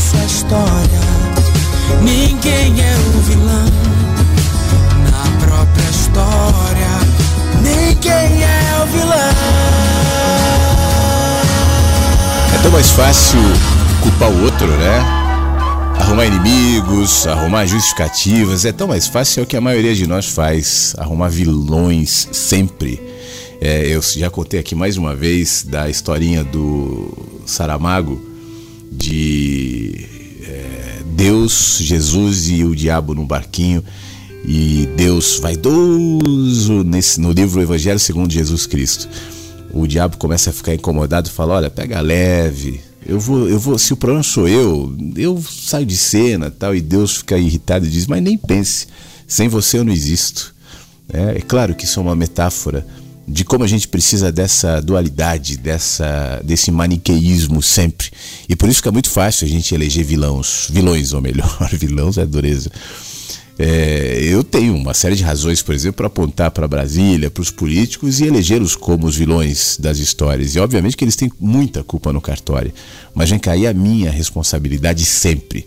conhece 0.00 0.16
a 0.16 0.24
história. 0.24 1.00
Ninguém 2.02 2.80
é 2.80 2.94
o 3.16 3.20
vilão 3.20 3.66
na 5.10 5.46
própria 5.46 5.90
história. 5.90 6.88
Ninguém 7.62 8.42
é 8.42 8.82
o 8.82 8.86
vilão. 8.86 9.34
É 12.54 12.62
tão 12.62 12.70
mais 12.72 12.90
fácil 12.90 13.38
culpar 14.02 14.30
o 14.30 14.44
outro, 14.44 14.66
né? 14.66 14.98
Arrumar 15.98 16.24
inimigos, 16.24 17.26
arrumar 17.26 17.66
justificativas, 17.66 18.64
é 18.64 18.72
tão 18.72 18.88
mais 18.88 19.06
fácil 19.06 19.40
é 19.40 19.44
o 19.44 19.46
que 19.46 19.56
a 19.56 19.60
maioria 19.60 19.94
de 19.94 20.06
nós 20.06 20.26
faz, 20.26 20.94
arrumar 20.98 21.28
vilões 21.28 22.26
sempre. 22.32 23.00
É, 23.60 23.86
eu 23.86 24.00
já 24.00 24.30
contei 24.30 24.58
aqui 24.58 24.74
mais 24.74 24.96
uma 24.96 25.14
vez 25.14 25.62
da 25.62 25.90
historinha 25.90 26.42
do 26.42 27.12
Saramago 27.44 28.29
de 28.90 30.06
é, 30.42 31.02
Deus, 31.06 31.78
Jesus 31.80 32.48
e 32.48 32.64
o 32.64 32.74
diabo 32.74 33.14
num 33.14 33.26
barquinho 33.26 33.84
e 34.44 34.88
Deus 34.96 35.38
vaidoso 35.38 36.82
nesse, 36.82 37.20
no 37.20 37.32
livro 37.32 37.60
Evangelho 37.60 37.98
segundo 37.98 38.32
Jesus 38.32 38.66
Cristo. 38.66 39.08
O 39.72 39.86
diabo 39.86 40.16
começa 40.16 40.50
a 40.50 40.52
ficar 40.52 40.74
incomodado 40.74 41.28
e 41.28 41.30
fala: 41.30 41.54
Olha, 41.54 41.70
pega 41.70 42.00
leve, 42.00 42.80
eu 43.06 43.20
vou, 43.20 43.48
eu 43.48 43.58
vou, 43.58 43.78
se 43.78 43.92
o 43.92 43.96
problema 43.96 44.22
sou 44.22 44.48
eu, 44.48 44.94
eu 45.16 45.40
saio 45.42 45.86
de 45.86 45.96
cena 45.96 46.50
tal. 46.50 46.74
E 46.74 46.80
Deus 46.80 47.18
fica 47.18 47.38
irritado 47.38 47.86
e 47.86 47.90
diz: 47.90 48.06
Mas 48.06 48.22
nem 48.22 48.36
pense, 48.36 48.88
sem 49.26 49.48
você 49.48 49.78
eu 49.78 49.84
não 49.84 49.92
existo. 49.92 50.54
É, 51.12 51.38
é 51.38 51.40
claro 51.40 51.74
que 51.74 51.84
isso 51.84 52.00
é 52.00 52.02
uma 52.02 52.16
metáfora 52.16 52.86
de 53.30 53.44
como 53.44 53.62
a 53.62 53.66
gente 53.66 53.86
precisa 53.86 54.32
dessa 54.32 54.80
dualidade, 54.80 55.56
dessa, 55.56 56.40
desse 56.44 56.70
maniqueísmo 56.70 57.62
sempre. 57.62 58.08
E 58.48 58.56
por 58.56 58.68
isso 58.68 58.78
fica 58.78 58.90
muito 58.90 59.08
fácil 59.08 59.46
a 59.46 59.50
gente 59.50 59.74
eleger 59.74 60.04
vilões, 60.04 60.66
vilões 60.68 61.12
ou 61.12 61.20
melhor, 61.20 61.56
vilões 61.72 62.18
é 62.18 62.26
dureza. 62.26 62.70
É, 63.62 64.20
eu 64.22 64.42
tenho 64.42 64.74
uma 64.74 64.94
série 64.94 65.14
de 65.14 65.22
razões, 65.22 65.60
por 65.62 65.74
exemplo, 65.74 65.98
para 65.98 66.06
apontar 66.06 66.50
para 66.50 66.66
Brasília, 66.66 67.30
para 67.30 67.42
os 67.42 67.50
políticos 67.50 68.18
e 68.18 68.24
elegê-los 68.24 68.74
como 68.74 69.06
os 69.06 69.16
vilões 69.16 69.76
das 69.78 69.98
histórias. 69.98 70.54
E 70.54 70.58
obviamente 70.58 70.96
que 70.96 71.04
eles 71.04 71.14
têm 71.14 71.30
muita 71.38 71.84
culpa 71.84 72.12
no 72.12 72.22
cartório, 72.22 72.72
mas 73.14 73.30
vem 73.30 73.38
cair 73.38 73.66
a 73.66 73.74
minha 73.74 74.10
responsabilidade 74.10 75.04
sempre. 75.04 75.66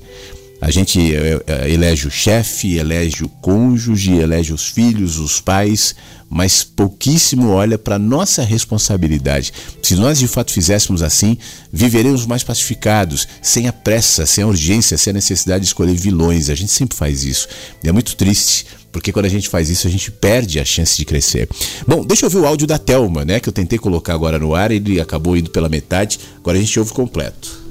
A 0.63 0.71
gente 0.71 1.13
é, 1.13 1.43
é, 1.45 1.69
elege 1.69 2.07
o 2.07 2.09
chefe, 2.09 2.77
elege 2.77 3.21
o 3.25 3.27
cônjuge, 3.27 4.13
elege 4.13 4.53
os 4.53 4.69
filhos, 4.69 5.17
os 5.17 5.41
pais, 5.41 5.93
mas 6.29 6.63
pouquíssimo 6.63 7.49
olha 7.49 7.77
para 7.77 7.99
nossa 7.99 8.41
responsabilidade. 8.43 9.51
Se 9.81 9.97
nós 9.97 10.19
de 10.19 10.25
fato 10.25 10.53
fizéssemos 10.53 11.03
assim, 11.03 11.37
viveremos 11.69 12.25
mais 12.25 12.45
pacificados, 12.45 13.27
sem 13.41 13.67
a 13.67 13.73
pressa, 13.73 14.25
sem 14.25 14.45
a 14.45 14.47
urgência, 14.47 14.97
sem 14.97 15.11
a 15.11 15.15
necessidade 15.15 15.63
de 15.63 15.67
escolher 15.67 15.95
vilões. 15.95 16.49
A 16.49 16.55
gente 16.55 16.71
sempre 16.71 16.97
faz 16.97 17.25
isso. 17.25 17.49
E 17.83 17.89
é 17.89 17.91
muito 17.91 18.15
triste, 18.15 18.65
porque 18.89 19.11
quando 19.11 19.25
a 19.25 19.29
gente 19.29 19.49
faz 19.49 19.69
isso, 19.69 19.85
a 19.85 19.91
gente 19.91 20.11
perde 20.11 20.61
a 20.61 20.65
chance 20.65 20.95
de 20.95 21.03
crescer. 21.03 21.49
Bom, 21.85 22.05
deixa 22.05 22.25
eu 22.25 22.27
ouvir 22.27 22.37
o 22.37 22.47
áudio 22.47 22.65
da 22.65 22.77
Telma, 22.77 23.25
né, 23.25 23.41
que 23.41 23.49
eu 23.49 23.53
tentei 23.53 23.77
colocar 23.77 24.13
agora 24.13 24.39
no 24.39 24.55
ar, 24.55 24.71
ele 24.71 25.01
acabou 25.01 25.35
indo 25.35 25.49
pela 25.49 25.67
metade. 25.67 26.21
Agora 26.37 26.57
a 26.57 26.61
gente 26.61 26.79
ouve 26.79 26.93
completo. 26.93 27.62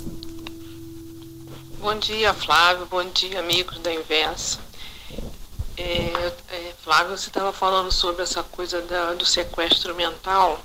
Bom 1.82 1.98
dia, 1.98 2.32
Flávio. 2.32 2.86
Bom 2.86 3.02
dia, 3.10 3.40
amigos 3.40 3.76
da 3.80 3.92
Inversa. 3.92 4.60
É, 5.76 6.32
é, 6.54 6.74
Flávio, 6.80 7.18
você 7.18 7.26
estava 7.26 7.52
falando 7.52 7.90
sobre 7.90 8.22
essa 8.22 8.40
coisa 8.40 8.80
da, 8.82 9.14
do 9.14 9.26
sequestro 9.26 9.92
mental. 9.92 10.64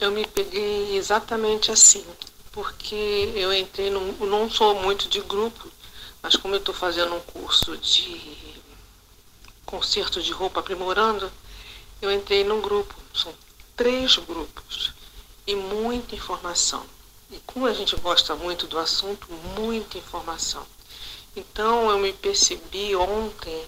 Eu 0.00 0.10
me 0.10 0.26
peguei 0.26 0.96
exatamente 0.96 1.70
assim, 1.70 2.04
porque 2.50 3.30
eu 3.36 3.54
entrei 3.54 3.88
num. 3.88 4.14
Não 4.26 4.50
sou 4.50 4.74
muito 4.82 5.08
de 5.08 5.20
grupo, 5.20 5.70
mas 6.20 6.34
como 6.34 6.56
eu 6.56 6.58
estou 6.58 6.74
fazendo 6.74 7.14
um 7.14 7.20
curso 7.20 7.76
de 7.76 8.60
conserto 9.64 10.20
de 10.20 10.32
roupa 10.32 10.58
aprimorando, 10.58 11.30
eu 12.00 12.10
entrei 12.10 12.42
num 12.42 12.60
grupo. 12.60 12.92
São 13.14 13.32
três 13.76 14.16
grupos 14.16 14.92
e 15.46 15.54
muita 15.54 16.16
informação. 16.16 16.84
E 17.32 17.40
como 17.46 17.64
a 17.64 17.72
gente 17.72 17.96
gosta 17.96 18.36
muito 18.36 18.66
do 18.66 18.78
assunto, 18.78 19.26
muita 19.58 19.96
informação. 19.96 20.66
Então 21.34 21.90
eu 21.90 21.98
me 21.98 22.12
percebi 22.12 22.94
ontem 22.94 23.66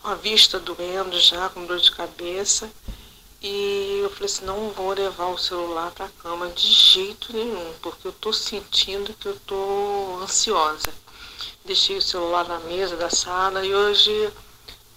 com 0.00 0.06
a 0.06 0.14
vista 0.14 0.60
doendo 0.60 1.18
já, 1.18 1.48
com 1.48 1.66
dor 1.66 1.80
de 1.80 1.90
cabeça. 1.90 2.70
E 3.42 3.98
eu 4.02 4.10
falei 4.10 4.26
assim, 4.26 4.44
não 4.44 4.70
vou 4.70 4.94
levar 4.94 5.26
o 5.26 5.36
celular 5.36 5.90
para 5.90 6.06
a 6.06 6.22
cama 6.22 6.48
de 6.48 6.72
jeito 6.72 7.32
nenhum, 7.32 7.74
porque 7.82 8.06
eu 8.06 8.12
estou 8.12 8.32
sentindo 8.32 9.12
que 9.14 9.26
eu 9.26 9.34
estou 9.34 10.22
ansiosa. 10.22 10.94
Deixei 11.64 11.96
o 11.96 12.02
celular 12.02 12.46
na 12.46 12.60
mesa 12.60 12.96
da 12.96 13.10
sala 13.10 13.66
e 13.66 13.74
hoje 13.74 14.32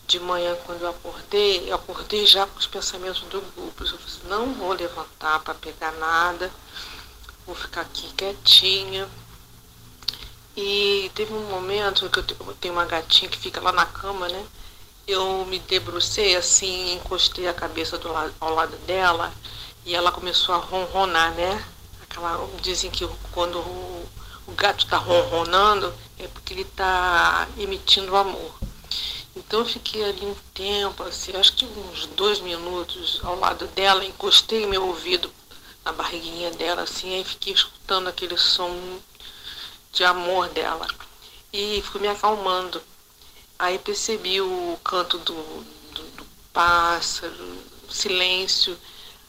de 0.05 0.19
manhã 0.19 0.55
quando 0.65 0.83
eu 0.83 0.89
acordei, 0.89 1.69
eu 1.69 1.75
acordei 1.75 2.25
já 2.27 2.45
com 2.45 2.59
os 2.59 2.67
pensamentos 2.67 3.21
do 3.23 3.41
grupo. 3.41 3.83
Eu 3.83 3.87
falei 3.87 4.05
assim, 4.05 4.27
não 4.27 4.53
vou 4.53 4.73
levantar 4.73 5.39
para 5.39 5.55
pegar 5.55 5.91
nada, 5.93 6.51
vou 7.47 7.55
ficar 7.55 7.81
aqui 7.81 8.13
quietinha. 8.13 9.09
E 10.55 11.09
teve 11.15 11.33
um 11.33 11.49
momento 11.49 12.07
que 12.09 12.19
eu 12.19 12.23
tenho 12.59 12.75
uma 12.75 12.85
gatinha 12.85 13.31
que 13.31 13.37
fica 13.37 13.59
lá 13.61 13.71
na 13.71 13.85
cama, 13.85 14.27
né? 14.27 14.45
eu 15.07 15.45
me 15.45 15.57
debrucei 15.57 16.35
assim, 16.35 16.95
encostei 16.95 17.47
a 17.47 17.53
cabeça 17.53 17.97
do 17.97 18.11
lado, 18.11 18.33
ao 18.41 18.53
lado 18.53 18.75
dela 18.85 19.33
e 19.85 19.95
ela 19.95 20.11
começou 20.11 20.53
a 20.53 20.57
ronronar, 20.57 21.33
né? 21.33 21.65
Aquela, 22.03 22.45
dizem 22.61 22.91
que 22.91 23.07
quando 23.31 23.57
o, 23.57 24.09
o 24.47 24.51
gato 24.51 24.83
está 24.83 24.97
ronronando 24.97 25.93
é 26.19 26.27
porque 26.27 26.53
ele 26.53 26.63
está 26.63 27.47
emitindo 27.57 28.17
amor. 28.17 28.53
Então 29.33 29.59
eu 29.59 29.65
fiquei 29.65 30.03
ali 30.03 30.25
um 30.25 30.35
tempo, 30.53 31.03
assim, 31.03 31.33
acho 31.37 31.53
que 31.53 31.63
uns 31.63 32.05
dois 32.07 32.41
minutos 32.41 33.21
ao 33.23 33.39
lado 33.39 33.65
dela, 33.67 34.03
encostei 34.03 34.65
meu 34.65 34.87
ouvido 34.87 35.31
na 35.87 35.93
barriguinha 35.93 36.51
dela, 36.51 36.81
assim, 36.81 37.15
aí 37.15 37.23
fiquei 37.23 37.53
escutando 37.53 38.09
aquele 38.09 38.37
som 38.37 38.99
de 39.93 40.03
amor 40.03 40.49
dela. 40.49 40.85
E 41.53 41.81
fui 41.81 42.01
me 42.01 42.09
acalmando. 42.09 42.81
Aí 43.57 43.79
percebi 43.79 44.41
o 44.41 44.77
canto 44.83 45.17
do, 45.19 45.33
do, 45.33 46.03
do 46.17 46.25
pássaro, 46.51 47.57
o 47.87 47.93
silêncio. 47.93 48.77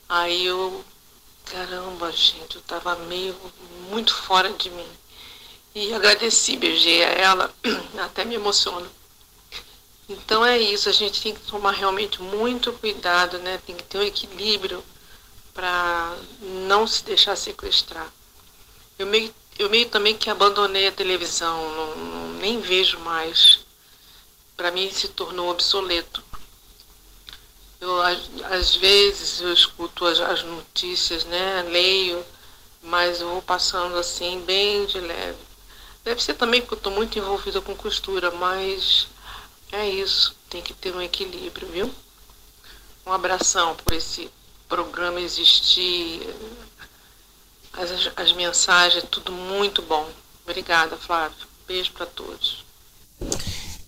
Aí 0.09 0.47
eu, 0.47 0.85
caramba, 1.44 2.10
gente, 2.10 2.56
eu 2.56 2.60
estava 2.60 2.97
meio 2.97 3.36
muito 3.89 4.12
fora 4.12 4.52
de 4.52 4.68
mim. 4.68 4.89
E 5.76 5.94
agradeci, 5.94 6.56
beijei 6.56 7.05
a 7.05 7.10
ela, 7.10 7.55
até 8.02 8.24
me 8.24 8.35
emociono. 8.35 8.90
Então 10.09 10.44
é 10.44 10.59
isso, 10.59 10.89
a 10.89 10.93
gente 10.93 11.22
tem 11.22 11.35
que 11.35 11.43
tomar 11.43 11.70
realmente 11.70 12.20
muito 12.20 12.72
cuidado, 12.72 13.39
né? 13.39 13.60
Tem 13.64 13.76
que 13.76 13.85
ter 13.85 13.98
um 13.98 14.02
equilíbrio 14.02 14.82
para 15.59 16.16
não 16.40 16.86
se 16.86 17.02
deixar 17.02 17.35
sequestrar. 17.35 18.09
Eu 18.97 19.09
meio, 19.09 19.35
eu 19.59 19.68
meio 19.68 19.89
também 19.89 20.16
que 20.16 20.30
abandonei 20.30 20.86
a 20.86 20.93
televisão, 20.93 21.74
não, 21.74 21.97
não 21.97 22.28
nem 22.35 22.60
vejo 22.60 23.01
mais 23.01 23.59
para 24.56 24.70
mim 24.70 24.89
se 24.93 25.09
tornou 25.09 25.51
obsoleto. 25.51 26.22
Eu, 27.80 28.01
às 28.52 28.76
vezes 28.76 29.40
eu 29.40 29.52
escuto 29.52 30.06
as, 30.06 30.20
as 30.20 30.44
notícias, 30.44 31.24
né, 31.24 31.62
leio, 31.62 32.24
mas 32.80 33.20
eu 33.20 33.28
vou 33.28 33.43
passando 33.43 33.97
assim 33.97 34.40
bem 34.43 34.86
de 34.86 35.01
leve. 35.01 35.39
Deve 36.05 36.22
ser 36.22 36.35
também 36.35 36.60
porque 36.60 36.74
eu 36.74 36.78
estou 36.78 36.93
muito 36.93 37.18
envolvida 37.18 37.60
com 37.60 37.74
costura, 37.74 38.30
mas 38.30 39.09
é 39.72 39.90
isso, 39.90 40.36
tem 40.48 40.62
que 40.62 40.72
ter 40.72 40.94
um 40.94 41.02
equilíbrio, 41.02 41.66
viu? 41.66 41.94
Um 43.05 43.12
abração 43.12 43.74
por 43.74 43.93
esse 43.93 44.30
programa 44.69 45.20
existir, 45.20 46.20
as, 47.73 48.11
as 48.16 48.32
mensagens, 48.32 49.05
tudo 49.11 49.32
muito 49.32 49.82
bom. 49.82 50.09
Obrigada, 50.45 50.97
Flávio. 50.97 51.36
Beijo 51.66 51.93
para 51.93 52.07
todos. 52.07 52.65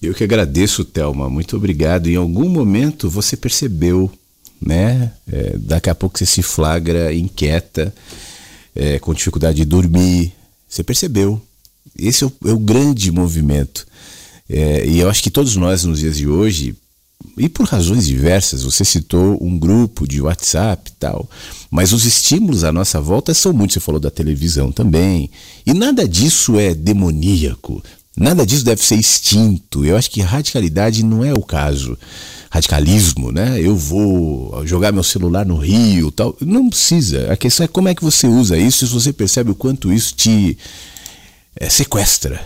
Eu 0.03 0.15
que 0.15 0.25
agradeço, 0.25 0.85
Thelma. 0.85 1.29
Muito 1.29 1.57
obrigado. 1.57 2.09
Em 2.09 2.17
algum 2.17 2.49
momento 2.49 3.09
você 3.09 3.37
percebeu, 3.37 4.11
né? 4.61 5.13
É, 5.31 5.57
daqui 5.59 5.91
a 5.91 5.95
pouco 5.95 6.19
você 6.19 6.27
se 6.27 6.43
flagra 6.43 7.13
inquieta, 7.13 7.95
é, 8.75 8.99
com 8.99 9.15
dificuldade 9.15 9.59
de 9.59 9.65
dormir. 9.65 10.33
Você 10.69 10.83
percebeu. 10.83 11.41
Esse 11.99 12.25
é 12.25 12.27
o, 12.27 12.33
é 12.47 12.53
o 12.53 12.59
grande 12.59 13.11
movimento. 13.11 13.87
É, 14.49 14.87
e 14.87 14.99
eu 14.99 15.09
acho 15.09 15.23
que 15.23 15.31
todos 15.31 15.55
nós, 15.57 15.85
nos 15.85 16.01
dias 16.01 16.17
de 16.17 16.27
hoje, 16.27 16.75
e 17.37 17.49
por 17.49 17.67
razões 17.67 18.07
diversas, 18.07 18.63
você 18.63 18.85
citou 18.85 19.39
um 19.43 19.59
grupo 19.59 20.07
de 20.07 20.21
WhatsApp 20.21 20.91
e 20.91 20.95
tal, 20.99 21.29
mas 21.71 21.93
os 21.93 22.05
estímulos 22.05 22.65
à 22.65 22.73
nossa 22.73 23.01
volta 23.01 23.33
são 23.35 23.53
muitos. 23.53 23.75
Você 23.75 23.81
falou 23.81 24.01
da 24.01 24.11
televisão 24.11 24.73
também, 24.73 25.31
e 25.65 25.73
nada 25.73 26.09
disso 26.09 26.59
é 26.59 26.75
demoníaco, 26.75 27.83
Nada 28.17 28.45
disso 28.45 28.65
deve 28.65 28.83
ser 28.83 28.97
extinto. 28.97 29.85
Eu 29.85 29.97
acho 29.97 30.11
que 30.11 30.21
radicalidade 30.21 31.03
não 31.03 31.25
é 31.25 31.33
o 31.33 31.43
caso. 31.43 31.97
Radicalismo, 32.51 33.31
né? 33.31 33.61
Eu 33.61 33.77
vou 33.77 34.67
jogar 34.67 34.93
meu 34.93 35.05
celular 35.05 35.47
no 35.47 35.57
rio, 35.57 36.11
tal. 36.11 36.37
Não 36.41 36.69
precisa. 36.69 37.33
A 37.33 37.37
questão 37.37 37.65
é 37.65 37.69
como 37.69 37.89
é 37.89 37.95
que 37.95 38.03
você 38.03 38.27
usa 38.27 38.59
isso, 38.59 38.87
se 38.87 38.93
você 38.93 39.13
percebe 39.13 39.53
o 39.53 39.55
quanto 39.55 39.93
isso 39.93 40.15
te 40.15 40.59
é, 41.57 41.69
sequestra. 41.71 42.45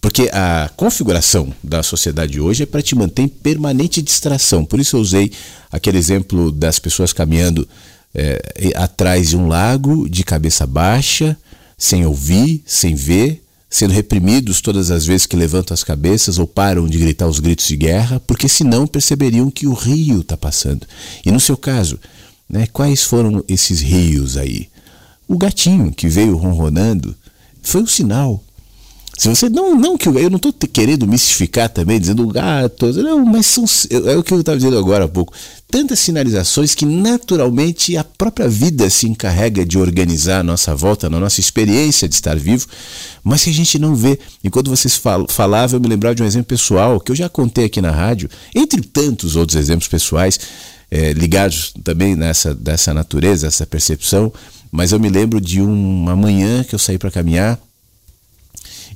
Porque 0.00 0.30
a 0.32 0.70
configuração 0.76 1.52
da 1.62 1.82
sociedade 1.82 2.40
hoje 2.40 2.62
é 2.62 2.66
para 2.66 2.82
te 2.82 2.94
manter 2.94 3.22
em 3.22 3.28
permanente 3.28 4.00
distração. 4.00 4.64
Por 4.64 4.78
isso 4.78 4.96
eu 4.96 5.00
usei 5.00 5.32
aquele 5.70 5.98
exemplo 5.98 6.52
das 6.52 6.78
pessoas 6.78 7.12
caminhando 7.12 7.68
é, 8.14 8.40
atrás 8.76 9.30
de 9.30 9.36
um 9.36 9.48
lago, 9.48 10.08
de 10.08 10.22
cabeça 10.24 10.66
baixa, 10.66 11.36
sem 11.76 12.06
ouvir, 12.06 12.62
sem 12.64 12.94
ver, 12.94 13.42
sendo 13.70 13.92
reprimidos 13.92 14.60
todas 14.60 14.90
as 14.90 15.04
vezes 15.04 15.26
que 15.26 15.36
levantam 15.36 15.74
as 15.74 15.84
cabeças 15.84 16.38
ou 16.38 16.46
param 16.46 16.86
de 16.86 16.98
gritar 16.98 17.26
os 17.26 17.38
gritos 17.38 17.66
de 17.66 17.76
guerra, 17.76 18.20
porque 18.20 18.48
senão 18.48 18.86
perceberiam 18.86 19.50
que 19.50 19.66
o 19.66 19.74
rio 19.74 20.20
está 20.20 20.36
passando. 20.36 20.86
E 21.24 21.30
no 21.30 21.40
seu 21.40 21.56
caso, 21.56 21.98
né, 22.48 22.66
quais 22.72 23.02
foram 23.02 23.44
esses 23.46 23.80
rios 23.80 24.36
aí? 24.36 24.68
O 25.26 25.36
gatinho 25.36 25.92
que 25.92 26.08
veio 26.08 26.36
ronronando 26.36 27.14
foi 27.62 27.82
o 27.82 27.86
sinal 27.86 28.42
se 29.18 29.28
você 29.28 29.48
não, 29.48 29.74
não 29.74 29.98
que 29.98 30.08
eu 30.08 30.30
não 30.30 30.36
estou 30.36 30.52
querendo 30.72 31.04
mistificar 31.04 31.68
também, 31.68 31.98
dizendo 31.98 32.24
gato, 32.28 32.92
não, 32.92 33.24
mas 33.24 33.46
são, 33.46 33.64
é 33.90 34.16
o 34.16 34.22
que 34.22 34.32
eu 34.32 34.38
estava 34.38 34.56
dizendo 34.56 34.78
agora 34.78 35.06
há 35.06 35.08
pouco. 35.08 35.34
Tantas 35.68 35.98
sinalizações 35.98 36.72
que 36.72 36.86
naturalmente 36.86 37.96
a 37.96 38.04
própria 38.04 38.48
vida 38.48 38.88
se 38.88 39.08
encarrega 39.08 39.66
de 39.66 39.76
organizar 39.76 40.38
a 40.38 40.42
nossa 40.44 40.72
volta, 40.72 41.10
na 41.10 41.18
nossa 41.18 41.40
experiência 41.40 42.08
de 42.08 42.14
estar 42.14 42.36
vivo, 42.38 42.68
mas 43.24 43.42
que 43.42 43.50
a 43.50 43.52
gente 43.52 43.76
não 43.76 43.92
vê. 43.92 44.20
Enquanto 44.44 44.70
vocês 44.70 44.96
fal 44.96 45.26
falavam, 45.28 45.78
eu 45.78 45.80
me 45.80 45.88
lembrava 45.88 46.14
de 46.14 46.22
um 46.22 46.26
exemplo 46.26 46.46
pessoal 46.46 47.00
que 47.00 47.10
eu 47.10 47.16
já 47.16 47.28
contei 47.28 47.64
aqui 47.64 47.82
na 47.82 47.90
rádio, 47.90 48.30
entre 48.54 48.80
tantos 48.82 49.34
outros 49.34 49.58
exemplos 49.58 49.88
pessoais 49.88 50.38
é, 50.92 51.12
ligados 51.12 51.74
também 51.82 52.14
nessa 52.14 52.54
dessa 52.54 52.94
natureza, 52.94 53.48
essa 53.48 53.66
percepção. 53.66 54.32
Mas 54.70 54.92
eu 54.92 55.00
me 55.00 55.08
lembro 55.08 55.40
de 55.40 55.60
uma 55.60 56.14
manhã 56.14 56.62
que 56.62 56.74
eu 56.74 56.78
saí 56.78 56.98
para 56.98 57.10
caminhar 57.10 57.58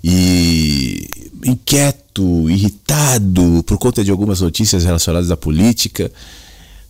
e 0.03 1.09
inquieto, 1.45 2.49
irritado 2.51 3.63
por 3.67 3.79
conta 3.79 4.05
de 4.05 4.11
algumas 4.11 4.41
notícias 4.41 4.85
relacionadas 4.85 5.31
à 5.31 5.37
política, 5.37 6.11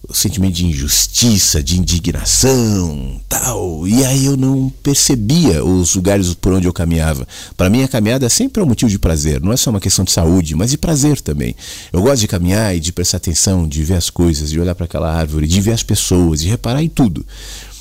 o 0.08 0.14
sentimento 0.14 0.54
de 0.54 0.66
injustiça, 0.66 1.62
de 1.62 1.78
indignação, 1.78 3.20
tal. 3.28 3.86
E 3.86 4.04
aí 4.04 4.26
eu 4.26 4.36
não 4.36 4.72
percebia 4.82 5.64
os 5.64 5.94
lugares 5.94 6.34
por 6.34 6.52
onde 6.52 6.66
eu 6.66 6.72
caminhava. 6.72 7.26
Para 7.56 7.70
mim 7.70 7.82
a 7.82 7.88
caminhada 7.88 8.28
sempre 8.28 8.60
é 8.60 8.64
um 8.64 8.68
motivo 8.68 8.90
de 8.90 8.98
prazer, 8.98 9.40
não 9.40 9.52
é 9.52 9.56
só 9.56 9.70
uma 9.70 9.80
questão 9.80 10.04
de 10.04 10.10
saúde, 10.10 10.56
mas 10.56 10.70
de 10.70 10.78
prazer 10.78 11.20
também. 11.20 11.54
Eu 11.92 12.02
gosto 12.02 12.20
de 12.20 12.28
caminhar 12.28 12.74
e 12.74 12.80
de 12.80 12.92
prestar 12.92 13.18
atenção, 13.18 13.68
de 13.68 13.84
ver 13.84 13.94
as 13.94 14.10
coisas, 14.10 14.50
de 14.50 14.58
olhar 14.58 14.74
para 14.74 14.86
aquela 14.86 15.12
árvore, 15.12 15.46
de 15.46 15.60
ver 15.60 15.72
as 15.72 15.82
pessoas, 15.82 16.40
de 16.40 16.48
reparar 16.48 16.82
em 16.82 16.88
tudo. 16.88 17.24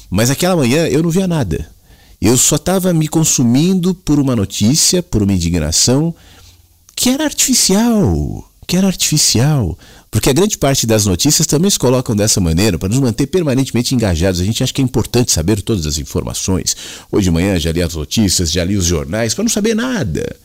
Mas 0.10 0.30
aquela 0.30 0.56
manhã 0.56 0.88
eu 0.88 1.02
não 1.02 1.10
via 1.10 1.28
nada. 1.28 1.68
Eu 2.22 2.38
só 2.38 2.56
estava 2.56 2.94
me 2.94 3.08
consumindo 3.08 3.96
por 3.96 4.20
uma 4.20 4.36
notícia, 4.36 5.02
por 5.02 5.24
uma 5.24 5.34
indignação 5.34 6.14
que 6.96 7.10
era 7.10 7.24
artificial, 7.24 8.48
que 8.68 8.78
era 8.78 8.86
artificial. 8.86 9.76
Porque 10.12 10.30
a 10.30 10.34
grande 10.34 10.58
parte 10.58 10.86
das 10.86 11.06
notícias 11.06 11.48
também 11.48 11.72
se 11.72 11.80
colocam 11.80 12.14
dessa 12.14 12.42
maneira, 12.42 12.78
para 12.78 12.90
nos 12.90 13.00
manter 13.00 13.28
permanentemente 13.28 13.96
engajados. 13.96 14.42
A 14.42 14.44
gente 14.44 14.62
acha 14.62 14.74
que 14.74 14.82
é 14.82 14.84
importante 14.84 15.32
saber 15.32 15.62
todas 15.62 15.88
as 15.88 15.98
informações. 15.98 16.76
Hoje 17.10 17.24
de 17.24 17.32
manhã 17.32 17.58
já 17.58 17.72
li 17.72 17.82
as 17.82 17.96
notícias, 17.96 18.52
já 18.52 18.66
li 18.66 18.76
os 18.76 18.84
jornais, 18.84 19.34
para 19.34 19.46
não 19.46 19.50
saber 19.50 19.74
nada. 19.74 20.36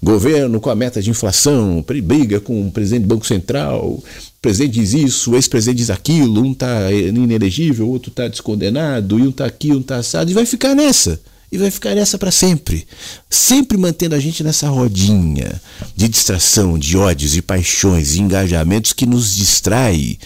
Governo 0.00 0.60
com 0.60 0.70
a 0.70 0.76
meta 0.76 1.02
de 1.02 1.10
inflação, 1.10 1.84
briga 2.04 2.38
com 2.38 2.68
o 2.68 2.70
presidente 2.70 3.02
do 3.02 3.08
Banco 3.08 3.26
Central, 3.26 3.94
o 3.94 4.04
presidente 4.40 4.74
diz 4.74 4.92
isso, 4.92 5.32
o 5.32 5.34
ex-presidente 5.34 5.78
diz 5.78 5.90
aquilo, 5.90 6.40
um 6.40 6.52
está 6.52 6.92
inelegível, 6.92 7.88
o 7.88 7.90
outro 7.90 8.10
está 8.10 8.28
descondenado, 8.28 9.18
e 9.18 9.22
um 9.22 9.30
está 9.30 9.44
aqui, 9.44 9.72
um 9.72 9.80
está 9.80 9.96
assado, 9.96 10.30
e 10.30 10.34
vai 10.34 10.46
ficar 10.46 10.72
nessa 10.72 11.20
e 11.50 11.58
vai 11.58 11.70
ficar 11.70 11.94
nessa 11.94 12.18
para 12.18 12.30
sempre. 12.30 12.86
Sempre 13.30 13.78
mantendo 13.78 14.14
a 14.14 14.20
gente 14.20 14.42
nessa 14.42 14.68
rodinha 14.68 15.60
de 15.94 16.08
distração, 16.08 16.78
de 16.78 16.96
ódios 16.96 17.36
e 17.36 17.42
paixões 17.42 18.14
e 18.14 18.20
engajamentos 18.20 18.92
que 18.92 19.06
nos 19.06 19.34
distrai, 19.34 20.18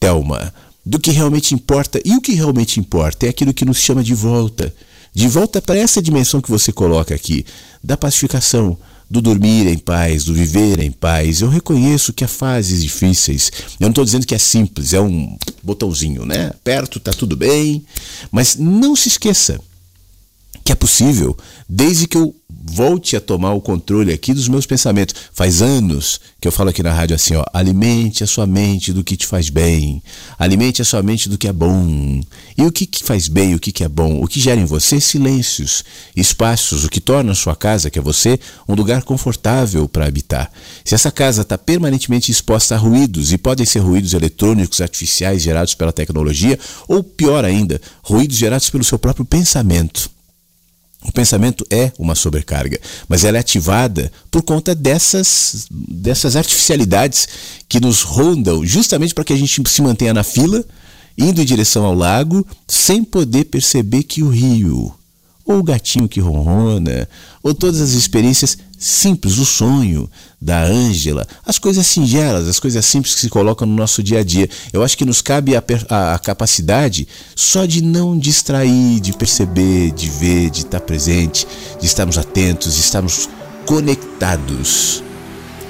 Thelma, 0.00 0.52
do 0.84 0.98
que 0.98 1.10
realmente 1.10 1.54
importa. 1.54 2.00
E 2.04 2.14
o 2.16 2.20
que 2.20 2.32
realmente 2.32 2.80
importa 2.80 3.26
é 3.26 3.28
aquilo 3.28 3.54
que 3.54 3.64
nos 3.64 3.78
chama 3.78 4.02
de 4.02 4.14
volta. 4.14 4.74
De 5.12 5.28
volta 5.28 5.62
para 5.62 5.78
essa 5.78 6.02
dimensão 6.02 6.40
que 6.40 6.50
você 6.50 6.72
coloca 6.72 7.14
aqui, 7.14 7.46
da 7.82 7.96
pacificação, 7.96 8.76
do 9.08 9.22
dormir 9.22 9.68
em 9.68 9.78
paz, 9.78 10.24
do 10.24 10.34
viver 10.34 10.80
em 10.80 10.90
paz. 10.90 11.40
Eu 11.40 11.48
reconheço 11.48 12.12
que 12.12 12.24
há 12.24 12.28
fases 12.28 12.82
difíceis. 12.82 13.52
Eu 13.78 13.84
não 13.84 13.90
estou 13.90 14.04
dizendo 14.04 14.26
que 14.26 14.34
é 14.34 14.38
simples, 14.38 14.92
é 14.92 15.00
um 15.00 15.36
botãozinho, 15.62 16.26
né? 16.26 16.50
Perto, 16.64 16.98
tá 16.98 17.12
tudo 17.12 17.36
bem. 17.36 17.84
Mas 18.32 18.56
não 18.56 18.96
se 18.96 19.08
esqueça 19.08 19.60
que 20.62 20.72
é 20.72 20.74
possível, 20.74 21.36
desde 21.68 22.06
que 22.06 22.16
eu 22.16 22.34
volte 22.66 23.14
a 23.14 23.20
tomar 23.20 23.52
o 23.52 23.60
controle 23.60 24.12
aqui 24.12 24.32
dos 24.32 24.48
meus 24.48 24.64
pensamentos. 24.64 25.14
Faz 25.32 25.60
anos 25.60 26.20
que 26.40 26.48
eu 26.48 26.52
falo 26.52 26.70
aqui 26.70 26.82
na 26.82 26.92
rádio 26.92 27.14
assim, 27.14 27.34
ó, 27.34 27.44
alimente 27.52 28.24
a 28.24 28.26
sua 28.26 28.46
mente 28.46 28.92
do 28.92 29.04
que 29.04 29.16
te 29.16 29.26
faz 29.26 29.50
bem, 29.50 30.02
alimente 30.38 30.80
a 30.80 30.84
sua 30.84 31.02
mente 31.02 31.28
do 31.28 31.36
que 31.36 31.48
é 31.48 31.52
bom. 31.52 32.20
E 32.56 32.62
o 32.62 32.72
que, 32.72 32.86
que 32.86 33.04
faz 33.04 33.28
bem, 33.28 33.54
o 33.54 33.60
que, 33.60 33.70
que 33.70 33.84
é 33.84 33.88
bom? 33.88 34.22
O 34.22 34.26
que 34.26 34.40
gera 34.40 34.60
em 34.60 34.64
você 34.64 35.00
silêncios, 35.00 35.84
espaços, 36.16 36.84
o 36.84 36.88
que 36.88 37.00
torna 37.00 37.32
a 37.32 37.34
sua 37.34 37.54
casa, 37.54 37.90
que 37.90 37.98
é 37.98 38.02
você, 38.02 38.38
um 38.68 38.74
lugar 38.74 39.02
confortável 39.02 39.86
para 39.88 40.06
habitar. 40.06 40.50
Se 40.84 40.94
essa 40.94 41.10
casa 41.10 41.42
está 41.42 41.58
permanentemente 41.58 42.30
exposta 42.30 42.74
a 42.74 42.78
ruídos, 42.78 43.32
e 43.32 43.38
podem 43.38 43.66
ser 43.66 43.80
ruídos 43.80 44.14
eletrônicos 44.14 44.80
artificiais 44.80 45.42
gerados 45.42 45.74
pela 45.74 45.92
tecnologia, 45.92 46.58
ou 46.88 47.02
pior 47.02 47.44
ainda, 47.44 47.80
ruídos 48.02 48.36
gerados 48.36 48.70
pelo 48.70 48.84
seu 48.84 48.98
próprio 48.98 49.24
pensamento 49.24 50.13
o 51.04 51.12
pensamento 51.12 51.66
é 51.70 51.92
uma 51.98 52.14
sobrecarga, 52.14 52.80
mas 53.06 53.24
ela 53.24 53.36
é 53.36 53.40
ativada 53.40 54.10
por 54.30 54.42
conta 54.42 54.74
dessas, 54.74 55.66
dessas 55.70 56.34
artificialidades 56.34 57.28
que 57.68 57.78
nos 57.78 58.00
rondam, 58.00 58.64
justamente 58.64 59.14
para 59.14 59.24
que 59.24 59.32
a 59.32 59.36
gente 59.36 59.62
se 59.68 59.82
mantenha 59.82 60.14
na 60.14 60.24
fila, 60.24 60.64
indo 61.16 61.42
em 61.42 61.44
direção 61.44 61.84
ao 61.84 61.94
lago, 61.94 62.44
sem 62.66 63.04
poder 63.04 63.44
perceber 63.44 64.04
que 64.04 64.22
o 64.22 64.30
rio, 64.30 64.94
ou 65.44 65.58
o 65.58 65.62
gatinho 65.62 66.08
que 66.08 66.20
ronrona, 66.20 67.06
ou 67.42 67.54
todas 67.54 67.82
as 67.82 67.90
experiências 67.90 68.56
simples, 68.84 69.38
o 69.38 69.46
sonho 69.46 70.10
da 70.38 70.62
Ângela, 70.62 71.26
as 71.46 71.58
coisas 71.58 71.86
singelas, 71.86 72.46
as 72.46 72.60
coisas 72.60 72.84
simples 72.84 73.14
que 73.14 73.20
se 73.22 73.30
colocam 73.30 73.66
no 73.66 73.74
nosso 73.74 74.02
dia 74.02 74.18
a 74.18 74.22
dia. 74.22 74.46
Eu 74.74 74.82
acho 74.82 74.98
que 74.98 75.06
nos 75.06 75.22
cabe 75.22 75.56
a, 75.56 75.64
a, 75.88 76.14
a 76.14 76.18
capacidade 76.18 77.08
só 77.34 77.64
de 77.64 77.82
não 77.82 78.18
distrair, 78.18 79.00
de 79.00 79.14
perceber, 79.14 79.90
de 79.92 80.10
ver, 80.10 80.50
de 80.50 80.58
estar 80.60 80.80
presente, 80.80 81.46
de 81.80 81.86
estarmos 81.86 82.18
atentos, 82.18 82.74
de 82.74 82.80
estarmos 82.80 83.26
conectados. 83.64 85.02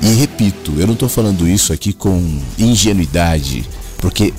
E 0.03 0.09
repito, 0.15 0.73
eu 0.77 0.87
não 0.87 0.95
estou 0.95 1.09
falando 1.09 1.47
isso 1.47 1.73
aqui 1.73 1.93
com 1.93 2.41
ingenuidade, 2.59 3.65
porque 3.99 4.35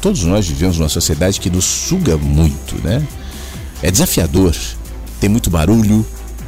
todos 0.00 0.24
nós 0.24 0.48
vivemos 0.48 0.78
numa 0.78 0.88
sociedade 0.88 1.38
que 1.38 1.48
nos 1.48 1.64
suga 1.64 2.16
muito, 2.16 2.74
né? 2.82 3.06
É 3.80 3.88
desafiador, 3.88 4.52
tem 5.20 5.30
muito 5.30 5.48
barulho, 5.48 6.04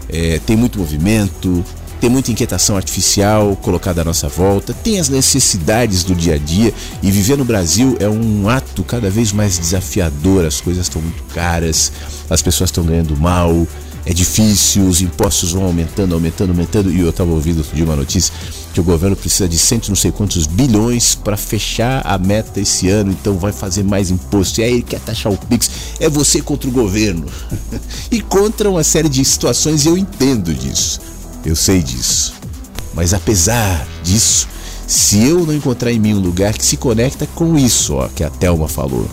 é, 0.09 0.41
tem 0.45 0.57
muito 0.57 0.79
movimento, 0.79 1.65
tem 2.01 2.09
muita 2.09 2.31
inquietação 2.31 2.77
artificial 2.77 3.57
colocada 3.57 4.03
à 4.03 4.05
nossa 4.05 4.29
volta, 4.29 4.73
tem 4.73 5.01
as 5.01 5.09
necessidades 5.09 6.05
do 6.05 6.15
dia 6.15 6.35
a 6.35 6.39
dia 6.39 6.73
e 7.03 7.11
viver 7.11 7.37
no 7.37 7.45
Brasil 7.45 7.97
é 7.99 8.09
um 8.09 8.49
ato 8.49 8.85
cada 8.85 9.11
vez 9.11 9.33
mais 9.33 9.59
desafiador. 9.59 10.45
As 10.45 10.61
coisas 10.61 10.87
estão 10.87 11.03
muito 11.03 11.23
caras, 11.35 11.93
as 12.31 12.41
pessoas 12.41 12.71
estão 12.71 12.85
ganhando 12.85 13.17
mal, 13.17 13.67
é 14.07 14.13
difícil, 14.15 14.87
os 14.87 15.03
impostos 15.03 15.53
vão 15.53 15.65
aumentando, 15.65 16.15
aumentando, 16.15 16.51
aumentando. 16.51 16.91
E 16.91 17.01
eu 17.01 17.11
estava 17.11 17.31
ouvindo 17.31 17.65
de 17.75 17.83
uma 17.83 17.97
notícia 17.97 18.33
que 18.79 18.81
o 18.81 18.85
governo 18.85 19.17
precisa 19.17 19.49
de 19.49 19.59
cento 19.59 19.89
não 19.89 19.97
sei 19.97 20.13
quantos 20.13 20.47
bilhões 20.47 21.17
para 21.17 21.37
fechar 21.37 22.01
a 22.07 22.17
meta 22.17 22.61
esse 22.61 22.89
ano, 22.89 23.11
então 23.11 23.37
vai 23.37 23.51
fazer 23.51 23.83
mais 23.83 24.09
imposto. 24.09 24.61
E 24.61 24.65
aí 24.65 24.73
ele 24.75 24.83
quer 24.83 25.01
taxar 25.01 25.33
o 25.33 25.37
Pix. 25.37 25.69
É 25.99 26.09
você 26.09 26.41
contra 26.41 26.71
o 26.71 26.73
governo 26.73 27.27
e 28.09 28.21
contra 28.21 28.71
uma 28.71 28.85
série 28.85 29.09
de 29.09 29.25
situações, 29.25 29.85
eu 29.85 29.99
entendo 29.99 30.55
disso. 30.55 31.01
Eu 31.45 31.57
sei 31.57 31.83
disso. 31.83 32.35
Mas 32.95 33.13
apesar 33.13 33.85
disso, 34.05 34.47
se 34.87 35.25
eu 35.25 35.45
não 35.45 35.55
encontrar 35.55 35.91
em 35.91 35.99
mim 35.99 36.15
um 36.15 36.21
lugar 36.21 36.57
que 36.57 36.65
se 36.65 36.77
conecta 36.77 37.27
com 37.35 37.59
isso, 37.59 37.95
ó, 37.95 38.07
que 38.07 38.23
a 38.23 38.31
Thelma 38.31 38.69
falou, 38.69 39.09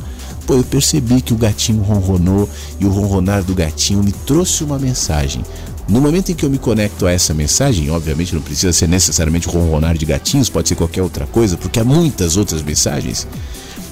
pô, 0.46 0.54
eu 0.54 0.64
percebi 0.64 1.22
que 1.22 1.34
o 1.34 1.38
gatinho 1.38 1.82
ronronou 1.82 2.48
e 2.80 2.86
o 2.86 2.90
ronronar 2.90 3.44
do 3.44 3.56
gatinho 3.56 4.04
me 4.04 4.12
trouxe 4.12 4.64
uma 4.64 4.78
mensagem. 4.78 5.44
No 5.88 6.02
momento 6.02 6.32
em 6.32 6.36
que 6.36 6.44
eu 6.44 6.50
me 6.50 6.58
conecto 6.58 7.06
a 7.06 7.12
essa 7.12 7.34
mensagem, 7.34 7.92
obviamente 7.92 8.34
não 8.34 8.42
precisa 8.42 8.74
ser 8.74 8.88
necessariamente 8.88 9.48
ronronar 9.48 9.96
de 9.96 10.06
gatinhos, 10.06 10.50
pode 10.50 10.68
ser 10.68 10.76
qualquer 10.76 11.04
outra 11.04 11.28
coisa, 11.28 11.58
porque 11.58 11.80
há 11.80 11.84
muitas 11.84 12.38
outras 12.38 12.64
mensagens. 12.64 13.28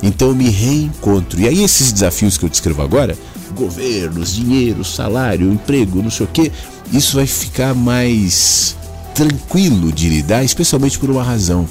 Então 0.01 0.29
eu 0.29 0.35
me 0.35 0.49
reencontro. 0.49 1.39
E 1.39 1.47
aí 1.47 1.63
esses 1.63 1.91
desafios 1.91 2.35
que 2.37 2.45
eu 2.45 2.49
descrevo 2.49 2.81
agora, 2.81 3.15
governos, 3.55 4.35
dinheiro, 4.35 4.83
salário, 4.83 5.51
emprego, 5.51 6.01
não 6.01 6.09
sei 6.09 6.25
o 6.25 6.29
quê, 6.29 6.51
isso 6.91 7.15
vai 7.15 7.27
ficar 7.27 7.75
mais 7.75 8.75
tranquilo 9.13 9.91
de 9.91 10.09
lidar, 10.09 10.43
especialmente 10.43 10.97
por 10.97 11.11
uma 11.11 11.23
razão. 11.23 11.69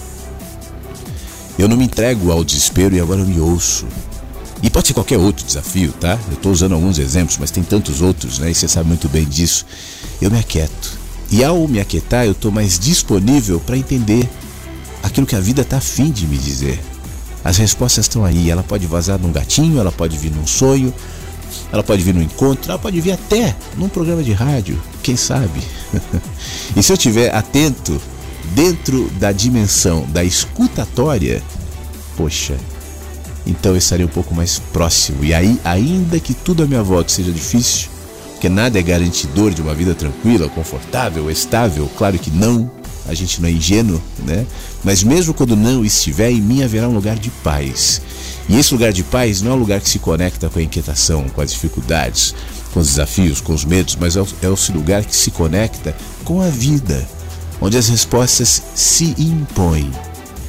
Eu 1.59 1.69
não 1.69 1.77
me 1.77 1.85
entrego 1.85 2.31
ao 2.31 2.45
desespero 2.45 2.95
e 2.95 3.01
agora 3.01 3.21
eu 3.21 3.27
me 3.27 3.41
ouço. 3.41 3.87
E 4.63 4.71
pode 4.71 4.87
ser 4.87 4.95
qualquer 4.95 5.19
outro 5.19 5.45
desafio, 5.45 5.93
tá? 5.93 6.19
Eu 6.29 6.35
estou 6.35 6.53
usando 6.53 6.75
alguns 6.75 6.99
exemplos, 6.99 7.37
mas 7.39 7.51
tem 7.51 7.65
tantos 7.65 8.01
outros, 8.01 8.39
né? 8.39 8.51
E 8.51 8.55
você 8.55 8.69
sabe 8.69 8.89
muito 8.89 9.09
bem 9.09 9.25
disso. 9.25 9.67
Eu 10.21 10.31
me 10.31 10.39
aquieto 10.39 10.97
E 11.31 11.43
ao 11.43 11.67
me 11.67 11.81
aquietar, 11.81 12.25
eu 12.25 12.33
estou 12.33 12.53
mais 12.53 12.79
disponível 12.79 13.59
para 13.59 13.77
entender 13.77 14.29
aquilo 15.03 15.27
que 15.27 15.35
a 15.35 15.41
vida 15.41 15.63
está 15.63 15.79
afim 15.79 16.11
de 16.11 16.27
me 16.29 16.39
dizer. 16.39 16.81
As 17.45 17.57
respostas 17.57 18.05
estão 18.05 18.25
aí. 18.25 18.51
Ela 18.51 18.63
pode 18.63 18.87
vazar 18.87 19.19
num 19.19 19.33
gatinho, 19.33 19.81
ela 19.81 19.91
pode 19.91 20.17
vir 20.17 20.31
num 20.31 20.47
sonho, 20.47 20.95
ela 21.73 21.83
pode 21.83 22.03
vir 22.03 22.15
num 22.15 22.23
encontro, 22.23 22.71
ela 22.71 22.79
pode 22.79 23.01
vir 23.01 23.13
até 23.13 23.57
num 23.77 23.89
programa 23.89 24.23
de 24.23 24.33
rádio, 24.33 24.81
quem 25.03 25.17
sabe? 25.17 25.61
e 26.77 26.83
se 26.83 26.93
eu 26.93 26.95
estiver 26.95 27.35
atento 27.35 28.01
dentro 28.55 29.11
da 29.19 29.33
dimensão 29.33 30.07
da 30.09 30.23
escutatória, 30.23 31.43
poxa, 32.17 32.57
então 33.47 33.73
eu 33.73 33.79
estarei 33.79 34.05
um 34.05 34.09
pouco 34.09 34.35
mais 34.35 34.59
próximo. 34.59 35.25
E 35.25 35.35
aí, 35.35 35.59
ainda 35.65 36.19
que 36.21 36.35
tudo 36.35 36.63
à 36.63 36.67
minha 36.67 36.83
volta 36.83 37.13
seja 37.13 37.33
difícil, 37.33 37.89
porque 38.33 38.49
nada 38.49 38.79
é 38.79 38.83
garantidor 38.83 39.53
de 39.53 39.63
uma 39.63 39.75
vida 39.75 39.95
tranquila, 39.95 40.49
confortável, 40.49 41.31
estável, 41.31 41.91
claro 41.97 42.19
que 42.19 42.31
não, 42.31 42.71
a 43.07 43.15
gente 43.15 43.41
não 43.41 43.49
é 43.49 43.53
ingênuo, 43.53 44.01
né? 44.25 44.47
Mas 44.85 45.03
mesmo 45.03 45.35
quando 45.35 45.57
não 45.57 45.85
estiver, 45.85 46.31
em 46.31 46.41
mim 46.41 46.63
haverá 46.63 46.89
um 46.89 46.95
lugar 46.95 47.19
de 47.19 47.31
paz. 47.31 48.01
E 48.49 48.59
esse 48.59 48.73
lugar 48.73 48.93
de 48.93 49.03
paz 49.03 49.43
não 49.43 49.53
é 49.53 49.55
um 49.55 49.59
lugar 49.59 49.81
que 49.81 49.89
se 49.89 49.99
conecta 49.99 50.49
com 50.49 50.59
a 50.59 50.63
inquietação, 50.63 51.29
com 51.29 51.41
as 51.41 51.53
dificuldades, 51.53 52.35
com 52.73 52.81
os 52.81 52.89
desafios, 52.89 53.41
com 53.41 53.53
os 53.53 53.65
medos, 53.65 53.97
mas 54.01 54.17
é, 54.17 54.21
é 54.21 54.53
esse 54.53 54.73
lugar 54.73 55.05
que 55.05 55.15
se 55.15 55.31
conecta 55.31 55.95
com 56.25 56.41
a 56.41 56.49
vida, 56.49 57.07
onde 57.61 57.77
as 57.77 57.89
respostas 57.89 58.63
se 58.75 59.15
impõem 59.19 59.91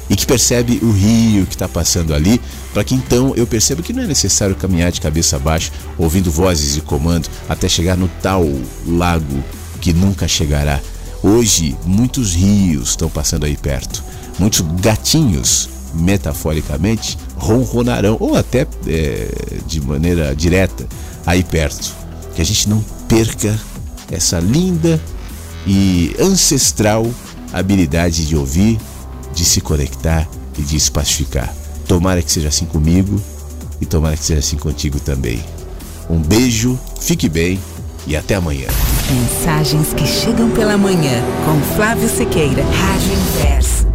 e 0.08 0.16
que 0.16 0.26
percebe 0.26 0.80
o 0.82 0.90
rio 0.90 1.46
que 1.46 1.54
está 1.54 1.68
passando 1.68 2.14
ali, 2.14 2.40
para 2.74 2.82
que 2.82 2.94
então 2.94 3.32
eu 3.36 3.46
perceba 3.46 3.82
que 3.82 3.92
não 3.92 4.02
é 4.02 4.06
necessário 4.06 4.56
caminhar 4.56 4.90
de 4.90 5.00
cabeça 5.00 5.38
baixa, 5.38 5.70
ouvindo 5.96 6.28
vozes 6.28 6.76
e 6.76 6.80
comando, 6.80 7.28
até 7.48 7.68
chegar 7.68 7.96
no 7.96 8.08
tal 8.20 8.44
lago 8.84 9.44
que 9.80 9.92
nunca 9.92 10.26
chegará. 10.26 10.80
Hoje, 11.22 11.76
muitos 11.86 12.34
rios 12.34 12.90
estão 12.90 13.08
passando 13.08 13.46
aí 13.46 13.56
perto, 13.56 14.02
muitos 14.40 14.60
gatinhos, 14.80 15.70
metaforicamente, 15.94 17.16
ronronarão, 17.36 18.16
ou 18.18 18.36
até 18.36 18.66
é, 18.88 19.28
de 19.64 19.80
maneira 19.80 20.34
direta, 20.34 20.84
aí 21.24 21.44
perto. 21.44 21.94
Que 22.34 22.42
a 22.42 22.44
gente 22.44 22.68
não 22.68 22.84
perca 23.08 23.56
essa 24.10 24.40
linda 24.40 25.00
e 25.64 26.14
ancestral 26.18 27.08
habilidade 27.52 28.26
de 28.26 28.36
ouvir, 28.36 28.80
de 29.32 29.44
se 29.44 29.60
conectar 29.60 30.28
e 30.58 30.62
de 30.62 30.78
se 30.80 30.90
pacificar. 30.90 31.54
Tomara 31.86 32.22
que 32.22 32.30
seja 32.30 32.48
assim 32.48 32.66
comigo 32.66 33.20
e 33.80 33.86
tomara 33.86 34.16
que 34.16 34.24
seja 34.24 34.40
assim 34.40 34.56
contigo 34.56 34.98
também. 35.00 35.42
Um 36.08 36.18
beijo, 36.18 36.78
fique 37.00 37.28
bem 37.28 37.58
e 38.06 38.16
até 38.16 38.34
amanhã. 38.34 38.68
Mensagens 39.10 39.92
que 39.94 40.06
chegam 40.06 40.50
pela 40.50 40.76
manhã 40.76 41.22
com 41.44 41.76
Flávio 41.76 42.08
Sequeira, 42.08 42.62
Rádio 42.64 43.12
Inverso. 43.12 43.93